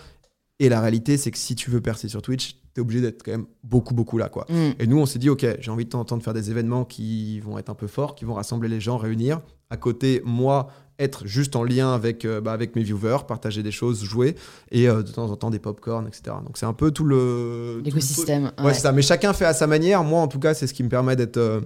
Et 0.60 0.70
la 0.70 0.80
réalité, 0.80 1.18
c'est 1.18 1.32
que 1.32 1.38
si 1.38 1.56
tu 1.56 1.70
veux 1.70 1.82
percer 1.82 2.08
sur 2.08 2.22
Twitch, 2.22 2.54
tu 2.54 2.60
es 2.78 2.80
obligé 2.80 3.02
d'être 3.02 3.24
quand 3.24 3.32
même 3.32 3.46
beaucoup, 3.64 3.94
beaucoup 3.94 4.18
là. 4.18 4.30
Quoi. 4.30 4.46
Mm. 4.50 4.72
Et 4.80 4.88
nous, 4.88 4.98
on 4.98 5.06
s'est 5.06 5.20
dit, 5.20 5.30
OK, 5.30 5.46
j'ai 5.60 5.72
envie 5.72 5.86
de 5.86 5.90
temps 5.90 6.00
en 6.00 6.06
temps 6.06 6.18
de 6.18 6.24
faire 6.24 6.34
des 6.34 6.50
événements 6.50 6.86
qui 6.86 7.40
vont 7.42 7.58
être 7.58 7.70
un 7.70 7.76
peu 7.76 7.88
forts, 7.88 8.16
qui 8.16 8.26
vont 8.26 8.34
rassembler 8.34 8.70
les 8.70 8.80
gens, 8.80 8.98
réunir. 8.98 9.42
À 9.70 9.78
côté, 9.78 10.22
moi, 10.24 10.70
être 11.00 11.28
juste 11.28 11.56
en 11.56 11.64
lien 11.64 11.94
avec, 11.94 12.26
euh, 12.26 12.40
bah, 12.40 12.54
avec 12.54 12.76
mes 12.76 12.84
viewers, 12.84 13.26
partager 13.28 13.64
des 13.64 13.72
choses, 13.72 14.04
jouer, 14.04 14.36
et 14.72 14.88
euh, 14.88 15.04
de 15.04 15.12
temps 15.12 15.30
en 15.30 15.36
temps 15.36 15.50
des 15.50 15.60
pop-corn, 15.60 16.08
etc. 16.08 16.38
Donc 16.46 16.58
c'est 16.58 16.66
un 16.66 16.74
peu 16.74 16.92
tout 16.92 17.04
le... 17.04 17.82
L'écosystème. 17.84 18.52
Ouais, 18.64 18.74
c'est 18.74 18.82
ça. 18.82 18.92
Mais 18.92 19.02
chacun 19.02 19.34
fait 19.34 19.46
à 19.46 19.54
sa 19.54 19.68
manière. 19.68 20.04
Moi, 20.04 20.22
en 20.22 20.28
tout 20.28 20.40
cas, 20.40 20.54
c'est 20.54 20.68
ce 20.68 20.74
qui 20.74 20.84
me 20.84 20.90
permet 20.90 21.16
d'être 21.16 21.38
euh, 21.38 21.62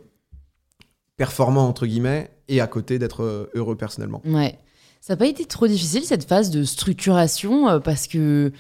performant, 1.18 1.68
entre 1.68 1.86
guillemets, 1.86 2.32
et 2.48 2.62
à 2.62 2.68
côté 2.68 2.98
d'être 2.98 3.50
heureux 3.54 3.76
personnellement. 3.76 4.22
Ouais. 4.26 4.58
Ça 5.02 5.14
n'a 5.14 5.18
pas 5.18 5.28
été 5.28 5.46
trop 5.46 5.68
difficile, 5.68 6.04
cette 6.04 6.26
phase 6.26 6.50
de 6.50 6.64
structuration, 6.64 7.80
parce 7.80 8.08
que, 8.08 8.52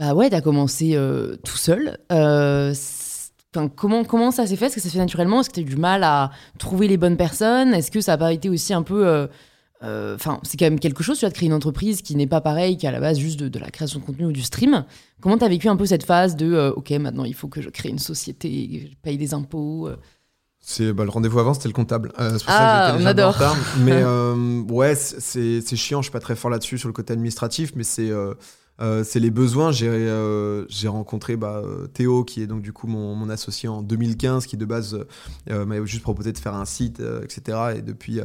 bah 0.00 0.14
ouais, 0.14 0.30
t'as 0.30 0.40
commencé 0.40 0.98
tout 1.44 1.56
seul. 1.56 1.98
Enfin, 2.10 3.68
comment, 3.68 4.04
comment 4.04 4.30
ça 4.30 4.46
s'est 4.46 4.56
fait? 4.56 4.66
Est-ce 4.66 4.76
que 4.76 4.80
ça 4.80 4.88
s'est 4.88 4.94
fait 4.94 4.98
naturellement? 4.98 5.40
Est-ce 5.40 5.50
que 5.50 5.54
tu 5.54 5.60
as 5.60 5.62
eu 5.62 5.66
du 5.66 5.76
mal 5.76 6.02
à 6.02 6.30
trouver 6.58 6.88
les 6.88 6.96
bonnes 6.96 7.16
personnes? 7.16 7.74
Est-ce 7.74 7.92
que 7.92 8.00
ça 8.00 8.12
n'a 8.12 8.18
pas 8.18 8.32
été 8.32 8.48
aussi 8.48 8.74
un 8.74 8.82
peu 8.82 9.28
euh, 9.82 10.14
enfin, 10.14 10.40
c'est 10.42 10.58
quand 10.58 10.66
même 10.66 10.78
quelque 10.78 11.02
chose, 11.02 11.18
tu 11.18 11.24
as 11.24 11.30
de 11.30 11.34
créer 11.34 11.46
une 11.46 11.54
entreprise 11.54 12.02
qui 12.02 12.14
n'est 12.14 12.26
pas 12.26 12.42
pareille 12.42 12.76
qu'à 12.76 12.90
la 12.90 13.00
base 13.00 13.18
juste 13.18 13.40
de, 13.40 13.58
la 13.58 13.70
création 13.70 13.98
de 13.98 14.04
contenu 14.04 14.26
ou 14.26 14.32
du 14.32 14.42
stream. 14.42 14.84
Comment 15.20 15.38
tu 15.38 15.44
as 15.44 15.48
vécu 15.48 15.68
un 15.68 15.76
peu 15.76 15.86
cette 15.86 16.04
phase 16.04 16.36
de 16.36 16.52
euh, 16.52 16.72
OK, 16.72 16.90
maintenant 16.90 17.24
il 17.24 17.34
faut 17.34 17.48
que 17.48 17.62
je 17.62 17.70
crée 17.70 17.88
une 17.88 17.98
société, 17.98 18.90
je 18.90 18.96
paye 19.02 19.16
des 19.16 19.32
impôts 19.32 19.88
euh? 19.88 19.96
C'est 20.62 20.92
bah, 20.92 21.04
le 21.04 21.10
rendez-vous 21.10 21.38
avant, 21.38 21.54
c'était 21.54 21.68
le 21.68 21.74
comptable. 21.74 22.12
c'est 22.18 22.44
pour 22.44 22.44
ah, 22.48 22.90
ça 22.90 22.98
que 22.98 23.02
on 23.02 23.06
adore. 23.06 23.38
Mais 23.78 24.04
ouais, 24.74 24.94
c'est 24.94 25.76
chiant. 25.76 26.02
Je 26.02 26.06
suis 26.06 26.12
pas 26.12 26.20
très 26.20 26.36
fort 26.36 26.50
là-dessus 26.50 26.76
sur 26.76 26.86
le 26.86 26.92
côté 26.92 27.14
administratif, 27.14 27.72
mais 27.74 27.82
c'est 27.82 28.10
c'est 29.04 29.20
les 29.20 29.30
besoins. 29.30 29.72
J'ai 29.72 30.88
rencontré 30.88 31.36
bah, 31.36 31.62
Théo, 31.94 32.24
qui 32.24 32.42
est 32.42 32.46
donc 32.46 32.62
du 32.62 32.72
coup 32.72 32.86
mon, 32.86 33.14
mon 33.14 33.28
associé 33.28 33.68
en 33.68 33.82
2015, 33.82 34.46
qui 34.46 34.56
de 34.56 34.64
base 34.64 34.98
m'avait 35.48 35.86
juste 35.86 36.02
proposé 36.02 36.32
de 36.32 36.38
faire 36.38 36.54
un 36.54 36.64
site, 36.64 37.02
etc. 37.24 37.58
Et 37.76 37.82
depuis 37.82 38.20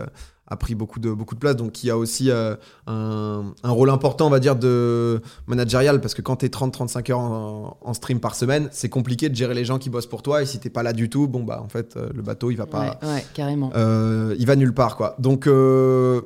a 0.48 0.56
pris 0.58 0.76
beaucoup 0.76 1.00
de, 1.00 1.12
beaucoup 1.12 1.36
de 1.36 1.40
place, 1.40 1.56
donc 1.56 1.72
qui 1.72 1.90
a 1.90 1.98
aussi 1.98 2.30
euh, 2.30 2.56
un, 2.88 3.54
un 3.64 3.70
rôle 3.72 3.90
important, 3.90 4.28
on 4.28 4.30
va 4.30 4.40
dire, 4.40 4.56
de 4.56 5.22
managérial, 5.48 6.02
parce 6.02 6.14
que 6.14 6.22
quand 6.22 6.38
tu 6.38 6.46
es 6.46 6.50
30-35 6.50 7.12
heures 7.12 7.20
en, 7.20 7.78
en 7.82 7.94
stream 7.94 8.20
par 8.20 8.36
semaine, 8.36 8.70
c'est 8.72 8.90
compliqué 8.90 9.30
de 9.30 9.36
gérer 9.36 9.54
les 9.56 9.66
gens 9.66 9.80
qui 9.80 9.90
bossent 9.90 10.06
pour 10.06 10.22
toi, 10.22 10.44
et 10.44 10.46
si 10.46 10.60
t'es 10.60 10.70
pas 10.70 10.84
là 10.84 10.94
du 10.94 11.10
tout, 11.10 11.28
bon, 11.28 11.44
bah, 11.44 11.62
en 11.64 11.70
fait, 11.70 11.98
euh, 11.98 12.10
le 12.14 12.22
bateau, 12.22 12.52
il 12.52 12.58
va 12.58 12.68
pas. 12.68 13.00
Ouais, 13.02 13.08
ouais, 13.08 13.26
carrément. 13.34 13.72
Euh, 13.76 14.36
il 14.38 14.46
va 14.46 14.56
nulle 14.56 14.74
part, 14.74 14.98
quoi. 14.98 15.16
Donc, 15.18 15.48
euh, 15.48 16.22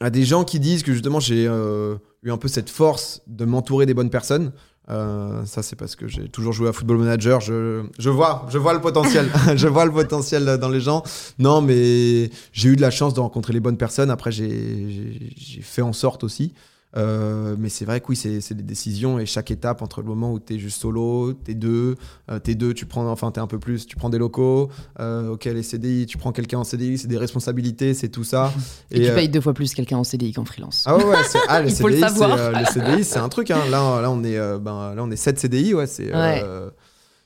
a 0.00 0.10
des 0.10 0.24
gens 0.24 0.44
qui 0.44 0.60
disent 0.60 0.82
que 0.82 0.92
justement, 0.92 1.20
j'ai 1.20 1.46
euh, 1.48 1.96
eu 2.22 2.30
un 2.30 2.36
peu 2.36 2.48
cette 2.48 2.70
force 2.70 3.22
de 3.26 3.44
m'entourer 3.44 3.86
des 3.86 3.94
bonnes 3.94 4.10
personnes. 4.10 4.52
Euh, 4.90 5.44
ça, 5.44 5.62
c'est 5.62 5.76
parce 5.76 5.94
que 5.94 6.08
j'ai 6.08 6.28
toujours 6.28 6.52
joué 6.52 6.68
à 6.68 6.72
Football 6.72 6.98
Manager. 6.98 7.40
Je, 7.40 7.84
je 7.98 8.10
vois, 8.10 8.46
je 8.50 8.58
vois 8.58 8.74
le 8.74 8.80
potentiel. 8.80 9.30
je 9.54 9.68
vois 9.68 9.84
le 9.84 9.92
potentiel 9.92 10.58
dans 10.58 10.68
les 10.68 10.80
gens. 10.80 11.02
Non, 11.38 11.60
mais 11.60 12.30
j'ai 12.52 12.68
eu 12.70 12.76
de 12.76 12.80
la 12.80 12.90
chance 12.90 13.14
de 13.14 13.20
rencontrer 13.20 13.52
les 13.52 13.60
bonnes 13.60 13.76
personnes. 13.76 14.10
Après, 14.10 14.32
j'ai 14.32 15.60
fait 15.62 15.82
en 15.82 15.92
sorte 15.92 16.24
aussi. 16.24 16.54
Euh, 16.96 17.54
mais 17.58 17.68
c'est 17.68 17.84
vrai 17.84 18.00
que 18.00 18.06
oui, 18.08 18.16
c'est 18.16 18.52
des 18.52 18.62
décisions 18.62 19.18
et 19.18 19.26
chaque 19.26 19.50
étape 19.50 19.82
entre 19.82 20.00
le 20.00 20.08
moment 20.08 20.32
où 20.32 20.40
tu 20.40 20.54
es 20.54 20.58
juste 20.58 20.80
solo, 20.80 21.32
t'es 21.32 21.54
deux, 21.54 21.96
euh, 22.30 22.38
t'es 22.40 22.54
deux, 22.54 22.74
tu 22.74 22.84
prends, 22.84 23.06
enfin 23.08 23.30
t'es 23.30 23.40
un 23.40 23.46
peu 23.46 23.58
plus, 23.58 23.86
tu 23.86 23.96
prends 23.96 24.10
des 24.10 24.18
locaux, 24.18 24.70
euh, 24.98 25.30
ok 25.30 25.44
les 25.44 25.62
CDI, 25.62 26.06
tu 26.06 26.18
prends 26.18 26.32
quelqu'un 26.32 26.58
en 26.58 26.64
CDI, 26.64 26.98
c'est 26.98 27.08
des 27.08 27.18
responsabilités, 27.18 27.94
c'est 27.94 28.08
tout 28.08 28.24
ça. 28.24 28.52
Et, 28.90 29.06
tu 29.06 29.12
payes 29.12 29.28
deux 29.28 29.40
fois 29.40 29.54
plus 29.54 29.72
quelqu'un 29.72 29.98
en 29.98 30.04
CDI 30.04 30.32
qu'en 30.32 30.44
freelance. 30.44 30.82
ah 30.86 30.96
ouais, 30.96 31.16
ah, 31.48 31.62
le 31.62 31.68
Il 31.68 31.76
faut 31.76 31.88
le 31.88 31.94
CDI, 31.94 32.08
savoir. 32.08 32.52
le 32.52 32.64
CDI, 32.64 33.04
c'est 33.04 33.18
un 33.18 33.28
truc. 33.28 33.50
Hein. 33.52 33.60
Là, 33.70 34.00
là, 34.00 34.10
on 34.10 34.24
est, 34.24 34.38
ben, 34.58 34.94
là, 34.94 35.02
on 35.02 35.10
est 35.10 35.16
7 35.16 35.38
CDI, 35.38 35.74
ouais, 35.74 35.86
c'est, 35.86 36.12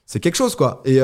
c'est 0.05 0.21
quelque 0.21 0.37
chose, 0.37 0.55
quoi. 0.55 0.83
Et 0.85 1.01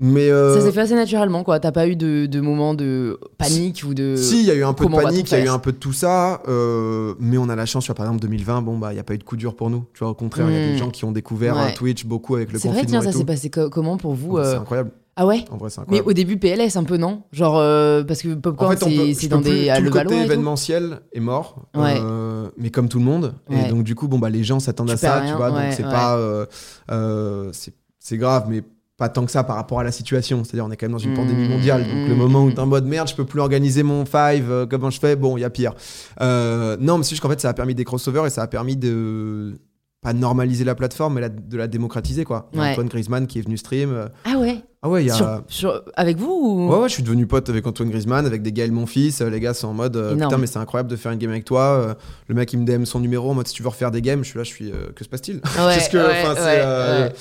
mais 0.00 0.28
euh, 0.30 0.54
Ça 0.58 0.60
s'est 0.60 0.72
fait 0.72 0.80
assez 0.80 0.94
naturellement, 0.94 1.44
quoi. 1.44 1.60
T'as 1.60 1.72
pas 1.72 1.86
eu 1.86 1.94
de, 1.96 2.26
de 2.26 2.40
moment 2.40 2.74
de 2.74 3.18
panique 3.38 3.84
ou 3.88 3.94
de. 3.94 4.16
si, 4.16 4.40
il 4.40 4.46
y 4.46 4.50
a 4.50 4.54
eu 4.54 4.64
un 4.64 4.72
peu 4.72 4.84
de 4.84 4.90
comment 4.90 5.02
panique, 5.02 5.30
il 5.30 5.38
y 5.38 5.40
a 5.40 5.44
eu 5.44 5.48
un 5.48 5.58
peu 5.58 5.72
de 5.72 5.76
tout 5.76 5.92
ça, 5.92 6.42
euh, 6.48 7.14
mais 7.20 7.38
on 7.38 7.48
a 7.48 7.56
la 7.56 7.66
chance, 7.66 7.84
tu 7.84 7.88
vois, 7.88 7.94
par 7.94 8.06
exemple 8.06 8.22
2020, 8.22 8.62
bon 8.62 8.78
bah, 8.78 8.92
il 8.92 8.96
y 8.96 9.00
a 9.00 9.04
pas 9.04 9.14
eu 9.14 9.18
de 9.18 9.24
coup 9.24 9.36
dur 9.36 9.54
pour 9.54 9.70
nous. 9.70 9.84
Tu 9.94 10.00
vois, 10.00 10.08
au 10.10 10.14
contraire, 10.14 10.50
il 10.50 10.54
y 10.54 10.62
a 10.62 10.66
des 10.68 10.74
Mm. 10.74 10.78
gens 10.78 10.90
qui 10.90 11.04
ont 11.04 11.12
découvert 11.12 11.56
Ouais. 11.56 11.72
Twitch 11.74 12.04
beaucoup 12.06 12.34
avec 12.34 12.52
le 12.52 12.58
C'est 12.58 12.68
vrai, 12.68 12.80
confinement 12.80 13.02
tiens, 13.02 13.12
ça 13.12 13.16
s'est 13.18 13.24
passé 13.24 13.50
co- 13.50 13.70
comment 13.70 13.96
pour 13.96 14.14
vous 14.14 14.30
Donc, 14.36 14.38
euh, 14.38 14.50
C'est 14.52 14.58
incroyable. 14.58 14.90
Ah 15.16 15.26
ouais 15.26 15.44
En 15.52 15.58
vrai, 15.58 15.70
c'est 15.70 15.80
Mais 15.88 16.00
au 16.00 16.12
début, 16.12 16.38
PLS 16.38 16.74
un 16.76 16.82
peu, 16.82 16.96
non? 16.96 17.22
Genre, 17.30 17.56
euh, 17.56 18.02
parce 18.02 18.20
que 18.20 18.34
En 18.34 18.40
Popcorn, 18.40 18.76
fait, 18.76 18.84
peut- 18.84 18.90
c'est 18.90 19.14
c'est 19.14 19.28
dans 19.28 19.40
plus- 19.40 19.50
des. 19.50 19.72
tout 19.76 19.82
le 19.84 19.90
côté 19.90 20.04
et 20.06 20.18
tout. 20.18 20.24
événementiel 20.24 21.02
est 21.12 21.20
mort, 21.20 21.66
Ouais. 21.76 21.94
euh, 22.00 22.48
mais 22.58 22.70
comme 22.70 22.88
tout 22.88 22.98
le 22.98 23.04
monde. 23.04 23.34
Ouais. 23.48 23.66
Et 23.66 23.70
donc 23.70 23.84
du 23.84 23.94
coup, 23.94 24.08
bon 24.08 24.18
bah 24.18 24.28
les 24.28 24.42
gens 24.42 24.58
s'attendent 24.58 24.90
à 24.90 24.96
ça, 24.96 25.22
tu 25.24 25.32
vois. 25.34 25.52
ouais, 25.52 25.66
donc 25.66 25.72
c'est 25.76 25.84
pas, 25.84 26.16
euh, 26.16 26.46
c'est 27.52 27.74
c'est 28.00 28.18
grave, 28.18 28.46
mais 28.48 28.62
pas 28.96 29.08
tant 29.08 29.24
que 29.24 29.30
ça 29.32 29.42
par 29.42 29.56
rapport 29.56 29.80
à 29.80 29.84
la 29.84 29.90
situation. 29.92 30.44
C'est-à-dire, 30.44 30.64
on 30.66 30.70
est 30.70 30.76
quand 30.76 30.86
même 30.86 30.92
dans 30.92 30.98
une 30.98 31.12
Mm, 31.12 31.16
pandémie 31.16 31.48
mondiale, 31.48 31.82
donc 31.82 32.08
le 32.08 32.14
mm, 32.14 32.18
moment 32.18 32.42
où 32.44 32.48
mm. 32.50 32.54
t'es 32.54 32.60
en 32.60 32.66
mode 32.66 32.86
merde, 32.86 33.08
je 33.08 33.14
peux 33.14 33.24
plus 33.24 33.40
organiser 33.40 33.82
mon 33.82 34.04
five, 34.04 34.50
euh, 34.50 34.66
comment 34.66 34.90
je 34.90 35.00
fais? 35.00 35.16
Bon, 35.16 35.36
il 35.36 35.40
y 35.40 35.44
a 35.44 35.50
pire. 35.50 35.74
Euh, 36.20 36.76
non, 36.80 36.98
mais 36.98 37.04
c'est 37.04 37.10
juste 37.10 37.22
qu'en 37.22 37.28
fait, 37.28 37.40
ça 37.40 37.48
a 37.48 37.54
permis 37.54 37.74
des 37.74 37.84
crossovers 37.84 38.26
et 38.26 38.30
ça 38.30 38.42
a 38.42 38.46
permis 38.46 38.76
de 38.76 39.54
pas 40.00 40.12
normaliser 40.12 40.64
la 40.64 40.74
plateforme, 40.74 41.14
mais 41.14 41.22
la- 41.22 41.28
de 41.30 41.56
la 41.56 41.66
démocratiser 41.66 42.24
quoi. 42.24 42.50
Ouais. 42.54 42.72
Antoine 42.72 42.88
Griezmann 42.88 43.26
qui 43.26 43.38
est 43.38 43.42
venu 43.42 43.56
stream. 43.56 43.90
euh, 43.90 44.06
Ah 44.26 44.36
ouais? 44.38 44.62
Ah 44.82 44.90
ouais, 44.90 45.02
il 45.02 45.06
y 45.06 45.10
a. 45.10 45.14
Sur- 45.14 45.42
sur- 45.48 45.82
Avec 45.96 46.18
vous 46.18 46.30
ou... 46.30 46.68
Ouais, 46.70 46.78
ouais, 46.80 46.88
je 46.90 46.92
suis 46.94 47.02
devenu 47.02 47.26
pote 47.26 47.48
avec 47.48 47.66
Antoine 47.66 47.88
Griezmann, 47.88 48.26
avec 48.26 48.42
des 48.42 48.52
Gaël 48.52 48.70
Monfils. 48.70 49.14
Les 49.30 49.40
gars 49.40 49.54
sont 49.54 49.68
en 49.68 49.72
mode 49.72 49.96
putain, 50.12 50.36
mais 50.36 50.46
c'est 50.46 50.58
incroyable 50.58 50.90
de 50.90 50.96
faire 50.96 51.10
une 51.10 51.18
game 51.18 51.30
avec 51.30 51.46
toi. 51.46 51.96
le 52.28 52.34
mec, 52.34 52.52
il 52.52 52.58
me 52.60 52.66
DM 52.66 52.84
son 52.84 53.00
numéro 53.00 53.30
en 53.30 53.34
mode 53.34 53.48
si 53.48 53.54
tu 53.54 53.62
veux 53.62 53.70
refaire 53.70 53.90
des 53.90 54.02
games. 54.02 54.22
Je 54.22 54.28
suis 54.28 54.36
là, 54.38 54.44
je 54.44 54.50
suis 54.50 54.70
que 54.94 55.02
se 55.04 55.08
passe-t-il? 55.08 55.36
Ouais, 55.58 55.74
Qu'est-ce 55.74 55.88
que- 55.88 57.14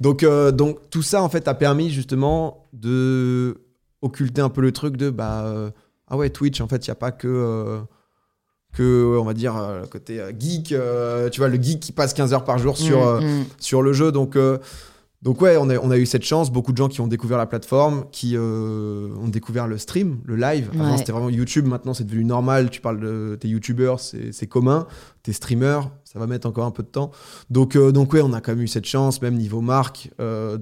donc, 0.00 0.22
euh, 0.22 0.50
donc, 0.52 0.78
tout 0.90 1.02
ça, 1.02 1.22
en 1.22 1.28
fait, 1.28 1.48
a 1.48 1.54
permis 1.54 1.90
justement 1.90 2.68
de 2.72 3.58
occulter 4.02 4.40
un 4.42 4.48
peu 4.50 4.60
le 4.60 4.72
truc 4.72 4.96
de 4.96 5.10
bah 5.10 5.42
euh, 5.46 5.70
ah 6.08 6.16
ouais, 6.16 6.30
Twitch, 6.30 6.60
en 6.60 6.68
fait, 6.68 6.86
il 6.86 6.90
n'y 6.90 6.92
a 6.92 6.96
pas 6.96 7.12
que. 7.12 7.26
euh, 7.28 7.80
que 8.74 9.16
on 9.18 9.24
va 9.24 9.32
dire 9.32 9.54
le 9.80 9.86
côté 9.86 10.20
geek 10.38 10.74
tu 11.32 11.40
vois 11.40 11.48
le 11.48 11.56
geek 11.62 11.80
qui 11.80 11.92
passe 11.92 12.12
15 12.12 12.34
heures 12.34 12.44
par 12.44 12.58
jour 12.58 12.76
sur 12.76 12.98
Mm, 12.98 13.02
euh, 13.24 13.40
mm. 13.40 13.44
sur 13.58 13.80
le 13.80 13.94
jeu. 13.94 14.12
Donc, 14.12 14.36
donc 15.22 15.40
ouais, 15.40 15.56
on 15.58 15.70
a, 15.70 15.78
on 15.78 15.90
a 15.90 15.96
eu 15.96 16.04
cette 16.04 16.24
chance. 16.24 16.52
Beaucoup 16.52 16.72
de 16.72 16.76
gens 16.76 16.88
qui 16.88 17.00
ont 17.00 17.06
découvert 17.06 17.38
la 17.38 17.46
plateforme, 17.46 18.04
qui 18.12 18.36
ont 18.36 19.28
découvert 19.28 19.66
le 19.66 19.78
stream, 19.78 20.18
le 20.26 20.36
live. 20.36 20.68
Avant, 20.74 20.90
Ouais. 20.92 20.98
c'était 20.98 21.12
vraiment 21.12 21.30
YouTube. 21.30 21.66
Maintenant, 21.66 21.94
c'est 21.94 22.04
devenu 22.04 22.26
normal. 22.26 22.68
Tu 22.68 22.82
parles 22.82 23.00
de 23.00 23.38
tes 23.40 23.48
YouTubeurs, 23.48 23.98
c'est 23.98 24.46
commun. 24.46 24.86
Tes 25.22 25.32
streamers, 25.32 25.90
ça 26.06 26.20
va 26.20 26.26
mettre 26.26 26.46
encore 26.46 26.64
un 26.64 26.70
peu 26.70 26.84
de 26.84 26.88
temps. 26.88 27.10
Donc, 27.50 27.74
euh, 27.74 27.90
donc 27.90 28.12
ouais, 28.12 28.22
on 28.22 28.32
a 28.32 28.40
quand 28.40 28.52
même 28.52 28.62
eu 28.62 28.68
cette 28.68 28.86
chance, 28.86 29.20
même 29.20 29.34
niveau 29.34 29.60
marque, 29.60 30.10
euh, 30.20 30.56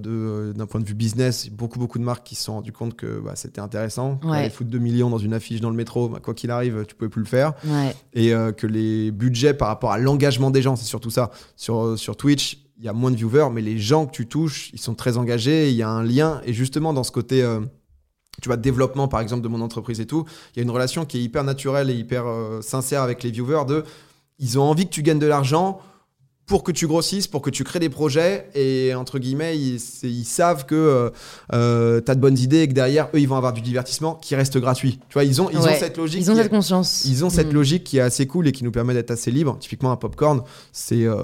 d'un 0.54 0.66
point 0.66 0.80
de 0.80 0.86
vue 0.86 0.94
business. 0.94 1.50
Beaucoup, 1.50 1.78
beaucoup 1.78 1.98
de 1.98 2.04
marques 2.04 2.26
qui 2.26 2.34
se 2.34 2.44
sont 2.44 2.54
rendues 2.54 2.72
compte 2.72 2.96
que 2.96 3.20
bah, 3.20 3.32
c'était 3.36 3.60
intéressant. 3.60 4.18
Ouais. 4.24 4.48
Foutre 4.48 4.70
2 4.70 4.78
millions 4.78 5.10
dans 5.10 5.18
une 5.18 5.34
affiche 5.34 5.60
dans 5.60 5.70
le 5.70 5.76
métro, 5.76 6.08
bah, 6.08 6.18
quoi 6.22 6.32
qu'il 6.32 6.50
arrive, 6.50 6.84
tu 6.88 6.94
pouvais 6.94 7.10
plus 7.10 7.20
le 7.20 7.28
faire 7.28 7.52
Ouais. 7.66 7.94
et 8.14 8.32
euh, 8.32 8.52
que 8.52 8.66
les 8.66 9.10
budgets 9.10 9.54
par 9.54 9.68
rapport 9.68 9.92
à 9.92 9.98
l'engagement 9.98 10.50
des 10.50 10.62
gens, 10.62 10.76
c'est 10.76 10.86
surtout 10.86 11.10
ça. 11.10 11.30
Sur, 11.56 11.98
sur 11.98 12.16
Twitch, 12.16 12.64
il 12.78 12.84
y 12.84 12.88
a 12.88 12.92
moins 12.92 13.10
de 13.10 13.16
viewers, 13.16 13.50
mais 13.52 13.60
les 13.60 13.78
gens 13.78 14.06
que 14.06 14.12
tu 14.12 14.26
touches, 14.26 14.70
ils 14.72 14.80
sont 14.80 14.94
très 14.94 15.16
engagés, 15.16 15.70
il 15.70 15.76
y 15.76 15.82
a 15.82 15.88
un 15.88 16.02
lien. 16.02 16.40
Et 16.44 16.52
justement, 16.52 16.92
dans 16.92 17.04
ce 17.04 17.12
côté, 17.12 17.42
euh, 17.42 17.60
tu 18.42 18.48
vois, 18.48 18.56
développement, 18.56 19.08
par 19.08 19.20
exemple, 19.20 19.42
de 19.42 19.48
mon 19.48 19.60
entreprise 19.60 20.00
et 20.00 20.06
tout, 20.06 20.24
il 20.54 20.58
y 20.58 20.60
a 20.60 20.62
une 20.64 20.70
relation 20.70 21.04
qui 21.04 21.18
est 21.18 21.22
hyper 21.22 21.44
naturelle 21.44 21.90
et 21.90 21.94
hyper 21.94 22.26
euh, 22.26 22.62
sincère 22.62 23.02
avec 23.02 23.22
les 23.22 23.30
viewers 23.30 23.64
de, 23.66 23.84
ils 24.38 24.58
ont 24.58 24.62
envie 24.62 24.84
que 24.86 24.90
tu 24.90 25.02
gagnes 25.02 25.18
de 25.18 25.26
l'argent 25.26 25.80
pour 26.46 26.62
que 26.62 26.72
tu 26.72 26.86
grossisses, 26.86 27.26
pour 27.26 27.40
que 27.40 27.48
tu 27.48 27.64
crées 27.64 27.78
des 27.78 27.88
projets, 27.88 28.50
et 28.54 28.94
entre 28.94 29.18
guillemets, 29.18 29.58
ils, 29.58 29.78
savent 30.26 30.66
que 30.66 31.10
tu 31.50 31.54
as 31.56 32.14
de 32.14 32.20
bonnes 32.20 32.36
idées 32.38 32.60
et 32.60 32.68
que 32.68 32.74
derrière, 32.74 33.08
eux, 33.14 33.18
ils 33.20 33.26
vont 33.28 33.36
avoir 33.36 33.54
du 33.54 33.62
divertissement 33.62 34.14
qui 34.16 34.34
reste 34.36 34.58
gratuit. 34.58 34.98
Tu 35.08 35.14
vois, 35.14 35.24
ils 35.24 35.40
ont, 35.40 35.48
ils 35.48 35.56
Ouais. 35.58 35.70
ont 35.74 35.78
cette 35.78 35.96
logique. 35.96 36.20
Ils 36.20 36.30
ont 36.30 36.34
est- 36.34 36.42
cette 36.42 36.50
conscience. 36.50 37.06
ils 37.06 37.24
ont 37.24 37.30
cette 37.30 37.48
Mm. 37.50 37.54
logique 37.54 37.84
qui 37.84 37.96
est 37.96 38.02
assez 38.02 38.26
cool 38.26 38.46
et 38.46 38.52
qui 38.52 38.62
nous 38.62 38.70
permet 38.72 38.92
d'être 38.92 39.10
assez 39.10 39.30
libre. 39.30 39.56
Typiquement, 39.58 39.90
un 39.90 39.96
popcorn, 39.96 40.42
c'est 40.70 41.04
euh, 41.06 41.22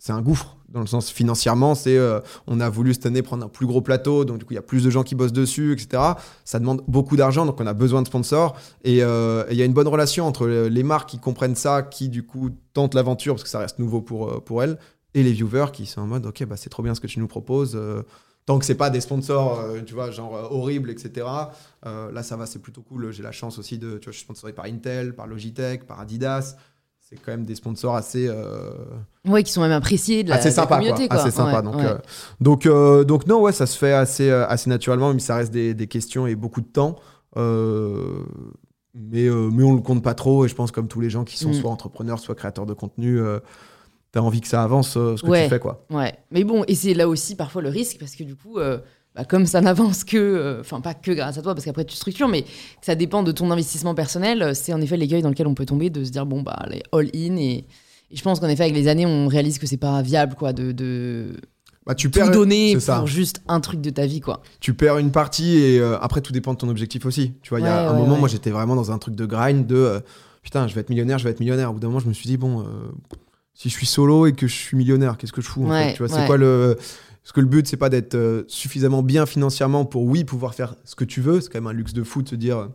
c'est 0.00 0.10
un 0.12 0.22
gouffre. 0.22 0.56
Dans 0.68 0.80
le 0.80 0.86
sens 0.86 1.10
financièrement, 1.10 1.74
c'est 1.74 1.96
euh, 1.96 2.20
on 2.46 2.60
a 2.60 2.68
voulu 2.68 2.92
cette 2.92 3.06
année 3.06 3.22
prendre 3.22 3.46
un 3.46 3.48
plus 3.48 3.66
gros 3.66 3.80
plateau, 3.80 4.26
donc 4.26 4.36
du 4.38 4.44
coup 4.44 4.52
il 4.52 4.56
y 4.56 4.58
a 4.58 4.62
plus 4.62 4.84
de 4.84 4.90
gens 4.90 5.02
qui 5.02 5.14
bossent 5.14 5.32
dessus, 5.32 5.72
etc. 5.72 6.02
Ça 6.44 6.58
demande 6.58 6.82
beaucoup 6.86 7.16
d'argent, 7.16 7.46
donc 7.46 7.58
on 7.58 7.66
a 7.66 7.72
besoin 7.72 8.02
de 8.02 8.06
sponsors. 8.06 8.54
Et 8.84 9.02
euh, 9.02 9.44
il 9.50 9.56
y 9.56 9.62
a 9.62 9.64
une 9.64 9.72
bonne 9.72 9.88
relation 9.88 10.26
entre 10.26 10.46
les 10.46 10.82
marques 10.82 11.08
qui 11.08 11.18
comprennent 11.18 11.56
ça, 11.56 11.80
qui 11.82 12.10
du 12.10 12.22
coup 12.22 12.50
tentent 12.74 12.94
l'aventure 12.94 13.34
parce 13.34 13.44
que 13.44 13.48
ça 13.48 13.60
reste 13.60 13.78
nouveau 13.78 14.02
pour, 14.02 14.28
euh, 14.28 14.40
pour 14.40 14.62
elles, 14.62 14.78
et 15.14 15.22
les 15.22 15.32
viewers 15.32 15.72
qui 15.72 15.86
sont 15.86 16.02
en 16.02 16.06
mode 16.06 16.26
ok, 16.26 16.44
bah, 16.44 16.56
c'est 16.58 16.68
trop 16.68 16.82
bien 16.82 16.94
ce 16.94 17.00
que 17.00 17.06
tu 17.06 17.18
nous 17.18 17.28
proposes. 17.28 17.74
euh, 17.74 18.02
tant 18.44 18.58
que 18.58 18.64
c'est 18.64 18.74
pas 18.74 18.88
des 18.88 19.00
sponsors, 19.02 19.62
tu 19.84 19.92
vois, 19.92 20.10
genre 20.10 20.32
horribles, 20.50 20.88
etc. 20.88 21.26
Là, 21.84 22.22
ça 22.22 22.34
va, 22.34 22.46
c'est 22.46 22.60
plutôt 22.60 22.80
cool. 22.80 23.10
J'ai 23.10 23.22
la 23.22 23.30
chance 23.30 23.58
aussi 23.58 23.76
de, 23.76 23.98
tu 23.98 24.06
vois, 24.06 24.12
je 24.12 24.16
suis 24.16 24.24
sponsorisé 24.24 24.54
par 24.54 24.64
Intel, 24.64 25.14
par 25.14 25.26
Logitech, 25.26 25.86
par 25.86 26.00
Adidas. 26.00 26.56
C'est 27.10 27.16
quand 27.16 27.30
même 27.32 27.44
des 27.46 27.54
sponsors 27.54 27.94
assez, 27.96 28.26
euh, 28.28 28.70
Ouais, 29.26 29.42
qui 29.42 29.50
sont 29.50 29.62
même 29.62 29.72
appréciés 29.72 30.24
de 30.24 30.28
la, 30.28 30.34
assez 30.36 30.50
de 30.50 30.56
la 30.56 30.62
sympa, 30.62 30.76
communauté. 30.76 31.08
quoi. 31.08 31.16
Quoi. 31.16 31.26
Assez 31.26 31.34
sympa. 31.34 31.56
Ouais, 31.56 31.62
donc, 31.62 31.76
ouais. 31.76 31.84
euh, 31.86 31.98
donc, 32.40 32.66
euh, 32.66 33.04
donc 33.04 33.26
non, 33.26 33.40
ouais, 33.40 33.52
ça 33.52 33.64
se 33.64 33.78
fait 33.78 33.94
assez, 33.94 34.28
euh, 34.28 34.46
assez 34.46 34.68
naturellement, 34.68 35.14
mais 35.14 35.20
ça 35.20 35.36
reste 35.36 35.50
des, 35.50 35.72
des 35.72 35.86
questions 35.86 36.26
et 36.26 36.34
beaucoup 36.34 36.60
de 36.60 36.66
temps. 36.66 36.96
Mais, 38.94 39.28
mais 39.30 39.62
on 39.62 39.74
le 39.74 39.80
compte 39.80 40.02
pas 40.02 40.14
trop. 40.14 40.44
Et 40.44 40.48
je 40.48 40.54
pense 40.54 40.70
comme 40.70 40.88
tous 40.88 41.00
les 41.00 41.08
gens 41.10 41.24
qui 41.24 41.38
sont 41.38 41.50
Mm. 41.50 41.54
soit 41.54 41.70
entrepreneurs, 41.70 42.18
soit 42.18 42.34
créateurs 42.34 42.66
de 42.66 42.74
contenu, 42.74 43.18
euh, 43.20 43.38
t'as 44.12 44.20
envie 44.20 44.40
que 44.40 44.48
ça 44.48 44.62
avance 44.62 44.90
ce 44.94 45.22
que 45.22 45.26
Ouais. 45.28 45.44
tu 45.44 45.50
fais, 45.50 45.58
quoi. 45.60 45.86
Ouais, 45.90 46.14
mais 46.30 46.44
bon, 46.44 46.64
et 46.68 46.74
c'est 46.74 46.92
là 46.94 47.08
aussi 47.08 47.36
parfois 47.36 47.62
le 47.62 47.68
risque 47.70 47.98
parce 47.98 48.16
que 48.16 48.24
du 48.24 48.34
coup, 48.36 48.58
bah, 49.18 49.24
comme 49.24 49.44
ça 49.46 49.60
n'avance 49.60 50.04
que, 50.04 50.16
euh, 50.16 50.60
enfin 50.60 50.80
pas 50.80 50.94
que 50.94 51.10
grâce 51.10 51.36
à 51.36 51.42
toi, 51.42 51.54
parce 51.54 51.64
qu'après 51.64 51.84
tu 51.84 51.96
structures, 51.96 52.28
mais 52.28 52.42
que 52.42 52.48
ça 52.82 52.94
dépend 52.94 53.22
de 53.24 53.32
ton 53.32 53.50
investissement 53.50 53.94
personnel, 53.94 54.42
euh, 54.42 54.52
c'est 54.54 54.72
en 54.72 54.80
effet 54.80 54.96
l'écueil 54.96 55.22
dans 55.22 55.28
lequel 55.30 55.46
on 55.48 55.54
peut 55.54 55.66
tomber 55.66 55.90
de 55.90 56.04
se 56.04 56.10
dire 56.10 56.24
bon 56.24 56.42
bah 56.42 56.52
allez, 56.58 56.82
all 56.92 57.08
in 57.14 57.36
et, 57.36 57.64
et 58.10 58.16
je 58.16 58.22
pense 58.22 58.38
qu'en 58.40 58.48
effet 58.48 58.62
avec 58.62 58.74
les 58.76 58.86
années 58.88 59.04
on 59.06 59.26
réalise 59.28 59.58
que 59.58 59.66
c'est 59.66 59.76
pas 59.76 60.00
viable 60.02 60.34
quoi 60.36 60.52
de, 60.52 60.70
de 60.72 61.36
Bah, 61.84 61.94
tu 61.94 62.10
tout 62.10 62.20
perds, 62.20 62.30
donner 62.30 62.78
ça. 62.80 62.98
pour 62.98 63.06
juste 63.08 63.42
un 63.48 63.60
truc 63.60 63.80
de 63.80 63.90
ta 63.90 64.06
vie 64.06 64.20
quoi. 64.20 64.40
tu 64.60 64.72
perds 64.72 64.98
une 64.98 65.10
partie 65.10 65.56
et 65.58 65.78
euh, 65.80 65.98
après 66.00 66.20
tout 66.20 66.32
dépend 66.32 66.52
de 66.54 66.58
ton 66.58 66.68
objectif 66.68 67.04
aussi. 67.04 67.32
Tu 67.42 67.50
vois, 67.50 67.58
il 67.60 67.64
y 67.64 67.68
a 67.68 67.82
Ouais, 67.82 67.88
un 67.88 67.92
moment, 67.94 68.12
ouais. 68.14 68.18
moi 68.20 68.28
j'étais 68.28 68.50
vraiment 68.50 68.76
dans 68.76 68.92
un 68.92 68.98
truc 68.98 69.14
de 69.16 69.26
grind 69.26 69.66
de 69.66 69.74
euh, 69.76 70.00
putain, 70.42 70.68
je 70.68 70.74
vais 70.74 70.80
être 70.80 70.90
millionnaire, 70.90 71.18
je 71.18 71.24
vais 71.24 71.30
être 71.30 71.40
millionnaire. 71.40 71.70
Au 71.70 71.74
bout 71.74 71.80
d'un 71.80 71.88
moment, 71.88 71.98
je 72.00 72.08
me 72.08 72.12
suis 72.14 72.26
dit, 72.28 72.36
bon, 72.38 72.64
si 73.52 73.68
je 73.68 73.74
suis 73.74 73.86
solo 73.86 74.26
et 74.26 74.32
que 74.32 74.46
je 74.46 74.54
suis 74.54 74.76
millionnaire, 74.76 75.18
qu'est-ce 75.18 75.32
que 75.32 75.42
je 75.42 75.48
fous 75.48 75.66
en 75.66 75.70
fait 75.70 75.92
Tu 75.94 76.02
vois, 76.02 76.08
c'est 76.08 76.24
quoi 76.26 76.36
le. 76.38 76.78
Parce 77.28 77.34
que 77.34 77.40
le 77.40 77.46
but, 77.46 77.68
c'est 77.68 77.76
pas 77.76 77.90
d'être 77.90 78.14
euh, 78.14 78.44
suffisamment 78.48 79.02
bien 79.02 79.26
financièrement 79.26 79.84
pour, 79.84 80.04
oui, 80.04 80.24
pouvoir 80.24 80.54
faire 80.54 80.76
ce 80.84 80.94
que 80.94 81.04
tu 81.04 81.20
veux. 81.20 81.42
C'est 81.42 81.50
quand 81.50 81.58
même 81.60 81.66
un 81.66 81.74
luxe 81.74 81.92
de 81.92 82.02
fou 82.02 82.22
de 82.22 82.28
se 82.30 82.34
dire. 82.34 82.56
euh, 82.56 82.68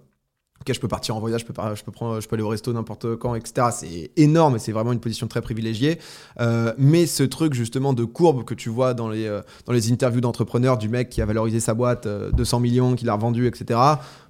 Ok, 0.62 0.74
je 0.74 0.80
peux 0.80 0.88
partir 0.88 1.16
en 1.16 1.20
voyage, 1.20 1.42
je 1.42 1.46
peux, 1.46 1.52
prendre, 1.54 1.76
je 2.22 2.28
peux 2.28 2.36
aller 2.36 2.44
au 2.44 2.48
resto 2.48 2.72
n'importe 2.72 3.16
quand, 3.16 3.36
etc. 3.36 3.68
C'est 3.72 4.12
énorme 4.16 4.56
et 4.56 4.60
c'est 4.60 4.72
vraiment 4.72 4.94
une 4.94 5.00
position 5.00 5.28
très 5.28 5.42
privilégiée. 5.42 6.00
Euh, 6.40 6.72
mais 6.78 7.06
ce 7.06 7.24
truc 7.24 7.54
justement 7.54 7.92
de 7.94 8.06
courbe 8.06 8.46
que 8.46 8.54
tu 8.54 8.70
vois 8.70 8.94
dans 8.94 9.10
les, 9.10 9.28
dans 9.66 9.74
les 9.74 9.92
interviews 9.92 10.22
d'entrepreneurs 10.22 10.78
du 10.78 10.88
mec 10.88 11.10
qui 11.10 11.22
a 11.22 11.26
valorisé 11.26 11.60
sa 11.60 11.74
boîte 11.74 12.06
euh, 12.06 12.32
200 12.32 12.62
millions, 12.62 12.96
qui 12.96 13.04
l'a 13.04 13.16
revendu, 13.16 13.48
etc. 13.48 13.78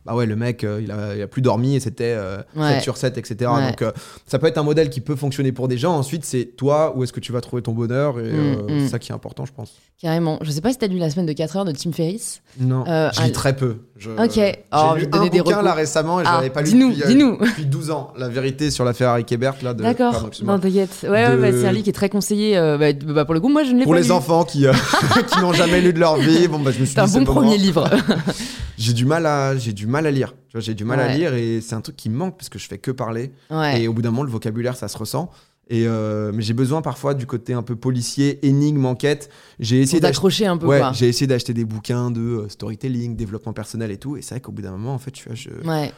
bah 0.06 0.16
ouais, 0.16 0.26
le 0.26 0.36
mec, 0.36 0.64
euh, 0.64 0.82
il, 0.84 0.92
a, 0.92 1.16
il 1.16 1.22
a 1.22 1.28
plus 1.28 1.42
dormi 1.42 1.76
et 1.76 1.80
c'était 1.80 2.14
euh, 2.18 2.38
Ouais. 2.56 2.74
7 2.76 2.82
sur 2.84 2.98
7, 2.98 3.18
etc. 3.18 3.50
Ouais. 3.56 3.68
Donc, 3.70 3.82
euh, 3.82 3.92
ça 4.26 4.38
peut 4.40 4.48
être 4.48 4.58
un 4.58 4.64
modèle 4.64 4.90
qui 4.90 5.00
peut 5.02 5.16
fonctionner 5.16 5.52
pour 5.52 5.68
des 5.68 5.78
gens. 5.78 5.96
Ensuite, 5.96 6.26
c'est 6.26 6.46
toi, 6.58 6.94
où 6.96 7.04
est-ce 7.04 7.14
que 7.14 7.20
tu 7.20 7.32
vas 7.32 7.42
trouver 7.42 7.62
ton 7.62 7.72
bonheur? 7.72 8.20
Et 8.20 8.24
Mm, 8.24 8.36
euh, 8.36 8.64
mm. 8.64 8.80
c'est 8.82 8.88
ça 8.90 9.00
qui 9.00 9.12
est 9.12 9.16
important, 9.16 9.46
je 9.46 9.54
pense. 9.54 9.74
Carrément. 10.02 10.38
Je 10.42 10.52
sais 10.52 10.60
pas 10.62 10.72
si 10.72 10.78
t'as 10.78 10.88
lu 10.88 10.98
la 10.98 11.10
semaine 11.10 11.26
de 11.26 11.32
4 11.34 11.56
heures 11.58 11.66
de 11.66 11.72
Tim 11.72 11.92
Ferriss. 11.94 12.42
Non, 12.60 12.84
je 12.86 13.22
lis 13.22 13.30
un- 13.30 13.32
très 13.32 13.56
peu. 13.56 13.78
Je- 13.96 14.10
Ok. 14.12 14.34
J'ai 14.36 14.56
Oh, 14.74 14.96
lu 14.98 15.08
un 15.14 15.28
des 15.28 15.40
bouquin 15.40 15.62
là 15.62 15.74
récemment 15.74 16.20
et 16.20 16.26
je 16.26 16.30
Ah, 16.30 16.36
l'avais 16.38 16.50
pas 16.50 16.62
lu 16.62 16.70
dis-nous, 16.70 16.90
depuis, 16.94 17.08
dis-nous. 17.08 17.38
depuis 17.40 17.66
12 17.66 17.90
ans. 17.92 18.12
La 18.18 18.28
vérité 18.28 18.70
sur 18.72 18.84
l'affaire 18.84 19.10
Harry 19.10 19.24
Kébert, 19.24 19.56
là, 19.64 19.74
de... 19.74 19.82
D'accord. 19.84 20.12
pardon. 20.12 20.30
Non, 20.44 20.60
t'inquiète. 20.60 20.90
Ouais, 21.04 21.10
ouais, 21.10 21.38
bah, 21.38 21.48
c'est 21.54 21.66
un 21.66 21.72
livre 21.72 21.84
qui 21.86 21.90
est 21.92 21.94
très 21.94 22.10
conseillé. 22.10 22.56
bah, 22.78 22.92
bah, 22.92 23.24
pour 23.24 23.34
le 23.34 23.40
coup, 23.40 23.48
moi, 23.50 23.64
je 23.64 23.72
ne 23.72 23.78
l'ai 23.78 23.84
Pour 23.84 23.94
pas 23.94 24.00
les 24.00 24.08
lu. 24.08 24.12
enfants 24.12 24.44
qui, 24.44 24.66
qui 25.28 25.40
n'ont 25.40 25.54
jamais 25.54 25.80
lu 25.80 25.94
de 25.94 26.00
leur 26.00 26.18
vie, 26.18 26.48
bon, 26.50 26.60
bah, 26.60 26.72
je 26.72 26.80
me 26.82 26.86
suis 26.86 26.94
C'est 26.96 27.00
un 27.00 27.08
bon 27.08 27.24
premier 27.24 27.58
livre. 27.58 27.90
J'ai 28.78 28.94
du 28.94 29.06
mal 29.06 29.26
à, 29.28 29.56
j'ai 29.56 29.72
du 29.72 29.86
mal 29.94 30.06
à 30.06 30.12
lire. 30.12 30.34
Tu 30.50 30.58
vois, 30.58 30.62
j'ai 30.62 30.74
du 30.74 30.84
mal 30.84 31.00
à 31.00 31.16
lire 31.16 31.34
et 31.34 31.62
c'est 31.62 31.76
un 31.76 31.82
truc 31.82 31.96
qui 31.96 32.10
me 32.10 32.18
manque 32.18 32.36
parce 32.38 32.50
que 32.50 32.60
je 32.60 32.68
fais 32.68 32.78
que 32.78 32.92
parler. 32.92 33.32
ouais. 33.50 33.82
Et 33.84 33.88
au 33.88 33.94
bout 33.94 34.02
d'un 34.02 34.12
moment, 34.12 34.24
le 34.24 34.32
vocabulaire, 34.32 34.76
ça 34.76 34.88
se 34.90 34.98
ressent. 34.98 35.30
Et 35.70 35.86
euh, 35.88 36.32
mais 36.34 36.42
j'ai 36.42 36.54
besoin 36.54 36.82
parfois 36.82 37.14
du 37.14 37.26
côté 37.26 37.54
un 37.54 37.64
peu 37.64 37.78
policier, 37.78 38.46
énigme, 38.46 38.86
enquête. 38.86 39.30
J'ai 39.60 39.80
essayé 39.80 40.02
d'acheter. 40.02 40.16
t'accrocher 40.16 40.46
un 40.46 40.58
peu, 40.58 40.68
Ouais, 40.68 40.82
j'ai 40.92 41.08
essayé 41.08 41.26
d'acheter 41.26 41.54
des 41.54 41.64
bouquins 41.64 42.12
de 42.12 42.20
euh, 42.20 42.50
storytelling, 42.50 43.16
développement 43.16 43.54
personnel 43.54 43.90
et 43.92 43.98
tout. 43.98 44.18
Et 44.18 44.22
c'est 44.22 44.36
vrai 44.36 44.42
qu'au 44.42 44.52
bout 44.52 44.62
d'un 44.62 44.72
moment, 44.72 44.94
en 44.94 45.00
fait, 45.00 45.12
tu 45.12 45.26
vois, 45.26 45.36
je. 45.36 45.50
Ouais. 45.66 45.92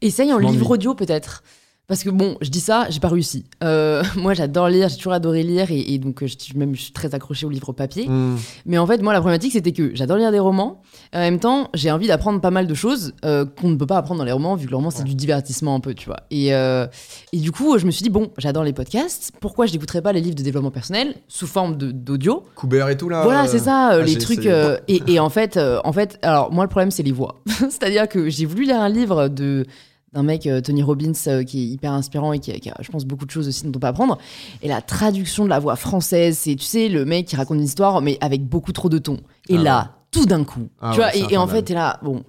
Essaye 0.00 0.32
en 0.32 0.38
livre 0.38 0.68
audio 0.70 0.94
peut-être. 0.94 1.44
Parce 1.86 2.02
que 2.02 2.08
bon, 2.08 2.38
je 2.40 2.48
dis 2.48 2.60
ça, 2.60 2.86
j'ai 2.88 2.98
pas 2.98 3.08
réussi. 3.08 3.44
Euh, 3.62 4.02
moi, 4.16 4.32
j'adore 4.32 4.68
lire, 4.70 4.88
j'ai 4.88 4.96
toujours 4.96 5.12
adoré 5.12 5.42
lire 5.42 5.70
et, 5.70 5.80
et 5.92 5.98
donc 5.98 6.22
euh, 6.22 6.26
je, 6.26 6.34
suis- 6.38 6.56
même 6.56 6.74
je 6.74 6.80
suis 6.80 6.92
très 6.94 7.14
accrochée 7.14 7.44
aux 7.44 7.50
livres 7.50 7.72
papier. 7.74 8.08
Hmm. 8.08 8.36
Mais 8.64 8.78
en 8.78 8.86
fait, 8.86 9.02
moi, 9.02 9.12
la 9.12 9.20
problématique, 9.20 9.52
c'était 9.52 9.72
que 9.72 9.94
j'adore 9.94 10.16
lire 10.16 10.32
des 10.32 10.38
romans. 10.38 10.80
En 11.14 11.18
même 11.18 11.38
temps, 11.38 11.68
j'ai 11.74 11.90
envie 11.90 12.06
d'apprendre 12.06 12.40
pas 12.40 12.50
mal 12.50 12.66
de 12.66 12.72
choses 12.74 13.12
euh, 13.26 13.44
qu'on 13.44 13.68
ne 13.68 13.76
peut 13.76 13.84
pas 13.86 13.98
apprendre 13.98 14.18
dans 14.20 14.24
les 14.24 14.32
romans, 14.32 14.54
vu 14.56 14.64
que 14.64 14.70
le 14.70 14.76
roman, 14.76 14.90
c'est 14.90 15.00
Ouais. 15.00 15.04
du 15.10 15.14
divertissement 15.14 15.74
un 15.74 15.80
peu, 15.80 15.92
tu 15.92 16.06
vois. 16.06 16.20
Et, 16.30 16.54
euh, 16.54 16.86
et 17.34 17.38
du 17.38 17.52
coup, 17.52 17.76
je 17.78 17.84
me 17.84 17.90
suis 17.90 18.02
dit, 18.02 18.08
bon, 18.10 18.30
j'adore 18.38 18.64
les 18.64 18.72
podcasts. 18.72 19.32
Pourquoi 19.38 19.66
je 19.66 19.72
n'écouterais 19.74 20.00
pas 20.00 20.12
les 20.14 20.22
livres 20.22 20.36
de 20.36 20.42
développement 20.42 20.70
personnel 20.70 21.14
sous 21.28 21.46
forme 21.46 21.76
d'audio? 21.76 22.44
Coubert 22.54 22.88
et 22.88 22.96
tout 22.96 23.10
là. 23.10 23.22
Voilà, 23.24 23.44
euh, 23.44 23.46
c'est 23.48 23.58
ça, 23.58 23.92
euh, 23.92 23.98
ah, 24.00 24.04
les 24.06 24.16
trucs. 24.16 24.46
euh, 24.46 24.78
et, 24.88 25.02
et 25.06 25.20
en 25.20 25.28
fait, 25.28 25.58
euh, 25.58 25.80
en 25.84 25.92
fait, 25.92 26.18
alors 26.22 26.50
moi, 26.50 26.64
le 26.64 26.70
problème, 26.70 26.90
c'est 26.90 27.02
les 27.02 27.12
voix. 27.12 27.42
C'est-à-dire 27.46 28.08
que 28.08 28.30
j'ai 28.30 28.46
voulu 28.46 28.64
lire 28.64 28.80
un 28.80 28.88
livre 28.88 29.28
de 29.28 29.66
d'un 30.14 30.22
mec, 30.22 30.46
euh, 30.46 30.60
Tony 30.60 30.82
Robbins, 30.82 31.12
euh, 31.26 31.42
qui 31.42 31.62
est 31.62 31.66
hyper 31.66 31.92
inspirant 31.92 32.32
et 32.32 32.38
qui 32.38 32.52
a, 32.52 32.58
qui 32.58 32.70
a, 32.70 32.76
je 32.80 32.90
pense, 32.90 33.04
beaucoup 33.04 33.26
de 33.26 33.30
choses 33.30 33.48
aussi 33.48 33.64
dont 33.64 33.72
on 33.76 33.80
peut 33.80 33.86
apprendre. 33.86 34.18
Et 34.62 34.68
la 34.68 34.80
traduction 34.80 35.44
de 35.44 35.48
la 35.48 35.58
voix 35.58 35.76
française, 35.76 36.38
c'est, 36.38 36.54
tu 36.54 36.64
sais, 36.64 36.88
le 36.88 37.04
mec 37.04 37.26
qui 37.26 37.36
raconte 37.36 37.58
une 37.58 37.64
histoire, 37.64 38.00
mais 38.00 38.16
avec 38.20 38.46
beaucoup 38.46 38.72
trop 38.72 38.88
de 38.88 38.98
ton. 38.98 39.18
Et 39.48 39.56
Ah 39.58 39.62
là, 39.62 39.94
tout 40.10 40.26
d'un 40.26 40.44
coup, 40.44 40.68
Ah 40.80 40.92
tu 40.94 41.00
ouais, 41.00 41.10
vois, 41.20 41.30
et, 41.30 41.34
et 41.34 41.36
en 41.36 41.46
fait, 41.46 41.62
t'es 41.62 41.74
là, 41.74 41.98
bon. 42.02 42.22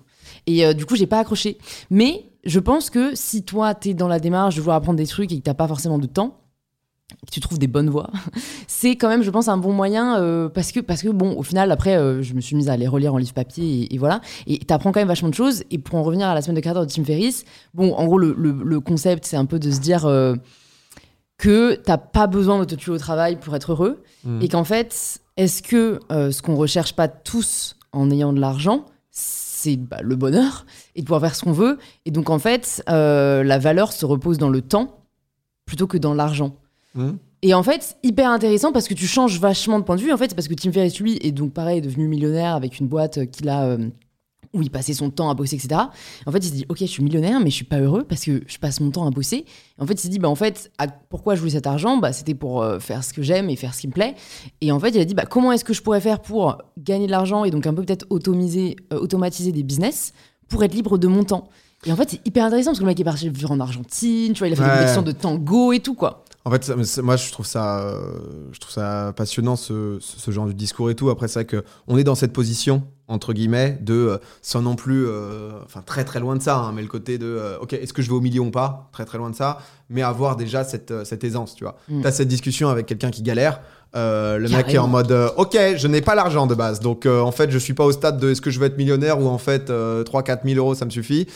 Et 0.47 0.65
euh, 0.65 0.73
du 0.73 0.85
coup, 0.85 0.95
j'ai 0.95 1.07
pas 1.07 1.19
accroché. 1.19 1.57
Mais 1.89 2.25
je 2.43 2.59
pense 2.59 2.89
que 2.89 3.15
si 3.15 3.43
toi, 3.43 3.73
t'es 3.75 3.93
dans 3.93 4.07
la 4.07 4.19
démarche 4.19 4.55
de 4.55 4.61
vouloir 4.61 4.77
apprendre 4.77 4.97
des 4.97 5.07
trucs 5.07 5.31
et 5.31 5.37
que 5.37 5.43
t'as 5.43 5.53
pas 5.53 5.67
forcément 5.67 5.97
de 5.99 6.07
temps, 6.07 6.39
que 7.25 7.31
tu 7.31 7.39
trouves 7.39 7.59
des 7.59 7.67
bonnes 7.67 7.89
voix, 7.89 8.09
c'est 8.67 8.95
quand 8.95 9.09
même, 9.09 9.21
je 9.21 9.29
pense, 9.29 9.47
un 9.47 9.57
bon 9.57 9.71
moyen 9.73 10.19
euh, 10.19 10.49
parce 10.49 10.71
que, 10.71 10.79
parce 10.79 11.01
que 11.03 11.09
bon, 11.09 11.37
au 11.37 11.43
final, 11.43 11.71
après, 11.71 11.95
euh, 11.95 12.21
je 12.23 12.33
me 12.33 12.41
suis 12.41 12.55
mise 12.55 12.67
à 12.69 12.77
les 12.77 12.87
relire 12.87 13.13
en 13.13 13.17
livre 13.17 13.33
papier 13.33 13.83
et, 13.83 13.93
et 13.95 13.97
voilà. 13.97 14.21
Et 14.47 14.57
t'apprends 14.59 14.91
quand 14.91 14.99
même 14.99 15.07
vachement 15.07 15.29
de 15.29 15.33
choses. 15.35 15.63
Et 15.71 15.77
pour 15.77 15.95
en 15.99 16.03
revenir 16.03 16.27
à 16.27 16.33
la 16.33 16.41
semaine 16.41 16.55
de 16.55 16.61
4 16.61 16.77
heures 16.77 16.85
de 16.87 16.91
Tim 16.91 17.03
Ferriss, 17.03 17.45
bon, 17.73 17.93
en 17.93 18.05
gros, 18.05 18.17
le, 18.17 18.33
le- 18.37 18.63
le 18.63 18.79
concept, 18.79 19.25
c'est 19.25 19.37
un 19.37 19.45
peu 19.45 19.59
de 19.59 19.69
se 19.71 19.79
dire 19.79 20.05
euh, 20.05 20.35
que 21.37 21.75
t'as 21.75 21.97
pas 21.97 22.27
besoin 22.27 22.59
de 22.59 22.65
te 22.65 22.75
tuer 22.75 22.91
au 22.91 22.97
travail 22.97 23.37
pour 23.39 23.55
être 23.55 23.71
heureux. 23.71 24.01
Hmm. 24.23 24.41
Et 24.41 24.47
qu'en 24.49 24.63
fait, 24.63 25.19
est-ce 25.37 25.61
que 25.61 25.99
euh, 26.11 26.31
ce 26.31 26.41
qu'on 26.41 26.55
recherche 26.55 26.93
pas 26.93 27.07
tous 27.07 27.75
en 27.91 28.09
ayant 28.09 28.33
de 28.33 28.39
l'argent, 28.39 28.85
c'est 29.11 29.77
bah, 29.77 29.97
le 30.01 30.15
bonheur 30.15 30.65
et 30.95 31.01
de 31.01 31.05
pouvoir 31.05 31.21
faire 31.21 31.35
ce 31.35 31.43
qu'on 31.43 31.51
veut. 31.53 31.77
Et 32.05 32.11
donc, 32.11 32.29
en 32.29 32.39
fait, 32.39 32.83
la 32.87 33.57
valeur 33.59 33.93
se 33.93 34.05
repose 34.05 34.37
dans 34.37 34.49
le 34.49 34.61
temps 34.61 34.99
plutôt 35.65 35.87
que 35.87 35.97
dans 35.97 36.13
l'argent. 36.13 36.55
Et 37.41 37.53
en 37.53 37.61
fait, 37.63 37.97
hyper 38.03 38.29
intéressant 38.31 38.71
parce 38.71 38.87
que 38.87 38.93
tu 38.93 39.05
changes 39.07 39.39
vachement 39.39 39.77
de 39.79 39.83
point 39.83 39.95
de 39.97 40.01
vue. 40.01 40.11
En 40.11 40.17
fait, 40.17 40.29
c'est 40.29 40.35
parce 40.35 40.47
que 40.47 40.53
Tim 40.55 40.71
Ferriss, 40.71 40.99
lui, 40.99 41.19
est 41.21 41.31
donc 41.31 41.53
pareil, 41.53 41.81
devenu 41.81 42.07
millionnaire 42.07 42.55
avec 42.55 42.79
une 42.79 42.87
boîte 42.87 43.19
euh, 43.19 43.25
qu'il 43.25 43.49
a. 43.49 43.65
euh, 43.65 43.89
où 44.53 44.61
il 44.61 44.71
passait 44.71 44.93
son 44.93 45.09
temps 45.09 45.29
à 45.29 45.33
bosser, 45.33 45.57
etc. 45.57 45.81
En 46.25 46.31
fait, 46.31 46.37
il 46.37 46.45
s'est 46.45 46.55
dit, 46.55 46.65
ok, 46.69 46.77
je 46.79 46.85
suis 46.85 47.03
millionnaire, 47.03 47.41
mais 47.41 47.49
je 47.49 47.55
suis 47.55 47.65
pas 47.65 47.79
heureux 47.81 48.05
parce 48.07 48.23
que 48.23 48.41
je 48.47 48.57
passe 48.57 48.79
mon 48.79 48.89
temps 48.89 49.05
à 49.05 49.09
bosser. 49.09 49.39
Et 49.77 49.81
en 49.81 49.85
fait, 49.85 49.95
il 49.95 49.99
s'est 49.99 50.07
dit, 50.07 50.17
bah 50.17 50.29
en 50.29 50.35
fait, 50.35 50.71
à- 50.77 50.87
pourquoi 50.87 51.35
je 51.35 51.41
voulais 51.41 51.51
cet 51.51 51.67
argent? 51.67 51.97
Bah 51.97 52.13
c'était 52.13 52.35
pour 52.35 52.61
euh, 52.63 52.79
faire 52.79 53.03
ce 53.03 53.11
que 53.11 53.21
j'aime 53.21 53.49
et 53.49 53.57
faire 53.57 53.73
ce 53.73 53.81
qui 53.81 53.87
me 53.89 53.91
plaît. 53.91 54.15
Et 54.61 54.71
en 54.71 54.79
fait, 54.79 54.89
il 54.91 54.99
a 55.01 55.03
dit, 55.03 55.13
bah 55.13 55.25
comment 55.25 55.51
est-ce 55.51 55.65
que 55.65 55.73
je 55.73 55.81
pourrais 55.81 55.99
faire 55.99 56.21
pour 56.21 56.57
gagner 56.77 57.05
de 57.05 57.11
l'argent 57.11 57.43
et 57.43 57.51
donc 57.51 57.67
un 57.67 57.73
peu 57.73 57.83
peut-être 57.83 58.05
automiser, 58.09 58.77
euh, 58.93 58.97
automatiser 58.99 59.51
des 59.51 59.63
business 59.63 60.13
pour 60.47 60.63
être 60.63 60.73
libre 60.73 60.97
de 60.97 61.07
mon 61.07 61.25
temps? 61.25 61.49
Et 61.85 61.91
en 61.91 61.95
fait, 61.97 62.09
c'est 62.11 62.25
hyper 62.25 62.45
intéressant 62.45 62.71
parce 62.71 62.79
que 62.79 62.83
le 62.85 62.89
mec 62.89 62.99
est 62.99 63.03
parti 63.03 63.29
vivre 63.29 63.51
en 63.51 63.59
Argentine, 63.59 64.33
tu 64.33 64.39
vois, 64.39 64.47
il 64.47 64.53
a 64.53 64.55
fait 64.55 64.61
Ouais. 64.63 64.69
des 64.69 64.75
collections 64.77 65.01
de 65.03 65.11
tango 65.11 65.71
et 65.73 65.79
tout, 65.81 65.93
quoi. 65.93 66.24
En 66.45 66.51
fait, 66.51 66.69
moi, 67.01 67.15
je 67.15 67.31
trouve 67.31 67.47
ça, 67.47 67.79
euh, 67.79 68.19
je 68.51 68.59
trouve 68.59 68.71
ça 68.71 69.13
passionnant 69.15 69.55
ce, 69.55 69.99
genre 70.27 70.45
de 70.45 70.51
discours 70.51 70.91
et 70.91 70.95
tout. 70.95 71.09
Après, 71.09 71.27
c'est 71.27 71.39
vrai 71.39 71.45
que 71.45 71.63
on 71.87 71.97
est 71.97 72.03
dans 72.03 72.13
cette 72.13 72.33
position 72.33 72.83
entre 73.07 73.33
guillemets 73.33 73.77
de, 73.81 73.93
euh, 73.93 74.17
sans 74.41 74.61
non 74.61 74.75
plus, 74.75 75.05
euh, 75.07 75.51
enfin 75.63 75.81
très 75.85 76.03
très 76.05 76.19
loin 76.19 76.35
de 76.35 76.41
ça, 76.41 76.57
hein, 76.57 76.71
mais 76.73 76.81
le 76.81 76.87
côté 76.87 77.17
de, 77.17 77.25
euh, 77.25 77.59
ok, 77.59 77.73
est-ce 77.73 77.93
que 77.93 78.01
je 78.01 78.09
vais 78.09 78.15
au 78.15 78.21
million 78.21 78.47
ou 78.47 78.51
pas, 78.51 78.89
très 78.91 79.05
très 79.05 79.17
loin 79.17 79.29
de 79.29 79.35
ça, 79.35 79.59
mais 79.89 80.01
avoir 80.01 80.35
déjà 80.35 80.63
cette, 80.63 81.05
cette 81.05 81.23
aisance, 81.23 81.55
tu 81.55 81.63
vois. 81.63 81.77
Mm. 81.87 82.01
T'as 82.01 82.11
cette 82.11 82.27
discussion 82.27 82.69
avec 82.69 82.85
quelqu'un 82.85 83.11
qui 83.11 83.21
galère. 83.21 83.61
euh, 83.95 84.37
le 84.37 84.49
mec 84.49 84.73
est 84.73 84.77
en 84.77 84.89
mode 84.89 85.11
euh, 85.11 85.29
ok 85.37 85.57
je 85.77 85.87
n'ai 85.87 86.01
pas 86.01 86.15
l'argent 86.15 86.47
de 86.47 86.55
base 86.55 86.81
donc 86.81 87.05
euh, 87.05 87.21
en 87.21 87.31
fait 87.31 87.49
je 87.49 87.57
suis 87.57 87.73
pas 87.73 87.85
au 87.85 87.93
stade 87.93 88.19
de 88.19 88.31
est-ce 88.31 88.41
que 88.41 88.49
je 88.49 88.59
veux 88.59 88.65
être 88.65 88.77
millionnaire 88.77 89.21
ou 89.21 89.27
en 89.27 89.37
fait 89.37 89.69
3-4 89.69 90.39
000 90.43 90.57
euros 90.57 90.75
ça 90.75 90.83
me 90.83 90.89
suffit 90.89 91.27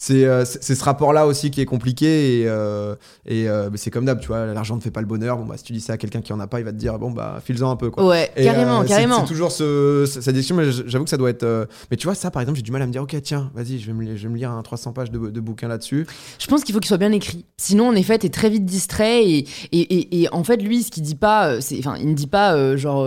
c'est 0.00 0.24
euh, 0.24 0.44
c'est 0.44 0.76
ce 0.76 0.84
rapport 0.84 1.12
là 1.12 1.26
aussi 1.26 1.50
qui 1.50 1.60
est 1.60 1.64
compliqué 1.64 2.40
et, 2.42 2.44
euh, 2.48 2.94
et 3.26 3.48
euh, 3.48 3.68
c'est 3.74 3.90
comme 3.90 4.04
d'hab 4.04 4.20
tu 4.20 4.28
vois 4.28 4.46
l'argent 4.46 4.76
ne 4.76 4.80
fait 4.80 4.92
pas 4.92 5.00
le 5.00 5.08
bonheur 5.08 5.36
bon 5.36 5.44
bah 5.44 5.56
si 5.56 5.64
tu 5.64 5.72
dis 5.72 5.80
ça 5.80 5.94
à 5.94 5.96
quelqu'un 5.96 6.20
qui 6.20 6.32
en 6.32 6.38
a 6.38 6.46
pas 6.46 6.60
il 6.60 6.64
va 6.64 6.70
te 6.70 6.76
dire 6.76 7.00
bon 7.00 7.10
bah 7.10 7.40
file-en 7.44 7.68
un 7.72 7.74
peu 7.76 7.90
quoi 7.90 8.06
Ouais, 8.06 8.30
et, 8.36 8.44
carrément, 8.44 8.84
carrément. 8.84 9.20
C'est 9.22 9.26
toujours 9.26 9.50
ce, 9.50 10.04
ce- 10.06 10.20
cette 10.20 10.34
discussion, 10.34 10.54
mais 10.54 10.70
j'avoue 10.86 11.02
que 11.04 11.10
ça 11.10 11.16
doit 11.16 11.30
être. 11.30 11.66
Mais 11.90 11.96
tu 11.96 12.06
vois, 12.06 12.14
ça 12.14 12.30
par 12.30 12.40
exemple, 12.42 12.56
j'ai 12.56 12.62
du 12.62 12.70
mal 12.70 12.80
à 12.82 12.86
me 12.86 12.92
dire, 12.92 13.02
ok, 13.02 13.20
tiens, 13.22 13.50
vas-y, 13.54 13.80
je 13.80 13.88
vais 13.88 13.92
me, 13.92 14.04
li- 14.04 14.16
je 14.16 14.22
vais 14.22 14.32
me 14.32 14.36
lire 14.38 14.52
un 14.52 14.62
300 14.62 14.92
pages 14.92 15.10
de, 15.10 15.18
de 15.18 15.40
bouquin 15.40 15.66
là-dessus. 15.66 16.06
Je 16.38 16.46
pense 16.46 16.62
qu'il 16.62 16.72
faut 16.72 16.80
qu'il 16.80 16.86
soit 16.88 16.96
bien 16.96 17.10
écrit. 17.12 17.44
Sinon, 17.56 17.88
en 17.88 17.94
effet, 17.96 18.18
t'es 18.18 18.28
très 18.28 18.50
vite 18.50 18.64
distrait. 18.64 19.44
Et, 19.72 20.28
en 20.30 20.44
fait, 20.44 20.58
lui, 20.62 20.84
ce 20.84 20.90
qu'il 20.92 21.02
dit 21.02 21.16
pas, 21.16 21.60
c'est, 21.60 21.76
enfin, 21.80 21.96
il 22.00 22.08
ne 22.08 22.14
dit 22.14 22.28
pas 22.28 22.76
genre. 22.76 23.04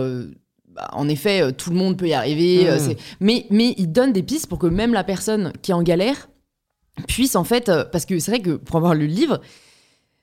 bah, 0.74 0.88
en 0.92 1.08
effet, 1.08 1.52
tout 1.54 1.70
le 1.70 1.76
monde 1.76 1.96
peut 1.96 2.08
y 2.08 2.14
arriver. 2.14 2.66
c'est- 2.78 2.96
mais, 3.20 3.46
mais 3.50 3.74
il 3.78 3.90
donne 3.90 4.12
des 4.12 4.22
pistes 4.22 4.46
pour 4.46 4.58
que 4.58 4.66
même 4.66 4.92
la 4.92 5.04
personne 5.04 5.52
qui 5.62 5.70
est 5.70 5.74
en 5.74 5.82
galère 5.82 6.28
puisse 7.08 7.36
en 7.36 7.44
fait. 7.44 7.68
euh, 7.68 7.84
parce 7.84 8.04
que 8.06 8.18
c'est 8.18 8.30
vrai 8.30 8.40
que 8.40 8.52
pour 8.52 8.76
avoir 8.76 8.94
lu 8.94 9.06
le 9.06 9.12
livre, 9.14 9.40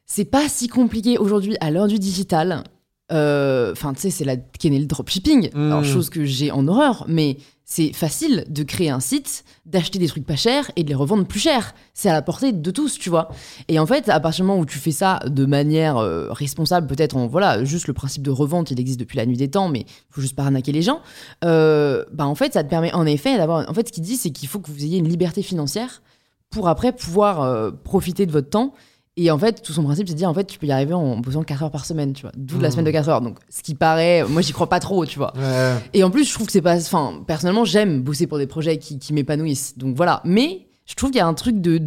c'est 0.06 0.26
pas 0.26 0.48
si 0.50 0.68
compliqué 0.68 1.18
aujourd'hui 1.18 1.56
à 1.62 1.72
l'heure 1.72 1.88
du 1.88 2.00
digital. 2.00 2.64
Euh, 3.12 3.72
Enfin, 3.72 3.94
tu 3.94 4.02
sais, 4.02 4.10
c'est 4.12 4.24
là 4.26 4.36
qu'est 4.38 4.70
né 4.70 4.80
le 4.80 4.86
dropshipping. 4.86 5.50
Mhm. 5.54 5.72
Alors, 5.72 5.84
chose 5.84 6.10
que 6.10 6.26
j'ai 6.26 6.52
en 6.52 6.68
horreur, 6.68 7.06
mais 7.08 7.38
c'est 7.66 7.94
facile 7.94 8.46
de 8.50 8.64
créer 8.64 8.90
un 8.90 9.00
site, 9.00 9.44
d'acheter 9.66 10.00
des 10.00 10.08
trucs 10.08 10.26
pas 10.26 10.36
chers 10.36 10.72
et 10.76 10.84
de 10.84 10.90
les 10.90 10.96
revendre 10.96 11.26
plus 11.26 11.40
cher. 11.40 11.76
C'est 11.94 12.10
à 12.10 12.14
la 12.14 12.24
portée 12.24 12.52
de 12.52 12.72
tous, 12.72 12.98
tu 12.98 13.10
vois. 13.12 13.30
Et 13.68 13.78
en 13.80 13.86
fait, 13.86 14.10
à 14.10 14.20
partir 14.20 14.44
du 14.44 14.48
moment 14.50 14.60
où 14.60 14.66
tu 14.66 14.80
fais 14.80 14.92
ça 14.92 15.20
de 15.28 15.46
manière 15.46 15.98
euh, 15.98 16.32
responsable, 16.32 16.88
peut-être 16.88 17.16
en 17.16 17.28
voilà, 17.28 17.64
juste 17.64 17.88
le 17.88 17.94
principe 17.94 18.24
de 18.24 18.32
revente, 18.32 18.72
il 18.72 18.80
existe 18.80 19.00
depuis 19.00 19.18
la 19.18 19.26
nuit 19.28 19.38
des 19.38 19.50
temps, 19.52 19.70
mais 19.70 19.82
il 19.82 19.86
faut 20.12 20.22
juste 20.22 20.36
pas 20.36 20.44
arnaquer 20.44 20.72
les 20.72 20.82
gens. 20.82 21.02
Euh, 21.46 22.06
bah 22.12 22.26
en 22.26 22.36
fait, 22.36 22.54
ça 22.54 22.64
te 22.64 22.70
permet 22.70 22.92
en 22.94 23.06
effet 23.06 23.38
d'avoir. 23.38 23.70
En 23.70 23.74
fait, 23.76 23.88
ce 23.88 23.92
qu'il 23.94 24.04
dit, 24.04 24.18
c'est 24.18 24.32
qu'il 24.32 24.48
faut 24.48 24.60
que 24.60 24.72
vous 24.72 24.84
ayez 24.84 24.98
une 24.98 25.08
liberté 25.08 25.44
financière 25.44 26.02
pour 26.50 26.68
après 26.68 26.92
pouvoir 26.92 27.42
euh, 27.42 27.72
profiter 27.72 28.26
de 28.26 28.32
votre 28.32 28.50
temps. 28.50 28.74
Et 29.18 29.32
en 29.32 29.38
fait, 29.38 29.62
tout 29.62 29.74
son 29.74 29.84
principe, 29.84 30.08
c'est 30.08 30.14
de 30.14 30.18
dire 30.18 30.30
en 30.30 30.34
fait, 30.34 30.46
tu 30.46 30.58
peux 30.60 30.66
y 30.68 30.72
arriver 30.72 30.94
en 30.94 31.18
bossant 31.18 31.44
4 31.44 31.64
heures 31.64 31.72
par 31.72 31.86
semaine, 31.86 32.14
tu 32.14 32.22
vois. 32.22 32.32
D'où 32.38 32.58
la 32.60 32.68
Mhm. 32.68 32.72
semaine 32.72 32.86
de 32.86 32.92
4 32.92 33.10
heures. 33.10 33.22
Donc, 33.22 33.38
ce 33.50 33.62
qui 33.62 33.76
paraît, 33.76 34.24
moi, 34.28 34.42
j'y 34.42 34.54
crois 34.54 34.70
pas 34.70 34.80
trop, 34.80 35.06
tu 35.06 35.20
vois. 35.20 35.34
Ouais. 35.36 35.74
Et 35.94 36.04
en 36.04 36.10
plus, 36.10 36.24
je 36.24 36.34
trouve 36.34 36.46
que 36.48 36.54
c'est 36.54 36.62
pas. 36.62 36.78
Enfin, 36.78 37.16
personnellement, 37.28 37.66
j'aime 37.66 38.02
bosser 38.02 38.28
pour 38.28 38.38
des 38.38 38.48
projets 38.48 38.78
qui, 38.78 38.98
qui 38.98 39.12
m'épanouissent. 39.14 39.78
Donc 39.78 39.98
voilà. 39.98 40.22
Mais 40.24 40.68
je 40.86 40.96
trouve 40.96 41.10
qu'il 41.10 41.18
y 41.18 41.22
a 41.22 41.28
un 41.28 41.34
truc 41.34 41.60
de, 41.60 41.78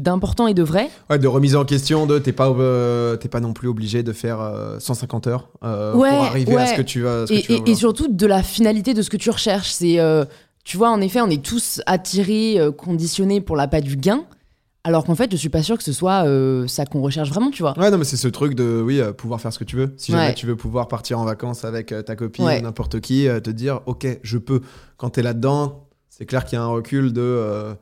d'important 0.00 0.48
et 0.48 0.54
de 0.54 0.64
vrai. 0.64 0.90
Ouais, 1.08 1.18
de 1.20 1.28
remise 1.28 1.54
en 1.54 1.64
question, 1.64 2.06
de 2.06 2.18
t'es 2.18 2.32
pas, 2.32 2.48
euh, 2.50 3.16
pas 3.16 3.40
non 3.40 3.52
plus 3.52 3.68
obligé 3.68 4.02
de 4.02 4.12
faire 4.12 4.40
euh, 4.40 4.80
150 4.80 5.28
heures 5.28 5.48
euh, 5.62 5.94
Ouais, 5.94 6.10
pour 6.10 6.24
arriver 6.24 6.56
à 6.56 6.66
ce 6.66 6.74
que 6.74 6.82
tu 6.82 7.02
vas. 7.02 7.26
ce 7.28 7.32
que 7.32 7.38
Et, 7.38 7.42
tu 7.64 7.70
et- 7.70 7.74
surtout 7.76 8.08
de 8.08 8.26
la 8.26 8.42
finalité 8.42 8.94
de 8.94 9.02
ce 9.02 9.10
que 9.10 9.16
tu 9.16 9.30
recherches. 9.30 9.70
C'est. 9.70 10.00
Tu 10.70 10.76
vois, 10.76 10.90
en 10.90 11.00
effet, 11.00 11.20
on 11.20 11.28
est 11.28 11.42
tous 11.44 11.80
attirés, 11.86 12.60
euh, 12.60 12.70
conditionnés 12.70 13.40
pour 13.40 13.56
l'appât 13.56 13.80
du 13.80 13.96
gain. 13.96 14.22
Alors 14.84 15.04
qu'en 15.04 15.16
fait, 15.16 15.28
je 15.32 15.36
suis 15.36 15.48
pas 15.48 15.64
sûre 15.64 15.76
que 15.76 15.82
ce 15.82 15.92
soit 15.92 16.24
euh, 16.26 16.68
ça 16.68 16.86
qu'on 16.86 17.02
recherche 17.02 17.28
vraiment, 17.28 17.50
tu 17.50 17.64
vois. 17.64 17.76
Ouais, 17.76 17.90
non, 17.90 17.98
mais 17.98 18.04
c'est 18.04 18.16
ce 18.16 18.28
truc 18.28 18.54
de, 18.54 18.80
oui, 18.80 19.00
euh, 19.00 19.12
pouvoir 19.12 19.40
faire 19.40 19.52
ce 19.52 19.58
que 19.58 19.64
tu 19.64 19.74
veux. 19.74 19.92
Si 19.96 20.12
jamais 20.12 20.28
Ouais. 20.28 20.34
tu 20.34 20.46
veux 20.46 20.54
pouvoir 20.54 20.86
partir 20.86 21.18
en 21.18 21.24
vacances 21.24 21.64
avec 21.64 21.90
euh, 21.90 22.02
ta 22.02 22.14
copine 22.14 22.44
Ouais. 22.44 22.60
ou 22.60 22.62
n'importe 22.62 23.00
qui, 23.00 23.26
te 23.42 23.50
dire, 23.50 23.80
ok, 23.86 24.06
je 24.22 24.38
peux. 24.38 24.60
Quand 24.96 25.10
t'es 25.10 25.22
là-dedans, 25.22 25.88
c'est 26.08 26.24
clair 26.24 26.44
qu'il 26.44 26.56
y 26.56 26.60
a 26.60 26.62
un 26.62 26.68
recul 26.68 27.12
de, 27.12 27.74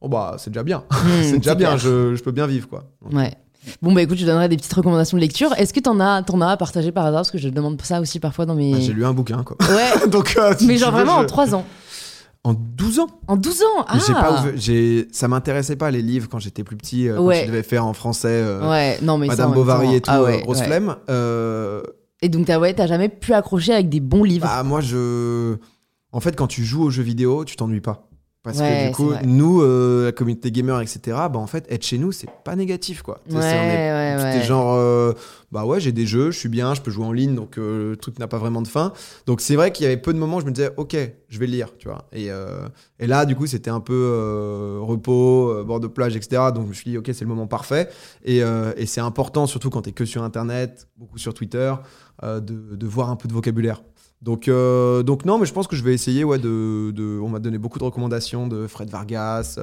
oh 0.00 0.08
bah, 0.08 0.34
c'est 0.38 0.50
déjà 0.50 0.64
bien. 0.64 0.82
Hmm, 0.90 1.22
c'est 1.22 1.38
déjà 1.38 1.54
bien, 1.54 1.76
je, 1.76 2.16
je 2.16 2.22
peux 2.24 2.32
bien 2.32 2.48
vivre, 2.48 2.68
quoi. 2.68 2.84
Donc, 3.02 3.12
Ouais. 3.14 3.32
Bon, 3.80 3.92
bah 3.92 4.02
écoute, 4.02 4.18
je 4.18 4.26
donnerai 4.26 4.48
des 4.48 4.56
petites 4.56 4.72
recommandations 4.72 5.16
de 5.16 5.20
lecture. 5.22 5.52
Est-ce 5.56 5.72
que 5.72 5.78
t'en 5.78 6.00
as, 6.00 6.24
t'en 6.24 6.40
as 6.40 6.48
à 6.48 6.56
partager 6.56 6.90
par 6.90 7.06
hasard? 7.06 7.20
Parce 7.20 7.30
que 7.30 7.38
je 7.38 7.48
demande 7.48 7.80
ça 7.82 8.00
aussi 8.00 8.18
parfois 8.18 8.44
dans 8.44 8.56
mes. 8.56 8.72
bah, 8.72 8.78
J'ai 8.80 8.92
lu 8.92 9.04
un 9.04 9.12
bouquin, 9.12 9.44
quoi. 9.44 9.56
Ouais, 9.60 10.08
Donc, 10.10 10.36
si 10.58 10.66
mais 10.66 10.76
genre 10.78 10.90
veux, 10.90 10.96
vraiment 10.96 11.18
je- 11.20 11.22
en 11.22 11.26
trois 11.26 11.54
ans. 11.54 11.64
En 12.44 12.54
12 12.54 12.98
ans 12.98 13.06
En 13.28 13.36
12 13.36 13.62
ans 13.62 13.84
Ah 13.86 13.98
J'ai 14.04 14.12
pas 14.12 14.44
j'ai- 14.56 15.08
Ça 15.12 15.28
m'intéressait 15.28 15.76
pas 15.76 15.90
les 15.92 16.02
livres 16.02 16.28
quand 16.28 16.40
j'étais 16.40 16.64
plus 16.64 16.76
petit, 16.76 17.08
euh, 17.08 17.16
quand 17.16 17.24
Ouais. 17.26 17.42
je 17.42 17.46
devais 17.46 17.62
faire 17.62 17.86
en 17.86 17.92
français 17.92 18.28
euh, 18.30 18.68
Ouais, 18.68 18.98
non, 19.02 19.16
mais 19.16 19.28
Madame 19.28 19.52
Bovary 19.52 19.86
temps- 19.86 19.92
et 19.94 20.00
tout, 20.00 20.10
Ah 20.12 20.18
euh, 20.20 20.24
ouais, 20.24 20.42
grosse 20.42 20.62
flemme. 20.62 20.96
Euh, 21.08 21.82
Et 22.20 22.28
donc, 22.28 22.46
t'as 22.46 22.58
ouais, 22.58 22.74
t'as 22.74 22.86
jamais 22.88 23.08
pu 23.08 23.32
accrocher 23.32 23.72
avec 23.74 23.88
des 23.88 24.00
bons 24.00 24.24
livres 24.24 24.46
bah, 24.46 24.62
moi, 24.64 24.80
je. 24.80 25.56
En 26.12 26.20
fait, 26.20 26.34
quand 26.36 26.46
tu 26.48 26.64
joues 26.64 26.82
aux 26.82 26.90
jeux 26.90 27.02
vidéo, 27.04 27.44
tu 27.44 27.54
t'ennuies 27.56 27.80
pas. 27.80 28.08
Parce 28.42 28.58
Ouais, 28.58 28.86
que 28.86 28.88
du 28.88 28.94
coup, 28.96 29.12
nous, 29.24 29.62
euh, 29.62 30.06
la 30.06 30.12
communauté 30.12 30.50
gamer, 30.50 30.80
etc., 30.80 31.00
bah, 31.06 31.36
en 31.36 31.46
fait, 31.46 31.64
être 31.70 31.84
chez 31.84 31.96
nous, 31.96 32.10
c'est 32.10 32.28
pas 32.44 32.56
négatif, 32.56 33.02
quoi. 33.02 33.20
Ouais, 33.30 33.36
ouais, 33.36 34.16
C'était 34.18 34.44
genre, 34.44 34.74
euh, 34.74 35.12
bah 35.52 35.64
ouais, 35.64 35.78
j'ai 35.78 35.92
des 35.92 36.06
jeux, 36.06 36.32
je 36.32 36.38
suis 36.38 36.48
bien, 36.48 36.74
je 36.74 36.80
peux 36.80 36.90
jouer 36.90 37.04
en 37.04 37.12
ligne, 37.12 37.36
donc 37.36 37.56
euh, 37.56 37.90
le 37.90 37.96
truc 37.96 38.18
n'a 38.18 38.26
pas 38.26 38.38
vraiment 38.38 38.60
de 38.60 38.66
fin. 38.66 38.92
Donc 39.26 39.40
c'est 39.40 39.54
vrai 39.54 39.70
qu'il 39.70 39.84
y 39.84 39.86
avait 39.86 39.96
peu 39.96 40.12
de 40.12 40.18
moments 40.18 40.38
où 40.38 40.40
je 40.40 40.46
me 40.46 40.50
disais, 40.50 40.70
ok, 40.76 40.96
je 41.28 41.38
vais 41.38 41.46
le 41.46 41.52
lire, 41.52 41.68
tu 41.78 41.86
vois. 41.86 42.08
Et, 42.12 42.32
euh, 42.32 42.66
et 42.98 43.06
là, 43.06 43.26
du 43.26 43.36
coup, 43.36 43.46
c'était 43.46 43.70
un 43.70 43.78
peu 43.80 43.92
euh, 43.94 44.78
repos, 44.80 45.62
bord 45.64 45.78
de 45.78 45.86
plage, 45.86 46.16
etc. 46.16 46.42
Donc 46.52 46.64
je 46.64 46.68
me 46.70 46.74
suis 46.74 46.90
dit, 46.90 46.98
ok, 46.98 47.10
c'est 47.12 47.20
le 47.22 47.28
moment 47.28 47.46
parfait. 47.46 47.90
Et, 48.24 48.42
euh, 48.42 48.72
et 48.76 48.86
c'est 48.86 49.00
important, 49.00 49.46
surtout 49.46 49.70
quand 49.70 49.82
t'es 49.82 49.92
que 49.92 50.04
sur 50.04 50.24
Internet, 50.24 50.88
beaucoup 50.96 51.18
sur 51.18 51.32
Twitter, 51.32 51.72
euh, 52.24 52.40
de, 52.40 52.74
de 52.76 52.86
voir 52.86 53.08
un 53.10 53.16
peu 53.16 53.28
de 53.28 53.32
vocabulaire. 53.32 53.82
Donc, 54.22 54.46
euh, 54.46 55.02
donc 55.02 55.24
non, 55.24 55.36
mais 55.38 55.46
je 55.46 55.52
pense 55.52 55.66
que 55.66 55.74
je 55.74 55.82
vais 55.82 55.92
essayer. 55.92 56.22
Ouais, 56.22 56.38
de, 56.38 56.92
de- 56.92 57.18
on 57.20 57.28
m'a 57.28 57.40
donné 57.40 57.58
beaucoup 57.58 57.78
de 57.80 57.84
recommandations 57.84 58.46
de 58.46 58.66
Fred 58.68 58.88
Vargas, 58.88 59.58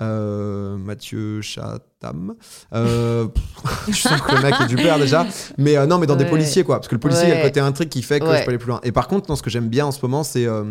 euh, 0.00 0.76
Mathieu 0.78 1.42
Chatham. 1.42 2.34
Euh, 2.72 3.26
je 3.88 3.92
sens 3.94 4.20
que 4.22 4.34
le 4.34 4.42
mec 4.42 4.54
est 4.62 4.66
du 4.66 4.76
père 4.76 4.98
déjà. 4.98 5.26
Mais 5.58 5.86
non, 5.86 5.98
mais 5.98 6.06
dans 6.06 6.16
des 6.16 6.24
policiers, 6.24 6.64
quoi. 6.64 6.76
Parce 6.76 6.88
que 6.88 6.94
le 6.94 7.00
policier, 7.00 7.24
il 7.26 7.30
y 7.30 7.32
a 7.32 7.36
le 7.42 7.42
côté 7.48 7.60
intrigue 7.60 7.88
qui 7.90 8.02
fait 8.02 8.18
que 8.20 8.24
Ouais. 8.24 8.38
je 8.38 8.44
peux 8.44 8.48
aller 8.50 8.58
plus 8.58 8.68
loin. 8.68 8.80
Et 8.82 8.92
par 8.92 9.08
contre, 9.08 9.28
non, 9.28 9.36
ce 9.36 9.42
que 9.42 9.50
j'aime 9.50 9.68
bien 9.68 9.86
en 9.86 9.92
ce 9.92 10.00
moment, 10.02 10.22
c'est 10.24 10.46
euh, 10.46 10.64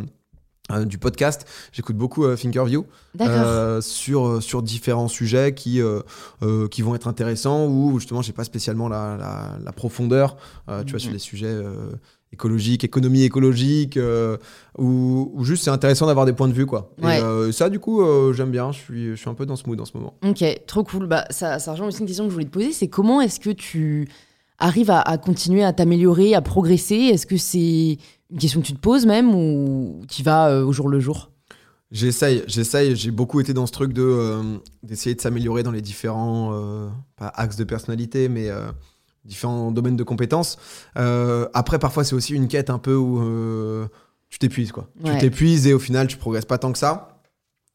du 0.85 0.97
podcast. 0.97 1.47
J'écoute 1.71 1.95
beaucoup 1.95 2.25
euh, 2.25 2.35
Thinkerview 2.35 2.85
euh, 3.21 3.81
sur, 3.81 4.41
sur 4.43 4.61
différents 4.63 5.07
sujets 5.07 5.53
qui, 5.53 5.79
qui 6.71 6.81
vont 6.81 6.95
être 6.95 7.07
intéressants 7.07 7.67
ou 7.67 7.99
justement, 7.99 8.21
j'ai 8.21 8.33
pas 8.33 8.43
spécialement 8.43 8.89
la, 8.89 9.15
la, 9.17 9.57
la 9.63 9.71
profondeur, 9.71 10.37
tu 10.85 10.91
vois, 10.91 10.99
sur 10.99 11.09
Mhm. 11.09 11.13
des 11.13 11.19
sujets 11.19 11.55
écologiques, 12.37 12.83
économie 12.83 13.23
écologique, 13.23 13.97
euh, 13.97 14.37
ou, 14.77 15.31
ou 15.33 15.43
juste 15.43 15.63
c'est 15.63 15.71
intéressant 15.71 16.05
d'avoir 16.05 16.25
des 16.27 16.33
points 16.33 16.47
de 16.47 16.53
vue, 16.53 16.67
quoi. 16.67 16.91
Ouais. 17.01 17.17
Et 17.17 17.21
euh, 17.21 17.51
ça, 17.51 17.69
du 17.69 17.79
coup, 17.79 18.01
euh, 18.01 18.31
j'aime 18.33 18.51
bien, 18.51 18.71
je 18.71 18.77
suis, 18.77 19.09
je 19.09 19.15
suis 19.15 19.29
un 19.29 19.33
peu 19.33 19.45
dans 19.45 19.55
ce 19.55 19.67
mood 19.67 19.81
en 19.81 19.85
ce 19.85 19.97
moment. 19.97 20.13
Ok, 20.23 20.43
trop 20.67 20.83
cool. 20.83 21.07
Bah, 21.07 21.25
ça, 21.31 21.57
ça 21.57 21.71
rejoint 21.71 21.87
aussi 21.87 22.01
une 22.01 22.05
question 22.05 22.25
que 22.25 22.29
je 22.29 22.33
voulais 22.33 22.45
te 22.45 22.51
poser, 22.51 22.71
c'est 22.71 22.87
comment 22.87 23.19
est-ce 23.21 23.39
que 23.39 23.49
tu 23.49 24.07
arrives 24.59 24.91
à, 24.91 25.01
à 25.01 25.17
continuer 25.17 25.63
à 25.63 25.73
t'améliorer, 25.73 26.35
à 26.35 26.41
progresser? 26.41 26.95
Est-ce 26.95 27.25
que 27.25 27.37
c'est 27.37 27.97
une 28.31 28.37
question 28.39 28.61
que 28.61 28.67
tu 28.67 28.73
te 28.73 28.79
poses 28.79 29.05
même 29.05 29.33
ou 29.33 30.01
tu 30.07 30.21
vas 30.21 30.49
euh, 30.49 30.63
au 30.63 30.71
jour 30.71 30.89
le 30.89 30.99
jour? 30.99 31.31
J'essaye, 31.89 32.43
j'essaye. 32.47 32.95
J'ai 32.95 33.11
beaucoup 33.11 33.39
été 33.39 33.53
dans 33.53 33.65
ce 33.65 33.71
truc 33.71 33.93
de 33.93 34.59
d'essayer 34.83 35.15
de 35.15 35.21
s'améliorer 35.21 35.63
dans 35.63 35.71
les 35.71 35.81
différents 35.81 36.51
pas 37.15 37.31
axes 37.33 37.55
de 37.55 37.63
personnalité, 37.63 38.27
mais 38.27 38.49
différents 39.27 39.71
domaines 39.71 39.97
de 39.97 40.03
compétences. 40.03 40.57
Euh, 40.97 41.47
après, 41.53 41.77
parfois, 41.77 42.03
c'est 42.03 42.15
aussi 42.15 42.33
une 42.33 42.47
quête 42.47 42.69
un 42.69 42.79
peu 42.79 42.95
où 42.95 43.21
euh, 43.21 43.87
tu 44.29 44.39
t'épuises, 44.39 44.71
quoi. 44.71 44.87
Ouais. 45.03 45.13
Tu 45.13 45.19
t'épuises 45.19 45.67
et 45.67 45.73
au 45.73 45.79
final, 45.79 46.07
tu 46.07 46.17
progresses 46.17 46.45
pas 46.45 46.57
tant 46.57 46.71
que 46.71 46.79
ça. 46.79 47.19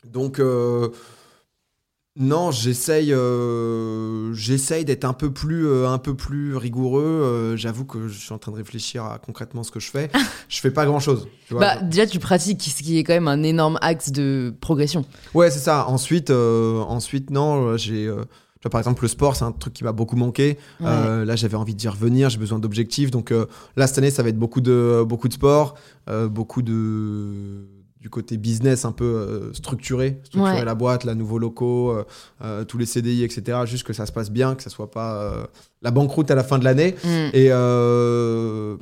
Donc 0.05 0.41
euh, 0.41 0.89
non, 2.17 2.51
j'essaye, 2.51 3.15
j'essaye 4.35 4.85
d'être 4.85 5.05
un 5.05 5.13
peu 5.13 5.33
plus, 5.33 5.85
un 5.87 5.99
peu 5.99 6.17
plus 6.17 6.57
rigoureux. 6.57 7.55
J'avoue 7.57 7.85
que 7.85 8.09
je 8.09 8.19
suis 8.19 8.33
en 8.33 8.39
train 8.39 8.51
de 8.51 8.57
réfléchir 8.57 9.05
à 9.05 9.19
concrètement 9.19 9.63
ce 9.63 9.71
que 9.71 9.79
je 9.79 9.91
fais. 9.91 10.11
je 10.49 10.61
fais 10.61 10.73
pas 10.73 10.87
grand 10.87 10.99
chose. 10.99 11.29
Tu 11.47 11.55
vois, 11.55 11.61
Bah, 11.61 11.83
déjà, 11.83 12.07
tu 12.07 12.19
pratiques, 12.19 12.63
ce 12.63 12.83
qui 12.83 12.99
est 12.99 13.05
quand 13.05 13.15
même 13.15 13.29
un 13.29 13.45
énorme 13.45 13.79
axe 13.81 14.11
de 14.11 14.53
progression. 14.61 15.05
Ouais, 15.35 15.51
c'est 15.51 15.61
ça. 15.61 15.87
Ensuite, 15.87 16.31
ensuite 16.31 17.31
non, 17.31 17.77
j'ai. 17.77 18.13
Tu 18.63 18.69
vois, 18.69 18.71
par 18.71 18.81
exemple, 18.81 19.03
le 19.03 19.09
sport, 19.09 19.35
c'est 19.35 19.45
un 19.45 19.51
truc 19.51 19.75
qui 19.75 19.83
m'a 19.83 19.91
beaucoup 19.91 20.15
manqué. 20.15 20.57
Ouais. 20.79 20.87
Euh, 20.87 21.25
là, 21.25 21.35
j'avais 21.35 21.57
envie 21.57 21.75
d'y 21.75 21.89
revenir, 21.89 22.31
j'ai 22.31 22.39
besoin 22.39 22.61
d'objectifs. 22.61 23.11
Donc 23.11 23.33
euh, 23.33 23.47
là, 23.77 23.89
cette 23.89 23.99
année, 23.99 24.11
ça 24.13 24.23
va 24.23 24.29
être 24.29 24.39
beaucoup 24.39 24.61
de, 24.61 25.03
beaucoup 25.05 25.27
de 25.27 25.33
sport, 25.33 25.75
euh, 26.09 26.29
beaucoup 26.29 26.63
de 26.63 27.67
du 28.01 28.11
côté 28.11 28.37
business 28.37 28.85
un 28.85 28.91
peu 28.91 29.05
euh, 29.05 29.53
structuré, 29.53 30.21
structurer 30.25 30.59
Ouais. 30.59 30.65
la 30.65 30.75
boîte, 30.75 31.05
la 31.05 31.15
nouveaux 31.15 31.39
locaux, 31.39 31.91
euh, 31.91 32.05
euh, 32.43 32.65
tous 32.65 32.77
les 32.79 32.87
CDI, 32.87 33.23
etc. 33.25 33.59
Juste 33.65 33.85
que 33.85 33.93
ça 33.93 34.07
se 34.07 34.13
passe 34.13 34.31
bien, 34.31 34.55
que 34.57 34.63
ça 34.63 34.71
soit 34.71 34.91
pas 34.91 35.23
euh, 35.23 35.45
la 35.83 35.91
banqueroute 35.93 36.31
à 36.31 36.35
la 36.37 36.43
fin 36.45 36.59
de 36.59 36.65
l'année. 36.65 36.97
Mm. 37.05 37.09
Et 37.33 37.49
euh, 37.51 38.77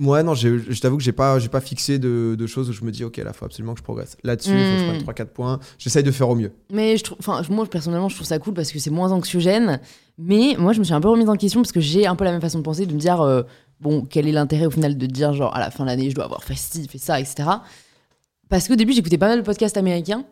ouais, 0.00 0.22
non, 0.22 0.34
je 0.34 0.80
t'avoue 0.80 0.96
que 0.96 1.02
j'ai 1.02 1.12
pas, 1.12 1.38
j'ai 1.38 1.48
pas 1.48 1.60
fixé 1.60 1.98
de, 1.98 2.34
de 2.38 2.46
choses 2.46 2.68
où 2.70 2.72
je 2.72 2.84
me 2.84 2.90
dis, 2.90 3.04
ok, 3.04 3.16
là, 3.18 3.32
faut 3.32 3.44
absolument 3.44 3.74
que 3.74 3.78
je 3.80 3.84
progresse. 3.84 4.16
Là-dessus, 4.24 4.50
il 4.50 4.56
faut 4.64 4.72
que 4.72 4.78
je 4.78 4.84
Mm. 5.00 5.02
prenne 5.04 5.26
3-4 5.26 5.32
points. 5.32 5.60
J'essaye 5.78 6.02
de 6.02 6.10
faire 6.10 6.28
au 6.28 6.34
mieux. 6.34 6.52
Mais 6.72 6.96
je 6.96 7.04
trouve, 7.04 7.18
enfin, 7.20 7.42
moi 7.50 7.66
personnellement, 7.66 8.08
je 8.08 8.14
trouve 8.16 8.26
ça 8.26 8.38
cool 8.38 8.54
parce 8.54 8.72
que 8.72 8.78
c'est 8.78 8.90
moins 8.90 9.12
anxiogène. 9.12 9.80
Mais 10.18 10.56
moi, 10.58 10.72
je 10.72 10.78
me 10.78 10.84
suis 10.84 10.94
un 10.94 11.00
peu 11.00 11.08
remise 11.08 11.28
en 11.28 11.36
question 11.36 11.60
parce 11.62 11.72
que 11.72 11.80
j'ai 11.80 12.06
un 12.06 12.16
peu 12.16 12.24
la 12.24 12.32
même 12.32 12.40
façon 12.40 12.58
de 12.58 12.64
penser, 12.64 12.86
de 12.86 12.92
me 12.94 12.98
dire, 12.98 13.20
euh, 13.22 13.42
bon, 13.80 14.04
quel 14.08 14.26
est 14.28 14.32
l'intérêt 14.32 14.66
au 14.66 14.70
final 14.70 14.96
de 14.96 15.06
dire, 15.06 15.32
genre, 15.34 15.54
à 15.56 15.60
la 15.60 15.70
fin 15.70 15.84
de 15.84 15.88
l'année, 15.88 16.10
je 16.10 16.14
dois 16.14 16.24
avoir 16.24 16.44
fait 16.44 16.54
ci, 16.54 16.86
fait 16.88 16.98
ça, 16.98 17.18
etc. 17.20 17.48
Parce 18.48 18.68
qu'au 18.68 18.76
début, 18.76 18.92
j'écoutais 18.92 19.18
pas 19.18 19.28
mal 19.28 19.38
de 19.40 19.44
podcasts 19.44 19.76
américains 19.76 20.24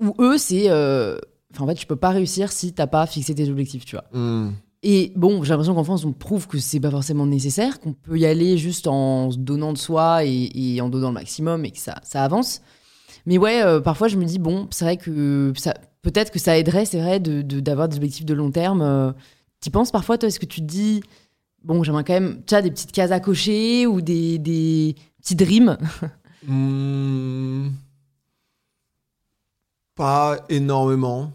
où 0.00 0.14
eux, 0.20 0.38
c'est. 0.38 0.64
euh, 0.70 1.18
Enfin, 1.54 1.64
en 1.64 1.68
fait, 1.68 1.74
tu 1.76 1.86
peux 1.86 1.96
pas 1.96 2.10
réussir 2.10 2.50
si 2.52 2.72
t'as 2.74 2.88
pas 2.88 3.06
fixé 3.06 3.34
tes 3.34 3.48
objectifs, 3.48 3.84
tu 3.86 3.96
vois. 3.96 4.04
Hmm. 4.12 4.50
Et 4.88 5.12
bon, 5.16 5.42
j'ai 5.42 5.50
l'impression 5.50 5.74
qu'en 5.74 5.82
France, 5.82 6.04
on 6.04 6.12
prouve 6.12 6.46
que 6.46 6.58
c'est 6.58 6.78
pas 6.78 6.92
forcément 6.92 7.26
nécessaire, 7.26 7.80
qu'on 7.80 7.92
peut 7.92 8.20
y 8.20 8.24
aller 8.24 8.56
juste 8.56 8.86
en 8.86 9.32
se 9.32 9.36
donnant 9.36 9.72
de 9.72 9.78
soi 9.78 10.20
et, 10.24 10.80
en 10.80 10.88
donnant 10.88 11.08
le 11.08 11.14
maximum 11.14 11.64
et 11.64 11.72
que 11.72 11.78
ça, 11.78 11.96
ça 12.04 12.22
avance. 12.22 12.62
Mais 13.26 13.36
ouais, 13.36 13.64
euh, 13.64 13.80
parfois 13.80 14.06
je 14.06 14.16
me 14.16 14.24
dis, 14.24 14.38
bon, 14.38 14.68
c'est 14.70 14.84
vrai 14.84 14.96
que 14.96 15.52
ça, 15.56 15.74
peut-être 16.02 16.30
que 16.30 16.38
ça 16.38 16.56
aiderait, 16.56 16.84
c'est 16.84 17.00
vrai, 17.00 17.18
d'avoir 17.18 17.42
de, 17.42 17.58
d'avoir 17.58 17.88
des 17.88 17.96
objectifs 17.96 18.24
de 18.24 18.32
long 18.32 18.52
terme. 18.52 18.80
Euh, 18.80 19.10
T'y 19.58 19.70
penses 19.70 19.90
parfois, 19.90 20.18
toi 20.18 20.28
Est-ce 20.28 20.38
que 20.38 20.46
tu 20.46 20.60
te 20.60 20.66
dis, 20.66 21.02
bon, 21.64 21.82
j'aimerais 21.82 22.04
quand 22.04 22.12
même, 22.12 22.42
tu 22.46 22.54
as 22.54 22.62
des 22.62 22.70
petites 22.70 22.92
cases 22.92 23.10
à 23.10 23.18
cocher 23.18 23.88
ou 23.88 24.00
des, 24.00 24.38
des 24.38 24.94
petits 25.20 25.34
dreams 25.34 25.76
Hmm. 26.46 27.70
Pas 29.96 30.44
énormément. 30.48 31.32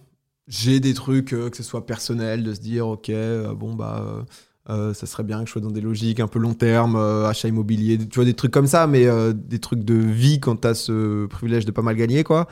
J'ai 0.51 0.81
des 0.81 0.93
trucs, 0.93 1.31
euh, 1.33 1.49
que 1.49 1.55
ce 1.55 1.63
soit 1.63 1.85
personnel, 1.85 2.43
de 2.43 2.53
se 2.53 2.59
dire, 2.59 2.85
ok, 2.85 3.09
euh, 3.09 3.53
bon, 3.55 3.73
bah. 3.73 4.25
euh, 4.69 4.93
ça 4.93 5.05
serait 5.07 5.23
bien 5.23 5.39
que 5.39 5.45
je 5.47 5.53
sois 5.53 5.61
dans 5.61 5.71
des 5.71 5.79
logiques 5.79 6.19
un 6.19 6.27
peu 6.27 6.39
long 6.39 6.53
terme, 6.53 6.97
achat 6.97 7.47
immobilier, 7.47 7.97
tu 7.97 8.15
vois, 8.15 8.25
des 8.25 8.33
trucs 8.33 8.51
comme 8.51 8.67
ça, 8.67 8.85
mais 8.85 9.07
des 9.33 9.59
trucs 9.59 9.83
de 9.85 9.93
vie 9.95 10.39
quand 10.41 10.57
t'as 10.57 10.73
ce 10.73 11.25
privilège 11.27 11.65
de 11.65 11.71
pas 11.71 11.81
mal 11.81 11.95
gagner, 11.95 12.23
quoi. 12.25 12.47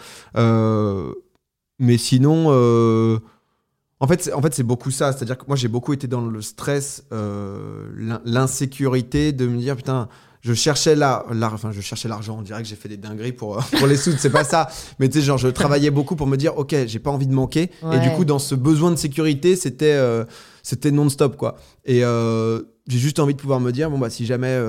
Mais 1.80 1.98
sinon, 1.98 2.50
en 4.00 4.08
fait, 4.08 4.24
c'est- 4.24 4.34
en 4.34 4.42
fait, 4.42 4.62
beaucoup 4.64 4.92
ça. 4.92 5.12
C'est-à-dire 5.12 5.38
que 5.38 5.46
moi, 5.48 5.56
j'ai 5.58 5.68
beaucoup 5.68 5.94
été 5.94 6.08
dans 6.08 6.26
le 6.26 6.42
stress, 6.42 7.04
l'in- 7.12 8.22
l'insécurité 8.26 9.32
de 9.34 9.46
me 9.48 9.58
dire, 9.58 9.76
putain, 9.76 10.08
je 10.42 10.54
cherchais 10.54 10.96
enfin, 11.04 11.72
je 11.72 11.82
cherchais 11.82 12.08
l'argent. 12.08 12.38
On 12.40 12.42
dirait 12.42 12.62
que 12.62 12.68
j'ai 12.68 12.76
fait 12.76 12.90
des 12.90 12.98
dingueries 12.98 13.34
pour, 13.34 13.58
euh, 13.58 13.62
pour 13.78 13.88
les 13.88 13.98
sous, 13.98 14.12
c'est 14.18 14.30
pas 14.30 14.44
ça. 14.44 14.70
Mais 15.00 15.10
tu 15.10 15.20
sais, 15.20 15.26
genre, 15.26 15.38
je 15.38 15.50
travaillais 15.50 15.92
beaucoup 15.92 16.16
pour 16.16 16.28
me 16.28 16.38
dire, 16.38 16.58
ok, 16.58 16.76
j'ai 16.88 17.00
pas 17.00 17.12
envie 17.12 17.28
de 17.28 17.34
manquer. 17.34 17.72
Et 17.92 18.00
du 18.00 18.10
coup, 18.12 18.26
dans 18.26 18.40
ce 18.40 18.56
besoin 18.56 18.92
de 18.92 18.96
sécurité, 18.96 19.56
c'était 19.56 19.94
euh, 19.94 20.24
c'était 20.64 20.92
non-stop, 20.92 21.36
quoi. 21.36 21.58
Et 21.86 22.04
euh, 22.04 22.62
j'ai 22.88 23.00
juste 23.00 23.20
envie 23.20 23.34
de 23.34 23.40
pouvoir 23.40 23.60
me 23.60 23.72
dire, 23.72 23.90
bon, 23.90 23.98
bah, 23.98 24.10
si 24.10 24.26
jamais 24.26 24.60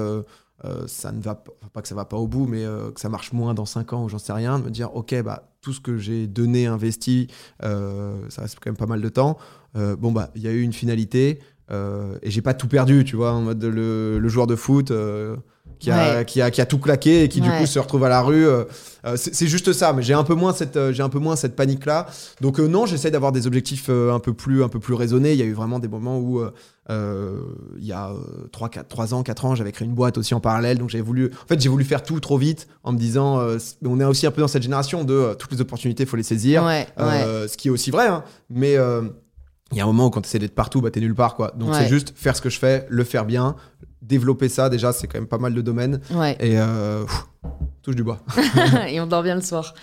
ça 0.86 1.12
ne 1.12 1.22
va 1.22 1.36
pas, 1.36 1.52
pas 1.72 1.82
que 1.82 1.88
ça 1.88 1.94
va 1.94 2.04
pas 2.04 2.16
au 2.16 2.26
bout, 2.26 2.46
mais 2.46 2.64
que 2.94 3.00
ça 3.00 3.08
marche 3.08 3.32
moins 3.32 3.54
dans 3.54 3.66
5 3.66 3.92
ans 3.92 4.04
ou 4.04 4.08
j'en 4.08 4.18
sais 4.18 4.32
rien, 4.32 4.58
de 4.58 4.64
me 4.64 4.70
dire, 4.70 4.94
ok, 4.94 5.22
bah, 5.22 5.50
tout 5.60 5.72
ce 5.72 5.80
que 5.80 5.98
j'ai 5.98 6.26
donné, 6.26 6.66
investi, 6.66 7.28
ça 7.60 8.42
reste 8.42 8.58
quand 8.60 8.70
même 8.70 8.76
pas 8.76 8.86
mal 8.86 9.00
de 9.00 9.08
temps. 9.08 9.38
Bon, 9.74 10.10
bah, 10.10 10.30
il 10.34 10.42
y 10.42 10.48
a 10.48 10.50
eu 10.50 10.62
une 10.62 10.72
finalité. 10.72 11.38
et 11.70 12.30
j'ai 12.30 12.42
pas 12.42 12.54
tout 12.54 12.68
perdu, 12.68 13.04
tu 13.04 13.14
vois, 13.14 13.32
en 13.32 13.42
mode 13.42 13.62
le, 13.62 14.18
le 14.18 14.28
joueur 14.28 14.48
de 14.48 14.56
foot 14.56 14.92
qui, 15.80 15.90
a, 15.90 16.18
Ouais. 16.18 16.24
qui, 16.24 16.40
a, 16.40 16.50
qui 16.52 16.60
a 16.60 16.66
tout 16.66 16.78
claqué 16.78 17.24
et 17.24 17.28
qui 17.28 17.40
du 17.40 17.50
coup 17.50 17.66
se 17.66 17.78
retrouve 17.80 18.04
à 18.04 18.08
la 18.08 18.22
rue. 18.22 18.46
euh, 18.46 18.64
euh, 19.06 19.16
c'est 19.16 19.46
juste 19.46 19.72
ça, 19.72 19.92
mais 19.94 20.02
j'ai 20.02 20.12
un 20.14 20.24
peu 20.24 20.34
moins 20.34 20.52
cette, 20.52 20.76
euh, 20.76 20.92
j'ai 20.92 21.02
un 21.02 21.08
peu 21.08 21.18
moins 21.18 21.34
cette 21.34 21.56
panique 21.56 21.86
là. 21.86 22.06
Donc 22.42 22.60
euh, 22.60 22.66
non, 22.68 22.84
j'essaie 22.86 23.10
d'avoir 23.10 23.32
des 23.32 23.46
objectifs 23.46 23.86
euh, 23.88 24.12
un 24.12 24.18
peu 24.20 24.34
plus, 24.34 24.62
un 24.62 24.68
peu 24.68 24.78
plus 24.78 24.92
raisonnés. 24.94 25.32
Il 25.32 25.38
y 25.38 25.42
a 25.42 25.46
eu 25.46 25.54
vraiment 25.54 25.78
des 25.78 25.88
moments 25.88 26.18
où 26.18 26.42
il 26.88 27.84
y 27.86 27.92
a 27.92 28.12
3, 28.52 28.68
4, 28.68 28.88
3 28.88 29.14
ans, 29.14 29.22
4 29.22 29.44
ans, 29.46 29.54
j'avais 29.54 29.72
créé 29.72 29.86
une 29.88 29.94
boîte 29.94 30.18
aussi 30.18 30.34
en 30.34 30.40
parallèle. 30.40 30.78
Donc 30.78 30.90
j'avais 30.90 31.02
voulu, 31.02 31.30
en 31.32 31.46
fait, 31.46 31.60
j'ai 31.60 31.68
voulu 31.68 31.84
faire 31.84 32.02
tout 32.02 32.20
trop 32.20 32.36
vite 32.36 32.68
en 32.84 32.92
me 32.92 32.98
disant, 32.98 33.40
on 33.84 34.00
est 34.00 34.04
aussi 34.04 34.26
un 34.26 34.30
peu 34.30 34.40
dans 34.42 34.48
cette 34.48 34.62
génération 34.62 35.04
de 35.04 35.34
toutes 35.38 35.52
les 35.52 35.60
opportunités, 35.60 36.02
il 36.02 36.08
faut 36.08 36.16
les 36.16 36.22
saisir. 36.22 36.62
Ouais, 36.64 36.86
ce 36.98 37.56
qui 37.56 37.68
est 37.68 37.70
aussi 37.70 37.90
vrai, 37.90 38.06
hein. 38.08 38.22
mais 38.50 38.72
il 39.72 39.78
y 39.78 39.80
a 39.80 39.84
un 39.84 39.86
moment 39.86 40.06
où 40.06 40.10
quand 40.10 40.20
tu 40.20 40.26
essaies 40.28 40.40
d'être 40.40 40.54
partout, 40.54 40.80
bah, 40.80 40.90
t'es 40.90 41.00
nulle 41.00 41.14
part. 41.14 41.36
Quoi. 41.36 41.52
Donc 41.56 41.70
Ouais. 41.70 41.78
c'est 41.78 41.88
juste 41.88 42.12
faire 42.16 42.34
ce 42.36 42.42
que 42.42 42.50
je 42.50 42.58
fais, 42.58 42.86
le 42.90 43.04
faire 43.04 43.24
bien, 43.24 43.54
développer 44.02 44.48
ça. 44.48 44.68
Déjà, 44.68 44.92
c'est 44.92 45.06
quand 45.06 45.18
même 45.18 45.28
pas 45.28 45.38
mal 45.38 45.54
de 45.54 45.60
domaines. 45.60 46.00
ouais. 46.12 46.36
Et 46.40 46.58
euh, 46.58 47.04
pff, 47.04 47.26
touche 47.82 47.96
du 47.96 48.02
bois. 48.04 48.18
et 48.88 49.00
on 49.00 49.06
dort 49.06 49.22
bien 49.22 49.34
le 49.34 49.40
soir. 49.42 49.74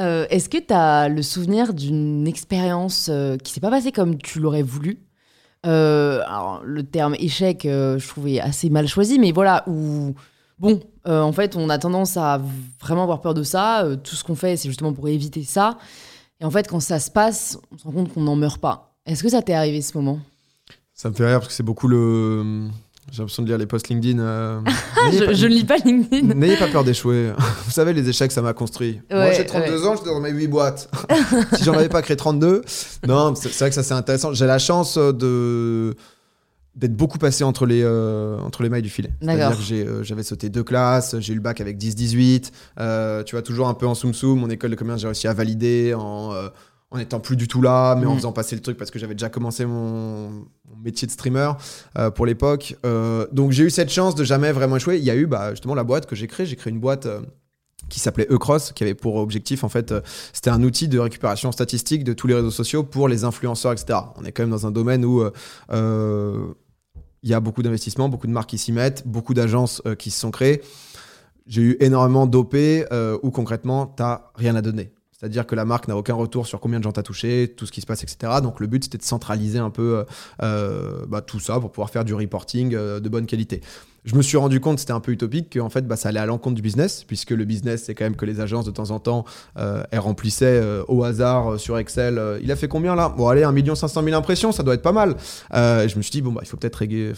Euh, 0.00 0.26
Est-ce 0.30 0.48
que 0.48 0.58
tu 0.58 0.72
as 0.72 1.08
le 1.08 1.22
souvenir 1.22 1.74
d'une 1.74 2.26
expérience 2.26 3.08
euh, 3.10 3.36
qui 3.36 3.52
s'est 3.52 3.60
pas 3.60 3.70
passée 3.70 3.92
comme 3.92 4.18
tu 4.18 4.40
l'aurais 4.40 4.62
voulu? 4.62 5.00
Alors, 5.62 6.62
le 6.64 6.84
terme 6.84 7.16
échec, 7.18 7.62
je 7.64 8.08
trouvais 8.08 8.38
assez 8.38 8.70
mal 8.70 8.86
choisi, 8.86 9.18
mais 9.18 9.32
voilà, 9.32 9.64
où, 9.66 10.14
bon, 10.60 10.80
en 11.04 11.32
fait, 11.32 11.56
on 11.56 11.68
a 11.70 11.78
tendance 11.78 12.16
à 12.16 12.40
vraiment 12.80 13.02
avoir 13.02 13.20
peur 13.20 13.34
de 13.34 13.42
ça. 13.42 13.84
tout 14.04 14.14
ce 14.14 14.22
qu'on 14.22 14.36
fait, 14.36 14.56
c'est 14.56 14.68
justement 14.68 14.92
pour 14.92 15.08
éviter 15.08 15.42
ça. 15.42 15.76
Et 16.40 16.44
en 16.44 16.52
fait, 16.52 16.68
quand 16.68 16.78
ça 16.78 17.00
se 17.00 17.10
passe, 17.10 17.58
on 17.72 17.78
se 17.78 17.82
rend 17.84 17.90
compte 17.92 18.12
qu'on 18.12 18.20
n'en 18.20 18.36
meurt 18.36 18.60
pas. 18.60 18.94
Est-ce 19.06 19.24
que 19.24 19.28
ça 19.28 19.42
t'est 19.42 19.54
arrivé 19.54 19.82
ce 19.82 19.98
moment? 19.98 20.20
Ça 20.94 21.10
me 21.10 21.14
fait 21.14 21.26
rire 21.26 21.38
parce 21.40 21.48
que 21.48 21.54
c'est 21.54 21.62
beaucoup 21.64 21.88
le. 21.88 22.68
J'ai 23.12 23.18
l'impression 23.18 23.42
de 23.44 23.48
lire 23.48 23.58
les 23.58 23.66
posts 23.66 23.88
LinkedIn. 23.88 24.18
euh, 24.18 24.60
je, 25.12 25.24
pas- 25.24 25.32
je 25.32 25.46
ne 25.46 25.52
lis 25.54 25.64
pas 25.64 25.76
LinkedIn. 25.78 26.34
N'ayez 26.34 26.56
pas 26.56 26.66
peur 26.68 26.82
d'échouer. 26.84 27.30
Vous 27.64 27.70
savez, 27.70 27.92
les 27.92 28.08
échecs, 28.08 28.32
ça 28.32 28.42
m'a 28.42 28.52
construit. 28.52 29.00
Moi, 29.10 29.20
Ouais, 29.20 29.34
j'ai 29.36 29.46
32 29.46 29.86
ans, 29.86 29.94
j'étais 29.96 30.10
dans 30.10 30.20
mes 30.20 30.30
8 30.30 30.48
boîtes. 30.48 30.90
si 31.56 31.64
j'en 31.64 31.74
avais 31.74 31.88
pas 31.88 32.02
créé 32.02 32.16
32. 32.16 32.62
Non, 33.06 33.34
c'est 33.36 33.56
vrai 33.58 33.68
que 33.68 33.74
ça, 33.76 33.82
c'est 33.84 33.94
intéressant. 33.94 34.32
J'ai 34.34 34.46
la 34.46 34.58
chance 34.58 34.96
euh, 34.98 35.12
de 35.12 35.94
d'être 36.74 36.94
beaucoup 36.94 37.16
passé 37.16 37.42
entre 37.42 37.64
les, 37.64 37.80
euh, 37.82 38.38
entre 38.40 38.62
les 38.62 38.68
mailles 38.68 38.82
du 38.82 38.90
filet. 38.90 39.08
C'est-à-dire 39.22 39.56
que 39.56 39.72
euh, 39.72 40.02
j'avais 40.02 40.22
sauté 40.22 40.50
deux 40.50 40.62
classes, 40.62 41.16
j'ai 41.20 41.32
eu 41.32 41.36
le 41.36 41.40
bac 41.40 41.62
avec 41.62 41.78
10-18. 41.78 42.50
euh, 42.80 43.22
tu 43.22 43.34
vois, 43.34 43.40
toujours 43.40 43.68
un 43.68 43.72
peu 43.74 43.86
en 43.86 43.94
soum-soum. 43.94 44.38
Mon 44.40 44.50
école 44.50 44.72
de 44.72 44.76
commerce, 44.76 45.00
j'ai 45.00 45.06
réussi 45.06 45.26
à 45.26 45.32
valider 45.32 45.94
en, 45.94 46.34
euh, 46.34 46.48
en 46.90 46.98
étant 46.98 47.18
plus 47.18 47.36
du 47.36 47.48
tout 47.48 47.62
là, 47.62 47.94
mais 47.98 48.04
en 48.04 48.12
Mm. 48.12 48.16
faisant 48.16 48.32
passer 48.32 48.56
le 48.56 48.60
truc 48.60 48.76
parce 48.76 48.90
que 48.90 48.98
j'avais 48.98 49.14
déjà 49.14 49.30
commencé 49.30 49.64
mon, 49.64 50.44
mon 50.70 50.76
métier 50.76 51.06
de 51.06 51.12
streamer 51.12 51.52
euh, 51.98 52.10
pour 52.10 52.26
l'époque. 52.26 52.76
Euh, 52.84 53.26
donc 53.32 53.52
j'ai 53.52 53.64
eu 53.64 53.70
cette 53.70 53.90
chance 53.90 54.14
de 54.14 54.24
jamais 54.24 54.52
vraiment 54.52 54.76
échouer. 54.76 54.98
Il 54.98 55.04
y 55.04 55.10
a 55.10 55.16
eu 55.16 55.26
bah, 55.26 55.50
justement 55.50 55.74
la 55.74 55.84
boîte 55.84 56.06
que 56.06 56.16
j'ai 56.16 56.26
créée. 56.26 56.46
J'ai 56.46 56.56
créé 56.56 56.72
une 56.72 56.80
boîte 56.80 57.06
euh, 57.06 57.20
qui 57.88 58.00
s'appelait 58.00 58.26
Ecross, 58.30 58.72
qui 58.72 58.82
avait 58.82 58.94
pour 58.94 59.16
objectif 59.16 59.62
en 59.62 59.68
fait, 59.68 59.94
c'était 60.32 60.50
un 60.50 60.62
outil 60.64 60.88
de 60.88 60.98
récupération 60.98 61.52
statistique 61.52 62.02
de 62.02 62.12
tous 62.14 62.26
les 62.26 62.34
réseaux 62.34 62.50
sociaux 62.50 62.82
pour 62.82 63.06
les 63.06 63.22
influenceurs, 63.22 63.72
etc. 63.72 64.00
On 64.16 64.24
est 64.24 64.32
quand 64.32 64.42
même 64.42 64.50
dans 64.50 64.66
un 64.66 64.72
domaine 64.72 65.04
où 65.04 65.22
il 65.70 67.30
y 67.30 67.34
a 67.34 67.38
beaucoup 67.38 67.62
d'investissements, 67.62 68.08
beaucoup 68.08 68.26
de 68.26 68.32
marques 68.32 68.50
qui 68.50 68.58
s'y 68.58 68.72
mettent, 68.72 69.06
beaucoup 69.06 69.34
d'agences 69.34 69.82
qui 70.00 70.10
se 70.10 70.18
sont 70.18 70.32
créées. 70.32 70.62
J'ai 71.46 71.62
eu 71.62 71.76
énormément 71.78 72.26
d'OP 72.26 72.56
où 73.22 73.30
concrètement, 73.30 73.86
tu 73.86 74.02
n'as 74.02 74.22
rien 74.34 74.56
à 74.56 74.62
donner. 74.62 74.90
C'est-à-dire 75.18 75.46
que 75.46 75.54
la 75.54 75.64
marque 75.64 75.88
n'a 75.88 75.96
aucun 75.96 76.12
retour 76.12 76.46
sur 76.46 76.60
combien 76.60 76.78
de 76.78 76.84
gens 76.84 76.92
t'as 76.92 77.02
touché, 77.02 77.54
tout 77.56 77.64
ce 77.64 77.72
qui 77.72 77.80
se 77.80 77.86
passe, 77.86 78.02
etc. 78.02 78.34
Donc 78.42 78.60
le 78.60 78.66
but, 78.66 78.84
c'était 78.84 78.98
de 78.98 79.02
centraliser 79.02 79.58
un 79.58 79.70
peu 79.70 79.96
euh, 79.96 80.04
euh, 80.42 81.06
bah, 81.08 81.22
tout 81.22 81.40
ça 81.40 81.58
pour 81.58 81.72
pouvoir 81.72 81.88
faire 81.88 82.04
du 82.04 82.12
reporting 82.12 82.74
euh, 82.74 83.00
de 83.00 83.08
bonne 83.08 83.24
qualité. 83.24 83.62
Je 84.04 84.14
me 84.14 84.20
suis 84.20 84.36
rendu 84.36 84.60
compte, 84.60 84.78
c'était 84.78 84.92
un 84.92 85.00
peu 85.00 85.12
utopique, 85.12 85.54
qu'en 85.54 85.70
fait, 85.70 85.88
bah, 85.88 85.96
ça 85.96 86.10
allait 86.10 86.20
à 86.20 86.26
l'encontre 86.26 86.54
du 86.54 86.62
business, 86.62 87.02
puisque 87.02 87.30
le 87.30 87.46
business, 87.46 87.84
c'est 87.84 87.94
quand 87.94 88.04
même 88.04 88.14
que 88.14 88.26
les 88.26 88.40
agences, 88.40 88.66
de 88.66 88.70
temps 88.70 88.90
en 88.90 89.00
temps, 89.00 89.24
elles 89.56 89.98
remplissaient 89.98 90.62
au 90.86 91.02
hasard 91.02 91.58
sur 91.58 91.76
Excel. 91.76 92.38
il 92.40 92.52
a 92.52 92.56
fait 92.56 92.68
combien 92.68 92.94
là? 92.94 93.08
Bon, 93.08 93.26
allez, 93.26 93.42
1 93.42 93.74
500 93.74 94.04
000 94.04 94.16
impressions, 94.16 94.52
ça 94.52 94.62
doit 94.62 94.74
être 94.74 94.82
pas 94.82 94.92
mal. 94.92 95.16
Je 95.52 95.96
me 95.96 96.02
suis 96.02 96.12
dit, 96.12 96.22
bon, 96.22 96.30
bah, 96.30 96.42
il 96.44 96.46
faut 96.46 96.56
peut-être 96.56 96.76
régler. 96.76 97.14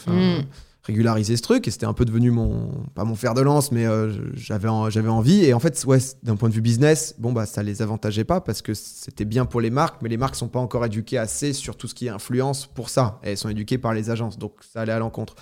Régulariser 0.88 1.36
ce 1.36 1.42
truc 1.42 1.68
et 1.68 1.70
c'était 1.70 1.86
un 1.86 1.92
peu 1.92 2.06
devenu 2.06 2.30
mon 2.30 2.70
pas 2.94 3.04
mon 3.04 3.14
fer 3.14 3.34
de 3.34 3.42
lance 3.42 3.72
mais 3.72 3.86
euh, 3.86 4.10
j'avais 4.34 4.68
j'avais 4.88 5.08
envie. 5.08 5.44
Et 5.44 5.52
en 5.52 5.60
fait 5.60 5.84
ouais 5.86 5.98
d'un 6.22 6.34
point 6.36 6.48
de 6.48 6.54
vue 6.54 6.62
business 6.62 7.14
bon 7.18 7.32
bah 7.32 7.44
ça 7.44 7.62
les 7.62 7.82
avantageait 7.82 8.24
pas 8.24 8.40
parce 8.40 8.62
que 8.62 8.72
c'était 8.72 9.26
bien 9.26 9.44
pour 9.44 9.60
les 9.60 9.70
marques 9.70 10.00
mais 10.00 10.08
les 10.08 10.16
marques 10.16 10.34
sont 10.34 10.48
pas 10.48 10.58
encore 10.58 10.84
éduquées 10.86 11.18
assez 11.18 11.52
sur 11.52 11.76
tout 11.76 11.88
ce 11.88 11.94
qui 11.94 12.06
est 12.06 12.10
influence 12.10 12.66
pour 12.66 12.88
ça. 12.88 13.20
Et 13.22 13.30
elles 13.30 13.36
sont 13.36 13.50
éduquées 13.50 13.76
par 13.76 13.92
les 13.92 14.08
agences 14.08 14.38
donc 14.38 14.52
ça 14.72 14.80
allait 14.80 14.92
à 14.92 14.98
l'encontre. 14.98 15.34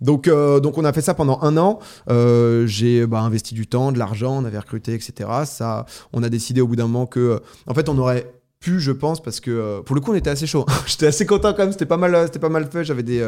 Donc 0.00 0.28
euh, 0.28 0.60
donc 0.60 0.78
on 0.78 0.84
a 0.84 0.92
fait 0.92 1.02
ça 1.02 1.12
pendant 1.14 1.40
un 1.42 1.58
an. 1.58 1.78
Euh, 2.08 2.66
j'ai 2.66 3.06
bah, 3.06 3.20
investi 3.20 3.54
du 3.54 3.66
temps 3.66 3.92
de 3.92 3.98
l'argent 3.98 4.38
on 4.40 4.44
avait 4.46 4.58
recruté 4.58 4.94
etc 4.94 5.28
ça 5.44 5.84
on 6.14 6.22
a 6.22 6.30
décidé 6.30 6.62
au 6.62 6.66
bout 6.66 6.76
d'un 6.76 6.86
moment 6.86 7.06
que 7.06 7.42
en 7.66 7.74
fait 7.74 7.90
on 7.90 7.98
aurait 7.98 8.26
pu 8.60 8.80
je 8.80 8.90
pense 8.92 9.22
parce 9.22 9.40
que 9.40 9.50
euh, 9.50 9.82
pour 9.82 9.94
le 9.94 10.00
coup 10.00 10.12
on 10.12 10.14
était 10.14 10.30
assez 10.30 10.46
chaud 10.46 10.64
j'étais 10.86 11.06
assez 11.06 11.26
content 11.26 11.52
quand 11.52 11.62
même 11.64 11.72
c'était 11.72 11.86
pas 11.86 11.96
mal 11.98 12.14
euh, 12.14 12.24
c'était 12.26 12.38
pas 12.38 12.48
mal 12.48 12.68
fait 12.70 12.84
j'avais 12.84 13.02
des 13.02 13.20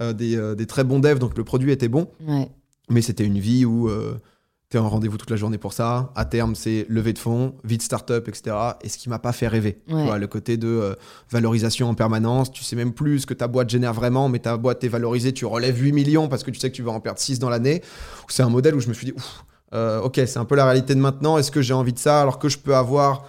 euh, 0.00 0.12
des, 0.12 0.36
euh, 0.36 0.54
des 0.54 0.66
très 0.66 0.84
bons 0.84 0.98
devs, 1.00 1.18
donc 1.18 1.36
le 1.36 1.44
produit 1.44 1.70
était 1.72 1.88
bon. 1.88 2.08
Ouais. 2.26 2.48
Mais 2.88 3.02
c'était 3.02 3.24
une 3.24 3.38
vie 3.38 3.64
où 3.64 3.88
tu 4.68 4.76
es 4.76 4.80
en 4.80 4.88
rendez-vous 4.88 5.16
toute 5.16 5.30
la 5.30 5.36
journée 5.36 5.58
pour 5.58 5.72
ça. 5.72 6.12
À 6.16 6.24
terme, 6.24 6.54
c'est 6.56 6.86
levée 6.88 7.12
de 7.12 7.18
fonds, 7.18 7.54
vie 7.64 7.76
de 7.76 7.82
start-up, 7.82 8.28
etc. 8.28 8.56
Et 8.82 8.88
ce 8.88 8.98
qui 8.98 9.08
m'a 9.08 9.18
pas 9.20 9.32
fait 9.32 9.46
rêver. 9.48 9.80
Tu 9.88 9.94
Ouais. 9.94 10.04
vois, 10.06 10.18
le 10.18 10.26
côté 10.28 10.56
de 10.56 10.66
euh, 10.68 10.94
valorisation 11.30 11.88
en 11.88 11.94
permanence. 11.94 12.50
Tu 12.52 12.64
sais 12.64 12.74
même 12.76 12.92
plus 12.92 13.20
ce 13.20 13.26
que 13.26 13.34
ta 13.34 13.46
boîte 13.48 13.68
génère 13.70 13.94
vraiment, 13.94 14.28
mais 14.28 14.38
ta 14.40 14.56
boîte 14.56 14.82
est 14.84 14.88
valorisée. 14.88 15.32
Tu 15.32 15.44
relèves 15.44 15.80
8 15.80 15.92
millions 15.92 16.28
parce 16.28 16.42
que 16.44 16.50
tu 16.50 16.58
sais 16.58 16.70
que 16.70 16.74
tu 16.76 16.82
vas 16.82 16.92
en 16.92 17.00
perdre 17.00 17.18
6 17.20 17.38
dans 17.38 17.48
l'année. 17.50 17.82
C'est 18.28 18.42
un 18.42 18.48
modèle 18.48 18.74
où 18.74 18.80
je 18.80 18.88
me 18.88 18.92
suis 18.94 19.06
dit, 19.06 19.12
Ouf, 19.16 19.44
euh, 19.74 20.00
ok, 20.02 20.14
c'est 20.26 20.38
un 20.38 20.44
peu 20.44 20.54
la 20.56 20.64
réalité 20.64 20.94
de 20.96 21.00
maintenant. 21.00 21.38
Est-ce 21.38 21.50
que 21.52 21.62
j'ai 21.62 21.74
envie 21.74 21.92
de 21.92 21.98
ça 21.98 22.20
alors 22.22 22.38
que 22.40 22.48
je 22.48 22.58
peux 22.58 22.74
avoir 22.74 23.24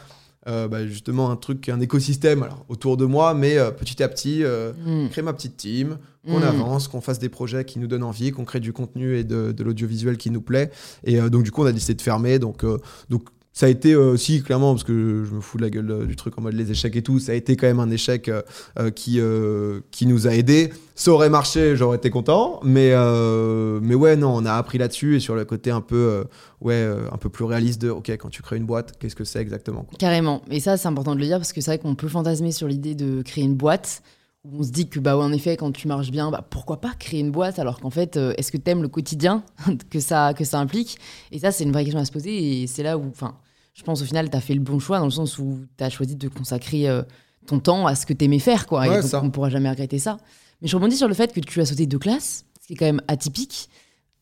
euh, 0.48 0.68
bah, 0.68 0.86
justement 0.88 1.30
un 1.32 1.36
truc, 1.36 1.70
un 1.70 1.80
écosystème 1.80 2.44
alors, 2.44 2.66
autour 2.70 2.98
de 2.98 3.06
moi, 3.06 3.34
mais 3.34 3.58
euh, 3.58 3.72
petit 3.72 4.02
à 4.02 4.08
petit, 4.10 4.44
euh, 4.44 4.72
Mm. 4.86 5.10
créer 5.10 5.24
ma 5.24 5.34
petite 5.34 5.58
team, 5.58 5.98
qu'on 6.26 6.40
Mm. 6.40 6.44
avance, 6.44 6.88
qu'on 6.88 7.02
fasse 7.02 7.20
des 7.20 7.30
projets 7.30 7.66
qui 7.66 7.80
nous 7.80 7.88
donnent 7.88 8.04
envie, 8.04 8.32
qu'on 8.32 8.46
crée 8.46 8.60
du 8.60 8.74
contenu 8.74 9.18
et 9.18 9.24
de, 9.24 9.52
de 9.52 9.64
l'audiovisuel 9.64 10.18
qui 10.18 10.32
nous 10.32 10.42
plaît. 10.42 10.72
Et 11.04 11.18
donc, 11.30 11.44
du 11.44 11.52
coup, 11.52 11.62
on 11.64 11.66
a 11.66 11.72
décidé 11.72 11.94
de 11.96 12.02
fermer. 12.02 12.40
Donc, 12.40 12.64
donc 13.10 13.24
ça 13.54 13.66
a 13.66 13.70
été 13.70 13.94
euh, 13.94 14.14
aussi, 14.14 14.42
clairement, 14.42 14.74
parce 14.74 14.86
que 14.86 15.24
je 15.26 15.36
me 15.36 15.42
fous 15.42 15.58
de 15.58 15.64
la 15.64 15.70
gueule 15.70 15.92
euh, 15.92 16.06
du 16.06 16.16
truc 16.16 16.38
en 16.38 16.42
mode 16.42 16.54
les 16.54 16.72
échecs 16.72 16.96
et 16.96 17.02
tout, 17.02 17.20
ça 17.20 17.34
a 17.34 17.36
été 17.36 17.58
quand 17.58 17.68
même 17.68 17.82
un 17.82 17.90
échec 17.90 18.30
euh, 18.30 18.42
euh, 18.80 18.92
qui, 18.92 19.20
euh, 19.20 19.82
qui 19.92 20.06
nous 20.08 20.26
a 20.26 20.34
aidés. 20.34 20.72
Ça 20.96 21.12
aurait 21.12 21.30
marché, 21.30 21.76
j'aurais 21.76 21.98
été 21.98 22.10
content. 22.10 22.62
Mais, 22.64 22.92
euh, 22.94 23.80
mais 23.82 23.96
ouais, 23.96 24.16
non, 24.16 24.34
on 24.36 24.46
a 24.46 24.54
appris 24.54 24.78
là-dessus 24.78 25.18
et 25.18 25.20
sur 25.20 25.36
le 25.36 25.44
côté 25.44 25.70
un 25.70 25.82
peu, 25.82 25.96
euh, 25.96 26.24
ouais, 26.62 26.76
euh, 26.76 27.10
un 27.12 27.18
peu 27.18 27.30
plus 27.30 27.44
réaliste 27.44 27.82
de, 27.82 27.90
OK, 27.90 28.10
quand 28.12 28.30
tu 28.30 28.42
crées 28.42 28.58
une 28.58 28.66
boîte, 28.66 28.98
qu'est-ce 29.00 29.16
que 29.16 29.26
c'est 29.26 29.42
exactement. 29.42 29.86
Carrément. 30.00 30.42
Et 30.50 30.62
ça, 30.62 30.78
c'est 30.78 30.88
important 30.88 31.16
de 31.16 31.20
le 31.20 31.26
dire 31.26 31.38
parce 31.38 31.52
que 31.52 31.60
c'est 31.60 31.72
vrai 31.72 31.80
qu'on 31.80 31.96
peut 31.96 32.08
fantasmer 32.08 32.54
sur 32.54 32.68
l'idée 32.68 32.96
de 32.96 33.22
créer 33.22 33.44
une 33.44 33.56
boîte. 33.56 34.02
Où 34.44 34.60
on 34.60 34.64
se 34.64 34.72
dit 34.72 34.88
que, 34.90 35.00
bah 35.00 35.16
en 35.18 35.32
effet, 35.32 35.56
quand 35.56 35.72
tu 35.72 35.88
marches 35.88 36.10
bien, 36.10 36.32
bah 36.32 36.44
pourquoi 36.50 36.82
pas 36.82 36.94
créer 36.98 37.20
une 37.20 37.32
boîte 37.32 37.60
alors 37.60 37.80
qu'en 37.80 37.92
fait, 37.92 38.18
euh, 38.18 38.34
est-ce 38.38 38.52
que 38.52 38.58
t'aimes 38.58 38.82
le 38.82 38.88
quotidien 38.88 39.44
que 39.92 40.00
ça, 40.00 40.34
que 40.34 40.44
ça 40.44 40.60
implique? 40.60 40.98
Et 41.32 41.38
ça, 41.40 41.52
c'est 41.52 41.64
une 41.64 41.72
vraie 41.72 41.84
question 41.84 42.00
à 42.02 42.06
se 42.06 42.12
poser 42.12 42.62
et 42.64 42.68
c'est 42.68 42.82
là 42.82 42.98
où, 42.98 43.08
enfin, 43.08 43.38
je 43.76 43.84
pense 43.84 44.02
au 44.02 44.06
final, 44.06 44.30
t'as 44.32 44.40
fait 44.40 44.56
le 44.56 44.60
bon 44.62 44.80
choix 44.80 44.98
dans 44.98 45.06
le 45.06 45.12
sens 45.12 45.38
où 45.38 45.60
t'as 45.78 45.90
choisi 45.90 46.16
de 46.16 46.28
consacrer 46.28 46.90
euh, 46.90 47.04
ton 47.46 47.60
temps 47.60 47.86
à 47.86 47.94
ce 47.94 48.06
que 48.08 48.14
t'aimais 48.14 48.40
faire, 48.40 48.66
quoi. 48.66 48.82
Ouais, 48.82 48.88
et 48.98 49.02
donc, 49.02 49.10
ça. 49.10 49.22
on 49.24 49.30
pourra 49.30 49.50
jamais 49.50 49.70
regretter 49.70 50.00
ça. 50.00 50.18
Mais 50.62 50.68
je 50.68 50.76
rebondis 50.76 50.98
sur 50.98 51.08
le 51.08 51.14
fait 51.14 51.32
que 51.34 51.40
tu 51.40 51.62
as 51.62 51.66
sauté 51.66 51.86
deux 51.86 52.00
classes, 52.00 52.46
ce 52.62 52.68
qui 52.68 52.74
est 52.74 52.76
quand 52.78 52.86
même 52.86 53.02
atypique. 53.08 53.70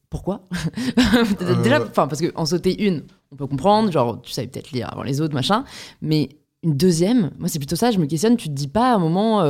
Pourquoi? 0.09 0.47
Déjà, 1.63 1.78
Euh. 1.80 1.86
enfin, 1.89 2.07
parce 2.07 2.22
qu'en 2.22 2.45
sauter 2.45 2.86
une, 2.86 3.03
on 3.32 3.36
peut 3.38 3.47
comprendre, 3.47 3.91
genre, 3.91 4.22
tu 4.22 4.32
savais 4.32 4.47
peut-être 4.47 4.72
lire 4.72 4.89
avant 4.91 5.03
les 5.03 5.22
autres, 5.22 5.34
machin. 5.34 5.63
Mais 6.01 6.30
une 6.63 6.76
deuxième, 6.76 7.32
moi, 7.39 7.47
c'est 7.47 7.59
plutôt 7.59 7.76
ça, 7.78 7.91
je 7.91 7.99
me 7.99 8.05
questionne, 8.05 8.36
tu 8.38 8.49
te 8.49 8.53
dis 8.53 8.67
pas 8.67 8.91
à 8.91 8.95
un 8.95 8.99
moment, 8.99 9.41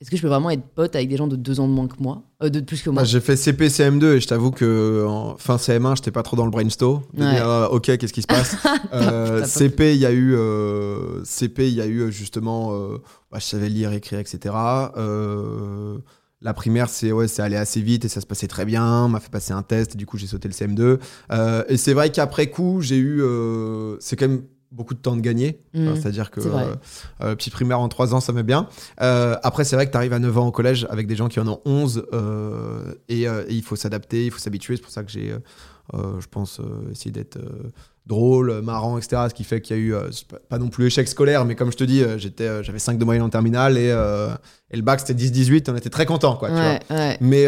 est-ce 0.00 0.10
que 0.10 0.16
je 0.16 0.22
peux 0.22 0.28
vraiment 0.28 0.50
être 0.50 0.62
pote 0.74 0.94
avec 0.96 1.08
des 1.08 1.16
gens 1.16 1.26
de 1.26 1.36
deux 1.36 1.60
ans 1.60 1.68
de 1.68 1.72
moins 1.72 1.86
que 1.88 1.96
moi 2.00 2.22
Euh, 2.42 2.48
De 2.50 2.60
plus 2.60 2.82
que 2.82 2.90
moi 2.90 3.02
Moi, 3.02 3.04
j'ai 3.04 3.20
fait 3.20 3.36
CP, 3.36 3.68
CM2 3.68 4.04
et 4.16 4.20
je 4.20 4.26
t'avoue 4.26 4.50
que 4.50 5.04
en 5.08 5.36
fin 5.36 5.56
CM1, 5.56 5.96
j'étais 5.96 6.10
pas 6.10 6.22
trop 6.22 6.36
dans 6.36 6.44
le 6.44 6.50
brainstorm. 6.50 7.02
Ouais. 7.16 7.24
euh, 7.40 7.68
ok, 7.68 7.96
qu'est-ce 7.96 8.12
qui 8.12 8.22
se 8.22 8.26
passe 8.26 8.56
Euh, 8.92 9.44
CP, 9.44 9.94
il 9.94 10.00
y 10.00 10.06
a 10.06 10.12
eu, 10.12 10.36
CP, 11.24 11.68
il 11.68 11.74
y 11.74 11.80
a 11.80 11.86
eu 11.86 12.12
justement, 12.12 12.72
bah, 13.30 13.38
je 13.38 13.44
savais 13.44 13.68
lire, 13.68 13.92
écrire, 13.92 14.18
etc. 14.20 14.54
La 16.42 16.52
primaire, 16.52 16.90
c'est 16.90 17.10
ouais, 17.10 17.26
c'est 17.26 17.40
allé 17.40 17.56
assez 17.56 17.80
vite 17.80 18.04
et 18.04 18.08
ça 18.08 18.20
se 18.20 18.26
passait 18.26 18.46
très 18.48 18.66
bien. 18.66 18.84
On 19.04 19.08
m'a 19.08 19.20
fait 19.20 19.30
passer 19.30 19.52
un 19.54 19.62
test 19.62 19.94
et 19.94 19.96
du 19.96 20.04
coup, 20.04 20.18
j'ai 20.18 20.26
sauté 20.26 20.46
le 20.46 20.52
CM2. 20.52 20.98
Euh, 21.32 21.64
et 21.68 21.78
c'est 21.78 21.94
vrai 21.94 22.12
qu'après 22.12 22.50
coup, 22.50 22.82
j'ai 22.82 22.98
eu, 22.98 23.22
euh, 23.22 23.96
c'est 23.98 24.14
quand 24.16 24.28
même 24.28 24.42
beaucoup 24.74 24.94
de 24.94 24.98
temps 24.98 25.16
de 25.16 25.20
gagner. 25.20 25.60
Enfin, 25.76 25.94
C'est-à-dire 25.94 26.30
que 26.30 26.40
euh, 26.40 26.74
euh, 27.22 27.34
petite 27.34 27.52
primaire 27.52 27.80
en 27.80 27.88
3 27.88 28.14
ans, 28.14 28.20
ça 28.20 28.32
met 28.32 28.42
bien. 28.42 28.68
Euh, 29.00 29.36
après, 29.42 29.64
c'est 29.64 29.76
vrai 29.76 29.86
que 29.86 29.92
tu 29.92 29.96
arrives 29.96 30.12
à 30.12 30.18
9 30.18 30.36
ans 30.38 30.48
au 30.48 30.52
collège 30.52 30.86
avec 30.90 31.06
des 31.06 31.16
gens 31.16 31.28
qui 31.28 31.40
en 31.40 31.48
ont 31.48 31.60
11 31.64 32.06
euh, 32.12 32.94
et, 33.08 33.22
et 33.22 33.30
il 33.50 33.62
faut 33.62 33.76
s'adapter, 33.76 34.26
il 34.26 34.30
faut 34.30 34.38
s'habituer. 34.38 34.76
C'est 34.76 34.82
pour 34.82 34.90
ça 34.90 35.04
que 35.04 35.10
j'ai, 35.10 35.34
je 35.92 36.26
pense, 36.30 36.60
essayé 36.90 37.12
d'être 37.12 37.38
drôle, 38.06 38.60
marrant, 38.62 38.98
etc. 38.98 39.22
Ce 39.28 39.34
qui 39.34 39.44
fait 39.44 39.60
qu'il 39.60 39.76
y 39.76 39.78
a 39.78 39.82
eu, 39.82 39.94
pas, 40.48 40.58
non 40.58 40.68
plus 40.68 40.86
échec 40.86 41.08
scolaire, 41.08 41.44
mais 41.44 41.54
comme 41.54 41.72
je 41.72 41.76
te 41.76 41.84
dis, 41.84 42.02
j'étais, 42.18 42.62
j'avais 42.64 42.78
5 42.78 42.98
de 42.98 43.04
moyenne 43.04 43.22
en 43.22 43.30
terminale 43.30 43.78
et, 43.78 43.88
et 43.88 44.76
le 44.76 44.82
bac 44.82 45.00
c'était 45.00 45.14
10-18, 45.14 45.70
on 45.70 45.76
était 45.76 45.90
très 45.90 46.06
contents. 46.06 46.36
Quoi, 46.36 46.48
tu 46.48 46.54
vois. 46.54 46.64
Ouais, 46.64 46.80
ouais. 46.90 47.18
Mais 47.20 47.46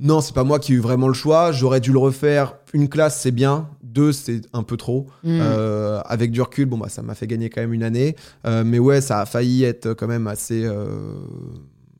non, 0.00 0.22
c'est 0.22 0.34
pas 0.34 0.44
moi 0.44 0.58
qui 0.58 0.72
ai 0.72 0.76
eu 0.76 0.80
vraiment 0.80 1.08
le 1.08 1.14
choix. 1.14 1.52
J'aurais 1.52 1.80
dû 1.80 1.92
le 1.92 1.98
refaire. 1.98 2.54
Une 2.72 2.88
classe, 2.88 3.20
c'est 3.20 3.32
bien. 3.32 3.68
Deux, 3.92 4.12
c'est 4.12 4.42
un 4.52 4.62
peu 4.62 4.76
trop. 4.76 5.08
Mm. 5.24 5.38
Euh, 5.40 6.00
avec 6.04 6.30
du 6.30 6.40
recul, 6.40 6.66
bon, 6.66 6.78
bah, 6.78 6.88
ça 6.88 7.02
m'a 7.02 7.14
fait 7.14 7.26
gagner 7.26 7.50
quand 7.50 7.60
même 7.60 7.72
une 7.72 7.82
année. 7.82 8.14
Euh, 8.46 8.62
mais 8.64 8.78
ouais, 8.78 9.00
ça 9.00 9.20
a 9.20 9.26
failli 9.26 9.64
être 9.64 9.94
quand 9.94 10.06
même 10.06 10.28
assez, 10.28 10.64
euh, 10.64 11.14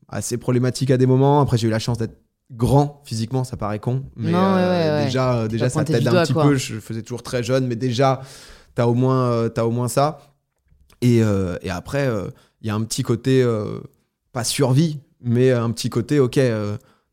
assez 0.07 0.37
problématique 0.37 0.89
à 0.91 0.97
des 0.97 1.05
moments. 1.05 1.41
Après, 1.41 1.57
j'ai 1.57 1.67
eu 1.67 1.71
la 1.71 1.79
chance 1.79 1.97
d'être 1.97 2.17
grand 2.51 3.01
physiquement, 3.03 3.43
ça 3.43 3.57
paraît 3.57 3.79
con. 3.79 4.03
Mais 4.15 4.31
Non, 4.31 4.55
ouais, 4.55 4.61
ouais, 4.61 4.89
ouais. 4.89 5.05
déjà, 5.05 5.47
déjà 5.47 5.69
ça 5.69 5.83
t'aide 5.83 6.07
un 6.07 6.23
petit 6.23 6.33
quoi. 6.33 6.43
peu. 6.43 6.55
Je 6.55 6.79
faisais 6.79 7.01
toujours 7.01 7.23
très 7.23 7.43
jeune, 7.43 7.67
mais 7.67 7.75
déjà, 7.75 8.21
t'as 8.75 8.85
au, 8.85 8.93
moins, 8.93 9.49
t'as 9.49 9.63
au 9.63 9.71
moins 9.71 9.87
ça. 9.87 10.19
Et, 11.01 11.17
et 11.17 11.69
après, 11.69 12.09
il 12.61 12.67
y 12.67 12.69
a 12.69 12.75
un 12.75 12.83
petit 12.83 13.03
côté, 13.03 13.45
pas 14.31 14.43
survie, 14.43 14.99
mais 15.21 15.51
un 15.51 15.71
petit 15.71 15.89
côté, 15.89 16.19
ok, 16.19 16.39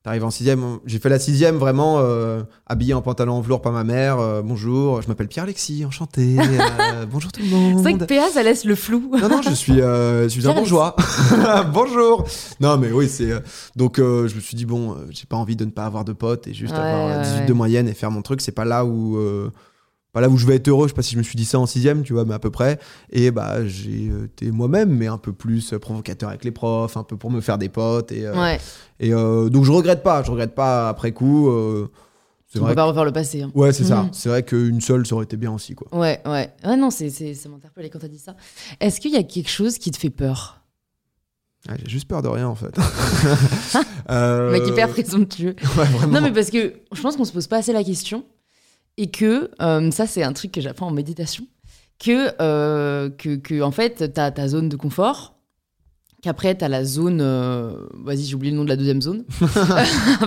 J'arrive 0.09 0.25
en 0.25 0.31
sixième. 0.31 0.79
J'ai 0.87 0.99
fait 1.01 1.11
la 1.11 1.19
sixième 1.19 1.57
vraiment 1.57 1.97
euh, 1.99 2.43
habillé 2.67 2.95
en 2.95 3.03
pantalon 3.03 3.35
en 3.35 3.41
velours 3.43 3.61
par 3.61 3.73
ma 3.73 3.85
mère. 3.85 4.19
euh, 4.19 4.41
bonjour, 4.41 5.03
je 5.03 5.09
m'appelle 5.09 5.29
Pierre-Alexis, 5.29 5.85
enchanté. 5.85 6.39
euh, 6.41 7.05
bonjour 7.13 7.31
tout 7.31 7.43
le 7.43 7.49
monde. 7.51 7.75
C'est 7.77 7.83
vrai 7.83 7.93
que 7.99 8.05
PA, 8.05 8.31
ça 8.33 8.43
laisse 8.43 8.65
le 8.65 8.75
flou. 8.75 9.11
Non, 9.21 9.29
non, 9.29 9.43
je 9.43 9.51
suis, 9.53 9.75
je 9.75 10.27
suis 10.31 10.49
un 10.49 10.55
bourgeois. 10.55 10.97
Bonjour. 11.75 12.25
Non, 12.59 12.79
mais 12.79 12.91
oui, 12.91 13.07
c'est. 13.07 13.33
Donc, 13.77 13.99
je 13.99 14.35
me 14.35 14.41
suis 14.41 14.57
dit, 14.57 14.65
bon, 14.65 14.97
j'ai 15.11 15.27
pas 15.27 15.37
envie 15.37 15.57
de 15.57 15.67
ne 15.67 15.71
pas 15.71 15.85
avoir 15.85 16.07
de 16.07 16.15
potes 16.15 16.47
et 16.47 16.55
juste 16.55 16.73
Ouais, 16.73 16.81
avoir 16.81 17.09
euh, 17.09 17.17
ouais, 17.19 17.23
18 17.25 17.41
ouais. 17.41 17.45
de 17.47 17.53
moyenne 17.53 17.87
et 17.87 17.93
faire 17.93 18.11
mon 18.11 18.23
truc. 18.23 18.41
C'est 18.41 18.51
pas 18.51 18.65
là 18.65 18.87
où. 18.87 19.19
Pas 20.13 20.21
là 20.23 20.29
où 20.31 20.37
je 20.39 20.47
vais 20.47 20.57
être 20.57 20.69
heureux, 20.69 20.87
je 20.87 20.93
sais 20.93 20.97
pas 20.97 21.03
si 21.03 21.13
je 21.15 21.19
me 21.19 21.23
suis 21.23 21.37
dit 21.37 21.45
ça 21.45 21.59
en 21.59 21.67
sixième, 21.67 22.03
tu 22.03 22.15
vois, 22.15 22.25
mais 22.25 22.35
à 22.35 22.39
peu 22.39 22.51
près. 22.51 22.79
Et 23.11 23.31
bah, 23.31 23.67
j'ai 23.67 24.09
euh, 24.11 24.25
été 24.25 24.51
moi-même, 24.51 24.89
mais 24.91 25.07
un 25.07 25.19
peu 25.19 25.33
plus 25.35 25.73
euh, 25.75 25.79
provocateur 25.79 26.31
avec 26.31 26.45
les 26.45 26.51
profs, 26.51 26.97
un 26.97 27.03
peu 27.05 27.17
pour 27.19 27.31
me 27.31 27.41
faire 27.43 27.59
des 27.59 27.69
potes. 27.69 28.11
Et, 28.13 28.27
euh, 28.27 28.35
Ouais, 28.35 28.59
et 29.01 29.13
euh, 29.13 29.49
donc, 29.51 29.65
je 29.65 29.71
regrette 29.73 30.03
pas, 30.03 30.23
je 30.23 30.31
regrette 30.31 30.55
pas 30.55 30.89
après 30.89 31.13
coup. 31.13 31.49
euh, 31.51 31.89
on 32.57 32.61
vrai. 32.61 32.71
peut 32.71 32.77
pas 32.77 32.85
refaire 32.85 33.05
le 33.05 33.13
passé. 33.13 33.43
hein. 33.43 33.53
Ouais, 33.55 33.73
c'est 33.75 33.85
ça. 33.85 34.05
Mhm. 34.05 34.09
C'est 34.15 34.31
vrai 34.31 34.43
qu'une 34.43 34.81
seule, 34.81 35.07
ça 35.07 35.15
aurait 35.15 35.25
été 35.25 35.37
bien 35.37 35.53
aussi, 35.53 35.75
quoi. 35.75 35.87
Ouais, 35.97 36.23
ouais. 36.25 36.51
Ouais, 36.65 36.77
non, 36.79 36.91
c'est, 36.91 37.11
c'est, 37.11 37.35
ça 37.35 37.51
m'interpellait 37.51 37.91
quand 37.91 37.99
t'as 37.99 38.09
dit 38.09 38.19
ça. 38.19 38.35
Est-ce 38.81 39.01
qu'il 39.03 39.13
y 39.13 39.17
a 39.19 39.23
quelque 39.23 39.51
chose 39.51 39.77
qui 39.77 39.91
te 39.91 39.99
fait 39.99 40.09
peur? 40.09 40.63
Ah, 41.69 41.75
j'ai 41.77 41.91
juste 41.91 42.09
peur 42.09 42.23
de 42.23 42.29
rien, 42.29 42.49
en 42.49 42.55
fait. 42.55 42.75
Euh, 44.11 44.47
Le 44.47 44.53
mec 44.53 44.67
hyper 44.67 44.89
présomptueux. 44.89 45.55
Ouais. 45.77 46.07
Non, 46.11 46.23
mais 46.23 46.33
parce 46.33 46.49
que 46.51 46.73
je 46.93 47.03
pense 47.03 47.17
qu'on 47.19 47.27
se 47.27 47.33
pose 47.33 47.47
pas 47.47 47.59
assez 47.59 47.75
la 47.75 47.85
question 47.85 48.25
et 48.99 49.11
que 49.11 49.51
euh, 49.63 49.91
ça, 49.91 50.07
c'est 50.07 50.23
un 50.23 50.33
truc 50.35 50.53
que 50.53 50.61
j'apprends 50.61 50.89
en 50.89 50.93
méditation. 50.93 51.47
Que, 51.99 52.31
euh, 52.43 53.09
que, 53.11 53.37
que, 53.37 53.63
en 53.63 53.71
fait, 53.71 54.13
t'as 54.13 54.31
ta 54.31 54.47
zone 54.49 54.69
de 54.69 54.77
confort, 54.77 55.35
qu'après, 56.23 56.55
t'as 56.55 56.69
la 56.69 56.85
zone. 56.85 57.21
euh, 57.21 57.87
Vas-y, 58.05 58.25
j'ai 58.25 58.35
oublié 58.35 58.53
le 58.53 58.59
nom 58.59 58.65
de 58.65 58.69
la 58.69 58.77
deuxième 58.77 59.01
zone. 59.01 59.25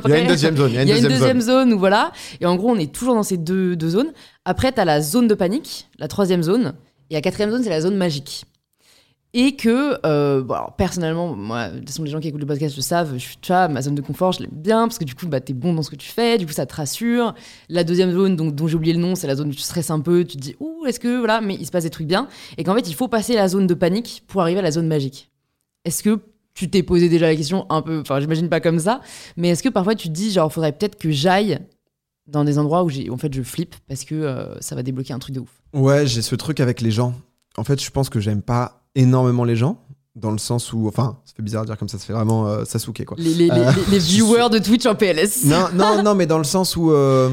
Il 0.06 0.10
y 0.10 0.14
a 0.14 0.20
une 0.20 0.28
deuxième 0.28 0.58
zone. 0.58 0.72
Il 0.72 0.76
y 0.76 0.78
a 0.80 0.82
une, 0.82 0.88
Il 0.88 0.92
y 0.92 0.94
a 0.94 0.98
une 0.98 1.08
deuxième, 1.08 1.42
zone 1.42 1.74
où 1.74 1.80
voilà. 1.80 2.12
Et 2.40 2.46
en 2.46 2.56
gros, 2.56 2.70
on 2.72 2.78
est 2.78 2.92
toujours 2.94 3.14
dans 3.16 3.24
ces 3.24 3.38
deux, 3.38 3.76
deux 3.76 3.90
zones. 3.90 4.12
Après, 4.46 4.72
tu 4.72 4.80
as 4.80 4.86
la 4.86 5.00
zone 5.02 5.28
de 5.28 5.36
panique, 5.36 5.88
la 6.00 6.08
troisième 6.08 6.44
zone. 6.44 6.74
Et 7.10 7.14
la 7.14 7.22
quatrième 7.22 7.52
zone, 7.52 7.64
c'est 7.64 7.70
la 7.70 7.82
zone 7.82 7.96
magique. 7.98 8.46
Et 9.34 9.56
que, 9.56 9.98
euh, 10.06 10.44
alors, 10.44 10.76
personnellement, 10.76 11.36
moi, 11.36 11.70
de 11.70 11.80
toute 11.80 11.90
façon, 11.90 12.04
les 12.04 12.12
gens 12.12 12.20
qui 12.20 12.28
écoutent 12.28 12.42
le 12.42 12.48
podcast 12.48 12.76
le 12.76 12.82
savent, 12.82 13.14
je 13.14 13.20
suis, 13.20 13.38
tu 13.38 13.48
vois, 13.48 13.70
ma 13.70 13.82
zone 13.82 13.96
de 13.96 14.02
confort, 14.02 14.34
je 14.34 14.42
l'aime 14.42 14.50
bien 14.52 14.88
parce 14.88 14.98
que 14.98 15.06
du 15.06 15.16
coup, 15.16 15.26
bah, 15.28 15.40
t'es 15.40 15.54
bon 15.54 15.74
dans 15.74 15.84
ce 15.84 15.90
que 15.90 15.96
tu 15.96 16.10
fais, 16.10 16.38
du 16.38 16.46
coup, 16.46 16.52
ça 16.52 16.66
te 16.66 16.76
rassure. 16.76 17.34
La 17.70 17.86
deuxième 17.86 18.12
zone, 18.12 18.36
donc, 18.36 18.56
dont 18.56 18.68
j'ai 18.68 18.76
oublié 18.76 18.94
le 18.94 19.00
nom, 19.00 19.16
c'est 19.16 19.28
la 19.28 19.36
zone 19.36 19.50
où 19.50 19.54
tu 19.54 19.62
stresses 19.62 19.90
un 19.90 20.02
peu, 20.02 20.26
tu 20.26 20.36
te 20.36 20.42
dis, 20.42 20.56
ouh, 20.60 20.86
est-ce 20.86 21.00
que, 21.00 21.20
voilà, 21.20 21.40
mais 21.40 21.56
il 21.56 21.66
se 21.66 21.72
passe 21.72 21.84
des 21.84 21.90
trucs 21.90 22.08
bien. 22.08 22.28
Et 22.58 22.66
qu'en 22.66 22.76
fait, 22.76 22.90
il 22.90 22.94
faut 22.94 23.08
passer 23.08 23.34
la 23.36 23.48
zone 23.48 23.68
de 23.68 23.74
panique 23.74 24.24
pour 24.28 24.42
arriver 24.42 24.60
à 24.60 24.64
la 24.64 24.72
zone 24.72 24.88
magique. 24.88 25.32
Est-ce 25.86 26.04
que 26.04 26.20
tu 26.54 26.70
t'es 26.70 26.84
posé 26.84 27.08
déjà 27.08 27.28
la 27.28 27.36
question 27.36 27.66
un 27.70 27.82
peu, 27.82 28.02
enfin, 28.02 28.20
j'imagine 28.20 28.50
pas 28.50 28.60
comme 28.60 28.80
ça, 28.80 29.00
mais 29.38 29.48
est-ce 29.50 29.64
que 29.64 29.70
parfois 29.70 29.96
tu 29.96 30.10
te 30.10 30.14
dis, 30.14 30.32
genre, 30.32 30.52
faudrait 30.52 30.74
peut-être 30.74 30.98
que 30.98 31.10
j'aille 31.10 31.60
dans 32.28 32.44
des 32.44 32.58
endroits 32.58 32.84
où 32.84 32.90
en 33.12 33.18
fait, 33.18 33.34
je 33.34 33.42
flippe 33.42 33.76
parce 33.88 34.04
que 34.04 34.16
euh, 34.16 34.60
ça 34.60 34.76
va 34.76 34.84
débloquer 34.84 35.14
un 35.14 35.20
truc 35.20 35.36
de 35.36 35.40
ouf. 35.40 35.62
Ouais, 35.74 36.06
j'ai 36.06 36.22
ce 36.22 36.36
truc 36.36 36.60
avec 36.60 36.82
les 36.82 36.92
gens. 36.92 37.14
En 37.58 37.64
fait, 37.64 37.82
je 37.82 37.90
pense 37.90 38.10
que 38.10 38.20
j'aime 38.20 38.42
pas 38.42 38.81
énormément 38.96 39.44
les 39.44 39.56
gens, 39.56 39.78
dans 40.16 40.32
le 40.32 40.38
sens 40.38 40.74
où, 40.74 40.88
enfin, 40.88 41.20
ça 41.26 41.34
fait 41.36 41.44
bizarre 41.44 41.64
de 41.64 41.68
dire 41.68 41.78
comme 41.78 41.88
ça, 41.90 41.98
ça 41.98 42.06
fait 42.06 42.14
vraiment 42.14 42.48
euh, 42.48 42.66
Sasuke 42.66 43.06
quoi. 43.06 43.16
Les, 43.20 43.50
Euh, 43.50 43.72
les- 43.88 43.92
les 43.92 44.00
viewers 44.06 44.50
de 44.50 44.60
Twitch 44.60 44.86
en 44.86 44.96
PLS. 44.96 45.46
non, 45.46 45.68
non, 45.74 46.04
non, 46.04 46.16
mais 46.16 46.26
dans 46.26 46.38
le 46.38 46.44
sens 46.44 46.76
où, 46.76 46.92
euh, 46.92 47.30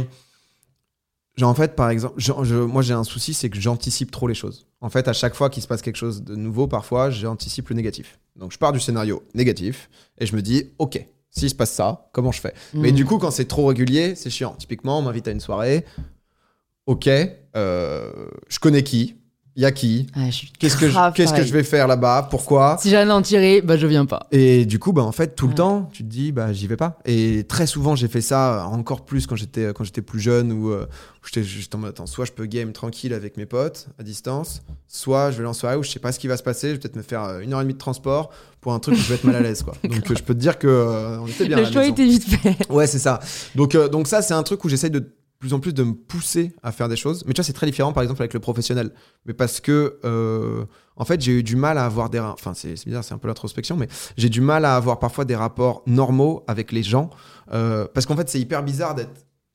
genre 1.37 1.51
en 1.51 1.55
fait, 1.55 1.75
par 1.77 1.91
exemple, 1.91 2.15
je- 2.17 2.33
je- 2.43 2.55
moi 2.57 2.83
j'ai 2.83 2.95
un 2.95 3.05
souci, 3.05 3.35
c'est 3.35 3.51
que 3.51 3.59
j'anticipe 3.61 4.11
trop 4.11 4.29
les 4.29 4.35
choses. 4.35 4.67
En 4.81 4.91
fait, 4.91 5.09
à 5.09 5.13
chaque 5.13 5.35
fois 5.35 5.51
qu'il 5.51 5.63
se 5.63 5.69
passe 5.69 5.83
quelque 5.83 5.97
chose 5.97 6.23
de 6.23 6.37
nouveau, 6.37 6.69
parfois, 6.69 7.11
j'anticipe 7.11 7.69
le 7.71 7.75
négatif. 7.77 8.19
Donc 8.37 8.53
je 8.53 8.59
pars 8.59 8.73
du 8.73 8.79
scénario 8.81 9.23
négatif 9.35 9.91
et 10.19 10.27
je 10.27 10.37
me 10.37 10.43
dis, 10.43 10.71
ok, 10.79 11.05
s'il 11.31 11.51
se 11.51 11.55
passe 11.57 11.73
ça, 11.73 12.09
comment 12.13 12.31
je 12.33 12.41
fais? 12.41 12.55
Mais 12.75 12.93
Mm. 12.93 12.95
du 12.95 13.05
coup, 13.05 13.19
quand 13.19 13.33
c'est 13.33 13.47
trop 13.47 13.67
régulier, 13.67 14.15
c'est 14.15 14.31
chiant. 14.31 14.55
Typiquement, 14.57 14.99
on 15.01 15.03
m'invite 15.03 15.27
à 15.27 15.33
une 15.33 15.41
soirée. 15.41 15.85
Ok, 16.87 17.09
euh, 17.57 18.13
je 18.49 18.59
connais 18.61 18.83
qui? 18.83 19.17
Y 19.63 19.65
a 19.65 19.73
qui 19.73 20.07
Ah, 20.15 20.21
Qu'est-ce 20.59 20.77
que, 20.77 20.87
je, 20.89 20.93
grave 20.93 21.13
qu'est-ce 21.15 21.31
que 21.31 21.37
pareil. 21.37 21.49
je 21.49 21.53
vais 21.53 21.63
faire 21.65 21.87
là-bas 21.89 22.29
Pourquoi 22.31 22.77
Si 22.81 22.91
j'allais 22.91 23.11
en 23.11 23.23
tirer, 23.23 23.61
bah 23.61 23.77
je 23.77 23.87
viens 23.87 24.07
pas. 24.07 24.27
Et 24.31 24.65
du 24.67 24.79
coup, 24.79 24.93
bah, 24.93 25.03
en 25.03 25.13
fait, 25.13 25.35
tout 25.35 25.49
le 25.49 25.55
temps, 25.55 25.89
tu 25.93 26.03
te 26.05 26.09
dis, 26.09 26.33
bah, 26.33 26.53
j'y 26.53 26.67
vais 26.67 26.77
pas. 26.77 26.99
Et 27.05 27.45
très 27.49 27.67
souvent, 27.67 27.97
j'ai 27.97 28.09
fait 28.09 28.21
ça, 28.21 28.67
encore 28.71 29.05
plus 29.05 29.27
quand 29.27 29.37
j'étais, 29.37 29.73
quand 29.75 29.85
j'étais 29.85 30.03
plus 30.03 30.21
jeune, 30.21 30.53
où, 30.53 30.71
euh, 30.71 30.85
où 31.23 31.27
j'étais 31.27 31.43
juste 31.43 31.75
en 31.75 31.79
mode, 31.79 31.91
attends, 31.91 32.07
soit 32.07 32.25
je 32.25 32.33
peux 32.33 32.47
game 32.47 32.73
tranquille 32.73 33.13
avec 33.15 33.37
mes 33.37 33.47
potes, 33.47 33.89
à 33.99 34.03
distance, 34.03 34.63
soit 34.87 35.31
je 35.31 35.37
vais 35.37 35.41
aller 35.41 35.49
en 35.49 35.53
soirée 35.55 35.77
où 35.77 35.83
je 35.83 35.91
sais 35.91 35.99
pas 35.99 36.13
ce 36.13 36.19
qui 36.19 36.29
va 36.29 36.37
se 36.37 36.43
passer, 36.43 36.69
je 36.69 36.73
vais 36.75 36.79
peut-être 36.79 36.97
me 36.97 37.03
faire 37.03 37.25
euh, 37.25 37.41
une 37.41 37.53
heure 37.53 37.61
et 37.61 37.65
demie 37.65 37.75
de 37.75 37.79
transport 37.79 38.31
pour 38.61 38.73
un 38.73 38.79
truc 38.81 38.95
où 38.97 38.99
je 38.99 39.09
vais 39.09 39.15
être 39.17 39.25
mal 39.25 39.37
à 39.37 39.41
l'aise, 39.41 39.63
quoi. 39.63 39.75
Donc, 39.85 40.11
euh, 40.11 40.15
je 40.17 40.23
peux 40.23 40.35
te 40.35 40.41
dire 40.41 40.59
que 40.59 40.67
euh, 40.67 41.19
on 41.21 41.27
était 41.27 41.47
bien 41.47 41.57
à 41.57 41.61
Le 41.61 41.67
la 41.67 41.73
choix 41.73 41.81
maison. 41.83 41.93
était 41.95 42.05
vite 42.07 42.25
fait. 42.29 42.57
Ouais, 42.71 42.87
c'est 42.87 42.99
ça. 42.99 43.21
Donc, 43.55 43.75
euh, 43.75 43.89
donc 43.89 44.07
ça, 44.09 44.21
c'est 44.23 44.35
un 44.35 44.43
truc 44.43 44.65
où 44.65 44.69
j'essaye 44.69 44.91
de 44.91 45.13
plus 45.39 45.53
en 45.55 45.61
plus 45.61 45.73
de 45.73 45.85
me 45.85 45.93
pousser 45.95 46.53
à 46.63 46.73
faire 46.73 46.89
des 46.89 46.97
choses. 46.97 47.23
Mais 47.27 47.33
tu 47.33 47.39
vois, 47.41 47.45
c'est 47.45 47.53
très 47.53 47.67
différent, 47.67 47.93
par 47.93 48.03
exemple, 48.03 48.21
avec 48.23 48.35
le 48.35 48.41
professionnel. 48.41 48.91
Mais 49.25 49.35
parce 49.35 49.61
que, 49.61 49.99
euh, 50.05 50.65
en 50.97 51.05
fait, 51.05 51.21
j'ai 51.21 51.33
eu 51.39 51.43
du 51.45 51.55
mal 51.55 51.79
à 51.79 51.85
avoir 51.85 52.11
des... 52.11 52.19
Enfin, 52.19 52.55
c'est 52.55 52.75
bizarre, 52.85 53.05
c'est 53.05 53.15
un 53.15 53.19
peu 53.19 53.29
l'introspection, 53.29 53.77
mais 53.77 53.87
j'ai 54.17 54.29
du 54.29 54.41
mal 54.41 54.65
à 54.65 54.75
avoir 54.75 54.99
parfois 54.99 55.25
des 55.25 55.37
rapports 55.37 55.83
normaux 55.87 56.43
avec 56.49 56.73
les 56.73 56.83
gens. 56.83 57.11
euh, 57.53 57.87
parce 57.95 58.05
qu'en 58.07 58.17
fait, 58.17 58.29
c'est 58.29 58.41
hyper 58.41 58.63
bizarre 58.65 58.95
d'être 58.97 59.13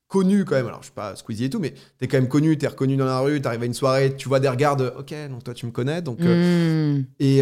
connu 0.07 0.45
quand 0.45 0.55
même. 0.55 0.67
Alors, 0.67 0.79
je 0.81 0.85
suis 0.85 0.93
pas 0.93 1.15
Squeezie 1.15 1.45
et 1.45 1.49
tout, 1.49 1.59
mais 1.59 1.73
t'es 1.97 2.07
quand 2.07 2.17
même 2.17 2.27
connu, 2.29 2.55
t'es 2.57 2.67
reconnu 2.67 2.95
dans 2.97 3.05
la 3.05 3.19
rue, 3.19 3.41
t'arrives 3.41 3.63
à 3.63 3.65
une 3.65 3.73
soirée, 3.73 4.15
tu 4.15 4.29
vois 4.29 4.39
des 4.39 4.47
regards 4.47 4.75
de, 4.77 4.93
ok, 4.99 5.13
donc 5.29 5.43
toi, 5.43 5.53
tu 5.55 5.65
me 5.65 5.71
connais. 5.71 6.01
Donc, 6.03 6.19
euh, 6.21 6.99
Mm. 6.99 7.05
et, 7.19 7.39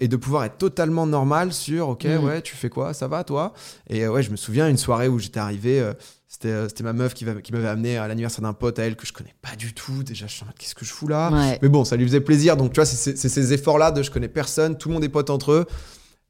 et 0.00 0.08
de 0.08 0.16
pouvoir 0.16 0.44
être 0.44 0.56
totalement 0.58 1.06
normal 1.06 1.52
sur 1.52 1.90
ok 1.90 2.06
Mm. 2.06 2.24
ouais 2.24 2.42
tu 2.42 2.56
fais 2.56 2.70
quoi 2.70 2.94
ça 2.94 3.08
va 3.08 3.24
toi? 3.24 3.52
Et 3.88 4.08
ouais 4.08 4.22
je 4.22 4.30
me 4.30 4.36
souviens 4.36 4.68
une 4.68 4.78
soirée 4.78 5.08
où 5.08 5.18
j'étais 5.18 5.38
arrivé 5.40 5.92
c'était 6.34 6.48
euh, 6.48 6.68
c'était 6.68 6.82
ma 6.82 6.92
meuf 6.92 7.14
qui, 7.14 7.24
qui 7.44 7.52
m'avait 7.52 7.68
amené 7.68 7.96
à 7.96 8.08
l'anniversaire 8.08 8.42
d'un 8.42 8.52
pote 8.54 8.78
à 8.80 8.82
elle 8.84 8.96
que 8.96 9.06
je 9.06 9.12
connais 9.12 9.34
pas 9.40 9.54
du 9.56 9.72
tout 9.72 10.02
déjà 10.02 10.26
je 10.26 10.32
suis 10.32 10.42
en 10.42 10.46
mode 10.46 10.56
qu'est-ce 10.58 10.74
que 10.74 10.84
je 10.84 10.90
fous 10.92 11.06
là 11.06 11.30
Ouais. 11.30 11.58
mais 11.62 11.68
bon 11.68 11.84
ça 11.84 11.96
lui 11.96 12.04
faisait 12.06 12.20
plaisir 12.20 12.56
donc 12.56 12.72
tu 12.72 12.76
vois 12.80 12.86
c'est- 12.86 12.96
c'est 12.96 13.16
c'est 13.16 13.28
ces 13.28 13.52
efforts 13.52 13.78
là 13.78 13.92
de 13.92 14.02
je 14.02 14.10
connais 14.10 14.28
personne 14.28 14.76
tout 14.76 14.88
le 14.88 14.94
monde 14.94 15.04
est 15.04 15.08
pote 15.08 15.30
entre 15.30 15.52
eux 15.52 15.66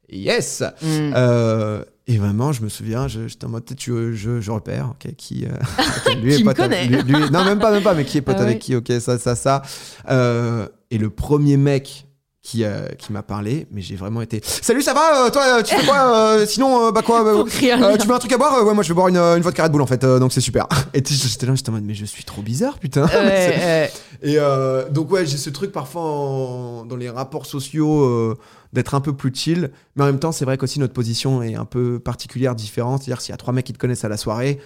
yes 0.09 0.61
Mm. 0.81 1.13
Euh, 1.15 1.83
et 2.07 2.17
vraiment, 2.19 2.51
je 2.51 2.61
me 2.61 2.69
souviens, 2.69 3.07
je- 3.07 3.27
j'étais 3.27 3.45
en 3.45 3.49
mode, 3.49 3.65
peut-être 3.65 3.81
je, 3.81 4.13
je, 4.13 4.51
repère, 4.51 4.91
ok, 4.91 5.15
qui, 5.15 5.45
euh, 5.45 5.49
lui 6.21 6.35
Qui 6.35 6.41
est 6.41 6.45
pote 6.45 6.59
avec- 6.59 6.87
connaît. 6.91 7.01
lui- 7.01 7.13
lui- 7.13 7.31
non, 7.31 7.43
même 7.43 7.57
pas, 7.57 7.71
même 7.71 7.81
pas, 7.81 7.95
mais 7.95 8.05
qui 8.05 8.19
est 8.19 8.21
pote 8.29 8.35
Ah 8.37 8.43
avec 8.43 8.59
qui, 8.59 8.75
ok, 8.75 8.91
ça, 8.99 9.17
ça, 9.17 9.33
ça. 9.35 9.63
Euh, 10.11 10.67
et 10.91 10.99
le 10.99 11.09
premier 11.09 11.57
mec 11.57 12.04
qui, 12.45 12.63
euh, 12.63 12.87
qui 12.99 13.11
m'a 13.11 13.23
parlé, 13.23 13.65
mais 13.71 13.81
j'ai 13.81 13.95
vraiment 13.95 14.21
été, 14.21 14.39
salut, 14.43 14.83
ça 14.83 14.93
va, 14.93 15.25
euh, 15.25 15.29
toi, 15.31 15.41
euh, 15.57 15.63
tu 15.63 15.73
fais 15.75 15.83
quoi, 15.83 16.15
euh, 16.15 16.45
sinon, 16.45 16.91
bah 16.91 17.01
quoi, 17.01 17.43
tu 17.49 17.65
veux 18.07 18.13
un 18.13 18.19
truc 18.19 18.31
à 18.33 18.37
boire 18.37 18.63
Ouais, 18.63 18.73
moi 18.75 18.83
je 18.83 18.89
vais 18.89 18.93
boire 18.93 19.07
une, 19.07 19.17
une 19.17 19.41
vodka 19.41 19.63
Red 19.63 19.71
Bull 19.71 19.81
en 19.81 19.87
fait, 19.87 20.05
donc 20.05 20.31
c'est 20.31 20.41
super. 20.41 20.67
Et 20.93 21.01
j'étais 21.03 21.47
là, 21.47 21.55
j'étais 21.55 21.69
en 21.69 21.73
mode, 21.73 21.85
mais 21.85 21.95
je 21.95 22.05
suis 22.05 22.23
trop 22.23 22.43
bizarre, 22.43 22.77
putain. 22.77 23.07
Ouais. 23.07 23.91
Et 24.21 24.37
donc 24.91 25.11
ouais, 25.11 25.25
j'ai 25.25 25.37
ce 25.37 25.49
truc 25.49 25.71
parfois 25.71 26.03
en- 26.03 26.85
dans 26.85 26.95
les 26.95 27.09
rapports 27.09 27.47
sociaux 27.47 28.35
d'être 28.73 28.93
un 28.93 29.01
peu 29.01 29.13
plus 29.13 29.31
chill, 29.33 29.71
mais 29.95 30.03
en 30.03 30.05
même 30.05 30.19
temps 30.19 30.31
c'est 30.31 30.45
vrai 30.45 30.57
qu'aussi 30.57 30.79
notre 30.79 30.93
position 30.93 31.41
est 31.41 31.55
un 31.55 31.65
peu 31.65 31.97
particulière, 31.99 32.53
différente. 32.53 33.01
C'est-à-dire 33.03 33.21
s'il 33.21 33.31
y 33.31 33.33
a 33.33 33.37
trois 33.37 33.53
mecs 33.53 33.65
qui 33.65 33.73
te 33.73 33.79
connaissent 33.79 34.05
à 34.05 34.09
la 34.09 34.17
soirée, 34.17 34.59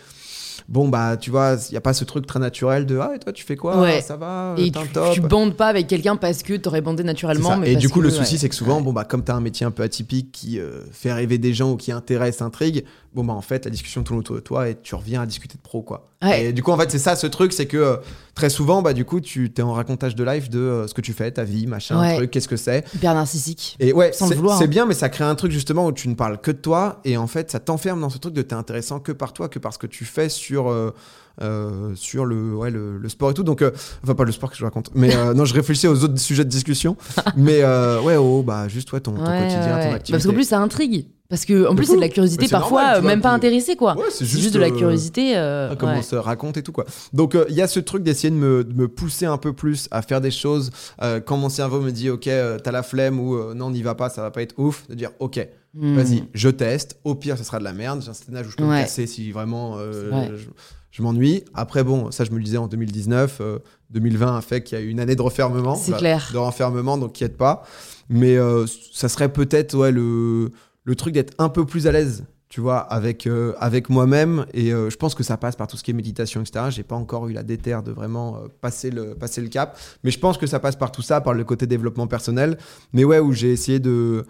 bon 0.67 0.87
bah 0.89 1.17
tu 1.17 1.29
vois, 1.31 1.55
il 1.69 1.73
y 1.73 1.77
a 1.77 1.81
pas 1.81 1.93
ce 1.93 2.03
truc 2.03 2.25
très 2.27 2.39
naturel 2.39 2.85
de 2.85 2.97
ah 2.99 3.11
et 3.15 3.19
toi 3.19 3.31
tu 3.33 3.43
fais 3.43 3.55
quoi, 3.55 3.79
Ouais. 3.79 4.01
ça 4.01 4.17
va, 4.17 4.55
Et 4.57 4.71
tu, 4.71 4.79
top. 4.93 5.13
tu 5.13 5.21
bandes 5.21 5.55
pas 5.55 5.67
avec 5.67 5.87
quelqu'un 5.87 6.15
parce 6.15 6.43
que 6.43 6.55
t'aurais 6.55 6.81
bandé 6.81 7.03
naturellement. 7.03 7.57
Mais 7.57 7.73
Et 7.73 7.75
du 7.75 7.89
coup, 7.89 7.99
que, 7.99 8.05
le 8.05 8.09
souci, 8.09 8.33
ouais. 8.33 8.39
c'est 8.39 8.49
que 8.49 8.55
souvent, 8.55 8.77
Ouais. 8.77 8.83
bon, 8.83 8.93
bah, 8.93 9.03
comme 9.05 9.23
tu 9.23 9.31
as 9.31 9.35
un 9.35 9.41
métier 9.41 9.65
un 9.65 9.71
peu 9.71 9.83
atypique 9.83 10.31
qui 10.31 10.59
euh, 10.59 10.81
fait 10.91 11.13
rêver 11.13 11.37
des 11.37 11.53
gens 11.53 11.71
ou 11.71 11.77
qui 11.77 11.91
intéresse, 11.91 12.41
intrigue, 12.41 12.83
bon, 13.13 13.23
bah, 13.23 13.33
en 13.33 13.41
fait, 13.41 13.65
la 13.65 13.71
discussion 13.71 14.03
tourne 14.03 14.19
autour 14.19 14.35
de 14.35 14.41
toi 14.41 14.69
et 14.69 14.75
tu 14.81 14.95
reviens 14.95 15.21
à 15.21 15.25
discuter 15.25 15.57
de 15.57 15.61
pro, 15.61 15.81
quoi. 15.81 16.09
Ouais. 16.23 16.45
Et 16.45 16.53
du 16.53 16.61
coup, 16.63 16.71
en 16.71 16.77
fait, 16.77 16.91
c'est 16.91 16.99
ça 16.99 17.15
ce 17.15 17.27
truc, 17.27 17.53
c'est 17.53 17.65
que 17.65 17.77
euh, 17.77 17.97
très 18.35 18.49
souvent, 18.49 18.81
bah, 18.81 18.93
du 18.93 19.05
coup, 19.05 19.21
tu 19.21 19.51
es 19.55 19.61
en 19.61 19.73
racontage 19.73 20.15
de 20.15 20.23
live 20.23 20.49
de 20.49 20.59
euh, 20.59 20.87
ce 20.87 20.93
que 20.93 21.01
tu 21.01 21.13
fais, 21.13 21.31
ta 21.31 21.43
vie, 21.43 21.65
machin, 21.67 21.99
Ouais. 21.99 22.15
truc, 22.17 22.31
qu'est-ce 22.31 22.47
que 22.47 22.57
c'est. 22.57 22.85
Hyper 22.93 23.13
narcissique. 23.13 23.77
Et 23.79 23.93
ouais, 23.93 24.11
Sans 24.13 24.27
vouloir, 24.29 24.57
c'est 24.57 24.65
hein. 24.65 24.67
bien, 24.67 24.85
mais 24.85 24.93
ça 24.93 25.09
crée 25.09 25.23
un 25.23 25.35
truc 25.35 25.51
justement 25.51 25.85
où 25.87 25.91
tu 25.91 26.09
ne 26.09 26.15
parles 26.15 26.39
que 26.41 26.51
de 26.51 26.57
toi 26.57 26.99
et 27.05 27.15
en 27.17 27.27
fait, 27.27 27.49
ça 27.51 27.59
t'enferme 27.59 28.01
dans 28.01 28.09
ce 28.09 28.17
truc 28.17 28.33
de 28.33 28.41
t'es 28.41 28.55
intéressant 28.55 28.99
que 28.99 29.11
par 29.11 29.31
toi, 29.33 29.47
que 29.49 29.59
par 29.59 29.73
ce 29.73 29.77
que 29.79 29.87
tu 29.87 30.05
fais 30.05 30.29
sur. 30.29 30.69
euh, 30.69 30.93
euh, 31.41 31.91
sur 31.95 32.25
le, 32.25 32.55
ouais, 32.55 32.71
le, 32.71 32.97
le 32.97 33.09
sport 33.09 33.31
et 33.31 33.33
tout. 33.33 33.43
Donc, 33.43 33.61
euh, 33.61 33.71
enfin, 34.03 34.15
pas 34.15 34.23
le 34.25 34.31
sport 34.31 34.49
que 34.51 34.57
je 34.57 34.63
raconte, 34.63 34.91
mais 34.95 35.15
euh, 35.15 35.33
non, 35.33 35.45
je 35.45 35.53
réfléchissais 35.53 35.87
aux 35.87 36.03
autres 36.03 36.17
sujets 36.19 36.43
de 36.45 36.49
discussion. 36.49 36.97
mais 37.37 37.63
ouais, 37.63 38.15
oh, 38.17 38.43
bah, 38.43 38.67
juste 38.67 38.91
ouais, 38.93 38.99
ton, 38.99 39.13
ton 39.13 39.21
Ouais, 39.21 39.39
quotidien, 39.39 39.61
ouais, 39.75 39.89
ton 39.89 39.95
activité. 39.95 40.11
Parce 40.13 40.25
qu'en 40.25 40.33
plus, 40.33 40.47
ça 40.47 40.59
intrigue. 40.59 41.07
Parce 41.29 41.45
que, 41.45 41.67
en 41.67 41.75
plus, 41.75 41.85
c'est 41.85 41.95
de 41.95 42.01
la 42.01 42.09
curiosité 42.09 42.45
c'est 42.47 42.51
parfois, 42.51 42.81
normal, 42.81 42.95
tu 42.95 43.01
vois, 43.03 43.09
même 43.11 43.21
pas 43.21 43.29
que- 43.29 43.35
intéressé, 43.35 43.75
quoi. 43.75 43.95
Ouais, 43.95 44.05
c'est 44.09 44.25
juste, 44.25 44.41
juste 44.41 44.53
de 44.55 44.59
la 44.59 44.71
curiosité. 44.71 45.37
euh, 45.37 45.69
Ah, 45.71 45.75
comment 45.75 45.91
ouais. 45.91 45.99
on 45.99 46.01
se 46.01 46.15
raconte 46.15 46.57
et 46.57 46.63
tout 46.63 46.71
quoi. 46.71 46.85
Donc 47.13 47.35
euh, 47.35 47.45
il 47.49 47.55
y 47.55 47.61
a 47.61 47.67
ce 47.67 47.79
truc 47.79 48.01
d'essayer 48.01 48.31
de 48.31 48.35
me, 48.35 48.63
de 48.63 48.73
me 48.73 48.87
pousser 48.87 49.27
un 49.27 49.37
peu 49.37 49.53
plus 49.53 49.87
à 49.91 50.01
faire 50.01 50.21
des 50.21 50.31
choses 50.31 50.71
euh, 51.03 51.19
quand 51.19 51.37
mon 51.37 51.49
cerveau 51.49 51.81
me 51.81 51.91
dit 51.91 52.09
ok 52.09 52.27
t'as 52.63 52.71
la 52.71 52.81
flemme 52.81 53.19
ou 53.19 53.53
non 53.53 53.69
n'y 53.69 53.83
va 53.83 53.93
pas 53.93 54.09
ça 54.09 54.23
va 54.23 54.31
pas 54.31 54.41
être 54.41 54.55
ouf 54.57 54.87
de 54.89 54.95
dire 54.95 55.11
ok 55.19 55.47
Hmm. 55.77 55.93
vas-y 55.97 56.23
je 56.33 56.49
teste 56.49 56.97
au 57.03 57.13
pire 57.13 57.37
ce 57.37 57.43
sera 57.43 57.59
de 57.59 57.63
la 57.63 57.73
merde 57.73 58.01
j'ai 58.01 58.09
un 58.09 58.41
où 58.41 58.49
je 58.49 58.55
peux 58.55 58.63
me 58.63 58.69
Ouais. 58.71 58.81
casser 58.81 59.05
si 59.05 59.31
vraiment 59.31 59.77
C'est 59.77 60.07
vrai. 60.09 60.31
je, 60.35 60.47
je 60.91 61.01
m'ennuie 61.01 61.43
après 61.53 61.83
bon 61.83 62.11
ça 62.11 62.23
je 62.23 62.31
me 62.31 62.37
le 62.37 62.43
disais 62.43 62.57
en 62.57 62.67
2019 62.67 63.37
euh, 63.41 63.59
2020 63.91 64.37
a 64.37 64.41
fait 64.41 64.63
qu'il 64.63 64.77
y 64.77 64.81
a 64.81 64.83
eu 64.83 64.89
une 64.89 64.99
année 64.99 65.15
de 65.15 65.21
refermement 65.21 65.75
C'est 65.75 65.91
Bah, 65.91 65.97
clair. 65.97 66.29
de 66.33 66.37
renfermement 66.37 66.97
donc 66.97 67.13
qui 67.13 67.23
aide 67.23 67.37
pas 67.37 67.63
mais 68.09 68.37
euh, 68.37 68.65
ça 68.91 69.09
serait 69.09 69.31
peut-être 69.31 69.75
ouais 69.75 69.91
le 69.91 70.51
le 70.83 70.95
truc 70.95 71.13
d'être 71.13 71.33
un 71.37 71.49
peu 71.49 71.65
plus 71.65 71.87
à 71.87 71.91
l'aise 71.91 72.25
tu 72.49 72.61
vois, 72.61 72.79
avec, 72.79 73.27
euh, 73.27 73.53
avec 73.59 73.89
moi-même. 73.89 74.47
Et 74.55 74.73
euh, 74.73 74.89
je 74.89 74.97
pense 74.97 75.13
que 75.13 75.21
ça 75.21 75.37
passe 75.37 75.55
par 75.55 75.67
tout 75.67 75.77
ce 75.77 75.83
qui 75.83 75.91
est 75.91 75.93
méditation, 75.93 76.41
etc. 76.41 76.65
J'ai 76.69 76.81
pas 76.81 76.95
encore 76.95 77.27
eu 77.27 77.33
la 77.33 77.43
déterre 77.43 77.83
de 77.83 77.91
vraiment 77.91 78.37
euh, 78.37 78.47
passer, 78.59 78.89
le, 78.89 79.13
passer 79.13 79.39
le 79.39 79.49
cap. 79.49 79.77
Mais 80.03 80.09
je 80.09 80.17
pense 80.19 80.39
que 80.39 80.47
ça 80.47 80.59
passe 80.59 80.75
par 80.75 80.91
tout 80.91 81.03
ça, 81.03 81.21
par 81.21 81.35
le 81.35 81.43
côté 81.43 81.67
développement 81.67 82.07
personnel. 82.07 82.57
Mais 82.91 83.03
ouais, 83.03 83.19
où 83.19 83.33
j'ai 83.33 83.51
essayé 83.51 83.77
de 83.79 84.25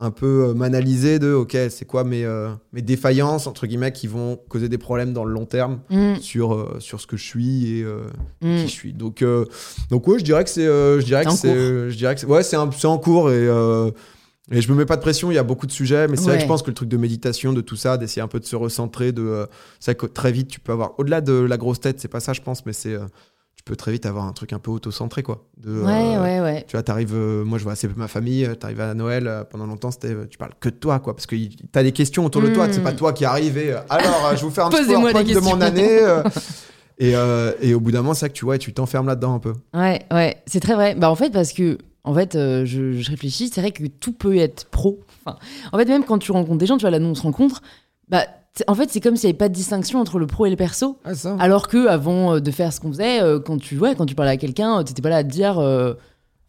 un 0.00 0.10
peu 0.10 0.54
m'analyser 0.54 1.18
de, 1.18 1.32
ok, 1.32 1.56
c'est 1.70 1.84
quoi 1.84 2.04
mes, 2.04 2.24
mes 2.72 2.82
défaillances, 2.82 3.46
entre 3.46 3.66
guillemets, 3.66 3.90
qui 3.92 4.06
vont 4.06 4.38
causer 4.48 4.68
des 4.68 4.78
problèmes 4.78 5.12
dans 5.12 5.24
le 5.24 5.32
long 5.32 5.46
terme 5.46 5.80
Mm. 5.90 6.16
sur, 6.20 6.76
sur 6.78 7.00
ce 7.00 7.06
que 7.06 7.16
je 7.16 7.24
suis 7.24 7.78
et 7.80 7.84
Mm. 8.42 8.56
qui 8.56 8.62
je 8.62 8.66
suis. 8.72 8.92
Donc, 8.92 9.22
euh, 9.22 9.44
donc 9.90 10.06
ouais, 10.06 10.18
je 10.18 10.24
dirais 10.24 10.44
que 10.44 10.50
c'est, 10.50 10.66
euh, 10.66 11.00
je 11.00 11.04
dirais 11.04 11.24
que 11.24 11.30
C'est 11.32 11.90
je 11.90 11.96
dirais 11.96 12.14
que 12.14 12.24
ouais, 12.26 12.42
c'est, 12.42 12.56
c'est 12.76 12.86
en 12.86 12.98
cours 12.98 13.30
et 13.30 13.34
euh, 13.48 13.90
et 14.50 14.62
je 14.62 14.72
me 14.72 14.76
mets 14.78 14.86
pas 14.86 14.96
de 14.96 15.02
pression. 15.02 15.30
Il 15.30 15.34
y 15.34 15.38
a 15.38 15.42
beaucoup 15.42 15.66
de 15.66 15.72
sujets, 15.72 16.08
mais 16.08 16.16
c'est 16.16 16.22
vrai 16.24 16.36
que 16.36 16.42
je 16.42 16.46
pense 16.48 16.62
que 16.62 16.68
le 16.70 16.74
truc 16.74 16.88
de 16.88 16.96
méditation, 16.96 17.52
de 17.52 17.60
tout 17.60 17.76
ça, 17.76 17.98
d'essayer 17.98 18.22
un 18.22 18.28
peu 18.28 18.40
de 18.40 18.46
se 18.46 18.56
recentrer, 18.56 19.12
de, 19.12 19.20
euh, 19.22 19.46
c'est 19.78 19.90
vrai 19.90 19.96
que 19.96 20.06
très 20.06 20.32
vite 20.32 20.48
tu 20.48 20.58
peux 20.58 20.72
avoir, 20.72 20.92
au-delà 20.98 21.20
de 21.20 21.34
la 21.34 21.58
grosse 21.58 21.80
tête, 21.80 22.00
c'est 22.00 22.08
pas 22.08 22.20
ça, 22.20 22.32
je 22.32 22.40
pense, 22.40 22.64
mais 22.64 22.72
c'est, 22.72 22.94
euh, 22.94 23.00
peux 23.68 23.76
très 23.76 23.92
vite 23.92 24.06
avoir 24.06 24.24
un 24.24 24.32
truc 24.32 24.52
un 24.52 24.58
peu 24.58 24.70
auto-centré, 24.70 25.22
quoi. 25.22 25.44
De, 25.58 25.70
Ouais, 25.82 26.16
euh, 26.16 26.22
ouais, 26.22 26.40
ouais. 26.40 26.64
Tu 26.66 26.72
vois, 26.72 26.82
t'arrives, 26.82 27.14
euh, 27.14 27.44
moi 27.44 27.58
je 27.58 27.64
vois 27.64 27.72
assez 27.72 27.86
peu 27.86 27.94
ma 27.96 28.08
famille, 28.08 28.44
euh, 28.44 28.54
t'arrives 28.54 28.80
à 28.80 28.94
Noël, 28.94 29.26
euh, 29.26 29.44
pendant 29.44 29.66
longtemps, 29.66 29.90
c'était, 29.90 30.14
tu 30.28 30.38
parles 30.38 30.52
que 30.58 30.68
de 30.68 30.74
toi, 30.74 30.98
quoi, 30.98 31.14
parce 31.14 31.26
que 31.26 31.36
t'as 31.70 31.82
des 31.82 31.92
questions 31.92 32.24
autour 32.24 32.42
de 32.42 32.48
toi, 32.48 32.66
c'est 32.70 32.82
pas 32.82 32.92
toi 32.92 33.12
qui 33.12 33.24
arrive 33.24 33.58
et, 33.58 33.72
alors, 33.88 34.36
je 34.36 34.42
vous 34.42 34.50
faire 34.50 34.66
un 34.66 34.70
petit 34.70 34.86
de 35.34 35.40
mon 35.40 35.60
année. 35.60 36.00
et, 36.98 37.12
et 37.60 37.74
au 37.74 37.80
bout 37.80 37.92
d'un 37.92 38.02
moment, 38.02 38.14
c'est 38.14 38.26
vrai 38.26 38.30
que 38.30 38.34
tu 38.34 38.44
vois, 38.44 38.56
et 38.56 38.58
tu 38.58 38.72
t'enfermes 38.72 39.06
là-dedans 39.06 39.34
un 39.34 39.38
peu. 39.38 39.52
Ouais, 39.74 40.00
ouais, 40.10 40.42
c'est 40.46 40.60
très 40.60 40.74
vrai. 40.74 40.94
Bah 40.94 41.10
en 41.10 41.14
fait 41.14 41.30
parce 41.30 41.52
que 41.52 41.78
en 42.04 42.14
fait 42.14 42.32
je, 42.34 42.64
je 42.92 43.10
réfléchis, 43.10 43.50
c'est 43.52 43.60
vrai 43.60 43.70
que 43.70 43.86
tout 43.86 44.12
peut 44.12 44.36
être 44.36 44.66
pro. 44.70 45.00
Enfin, 45.24 45.38
en 45.72 45.78
fait 45.78 45.84
même 45.84 46.04
quand 46.04 46.18
tu 46.18 46.32
rencontres 46.32 46.58
des 46.58 46.66
gens, 46.66 46.76
tu 46.76 46.82
vois 46.82 46.90
là 46.90 46.98
nous 46.98 47.08
on 47.08 47.14
se 47.14 47.22
rencontre, 47.22 47.60
bah 48.08 48.24
en 48.66 48.74
fait 48.74 48.90
c'est 48.90 49.00
comme 49.00 49.16
s'il 49.16 49.26
n'y 49.28 49.30
avait 49.32 49.38
pas 49.38 49.48
de 49.48 49.54
distinction 49.54 50.00
entre 50.00 50.18
le 50.18 50.26
pro 50.26 50.46
et 50.46 50.50
le 50.50 50.56
perso. 50.56 50.98
Ah, 51.04 51.14
ça. 51.14 51.36
Alors 51.38 51.68
que 51.68 51.86
avant 51.86 52.34
euh, 52.34 52.40
de 52.40 52.50
faire 52.50 52.72
ce 52.72 52.80
qu'on 52.80 52.88
faisait, 52.90 53.22
euh, 53.22 53.38
quand 53.38 53.58
tu 53.58 53.78
ouais, 53.78 53.94
quand 53.94 54.06
tu 54.06 54.14
parlais 54.14 54.32
à 54.32 54.36
quelqu'un, 54.36 54.78
euh, 54.80 54.82
t'étais 54.82 55.02
pas 55.02 55.10
là 55.10 55.18
à 55.18 55.24
te 55.24 55.28
dire, 55.30 55.58
euh, 55.58 55.94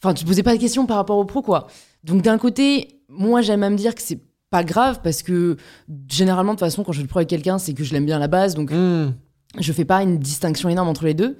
enfin 0.01 0.13
tu 0.13 0.23
te 0.23 0.29
posais 0.29 0.43
pas 0.43 0.55
de 0.55 0.59
questions 0.61 0.85
par 0.85 0.97
rapport 0.97 1.17
au 1.17 1.25
pro 1.25 1.41
quoi. 1.41 1.67
Donc 2.03 2.21
d'un 2.21 2.37
côté, 2.37 3.01
moi 3.09 3.41
j'aime 3.41 3.63
à 3.63 3.69
me 3.69 3.75
dire 3.75 3.93
que 3.95 4.01
c'est 4.01 4.19
pas 4.49 4.63
grave 4.63 5.01
parce 5.03 5.21
que 5.21 5.57
généralement 6.09 6.53
de 6.53 6.59
toute 6.59 6.65
façon 6.67 6.83
quand 6.83 6.91
je 6.91 6.99
suis 6.99 7.07
pro 7.07 7.19
avec 7.19 7.29
quelqu'un, 7.29 7.57
c'est 7.59 7.73
que 7.73 7.83
je 7.83 7.93
l'aime 7.93 8.05
bien 8.05 8.15
à 8.15 8.19
la 8.19 8.27
base, 8.27 8.55
donc 8.55 8.71
Hmm. 8.71 9.11
je 9.59 9.73
fais 9.73 9.85
pas 9.85 10.01
une 10.03 10.17
distinction 10.17 10.69
énorme 10.69 10.87
entre 10.87 11.05
les 11.05 11.13
deux. 11.13 11.37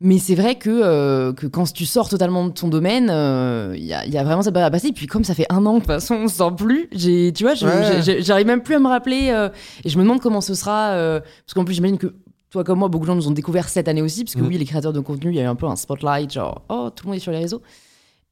Mais 0.00 0.18
c'est 0.18 0.36
vrai 0.36 0.54
que, 0.54 0.70
euh, 0.70 1.32
que 1.32 1.46
quand 1.48 1.72
tu 1.72 1.84
sors 1.84 2.08
totalement 2.08 2.46
de 2.46 2.52
ton 2.52 2.68
domaine, 2.68 3.08
euh, 3.10 3.74
il 3.76 3.84
y, 3.84 3.92
a, 3.92 4.06
y 4.06 4.16
a 4.16 4.22
vraiment 4.22 4.42
cette 4.42 4.54
barrière 4.54 4.68
à 4.68 4.70
passer. 4.70 4.88
Et 4.88 4.92
puis 4.92 5.06
comme 5.08 5.24
ça 5.24 5.34
fait 5.34 5.46
un 5.50 5.66
an, 5.66 5.74
de 5.74 5.78
toute 5.80 5.86
façon, 5.88 6.14
on 6.14 6.28
se 6.28 6.36
sent 6.36 6.50
plus. 6.56 6.88
J'ai, 6.92 7.32
tu 7.32 7.42
vois, 7.42 7.54
Ouais. 7.54 8.00
j'arrive 8.20 8.46
même 8.46 8.62
plus 8.62 8.76
à 8.76 8.78
me 8.78 8.86
rappeler. 8.86 9.30
euh, 9.32 9.48
et 9.84 9.88
je 9.88 9.98
me 9.98 10.04
demande 10.04 10.20
comment 10.20 10.40
ce 10.40 10.54
sera. 10.54 10.90
euh, 10.90 11.18
parce 11.20 11.54
qu'en 11.54 11.64
plus, 11.64 11.74
j'imagine 11.74 11.98
que 11.98 12.14
toi 12.50 12.62
comme 12.62 12.78
moi, 12.78 12.88
beaucoup 12.88 13.06
de 13.06 13.08
gens 13.10 13.16
nous 13.16 13.26
ont 13.26 13.32
découvert 13.32 13.68
cette 13.68 13.88
année 13.88 14.00
aussi. 14.02 14.22
Parce 14.24 14.36
que 14.36 14.40
Mm. 14.42 14.46
oui, 14.46 14.56
les 14.58 14.64
créateurs 14.66 14.92
de 14.92 15.00
contenu, 15.00 15.32
il 15.32 15.36
y 15.36 15.40
a 15.40 15.42
eu 15.42 15.46
un 15.46 15.56
peu 15.56 15.66
un 15.66 15.74
spotlight, 15.76 16.32
genre, 16.32 16.62
oh, 16.68 16.90
tout 16.94 17.04
le 17.04 17.08
monde 17.08 17.16
est 17.16 17.20
sur 17.20 17.32
les 17.32 17.38
réseaux. 17.38 17.60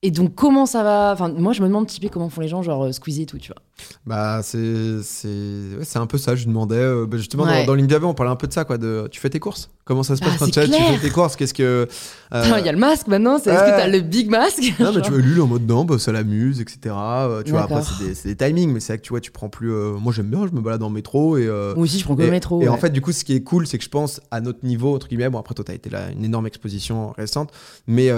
Et 0.06 0.12
donc, 0.12 0.36
comment 0.36 0.66
ça 0.66 0.84
va? 0.84 1.10
Enfin, 1.12 1.32
moi, 1.36 1.52
je 1.52 1.60
me 1.62 1.66
demande 1.66 1.88
typé 1.88 2.08
comment 2.08 2.30
font 2.30 2.40
les 2.40 2.46
gens, 2.46 2.62
genre 2.62 2.84
euh, 2.84 2.92
Squeezie 2.92 3.22
et 3.22 3.26
tout, 3.26 3.38
tu 3.38 3.48
vois. 3.48 3.60
Bah, 4.06 4.38
c'est 4.44 5.02
c'est 5.02 5.26
ouais, 5.26 5.84
c'est 5.84 5.98
un 5.98 6.06
peu 6.06 6.16
ça. 6.16 6.36
Je 6.36 6.46
demandais 6.46 6.76
euh, 6.76 7.06
bah, 7.06 7.16
justement 7.16 7.42
Ouais. 7.42 7.62
dans, 7.62 7.72
dans 7.72 7.74
l'interview, 7.74 8.06
on 8.06 8.14
parlait 8.14 8.30
un 8.30 8.36
peu 8.36 8.46
de 8.46 8.52
ça, 8.52 8.64
quoi. 8.64 8.78
De 8.78 9.08
tu 9.10 9.18
fais 9.18 9.30
tes 9.30 9.40
courses? 9.40 9.68
Comment 9.84 10.04
ça 10.04 10.14
se 10.14 10.20
passe 10.20 10.34
Ah, 10.34 10.38
quand 10.38 10.44
tu, 10.46 10.60
tu 10.60 10.70
fais 10.70 10.98
tes 11.00 11.10
courses? 11.10 11.34
Qu'est-ce 11.34 11.52
que 11.52 11.88
euh, 12.32 12.44
Il 12.58 12.64
y 12.64 12.68
a 12.68 12.72
le 12.72 12.78
masque 12.78 13.08
maintenant, 13.08 13.40
c'est 13.42 13.50
est-ce 13.50 13.64
que 13.64 13.70
t'as 13.70 13.88
le 13.88 14.00
big 14.00 14.30
masque? 14.30 14.62
Non, 14.78 14.92
mais 14.94 15.02
tu 15.02 15.10
vois, 15.10 15.20
lui, 15.20 15.40
en 15.40 15.48
mode 15.48 15.66
non, 15.66 15.84
bah, 15.84 15.98
ça 15.98 16.12
l'amuse, 16.12 16.60
etc. 16.60 16.94
Euh, 16.96 17.42
tu 17.42 17.50
vois, 17.50 17.62
après, 17.62 17.82
c'est 18.14 18.28
des, 18.28 18.36
timings, 18.36 18.72
mais 18.72 18.78
c'est 18.78 18.92
vrai 18.92 18.98
que 18.98 19.04
tu 19.04 19.10
vois, 19.10 19.20
tu 19.20 19.32
prends 19.32 19.48
plus. 19.48 19.72
moi, 19.72 20.12
j'aime 20.12 20.26
bien, 20.30 20.46
je 20.46 20.52
me 20.54 20.60
balade 20.60 20.78
dans 20.78 20.88
le 20.88 20.94
métro 20.94 21.36
et. 21.36 21.46
Moi 21.46 21.74
aussi, 21.78 21.98
je 21.98 22.04
prends 22.04 22.14
que 22.14 22.22
le 22.22 22.30
métro. 22.30 22.62
et 22.62 22.68
en 22.68 22.76
fait, 22.76 22.90
du 22.90 23.00
coup, 23.00 23.10
ce 23.10 23.24
qui 23.24 23.34
est 23.34 23.42
cool, 23.42 23.66
c'est 23.66 23.78
que 23.78 23.84
je 23.84 23.90
pense 23.90 24.20
à 24.30 24.40
notre 24.40 24.64
niveau, 24.64 24.94
entre 24.94 25.08
guillemets, 25.08 25.30
bon, 25.30 25.40
après, 25.40 25.56
toi, 25.56 25.64
t'as 25.64 25.74
été 25.74 25.90
là, 25.90 26.12
une 26.16 26.24
énorme 26.24 26.46
exposition 26.46 27.12
récente, 27.16 27.50
mais 27.88 28.12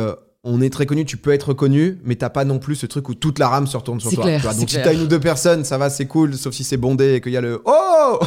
on 0.44 0.60
est 0.60 0.70
très 0.70 0.86
connu, 0.86 1.04
tu 1.04 1.16
peux 1.16 1.32
être 1.32 1.52
connu, 1.52 1.98
mais 2.04 2.14
t'as 2.14 2.30
pas 2.30 2.44
non 2.44 2.58
plus 2.58 2.76
ce 2.76 2.86
truc 2.86 3.08
où 3.08 3.14
toute 3.14 3.38
la 3.38 3.48
rame 3.48 3.66
se 3.66 3.76
retourne 3.76 4.00
sur 4.00 4.10
toi. 4.12 4.22
clair, 4.24 4.36
tu 4.40 4.42
vois. 4.44 4.52
c'est 4.52 4.60
Donc, 4.60 4.68
si 4.70 4.76
clair. 4.76 4.86
t'as 4.86 4.94
une 4.94 5.02
ou 5.02 5.06
deux 5.06 5.18
personnes, 5.20 5.64
ça 5.64 5.78
va, 5.78 5.90
c'est 5.90 6.06
cool, 6.06 6.34
sauf 6.36 6.54
si 6.54 6.64
c'est 6.64 6.76
bondé 6.76 7.14
et 7.14 7.20
qu'il 7.20 7.32
y 7.32 7.36
a 7.36 7.40
le 7.40 7.60
Oh 7.64 8.18
oh, 8.22 8.24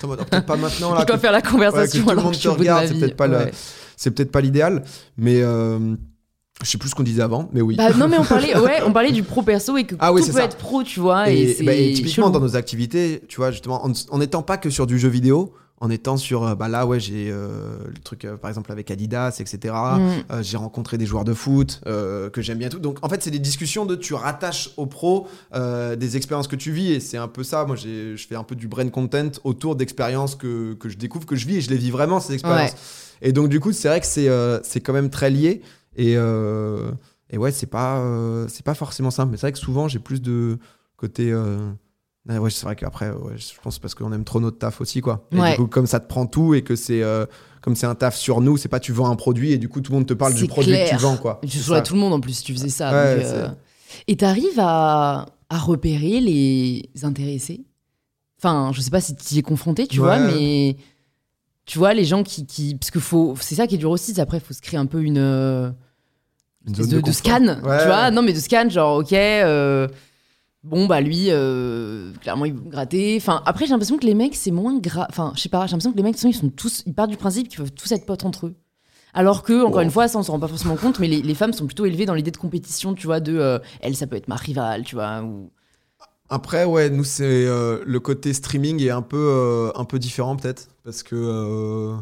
Peut-être 0.00 0.44
pas 0.46 0.56
maintenant, 0.56 0.94
là. 0.94 1.00
je 1.02 1.06
dois 1.06 1.18
faire 1.18 1.30
la 1.32 1.38
ouais, 1.38 1.42
que 1.42 1.48
conversation 1.50 2.02
tout 2.04 2.10
le 2.10 2.16
monde 2.22 2.38
te 2.38 2.48
regarde, 2.48 2.86
c'est 2.88 2.94
peut-être 2.98 3.16
pas 3.16 3.28
Ouais. 3.28 4.42
L'idéal, 4.42 4.82
mais. 5.16 5.40
euh, 5.42 5.94
je 6.62 6.68
sais 6.70 6.78
plus 6.78 6.90
ce 6.90 6.94
qu'on 6.94 7.02
disait 7.02 7.22
avant, 7.22 7.48
mais 7.52 7.60
oui. 7.60 7.76
Bah, 7.76 7.90
non 7.96 8.08
mais 8.08 8.18
on 8.18 8.24
parlait, 8.24 8.56
ouais, 8.56 8.80
on 8.86 8.92
parlait 8.92 9.10
du 9.10 9.22
pro 9.24 9.42
perso 9.42 9.76
et 9.76 9.84
que 9.84 9.94
Ah 9.98 10.10
tout 10.10 10.18
c'est 10.18 10.32
peut 10.32 10.38
ça. 10.38 10.44
être 10.44 10.56
pro, 10.56 10.82
tu 10.82 11.00
vois. 11.00 11.30
Et, 11.30 11.56
bah, 11.62 11.72
et 11.72 11.92
typiquement 11.92 12.26
chelou. 12.26 12.32
dans 12.34 12.40
nos 12.40 12.56
activités, 12.56 13.22
tu 13.28 13.36
vois, 13.36 13.50
justement, 13.50 13.84
en 13.84 13.92
en 14.10 14.18
n'étant 14.18 14.42
pas 14.42 14.58
que 14.58 14.70
sur 14.70 14.86
du 14.86 14.98
jeu 14.98 15.08
vidéo, 15.08 15.54
en 15.82 15.90
étant 15.90 16.16
sur, 16.16 16.44
euh, 16.44 16.54
bah 16.54 16.68
là, 16.68 16.86
ouais, 16.86 17.00
j'ai 17.00 17.28
euh, 17.28 17.76
le 17.88 17.98
truc, 18.04 18.24
euh, 18.24 18.36
par 18.36 18.48
exemple, 18.48 18.70
avec 18.70 18.88
Adidas, 18.92 19.36
etc. 19.40 19.58
Mm. 19.74 19.98
Euh, 20.30 20.40
j'ai 20.42 20.56
rencontré 20.56 20.96
des 20.96 21.06
joueurs 21.06 21.24
de 21.24 21.34
foot 21.34 21.80
que 21.84 22.30
j'aime 22.40 22.58
bien 22.58 22.68
tout. 22.68 22.78
Donc, 22.78 22.98
en 23.02 23.08
fait, 23.08 23.20
c'est 23.20 23.32
des 23.32 23.40
discussions 23.40 23.84
de 23.84 23.96
tu 23.96 24.14
rattaches 24.14 24.70
au 24.76 24.86
pro 24.86 25.26
euh, 25.54 25.96
des 25.96 26.16
expériences 26.16 26.46
que 26.46 26.54
tu 26.54 26.70
vis. 26.70 26.92
Et 26.92 27.00
c'est 27.00 27.16
un 27.16 27.26
peu 27.26 27.42
ça. 27.42 27.64
Moi, 27.64 27.74
j'ai- 27.74 28.16
je 28.16 28.26
fais 28.28 28.36
un 28.36 28.44
peu 28.44 28.54
du 28.54 28.68
brain 28.68 28.88
content 28.90 29.28
autour 29.42 29.74
d'expériences 29.74 30.36
que, 30.36 30.74
que 30.74 30.88
je 30.88 30.96
découvre, 30.96 31.26
que 31.26 31.34
je 31.34 31.48
vis 31.48 31.56
et 31.56 31.60
je 31.60 31.70
les 31.70 31.76
vis 31.78 31.90
vraiment, 31.90 32.20
ces 32.20 32.34
expériences. 32.34 32.76
Et 33.20 33.32
donc, 33.32 33.48
du 33.48 33.58
coup, 33.58 33.72
c'est 33.72 33.88
vrai 33.88 34.00
que 34.00 34.06
c'est 34.06 34.28
c'est 34.62 34.80
quand 34.80 34.92
même 34.92 35.10
très 35.10 35.30
lié. 35.30 35.62
Et, 35.96 36.12
et 36.12 37.38
ouais, 37.38 37.50
c'est 37.50 37.66
pas, 37.66 38.00
c'est 38.48 38.64
pas 38.64 38.74
forcément 38.74 39.10
simple. 39.10 39.32
Mais 39.32 39.36
c'est 39.36 39.46
vrai 39.48 39.52
que 39.52 39.58
souvent, 39.58 39.88
j'ai 39.88 39.98
plus 39.98 40.22
de 40.22 40.58
côté. 40.96 41.34
Euh, 42.30 42.38
Ouais, 42.38 42.50
c'est 42.50 42.64
vrai 42.64 42.76
qu'après, 42.76 43.10
ouais, 43.10 43.34
je 43.36 43.52
pense 43.62 43.78
parce 43.78 43.94
qu'on 43.94 44.12
aime 44.12 44.24
trop 44.24 44.40
notre 44.40 44.58
taf 44.58 44.80
aussi, 44.80 45.00
quoi. 45.00 45.26
Et 45.32 45.38
Ouais. 45.38 45.50
du 45.52 45.56
coup, 45.58 45.66
comme 45.66 45.86
ça 45.86 46.00
te 46.00 46.06
prend 46.08 46.26
tout 46.26 46.54
et 46.54 46.62
que 46.62 46.76
c'est 46.76 47.02
euh, 47.02 47.26
comme 47.60 47.74
c'est 47.76 47.86
un 47.86 47.94
taf 47.94 48.16
sur 48.16 48.40
nous, 48.40 48.56
c'est 48.56 48.68
pas 48.68 48.80
tu 48.80 48.92
vends 48.92 49.10
un 49.10 49.16
produit 49.16 49.52
et 49.52 49.58
du 49.58 49.68
coup 49.68 49.80
tout 49.80 49.92
le 49.92 49.98
monde 49.98 50.06
te 50.06 50.14
parle 50.14 50.34
du 50.34 50.46
produit 50.46 50.72
que 50.74 50.88
tu 50.90 50.96
vends, 50.96 51.16
quoi. 51.16 51.40
Tu 51.48 51.58
ça. 51.58 51.80
tout 51.82 51.94
le 51.94 52.00
monde 52.00 52.12
en 52.12 52.20
plus 52.20 52.32
si 52.34 52.44
tu 52.44 52.52
faisais 52.52 52.68
ça. 52.68 52.92
Ouais, 52.92 53.16
donc, 53.16 53.24
euh, 53.26 53.48
Et 54.08 54.16
t'arrives 54.16 54.58
à, 54.58 55.26
à 55.48 55.58
repérer 55.58 56.20
les 56.20 56.88
intéressés? 57.02 57.64
Enfin, 58.38 58.72
je 58.74 58.80
sais 58.80 58.90
pas 58.90 59.00
si 59.00 59.14
tu 59.14 59.34
y 59.34 59.38
es 59.38 59.42
confronté, 59.42 59.86
tu 59.86 59.98
vois, 59.98 60.18
mais 60.18 60.76
tu 61.64 61.78
vois 61.78 61.94
les 61.94 62.04
gens 62.04 62.24
qui, 62.24 62.44
qui... 62.44 62.74
parce 62.74 62.90
que 62.90 62.98
faut, 62.98 63.36
c'est 63.40 63.54
ça 63.54 63.68
qui 63.68 63.76
est 63.76 63.78
dur 63.78 63.90
aussi. 63.90 64.20
Après, 64.20 64.40
faut 64.40 64.52
se 64.52 64.60
créer 64.60 64.80
un 64.80 64.86
peu 64.86 65.00
une 65.02 65.18
euh, 65.18 65.70
Une 66.66 66.72
de, 66.74 67.12
scan, 67.12 67.38
tu 67.62 67.86
vois. 67.86 68.10
Non, 68.10 68.22
mais 68.22 68.32
de 68.32 68.40
scan, 68.40 68.68
genre, 68.68 68.98
ok, 68.98 69.12
euh, 69.12 69.86
bon, 70.64 70.86
bah 70.86 71.00
lui, 71.00 71.26
euh, 71.30 72.12
clairement, 72.20 72.44
il 72.44 72.54
veut 72.54 72.60
me 72.60 72.70
gratter. 72.70 73.16
Enfin, 73.16 73.42
après, 73.46 73.66
j'ai 73.66 73.70
l'impression 73.72 73.98
que 73.98 74.06
les 74.06 74.14
mecs, 74.14 74.34
c'est 74.36 74.50
moins 74.50 74.78
grave. 74.78 75.06
Enfin, 75.10 75.32
je 75.36 75.40
sais 75.40 75.48
pas, 75.48 75.66
j'ai 75.66 75.72
l'impression 75.72 75.92
que 75.92 75.96
les 75.96 76.02
mecs, 76.02 76.22
ils 76.22 76.34
sont 76.34 76.50
tous, 76.50 76.82
ils 76.86 76.94
partent 76.94 77.10
du 77.10 77.16
principe 77.16 77.48
qu'ils 77.48 77.58
peuvent 77.58 77.72
tous 77.72 77.90
être 77.92 78.06
potes 78.06 78.24
entre 78.24 78.46
eux. 78.46 78.54
Alors 79.14 79.42
que, 79.42 79.62
encore 79.62 79.80
Oh. 79.80 79.84
une 79.84 79.90
fois, 79.90 80.08
ça, 80.08 80.18
on 80.18 80.22
s'en 80.22 80.32
rend 80.32 80.40
pas 80.40 80.48
forcément 80.48 80.76
compte, 80.76 80.98
mais 80.98 81.08
les, 81.08 81.20
les 81.20 81.34
femmes 81.34 81.52
sont 81.52 81.66
plutôt 81.66 81.84
élevées 81.84 82.06
dans 82.06 82.14
l'idée 82.14 82.30
de 82.30 82.36
compétition, 82.36 82.94
tu 82.94 83.06
vois, 83.06 83.20
de 83.20 83.36
euh, 83.36 83.58
elle, 83.80 83.94
ça 83.94 84.06
peut 84.06 84.16
être 84.16 84.28
ma 84.28 84.36
rivale, 84.36 84.84
tu 84.84 84.94
vois. 84.94 85.22
Ou... 85.22 85.50
Après, 86.30 86.64
ouais, 86.64 86.88
nous, 86.88 87.04
c'est 87.04 87.24
euh, 87.46 87.82
le 87.84 88.00
côté 88.00 88.32
streaming 88.32 88.80
est 88.82 88.90
un 88.90 89.02
peu, 89.02 89.70
un 89.74 89.84
peu 89.84 89.98
différent, 89.98 90.36
peut-être. 90.36 90.68
Parce 90.84 91.02
que, 91.02 91.94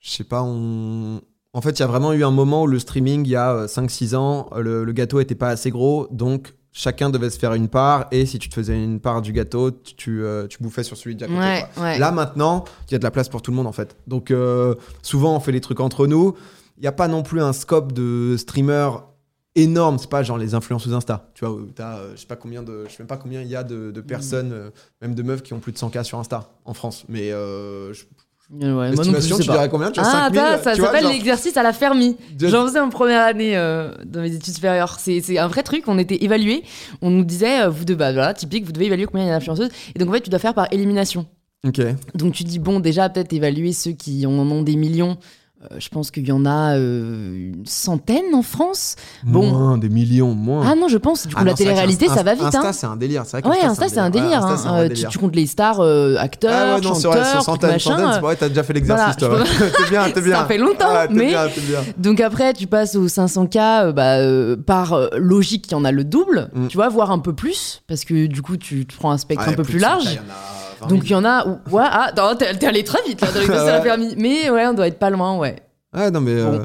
je 0.00 0.10
sais 0.10 0.24
pas, 0.24 0.42
on. 0.42 1.20
En 1.54 1.60
fait, 1.60 1.70
il 1.70 1.80
y 1.80 1.82
a 1.82 1.86
vraiment 1.86 2.12
eu 2.12 2.24
un 2.24 2.30
moment 2.30 2.62
où 2.62 2.66
le 2.66 2.78
streaming, 2.78 3.26
il 3.26 3.30
y 3.30 3.36
a 3.36 3.66
5-6 3.66 4.14
ans, 4.14 4.48
le, 4.56 4.84
le 4.84 4.92
gâteau 4.92 5.20
était 5.20 5.34
pas 5.34 5.48
assez 5.48 5.70
gros, 5.70 6.06
donc 6.10 6.54
chacun 6.72 7.10
devait 7.10 7.30
se 7.30 7.38
faire 7.38 7.52
une 7.54 7.68
part, 7.68 8.06
et 8.10 8.24
si 8.26 8.38
tu 8.38 8.48
te 8.48 8.54
faisais 8.54 8.82
une 8.82 8.98
part 8.98 9.20
du 9.22 9.32
gâteau, 9.32 9.70
tu, 9.70 9.94
tu, 9.94 10.24
euh, 10.24 10.46
tu 10.46 10.58
bouffais 10.62 10.82
sur 10.82 10.96
celui 10.96 11.14
d'à 11.16 11.26
côté. 11.26 11.38
Ouais. 11.80 11.98
Là, 11.98 12.10
maintenant, 12.12 12.64
il 12.88 12.92
y 12.92 12.94
a 12.94 12.98
de 12.98 13.04
la 13.04 13.10
place 13.10 13.28
pour 13.28 13.42
tout 13.42 13.50
le 13.50 13.56
monde, 13.58 13.66
en 13.66 13.72
fait. 13.72 13.96
Donc, 14.06 14.30
euh, 14.30 14.74
souvent, 15.02 15.36
on 15.36 15.40
fait 15.40 15.52
les 15.52 15.60
trucs 15.60 15.80
entre 15.80 16.06
nous. 16.06 16.34
Il 16.78 16.80
n'y 16.80 16.86
a 16.88 16.92
pas 16.92 17.08
non 17.08 17.22
plus 17.22 17.40
un 17.42 17.52
scope 17.52 17.92
de 17.92 18.36
streamers 18.38 19.04
énorme. 19.54 19.98
C'est 19.98 20.08
pas 20.08 20.22
genre 20.22 20.38
les 20.38 20.54
influenceuses 20.54 20.94
Insta. 20.94 21.30
Tu 21.34 21.44
vois, 21.44 21.58
t'as, 21.74 21.98
euh, 21.98 22.12
je 22.16 22.20
sais 22.22 22.26
pas 22.26 22.36
combien 22.36 22.62
de, 22.62 22.84
je 22.86 22.90
sais 22.92 22.96
même 23.00 23.06
pas 23.06 23.18
combien 23.18 23.42
il 23.42 23.48
y 23.48 23.54
a 23.56 23.62
de, 23.64 23.90
de 23.90 24.00
personnes, 24.00 24.70
même 25.02 25.14
de 25.14 25.22
meufs 25.22 25.42
qui 25.42 25.52
ont 25.52 25.60
plus 25.60 25.72
de 25.72 25.78
100K 25.78 26.02
sur 26.04 26.18
Insta 26.18 26.50
en 26.64 26.72
France. 26.72 27.04
Mais 27.08 27.28
je- 27.30 28.04
Ouais, 28.50 28.90
estimation, 28.92 29.36
sais 29.36 29.42
tu 29.44 29.50
dirais 29.50 29.68
combien 29.70 29.90
Tu 29.90 30.00
as 30.00 30.02
Ah, 30.06 30.10
5000 30.30 30.38
attends, 30.40 30.62
ça 30.62 30.72
tu 30.74 30.80
vois, 30.80 30.88
s'appelle 30.88 31.02
genre- 31.04 31.12
l'exercice 31.12 31.56
à 31.56 31.62
la 31.62 31.72
Fermi. 31.72 32.16
de- 32.38 32.48
J'en 32.48 32.66
faisais 32.66 32.80
en 32.80 32.90
première 32.90 33.22
année 33.24 33.56
euh, 33.56 33.92
dans 34.04 34.20
mes 34.20 34.34
études 34.34 34.54
supérieures. 34.54 34.98
C'est 34.98 35.20
c'est 35.22 35.38
un 35.38 35.48
vrai 35.48 35.62
truc. 35.62 35.84
On 35.86 35.98
était 35.98 36.22
évalués. 36.22 36.62
On 37.00 37.08
nous 37.10 37.24
disait, 37.24 37.62
euh, 37.62 37.68
vous 37.70 37.84
devez, 37.86 37.96
bah, 37.96 38.12
voilà, 38.12 38.34
typique, 38.34 38.66
vous 38.66 38.72
devez 38.72 38.86
évaluer 38.86 39.06
combien 39.06 39.24
il 39.24 39.28
y 39.28 39.30
a 39.30 39.34
d'influenceuses. 39.34 39.70
Et 39.94 39.98
donc, 39.98 40.10
en 40.10 40.12
fait, 40.12 40.20
tu 40.20 40.30
dois 40.30 40.38
faire 40.38 40.52
par 40.54 40.66
élimination. 40.70 41.24
Donc, 42.14 42.32
tu 42.34 42.44
dis, 42.44 42.58
bon, 42.58 42.80
déjà, 42.80 43.08
peut-être 43.08 43.32
évaluer 43.32 43.72
ceux 43.72 43.92
qui 43.92 44.26
en 44.26 44.32
ont 44.32 44.62
des 44.62 44.76
millions. 44.76 45.16
Euh, 45.70 45.76
je 45.78 45.88
pense 45.90 46.10
qu'il 46.10 46.26
y 46.26 46.32
en 46.32 46.44
a 46.44 46.76
euh, 46.76 47.52
une 47.54 47.64
centaine 47.66 48.34
en 48.34 48.42
France. 48.42 48.96
Bon. 49.22 49.46
Moins, 49.48 49.78
des 49.78 49.88
millions, 49.88 50.34
moins. 50.34 50.64
Ah 50.68 50.74
non, 50.74 50.88
je 50.88 50.96
pense. 50.98 51.26
Du 51.28 51.34
coup, 51.34 51.40
Ah 51.40 51.44
la 51.44 51.54
télé-réalité, 51.54 52.06
Insta- 52.08 52.14
ça 52.16 52.22
va 52.24 52.34
vite. 52.34 52.42
Insta, 52.44 52.60
hein. 52.68 52.72
c'est 52.72 52.86
un 52.86 52.96
délire. 52.96 53.22
C'est 53.26 53.40
vrai 53.44 53.48
Ouais, 53.60 53.64
Insta, 53.64 53.88
c'est 53.88 54.00
un 54.00 54.10
délire. 54.10 54.28
Ouais, 54.30 54.34
hein. 54.36 54.54
Insta, 54.54 54.56
c'est 54.56 54.68
un 54.68 54.76
Euh, 54.78 54.82
tu, 54.88 54.94
délire. 54.94 55.08
tu 55.10 55.18
comptes 55.18 55.36
les 55.36 55.46
stars, 55.46 55.78
euh, 55.80 56.16
acteurs, 56.18 56.50
Ah 56.52 56.74
ouais, 56.74 56.80
non, 56.80 56.94
chanteurs, 56.94 57.42
centaines, 57.42 57.70
machin. 57.70 57.96
centaines, 57.96 58.20
vrai, 58.20 58.34
t'as 58.36 58.48
déjà 58.48 58.64
fait 58.64 58.72
l'exercice, 58.72 59.14
Voilà, 59.20 59.44
toi. 59.44 59.44
ouais. 59.44 59.70
t'es 59.84 59.90
bien, 59.90 60.10
t'es 60.10 60.20
bien. 60.20 60.36
Ça 60.36 60.44
fait 60.46 60.58
longtemps, 60.58 60.86
Ah, 60.90 61.06
mais- 61.08 61.26
bien, 61.28 61.46
bien. 61.46 61.80
Donc 61.96 62.20
après, 62.20 62.52
tu 62.54 62.66
passes 62.66 62.96
aux 62.96 63.06
500K, 63.06 63.56
euh, 63.84 63.92
bah, 63.92 64.16
euh, 64.16 64.56
par 64.56 64.94
euh, 64.94 65.08
logique, 65.16 65.66
il 65.68 65.72
y 65.72 65.74
en 65.76 65.84
a 65.84 65.92
le 65.92 66.02
double, 66.02 66.50
Mm. 66.54 66.66
tu 66.66 66.76
vois, 66.76 66.88
voire 66.88 67.12
un 67.12 67.20
peu 67.20 67.34
plus, 67.34 67.82
parce 67.86 68.04
que 68.04 68.26
du 68.26 68.42
coup, 68.42 68.56
tu 68.56 68.84
te 68.84 68.96
prends 68.96 69.12
un 69.12 69.18
spectre 69.18 69.44
Ouais, 69.46 69.52
un 69.52 69.56
peu 69.56 69.62
plus 69.62 69.74
plus 69.74 69.80
de 69.80 69.84
100K, 69.84 70.04
large. 70.04 70.20
Donc 70.88 71.02
il 71.04 71.10
y 71.10 71.14
en 71.14 71.24
a 71.24 71.46
où. 71.46 71.58
Ouais, 71.74 71.84
ah, 71.86 72.12
t'es 72.38 72.66
allé 72.66 72.84
très 72.84 73.02
vite 73.06 73.20
là, 73.20 73.28
dans 73.32 73.40
les 73.40 73.46
ça 73.46 73.64
Ouais. 73.78 73.82
permis. 73.82 74.14
Mais 74.16 74.50
ouais, 74.50 74.66
on 74.66 74.74
doit 74.74 74.86
être 74.88 74.98
pas 74.98 75.10
loin, 75.10 75.36
ouais. 75.38 75.56
Ah 75.92 76.10
non, 76.10 76.20
mais. 76.20 76.34
Bon. 76.42 76.52
euh, 76.54 76.64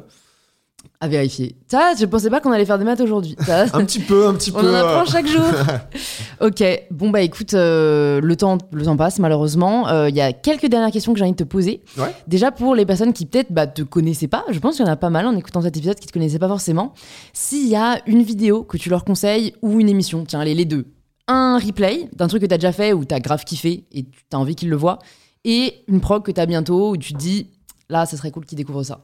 À 1.02 1.08
vérifier. 1.08 1.56
Ça, 1.70 1.92
je 2.00 2.06
pensais 2.06 2.30
pas 2.30 2.40
qu'on 2.40 2.52
allait 2.52 2.66
faire 2.66 2.80
des 2.80 2.86
maths 2.86 3.02
aujourd'hui. 3.02 3.36
Un 3.74 3.86
petit 3.86 4.00
peu, 4.00 4.26
un 4.28 4.34
petit 4.34 4.52
On 4.56 4.62
peu. 4.62 4.70
en 4.72 4.74
apprend 4.74 5.06
chaque 5.06 5.28
jour. 5.28 5.44
ok, 6.42 6.64
bon 6.92 7.10
bah 7.10 7.22
écoute, 7.22 7.54
euh, 7.54 8.20
le, 8.22 8.36
temps, 8.36 8.58
le 8.72 8.84
temps 8.86 8.96
passe 8.98 9.20
malheureusement. 9.20 9.88
Euh, 9.90 10.10
Il 10.10 10.16
y 10.16 10.22
a 10.22 10.32
quelques 10.34 10.68
dernières 10.68 10.92
questions 10.92 11.12
que 11.14 11.20
j'ai 11.20 11.26
envie 11.26 11.34
de 11.34 11.38
te 11.38 11.44
poser. 11.44 11.82
Ouais. 11.98 12.16
Déjà 12.28 12.52
pour 12.52 12.74
les 12.74 12.86
personnes 12.86 13.14
qui 13.14 13.26
peut-être 13.26 13.52
bah, 13.52 13.68
te 13.68 13.82
connaissaient 13.84 14.28
pas, 14.30 14.46
je 14.50 14.58
pense 14.60 14.78
qu'il 14.78 14.86
y 14.86 14.90
en 14.90 14.92
a 14.92 14.96
pas 14.96 15.10
mal 15.10 15.26
en 15.28 15.36
écoutant 15.36 15.62
cet 15.62 15.76
épisode 15.78 16.00
qui 16.00 16.08
te 16.08 16.14
connaissaient 16.14 16.40
pas 16.40 16.48
forcément. 16.48 16.94
S'il 17.34 17.68
y 17.68 17.76
a 17.76 18.00
une 18.08 18.24
vidéo 18.24 18.64
que 18.64 18.78
tu 18.78 18.90
leur 18.90 19.04
conseilles 19.04 19.54
ou 19.62 19.80
une 19.80 19.90
émission, 19.90 20.24
tiens 20.26 20.40
allez 20.40 20.56
les 20.56 20.66
deux. 20.66 20.86
Un 21.28 21.60
replay 21.60 22.10
d'un 22.14 22.28
truc 22.28 22.42
que 22.42 22.48
t'as 22.48 22.58
déjà 22.58 22.72
fait 22.72 22.94
ou 22.94 23.04
t'as 23.06 23.20
grave 23.20 23.44
kiffé 23.44 23.86
et 23.92 24.04
tu 24.04 24.20
as 24.32 24.40
envie 24.40 24.56
qu'ils 24.56 24.70
le 24.70 24.76
voient. 24.78 25.00
Et 25.44 25.84
une 25.88 26.02
prog 26.02 26.24
que 26.24 26.32
t'as 26.32 26.46
bientôt 26.46 26.92
où 26.92 26.98
tu 26.98 27.14
te 27.14 27.18
dis 27.18 27.52
là, 27.90 28.06
ce 28.06 28.18
serait 28.18 28.32
cool 28.32 28.46
qu'ils 28.46 28.58
découvrent 28.58 28.84
ça. 28.84 29.04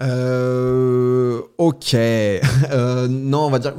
Euh, 0.00 1.42
ok. 1.58 1.94
Euh, 2.70 3.08
non, 3.08 3.46
on 3.46 3.50
va 3.50 3.58
dire. 3.58 3.74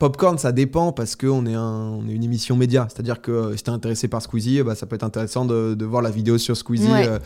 Popcorn, 0.00 0.38
ça 0.38 0.52
dépend 0.52 0.92
parce 0.92 1.16
qu'on 1.16 1.46
est, 1.46 1.54
un, 1.54 1.98
on 1.98 2.08
est 2.08 2.12
une 2.12 2.24
émission 2.24 2.56
média. 2.56 2.86
C'est-à-dire 2.92 3.22
que 3.22 3.30
euh, 3.30 3.56
si 3.56 3.62
t'es 3.62 3.70
intéressé 3.70 4.08
par 4.08 4.20
Squeezie, 4.22 4.62
bah, 4.62 4.74
ça 4.74 4.86
peut 4.86 4.96
être 4.96 5.04
intéressant 5.04 5.44
de, 5.44 5.74
de 5.74 5.84
voir 5.84 6.02
la 6.02 6.10
vidéo 6.10 6.36
sur 6.38 6.56
Squeezie 6.56 6.90
Ouais. 6.90 7.06
euh, 7.08 7.18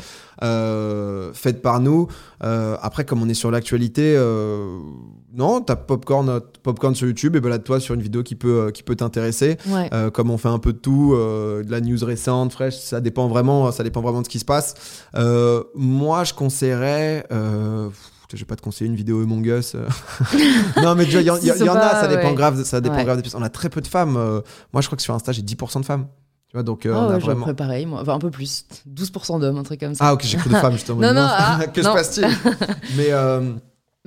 euh, 0.43 1.33
faite 1.33 1.63
par 1.63 1.81
nous. 1.81 2.09
Euh, 2.45 2.77
après, 2.81 3.05
comme 3.05 3.23
on 3.23 3.29
est 3.29 3.35
sur 3.35 3.51
l'actualité, 3.51 4.15
euh, 4.17 4.79
non, 5.35 5.61
t'as 5.61 5.77
Popcorn, 5.77 6.41
Popcorn 6.63 6.95
sur 6.95 7.07
YouTube 7.09 7.35
et 7.37 7.41
balade-toi 7.41 7.81
sur 7.81 7.95
une 7.95 8.03
vidéo 8.03 8.23
qui 8.23 8.35
peut, 8.37 8.71
qui 8.73 8.83
peut 8.83 8.97
t'intéresser. 8.97 9.57
Ouais. 9.67 9.89
Euh, 9.93 10.11
comme 10.11 10.31
on 10.31 10.39
fait 10.39 10.49
un 10.49 10.59
peu 10.59 10.73
de 10.73 10.79
tout, 10.79 11.15
euh, 11.15 11.65
de 11.65 11.71
la 11.71 11.81
news 11.81 11.99
récente, 12.05 12.53
fraîche, 12.53 12.77
ça 12.77 13.01
dépend 13.01 13.29
vraiment, 13.29 13.73
ça 13.73 13.83
dépend 13.83 14.01
vraiment 14.03 14.21
de 14.21 14.27
ce 14.27 14.31
qui 14.31 14.39
se 14.39 14.45
passe. 14.45 14.75
Euh, 15.17 15.65
moi, 15.75 16.25
je 16.25 16.35
conseillerais. 16.35 17.25
Je 18.33 18.37
vais 18.41 18.45
pas 18.45 18.57
te 18.57 18.63
conseiller 18.63 18.91
une 18.91 18.97
vidéo 18.97 19.23
Among 19.23 19.47
Us. 19.47 19.75
euh. 19.75 19.87
non, 20.83 20.95
mais 20.95 21.07
vois, 21.13 21.21
il 21.23 21.27
y, 21.27 21.31
en- 21.31 21.39
y- 21.39 21.47
y 21.47 21.51
a, 21.51 21.55
ça 22.01 22.09
dépend 22.09 22.29
ouais. 22.29 22.35
grave, 22.35 22.63
ça 22.65 22.81
dépend 22.81 22.97
Ouais. 22.97 23.05
grave 23.05 23.17
des 23.17 23.23
personnes. 23.23 23.41
On 23.43 23.45
a 23.45 23.49
très 23.49 23.71
peu 23.71 23.81
de 23.81 23.87
femmes. 23.87 24.17
euh, 24.19 24.41
moi, 24.73 24.83
je 24.83 24.87
crois 24.89 24.97
que 24.97 25.03
sur 25.03 25.15
Insta, 25.15 25.33
j'ai 25.33 25.43
10% 25.43 25.81
de 25.81 25.85
femmes. 25.87 26.07
Tu 26.51 26.57
vois, 26.57 26.63
donc 26.63 26.87
euh, 26.87 26.93
Ah 26.95 27.07
on 27.07 27.11
a 27.11 27.19
vraiment. 27.19 27.53
pareil, 27.55 27.85
moi. 27.87 28.01
Enfin, 28.03 28.15
un 28.15 28.19
peu 28.19 28.31
plus. 28.31 28.65
12% 28.87 29.39
d'hommes, 29.41 29.59
un 29.59 29.63
truc 29.63 29.81
comme 29.81 29.95
ça. 29.95 30.05
Ah, 30.07 30.15
ok, 30.15 30.23
j'ai 30.25 30.37
cru 30.39 30.49
de 30.51 30.57
femmes 30.57 30.73
justement. 30.73 31.01
Non, 31.03 31.13
non, 31.15 31.27
ah, 31.27 31.61
que 31.75 31.81
non. 31.81 31.91
se 31.91 31.95
passe-t-il? 31.95 32.27
Mais 32.97 33.09
euh, 33.13 33.53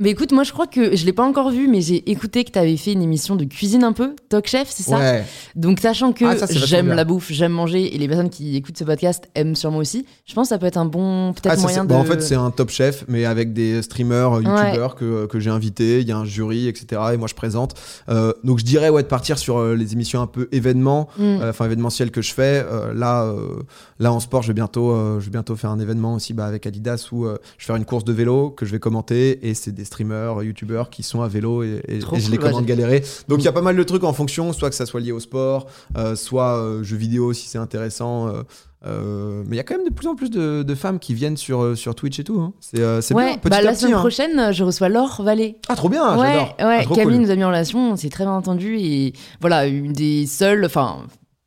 Mais 0.01 0.09
écoute, 0.09 0.31
moi 0.31 0.43
je 0.43 0.51
crois 0.51 0.65
que 0.65 0.95
je 0.95 1.05
l'ai 1.05 1.13
pas 1.13 1.23
encore 1.23 1.51
vu, 1.51 1.67
mais 1.67 1.79
j'ai 1.81 2.09
écouté 2.09 2.43
que 2.43 2.51
tu 2.51 2.57
avais 2.57 2.75
fait 2.75 2.91
une 2.93 3.03
émission 3.03 3.35
de 3.35 3.45
cuisine 3.45 3.83
un 3.83 3.93
peu, 3.93 4.15
Talk 4.29 4.47
Chef, 4.47 4.67
c'est 4.71 4.81
ça? 4.81 4.97
Ouais. 4.97 5.23
Donc 5.55 5.79
sachant 5.79 6.11
que 6.11 6.25
Ah, 6.25 6.45
j'aime 6.49 6.87
la 6.89 7.03
bouffe, 7.03 7.31
j'aime 7.31 7.51
manger, 7.51 7.93
et 7.93 7.97
les 7.99 8.07
personnes 8.07 8.31
qui 8.31 8.55
écoutent 8.57 8.77
ce 8.79 8.83
podcast 8.83 9.29
aiment 9.35 9.55
sûrement 9.55 9.77
aussi, 9.77 10.07
je 10.25 10.33
pense 10.33 10.47
que 10.47 10.49
ça 10.49 10.57
peut 10.57 10.65
être 10.65 10.77
un 10.77 10.85
bon 10.85 11.33
peut-être 11.33 11.55
Ah, 11.55 11.61
moyen 11.61 11.83
de. 11.85 11.89
bah, 11.89 11.97
en 11.97 12.03
fait, 12.03 12.19
c'est 12.21 12.33
un 12.35 12.49
top 12.49 12.71
chef, 12.71 13.05
mais 13.07 13.25
avec 13.25 13.53
des 13.53 13.81
streamers, 13.83 14.33
euh, 14.33 14.41
Ouais. 14.41 14.65
youtubeurs 14.65 14.95
que, 14.95 15.27
que 15.27 15.39
j'ai 15.39 15.51
invités. 15.51 16.01
Il 16.01 16.07
y 16.07 16.11
a 16.11 16.17
un 16.17 16.25
jury, 16.25 16.67
etc. 16.67 16.99
Et 17.13 17.17
moi, 17.17 17.27
je 17.27 17.35
présente. 17.35 17.75
Euh, 18.09 18.33
donc, 18.43 18.57
je 18.57 18.65
dirais 18.65 18.89
ouais, 18.89 19.03
de 19.03 19.07
partir 19.07 19.37
sur 19.37 19.57
euh, 19.59 19.75
les 19.75 19.93
émissions 19.93 20.21
un 20.21 20.27
peu 20.27 20.49
événements, 20.51 21.09
Mm. 21.17 21.23
euh, 21.23 21.49
enfin 21.51 21.65
événementielles 21.65 22.09
que 22.09 22.23
je 22.23 22.33
fais. 22.33 22.65
Euh, 22.67 22.91
là, 22.95 23.25
euh, 23.25 23.59
là, 23.99 24.11
en 24.11 24.19
sport, 24.19 24.41
je 24.41 24.47
vais 24.47 24.53
bientôt, 24.55 24.89
euh, 24.91 25.19
je 25.19 25.25
vais 25.25 25.31
bientôt 25.31 25.55
faire 25.55 25.69
un 25.69 25.79
événement 25.79 26.15
aussi 26.15 26.33
bah, 26.33 26.45
avec 26.45 26.65
Adidas 26.65 27.09
où 27.11 27.25
euh, 27.25 27.37
je 27.59 27.63
vais 27.65 27.67
faire 27.67 27.75
une 27.75 27.85
course 27.85 28.03
de 28.03 28.13
vélo 28.13 28.49
que 28.49 28.65
je 28.65 28.71
vais 28.71 28.79
commenter. 28.79 29.47
Et 29.47 29.53
c'est 29.53 29.71
des 29.71 29.85
streamers, 29.91 30.41
youtubeurs 30.43 30.89
qui 30.89 31.03
sont 31.03 31.21
à 31.21 31.27
vélo 31.27 31.63
et, 31.63 31.81
je 31.89 32.31
les 32.31 32.37
commande 32.37 32.65
galérer. 32.65 33.03
Donc, 33.27 33.39
il 33.39 33.45
y 33.45 33.47
a 33.47 33.51
pas 33.51 33.61
mal 33.61 33.75
de 33.75 33.83
trucs 33.83 34.03
en 34.03 34.13
fonction, 34.13 34.53
soit 34.53 34.69
que 34.69 34.75
ça 34.75 34.85
soit 34.85 35.01
lié 35.01 35.11
au 35.11 35.19
sport, 35.19 35.67
euh, 35.97 36.15
soit 36.15 36.57
euh, 36.57 36.81
jeux 36.83 36.97
vidéo 36.97 37.33
si 37.33 37.47
c'est 37.47 37.57
intéressant. 37.57 38.27
euh, 38.27 38.43
euh, 38.87 39.43
mais 39.45 39.55
il 39.55 39.57
y 39.57 39.59
a 39.59 39.63
quand 39.63 39.75
même 39.77 39.85
de 39.87 39.93
plus 39.93 40.07
en 40.07 40.15
plus 40.15 40.31
de, 40.31 40.63
de 40.63 40.75
femmes 40.75 40.97
qui 40.97 41.13
viennent 41.13 41.37
sur, 41.37 41.77
sur 41.77 41.93
Twitch 41.93 42.19
et 42.19 42.23
tout. 42.23 42.39
hein. 42.41 42.53
C'est 42.59 42.79
euh, 42.79 42.99
c'est 43.01 43.13
Ouais, 43.13 43.25
bien, 43.27 43.37
petit 43.37 43.49
bah, 43.51 43.57
à 43.57 43.61
la 43.61 43.71
petit. 43.73 43.81
semaine 43.81 43.93
hein. 43.95 43.99
prochaine, 43.99 44.51
je 44.53 44.63
reçois 44.63 44.89
Laure 44.89 45.21
Vallée. 45.21 45.57
Ah, 45.69 45.75
trop 45.75 45.87
bien, 45.89 46.17
ouais, 46.17 46.27
j'adore. 46.33 46.55
ouais. 46.67 46.85
Ah, 46.89 46.95
Camille 46.95 47.17
cool. 47.17 47.25
nous 47.25 47.29
a 47.31 47.35
mis 47.35 47.43
en 47.43 47.49
relation, 47.49 47.91
on 47.91 47.95
s'est 47.95 48.09
très 48.09 48.23
bien 48.23 48.33
entendu 48.33 48.77
et 48.79 49.13
voilà, 49.39 49.67
une 49.67 49.93
des 49.93 50.25
seules, 50.25 50.65
enfin, 50.65 50.97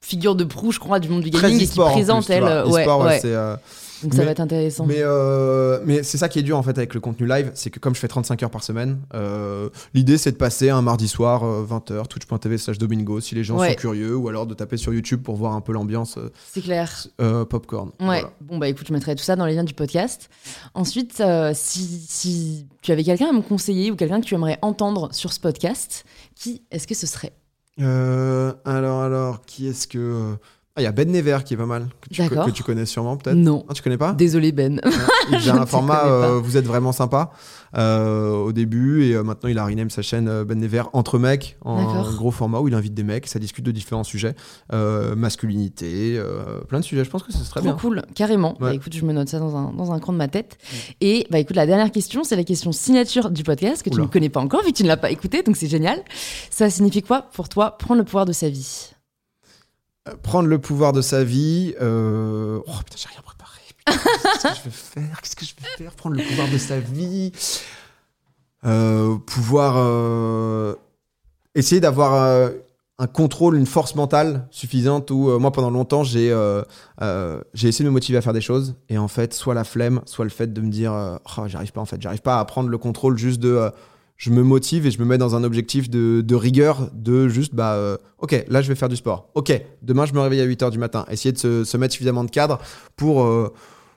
figure 0.00 0.36
de 0.36 0.44
proue, 0.44 0.70
je 0.70 0.78
crois, 0.78 1.00
du 1.00 1.08
monde 1.08 1.22
du 1.22 1.30
gaming 1.30 1.60
et 1.60 1.66
qui 1.66 1.76
présente 1.76 2.30
elle. 2.30 2.42
vois. 2.42 2.68
ouais, 2.68 2.82
E-sport, 2.82 3.00
ouais, 3.00 3.06
ouais. 3.06 3.18
c'est, 3.20 3.34
euh, 3.34 3.56
Donc 4.02 4.12
ça 4.12 4.18
mais- 4.20 4.24
va 4.26 4.30
être 4.32 4.40
intéressant. 4.40 4.86
Mais, 4.86 4.98
euh, 5.00 5.80
mais 5.84 6.02
c'est 6.02 6.18
ça 6.18 6.28
qui 6.28 6.38
est 6.38 6.42
dur 6.42 6.58
en 6.58 6.62
fait 6.62 6.76
avec 6.76 6.94
le 6.94 7.00
contenu 7.00 7.26
live, 7.26 7.50
c'est 7.54 7.70
que 7.70 7.78
comme 7.78 7.94
je 7.94 8.00
fais 8.00 8.08
35 8.08 8.42
heures 8.42 8.50
par 8.50 8.62
semaine, 8.64 8.98
euh, 9.14 9.68
l'idée 9.94 10.18
c'est 10.18 10.32
de 10.32 10.36
passer 10.36 10.70
un 10.70 10.82
mardi 10.82 11.08
soir 11.08 11.44
20h, 11.44 12.08
twitch.tv 12.08 12.58
slash 12.58 12.78
domingo 12.78 13.20
si 13.20 13.34
les 13.34 13.44
gens 13.44 13.58
Ouais. 13.58 13.70
sont 13.70 13.76
curieux, 13.76 14.16
ou 14.16 14.28
alors 14.28 14.46
de 14.46 14.54
taper 14.54 14.76
sur 14.76 14.92
YouTube 14.92 15.22
pour 15.22 15.36
voir 15.36 15.52
un 15.54 15.60
peu 15.60 15.72
l'ambiance 15.72 16.18
euh, 16.18 16.30
C'est 16.52 16.60
clair. 16.62 17.06
euh, 17.20 17.44
popcorn. 17.44 17.88
Ouais, 18.00 18.04
Voilà. 18.06 18.30
bon 18.40 18.58
bah 18.58 18.68
écoute, 18.68 18.86
je 18.88 18.92
mettrai 18.92 19.14
tout 19.14 19.22
ça 19.24 19.36
dans 19.36 19.46
les 19.46 19.54
liens 19.54 19.64
du 19.64 19.74
podcast. 19.74 20.28
Ensuite, 20.74 21.20
euh, 21.20 21.52
si, 21.54 22.04
si 22.08 22.66
tu 22.82 22.92
avais 22.92 23.04
quelqu'un 23.04 23.28
à 23.28 23.32
me 23.32 23.42
conseiller 23.42 23.90
ou 23.90 23.96
quelqu'un 23.96 24.20
que 24.20 24.26
tu 24.26 24.34
aimerais 24.34 24.58
entendre 24.62 25.08
sur 25.12 25.32
ce 25.32 25.40
podcast, 25.40 26.04
qui 26.34 26.62
est-ce 26.70 26.86
que 26.86 26.94
ce 26.94 27.06
serait? 27.06 27.32
Euh, 27.80 28.52
alors, 28.64 29.00
alors, 29.02 29.42
qui 29.44 29.66
est-ce 29.66 29.86
que. 29.88 30.36
Ah, 30.76 30.80
il 30.80 30.84
y 30.84 30.88
a 30.88 30.92
Ben 30.92 31.08
Never 31.08 31.38
qui 31.44 31.54
est 31.54 31.56
pas 31.56 31.66
mal, 31.66 31.86
que 32.00 32.08
tu, 32.08 32.28
que 32.28 32.62
connais 32.64 32.84
sûrement 32.84 33.16
peut-être. 33.16 33.36
Non. 33.36 33.64
Ah, 33.68 33.74
tu 33.74 33.82
connais 33.82 33.96
pas? 33.96 34.12
Désolé 34.12 34.50
Ben. 34.50 34.80
Il 35.30 35.36
ne 35.36 35.50
un 35.60 35.66
format 35.66 36.04
euh, 36.06 36.40
Vous 36.42 36.56
êtes 36.56 36.64
vraiment 36.66 36.90
sympa 36.90 37.30
euh, 37.78 38.32
au 38.32 38.50
début 38.52 39.04
et 39.04 39.14
euh, 39.14 39.22
maintenant 39.22 39.48
il 39.48 39.56
a 39.58 39.64
rename 39.64 39.88
sa 39.88 40.02
chaîne 40.02 40.26
euh, 40.26 40.44
Ben 40.44 40.58
Never 40.58 40.82
entre 40.92 41.20
mecs 41.20 41.56
en 41.60 42.02
gros 42.16 42.32
format 42.32 42.58
où 42.58 42.66
il 42.66 42.74
invite 42.74 42.92
des 42.92 43.04
mecs, 43.04 43.28
ça 43.28 43.38
discute 43.38 43.64
de 43.64 43.70
différents 43.70 44.02
sujets, 44.02 44.34
euh, 44.72 45.14
masculinité, 45.14 46.16
euh, 46.18 46.62
plein 46.62 46.80
de 46.80 46.84
sujets. 46.84 47.04
Je 47.04 47.10
pense 47.10 47.22
que 47.22 47.30
ce 47.32 47.44
serait 47.44 47.60
Trop 47.60 47.68
bien. 47.70 47.76
cool, 47.76 48.02
carrément. 48.16 48.56
Bah, 48.58 48.74
écoute, 48.74 48.96
je 48.96 49.04
me 49.04 49.12
note 49.12 49.28
ça 49.28 49.38
dans 49.38 49.54
un, 49.54 49.72
dans 49.72 49.92
un 49.92 50.00
coin 50.00 50.12
de 50.12 50.18
ma 50.18 50.26
tête. 50.26 50.58
Et 51.00 51.28
bah 51.30 51.38
écoute, 51.38 51.54
la 51.54 51.66
dernière 51.66 51.92
question, 51.92 52.24
c'est 52.24 52.34
la 52.34 52.42
question 52.42 52.72
signature 52.72 53.30
du 53.30 53.44
podcast 53.44 53.84
que 53.84 53.90
tu 53.90 54.00
ne 54.00 54.06
connais 54.06 54.28
pas 54.28 54.40
encore 54.40 54.64
vu 54.64 54.72
que 54.72 54.76
tu 54.78 54.82
ne 54.82 54.88
l'as 54.88 54.96
pas 54.96 55.12
écouté, 55.12 55.44
donc 55.44 55.56
c'est 55.56 55.68
génial. 55.68 56.02
Ça 56.50 56.68
signifie 56.68 57.02
quoi 57.02 57.22
pour 57.32 57.48
toi 57.48 57.78
prendre 57.78 58.00
le 58.00 58.04
pouvoir 58.04 58.24
de 58.24 58.32
sa 58.32 58.48
vie? 58.48 58.93
Prendre 60.22 60.48
le 60.48 60.58
pouvoir 60.58 60.92
de 60.92 61.00
sa 61.00 61.24
vie. 61.24 61.74
euh, 61.80 62.60
Oh 62.66 62.72
putain, 62.84 62.96
j'ai 62.96 63.08
rien 63.08 63.22
préparé. 63.22 63.60
Qu'est-ce 63.86 64.48
que 64.48 64.58
je 64.58 64.64
vais 64.64 64.70
faire? 64.70 65.20
Qu'est-ce 65.20 65.36
que 65.36 65.44
je 65.44 65.54
vais 65.54 65.84
faire? 65.84 65.92
Prendre 65.92 66.16
le 66.16 66.22
pouvoir 66.22 66.48
de 66.48 66.58
sa 66.58 66.78
vie. 66.80 67.32
Euh, 68.66 69.16
pouvoir 69.16 69.74
euh, 69.76 70.74
essayer 71.54 71.80
d'avoir 71.80 72.50
un 72.98 73.06
contrôle, 73.06 73.56
une 73.56 73.66
force 73.66 73.94
mentale 73.94 74.46
suffisante 74.50 75.10
où 75.10 75.38
moi 75.38 75.50
pendant 75.52 75.70
longtemps 75.70 76.02
j'ai 76.04 76.28
j'ai 77.52 77.68
essayé 77.68 77.84
de 77.84 77.90
me 77.90 77.92
motiver 77.94 78.16
à 78.18 78.22
faire 78.22 78.32
des 78.32 78.40
choses 78.40 78.74
et 78.88 78.96
en 78.98 79.08
fait 79.08 79.34
soit 79.34 79.52
la 79.54 79.64
flemme, 79.64 80.00
soit 80.06 80.24
le 80.24 80.30
fait 80.30 80.52
de 80.52 80.60
me 80.60 80.70
dire 80.70 80.92
Oh, 81.36 81.42
j'arrive 81.46 81.72
pas 81.72 81.80
en 81.80 81.86
fait, 81.86 82.00
j'arrive 82.00 82.22
pas 82.22 82.38
à 82.38 82.44
prendre 82.44 82.68
le 82.70 82.78
contrôle 82.78 83.18
juste 83.18 83.40
de 83.40 83.70
je 84.16 84.30
me 84.30 84.42
motive 84.42 84.86
et 84.86 84.90
je 84.90 84.98
me 85.00 85.04
mets 85.04 85.18
dans 85.18 85.34
un 85.34 85.42
objectif 85.44 85.90
de, 85.90 86.20
de 86.24 86.34
rigueur 86.36 86.88
de 86.92 87.28
juste 87.28 87.54
bah 87.54 87.72
euh, 87.74 87.96
ok 88.18 88.44
là 88.48 88.62
je 88.62 88.68
vais 88.68 88.74
faire 88.76 88.88
du 88.88 88.96
sport 88.96 89.28
ok 89.34 89.60
demain 89.82 90.06
je 90.06 90.12
me 90.14 90.20
réveille 90.20 90.40
à 90.40 90.46
8h 90.46 90.70
du 90.70 90.78
matin 90.78 91.04
essayer 91.10 91.32
de 91.32 91.38
se, 91.38 91.64
se 91.64 91.76
mettre 91.76 91.92
suffisamment 91.94 92.22
de 92.24 92.30
cadre 92.30 92.58
pour 92.96 93.24
euh, 93.24 93.52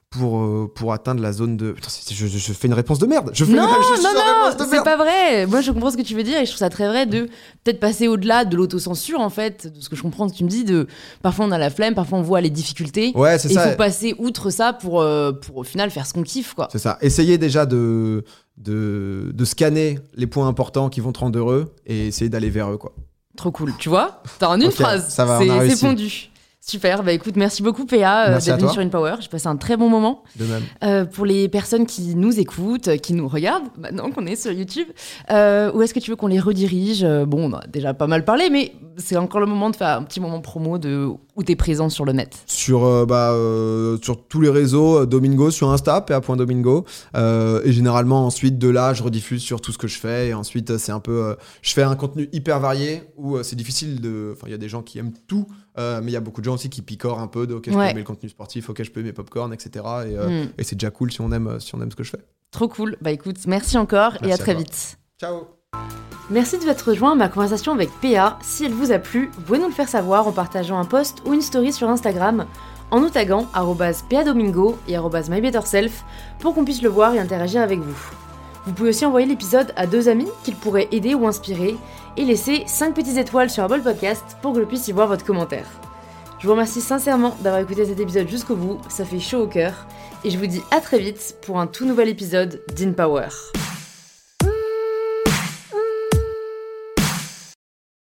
pour, 0.09 0.39
euh, 0.39 0.72
pour 0.74 0.93
atteindre 0.93 1.22
la 1.22 1.34
zone 1.34 1.57
de 1.57 1.74
Putain, 1.74 1.89
je, 2.11 2.28
je- 2.28 2.53
fais 2.53 2.68
une 2.70 2.74
réponse 2.74 2.97
de 2.97 3.05
merde 3.05 3.30
je 3.34 3.43
fais 3.43 3.51
Non, 3.51 3.63
une, 3.68 3.97
je 3.97 4.01
non, 4.03 4.09
non, 4.57 4.65
c'est 4.72 4.82
pas 4.82 4.95
vrai. 4.95 5.45
Moi, 5.47 5.59
je 5.59 5.70
comprends 5.70 5.91
ce 5.91 5.97
que 5.97 6.01
tu 6.01 6.15
veux 6.15 6.24
dire 6.24 6.39
et 6.39 6.45
je 6.45 6.51
trouve 6.51 6.59
ça 6.59 6.70
très 6.70 6.88
vrai 6.88 7.05
de 7.05 7.24
peut-être 7.65 7.82
passer 7.82 8.07
au-delà 8.07 8.45
de 8.45 8.55
l'autocensure, 8.55 9.20
en 9.20 9.30
fait, 9.30 9.68
de 9.68 9.82
ce 9.82 9.89
que 9.89 9.97
je 9.97 10.01
comprends 10.03 10.30
que 10.30 10.34
tu 10.34 10.45
me 10.45 10.49
dis. 10.49 10.63
De 10.63 10.88
parfois 11.22 11.45
on 11.45 11.51
a 11.51 11.57
la 11.57 11.70
flemme, 11.70 11.93
parfois 11.93 12.20
on 12.20 12.22
voit 12.22 12.39
les 12.39 12.49
difficultés. 12.49 13.11
ouais 13.15 13.38
c'est 13.38 13.49
Et 13.49 13.51
il 13.51 13.55
ça 13.55 13.70
faut 13.72 13.76
passer 13.76 14.15
outre 14.18 14.49
ça 14.49 14.72
pour, 14.72 15.01
euh, 15.01 15.34
pour 15.34 15.57
au 15.57 15.63
final 15.63 15.91
faire 15.91 16.05
ce 16.07 16.13
qu'on 16.13 16.24
kiffe, 16.24 16.53
quoi. 16.53 16.70
C'est 16.72 16.80
ça. 16.80 16.97
Essayez 17.01 17.38
déjà 17.38 17.65
de, 17.65 18.24
de, 18.58 19.32
de 19.34 19.45
scanner 19.45 19.99
les 20.16 20.28
points 20.28 20.47
importants 20.47 20.89
qui 20.89 20.99
vont 20.99 21.12
te 21.12 21.20
rendre 21.20 21.38
heureux 21.38 21.74
et 21.86 22.08
essayer 22.08 22.30
d'aller 22.30 22.49
vers 22.49 22.72
eux. 22.72 22.78
Quoi. 22.78 22.93
Trop 23.36 23.51
cool. 23.51 23.74
Tu 23.78 23.89
vois 23.89 24.22
T'as 24.39 24.49
en 24.49 24.60
une 24.60 24.72
phrase. 24.72 25.10
ça 25.10 25.26
va, 25.26 25.39
C'est 25.39 25.76
fondu. 25.78 26.30
Super, 26.70 27.01
bah 27.01 27.13
écoute, 27.13 27.38
merci 27.38 27.63
beaucoup 27.63 27.86
PA 27.86 28.26
euh, 28.28 28.39
d'être 28.41 28.59
venu 28.59 28.70
sur 28.70 28.82
InPower. 28.82 29.15
J'ai 29.22 29.30
passé 29.30 29.47
un 29.47 29.55
très 29.55 29.78
bon 29.78 29.88
moment. 29.88 30.24
De 30.36 30.43
même. 30.43 30.63
Euh, 30.84 31.05
pour 31.05 31.26
les 31.26 31.47
personnes 31.47 31.86
qui 31.86 32.13
nous 32.13 32.41
écoutent, 32.41 32.97
qui 32.97 33.13
nous 33.13 33.30
regardent, 33.30 33.70
maintenant 33.78 34.11
qu'on 34.11 34.26
est 34.26 34.36
sur 34.36 34.51
YouTube, 34.51 34.88
euh, 35.32 35.72
où 35.74 35.82
est-ce 35.82 35.93
que 35.93 35.99
tu 36.01 36.09
veux 36.09 36.18
qu'on 36.18 36.28
les 36.28 36.41
redirige? 36.41 37.05
Euh, 37.05 37.26
Bon, 37.26 37.49
on 37.49 37.55
a 37.55 37.65
déjà 37.68 37.93
pas 37.93 38.07
mal 38.07 38.26
parlé, 38.26 38.49
mais 38.49 38.74
c'est 38.97 39.15
encore 39.15 39.39
le 39.39 39.45
moment 39.45 39.70
de 39.70 39.78
faire 39.78 39.97
un 39.97 40.03
petit 40.03 40.20
moment 40.20 40.41
promo 40.41 40.78
de 40.78 41.07
où 41.38 41.43
t'es 41.43 41.55
présent 41.55 41.88
sur 41.89 42.03
le 42.03 42.11
net. 42.13 42.36
Sur, 42.47 42.84
euh, 42.84 43.05
bah, 43.05 43.32
euh, 43.32 43.97
sur 44.01 44.28
tous 44.28 44.41
les 44.41 44.49
réseaux, 44.49 45.03
euh, 45.03 45.05
Domingo, 45.05 45.51
sur 45.51 45.72
Insta, 45.72 46.01
pa.domingo. 46.01 46.84
Euh, 47.15 47.61
et 47.63 47.72
généralement, 47.72 48.26
ensuite, 48.26 48.57
de 48.57 48.68
là, 48.68 48.93
je 48.93 49.03
rediffuse 49.03 49.41
sur 49.41 49.61
tout 49.61 49.72
ce 49.72 49.78
que 49.78 49.88
je 49.88 49.97
fais. 49.99 50.30
Et 50.30 50.34
ensuite, 50.34 50.72
euh, 50.72 50.78
c'est 50.78 50.91
un 50.91 50.99
peu. 50.99 51.11
euh, 51.24 51.36
je 51.61 51.72
fais 51.74 51.84
un 51.84 51.95
contenu 51.95 52.28
hyper 52.34 52.59
varié 52.59 53.03
où 53.18 53.38
euh, 53.38 53.43
c'est 53.43 53.55
difficile 53.55 54.01
de. 54.01 54.32
Enfin, 54.34 54.47
il 54.47 54.51
y 54.51 54.55
a 54.55 54.57
des 54.57 54.68
gens 54.68 54.82
qui 54.82 54.97
aiment 54.97 55.13
tout, 55.28 55.45
euh, 55.78 55.99
mais 56.03 56.11
il 56.11 56.13
y 56.13 56.17
a 56.17 56.19
beaucoup 56.21 56.41
de 56.41 56.45
gens 56.45 56.53
aussi 56.55 56.69
qui 56.69 56.81
picorent 56.81 57.19
un 57.19 57.27
peu 57.27 57.47
de 57.47 57.53
OK, 57.56 57.65
je 57.68 57.72
Ouais. 57.72 57.85
peux 57.85 57.91
aimer 57.91 57.99
le 58.02 58.06
contenu 58.06 58.30
sportif, 58.30 58.69
OK, 58.69 58.81
je 58.84 58.91
peux 58.91 58.99
aimer 59.02 59.14
popcorn, 59.14 59.53
etc. 59.53 59.69
Et, 59.76 60.18
euh, 60.18 60.45
Hmm. 60.45 60.49
et 60.57 60.64
c'est 60.64 60.76
déjà 60.76 60.89
cool 60.91 61.11
si 61.11 61.22
on, 61.22 61.31
aime, 61.31 61.60
si 61.60 61.73
on 61.76 61.81
aime 61.81 61.91
ce 61.91 61.95
que 61.95 62.03
je 62.03 62.11
fais. 62.11 62.23
Trop 62.52 62.68
cool. 62.68 62.95
Bah 63.02 63.11
écoute, 63.11 63.38
merci 63.47 63.77
encore 63.77 64.14
et 64.23 64.31
à 64.31 64.35
à 64.35 64.38
très 64.38 64.53
toi. 64.53 64.61
vite. 64.64 64.97
Ciao! 65.19 65.47
Merci 66.30 66.57
de 66.57 66.64
vous 66.64 66.69
être 66.69 66.89
rejoint 66.89 67.14
à 67.14 67.15
ma 67.15 67.30
conversation 67.30 67.72
avec 67.73 67.89
PA. 68.02 68.38
Si 68.41 68.65
elle 68.65 68.73
vous 68.73 68.91
a 68.91 68.99
plu, 68.99 69.30
vous 69.34 69.41
pouvez 69.43 69.60
nous 69.60 69.68
le 69.68 69.73
faire 69.73 69.88
savoir 69.88 70.27
en 70.27 70.31
partageant 70.34 70.77
un 70.80 70.84
post 70.85 71.19
ou 71.26 71.34
une 71.34 71.41
story 71.41 71.72
sur 71.72 71.89
Instagram, 71.89 72.45
en 72.91 72.99
nous 72.99 73.10
taguant 73.10 73.45
@padomingo 74.10 74.77
et 74.88 74.97
@mybetterself 74.97 76.03
pour 76.39 76.53
qu'on 76.53 76.65
puisse 76.65 76.81
le 76.81 76.89
voir 76.89 77.14
et 77.14 77.19
interagir 77.19 77.61
avec 77.61 77.80
vous. 77.80 77.95
Vous 78.65 78.73
pouvez 78.73 78.89
aussi 78.89 79.06
envoyer 79.06 79.26
l'épisode 79.27 79.72
à 79.77 79.88
deux 79.88 80.10
amis 80.10 80.27
qu'ils 80.43 80.56
pourraient 80.56 80.89
aider 80.91 81.14
ou 81.15 81.26
inspirer 81.27 81.77
et 82.18 82.26
laisser 82.26 82.64
5 82.65 82.94
petites 82.94 83.18
étoiles 83.18 83.49
sur 83.49 83.64
Apple 83.64 83.81
Podcast 83.81 84.38
pour 84.41 84.53
que 84.53 84.60
je 84.60 84.65
puisse 84.65 84.88
y 84.88 84.91
voir 84.91 85.07
votre 85.07 85.26
commentaire. 85.26 85.68
Je 86.39 86.48
vous 86.48 86.53
remercie 86.53 86.81
sincèrement 86.81 87.35
d'avoir 87.41 87.61
écouté 87.61 87.85
cet 87.85 87.99
épisode 87.99 88.27
jusqu'au 88.27 88.56
bout, 88.56 88.80
ça 88.89 89.06
fait 89.06 89.19
chaud 89.19 89.44
au 89.44 89.48
cœur, 89.48 89.88
et 90.23 90.30
je 90.30 90.38
vous 90.38 90.48
dis 90.48 90.61
à 90.72 90.81
très 90.81 90.99
vite 90.99 91.38
pour 91.41 91.60
un 91.60 91.68
tout 91.68 91.85
nouvel 91.85 92.10
épisode 92.10 92.61
d'InPower. 92.76 93.27
Power. 93.30 93.66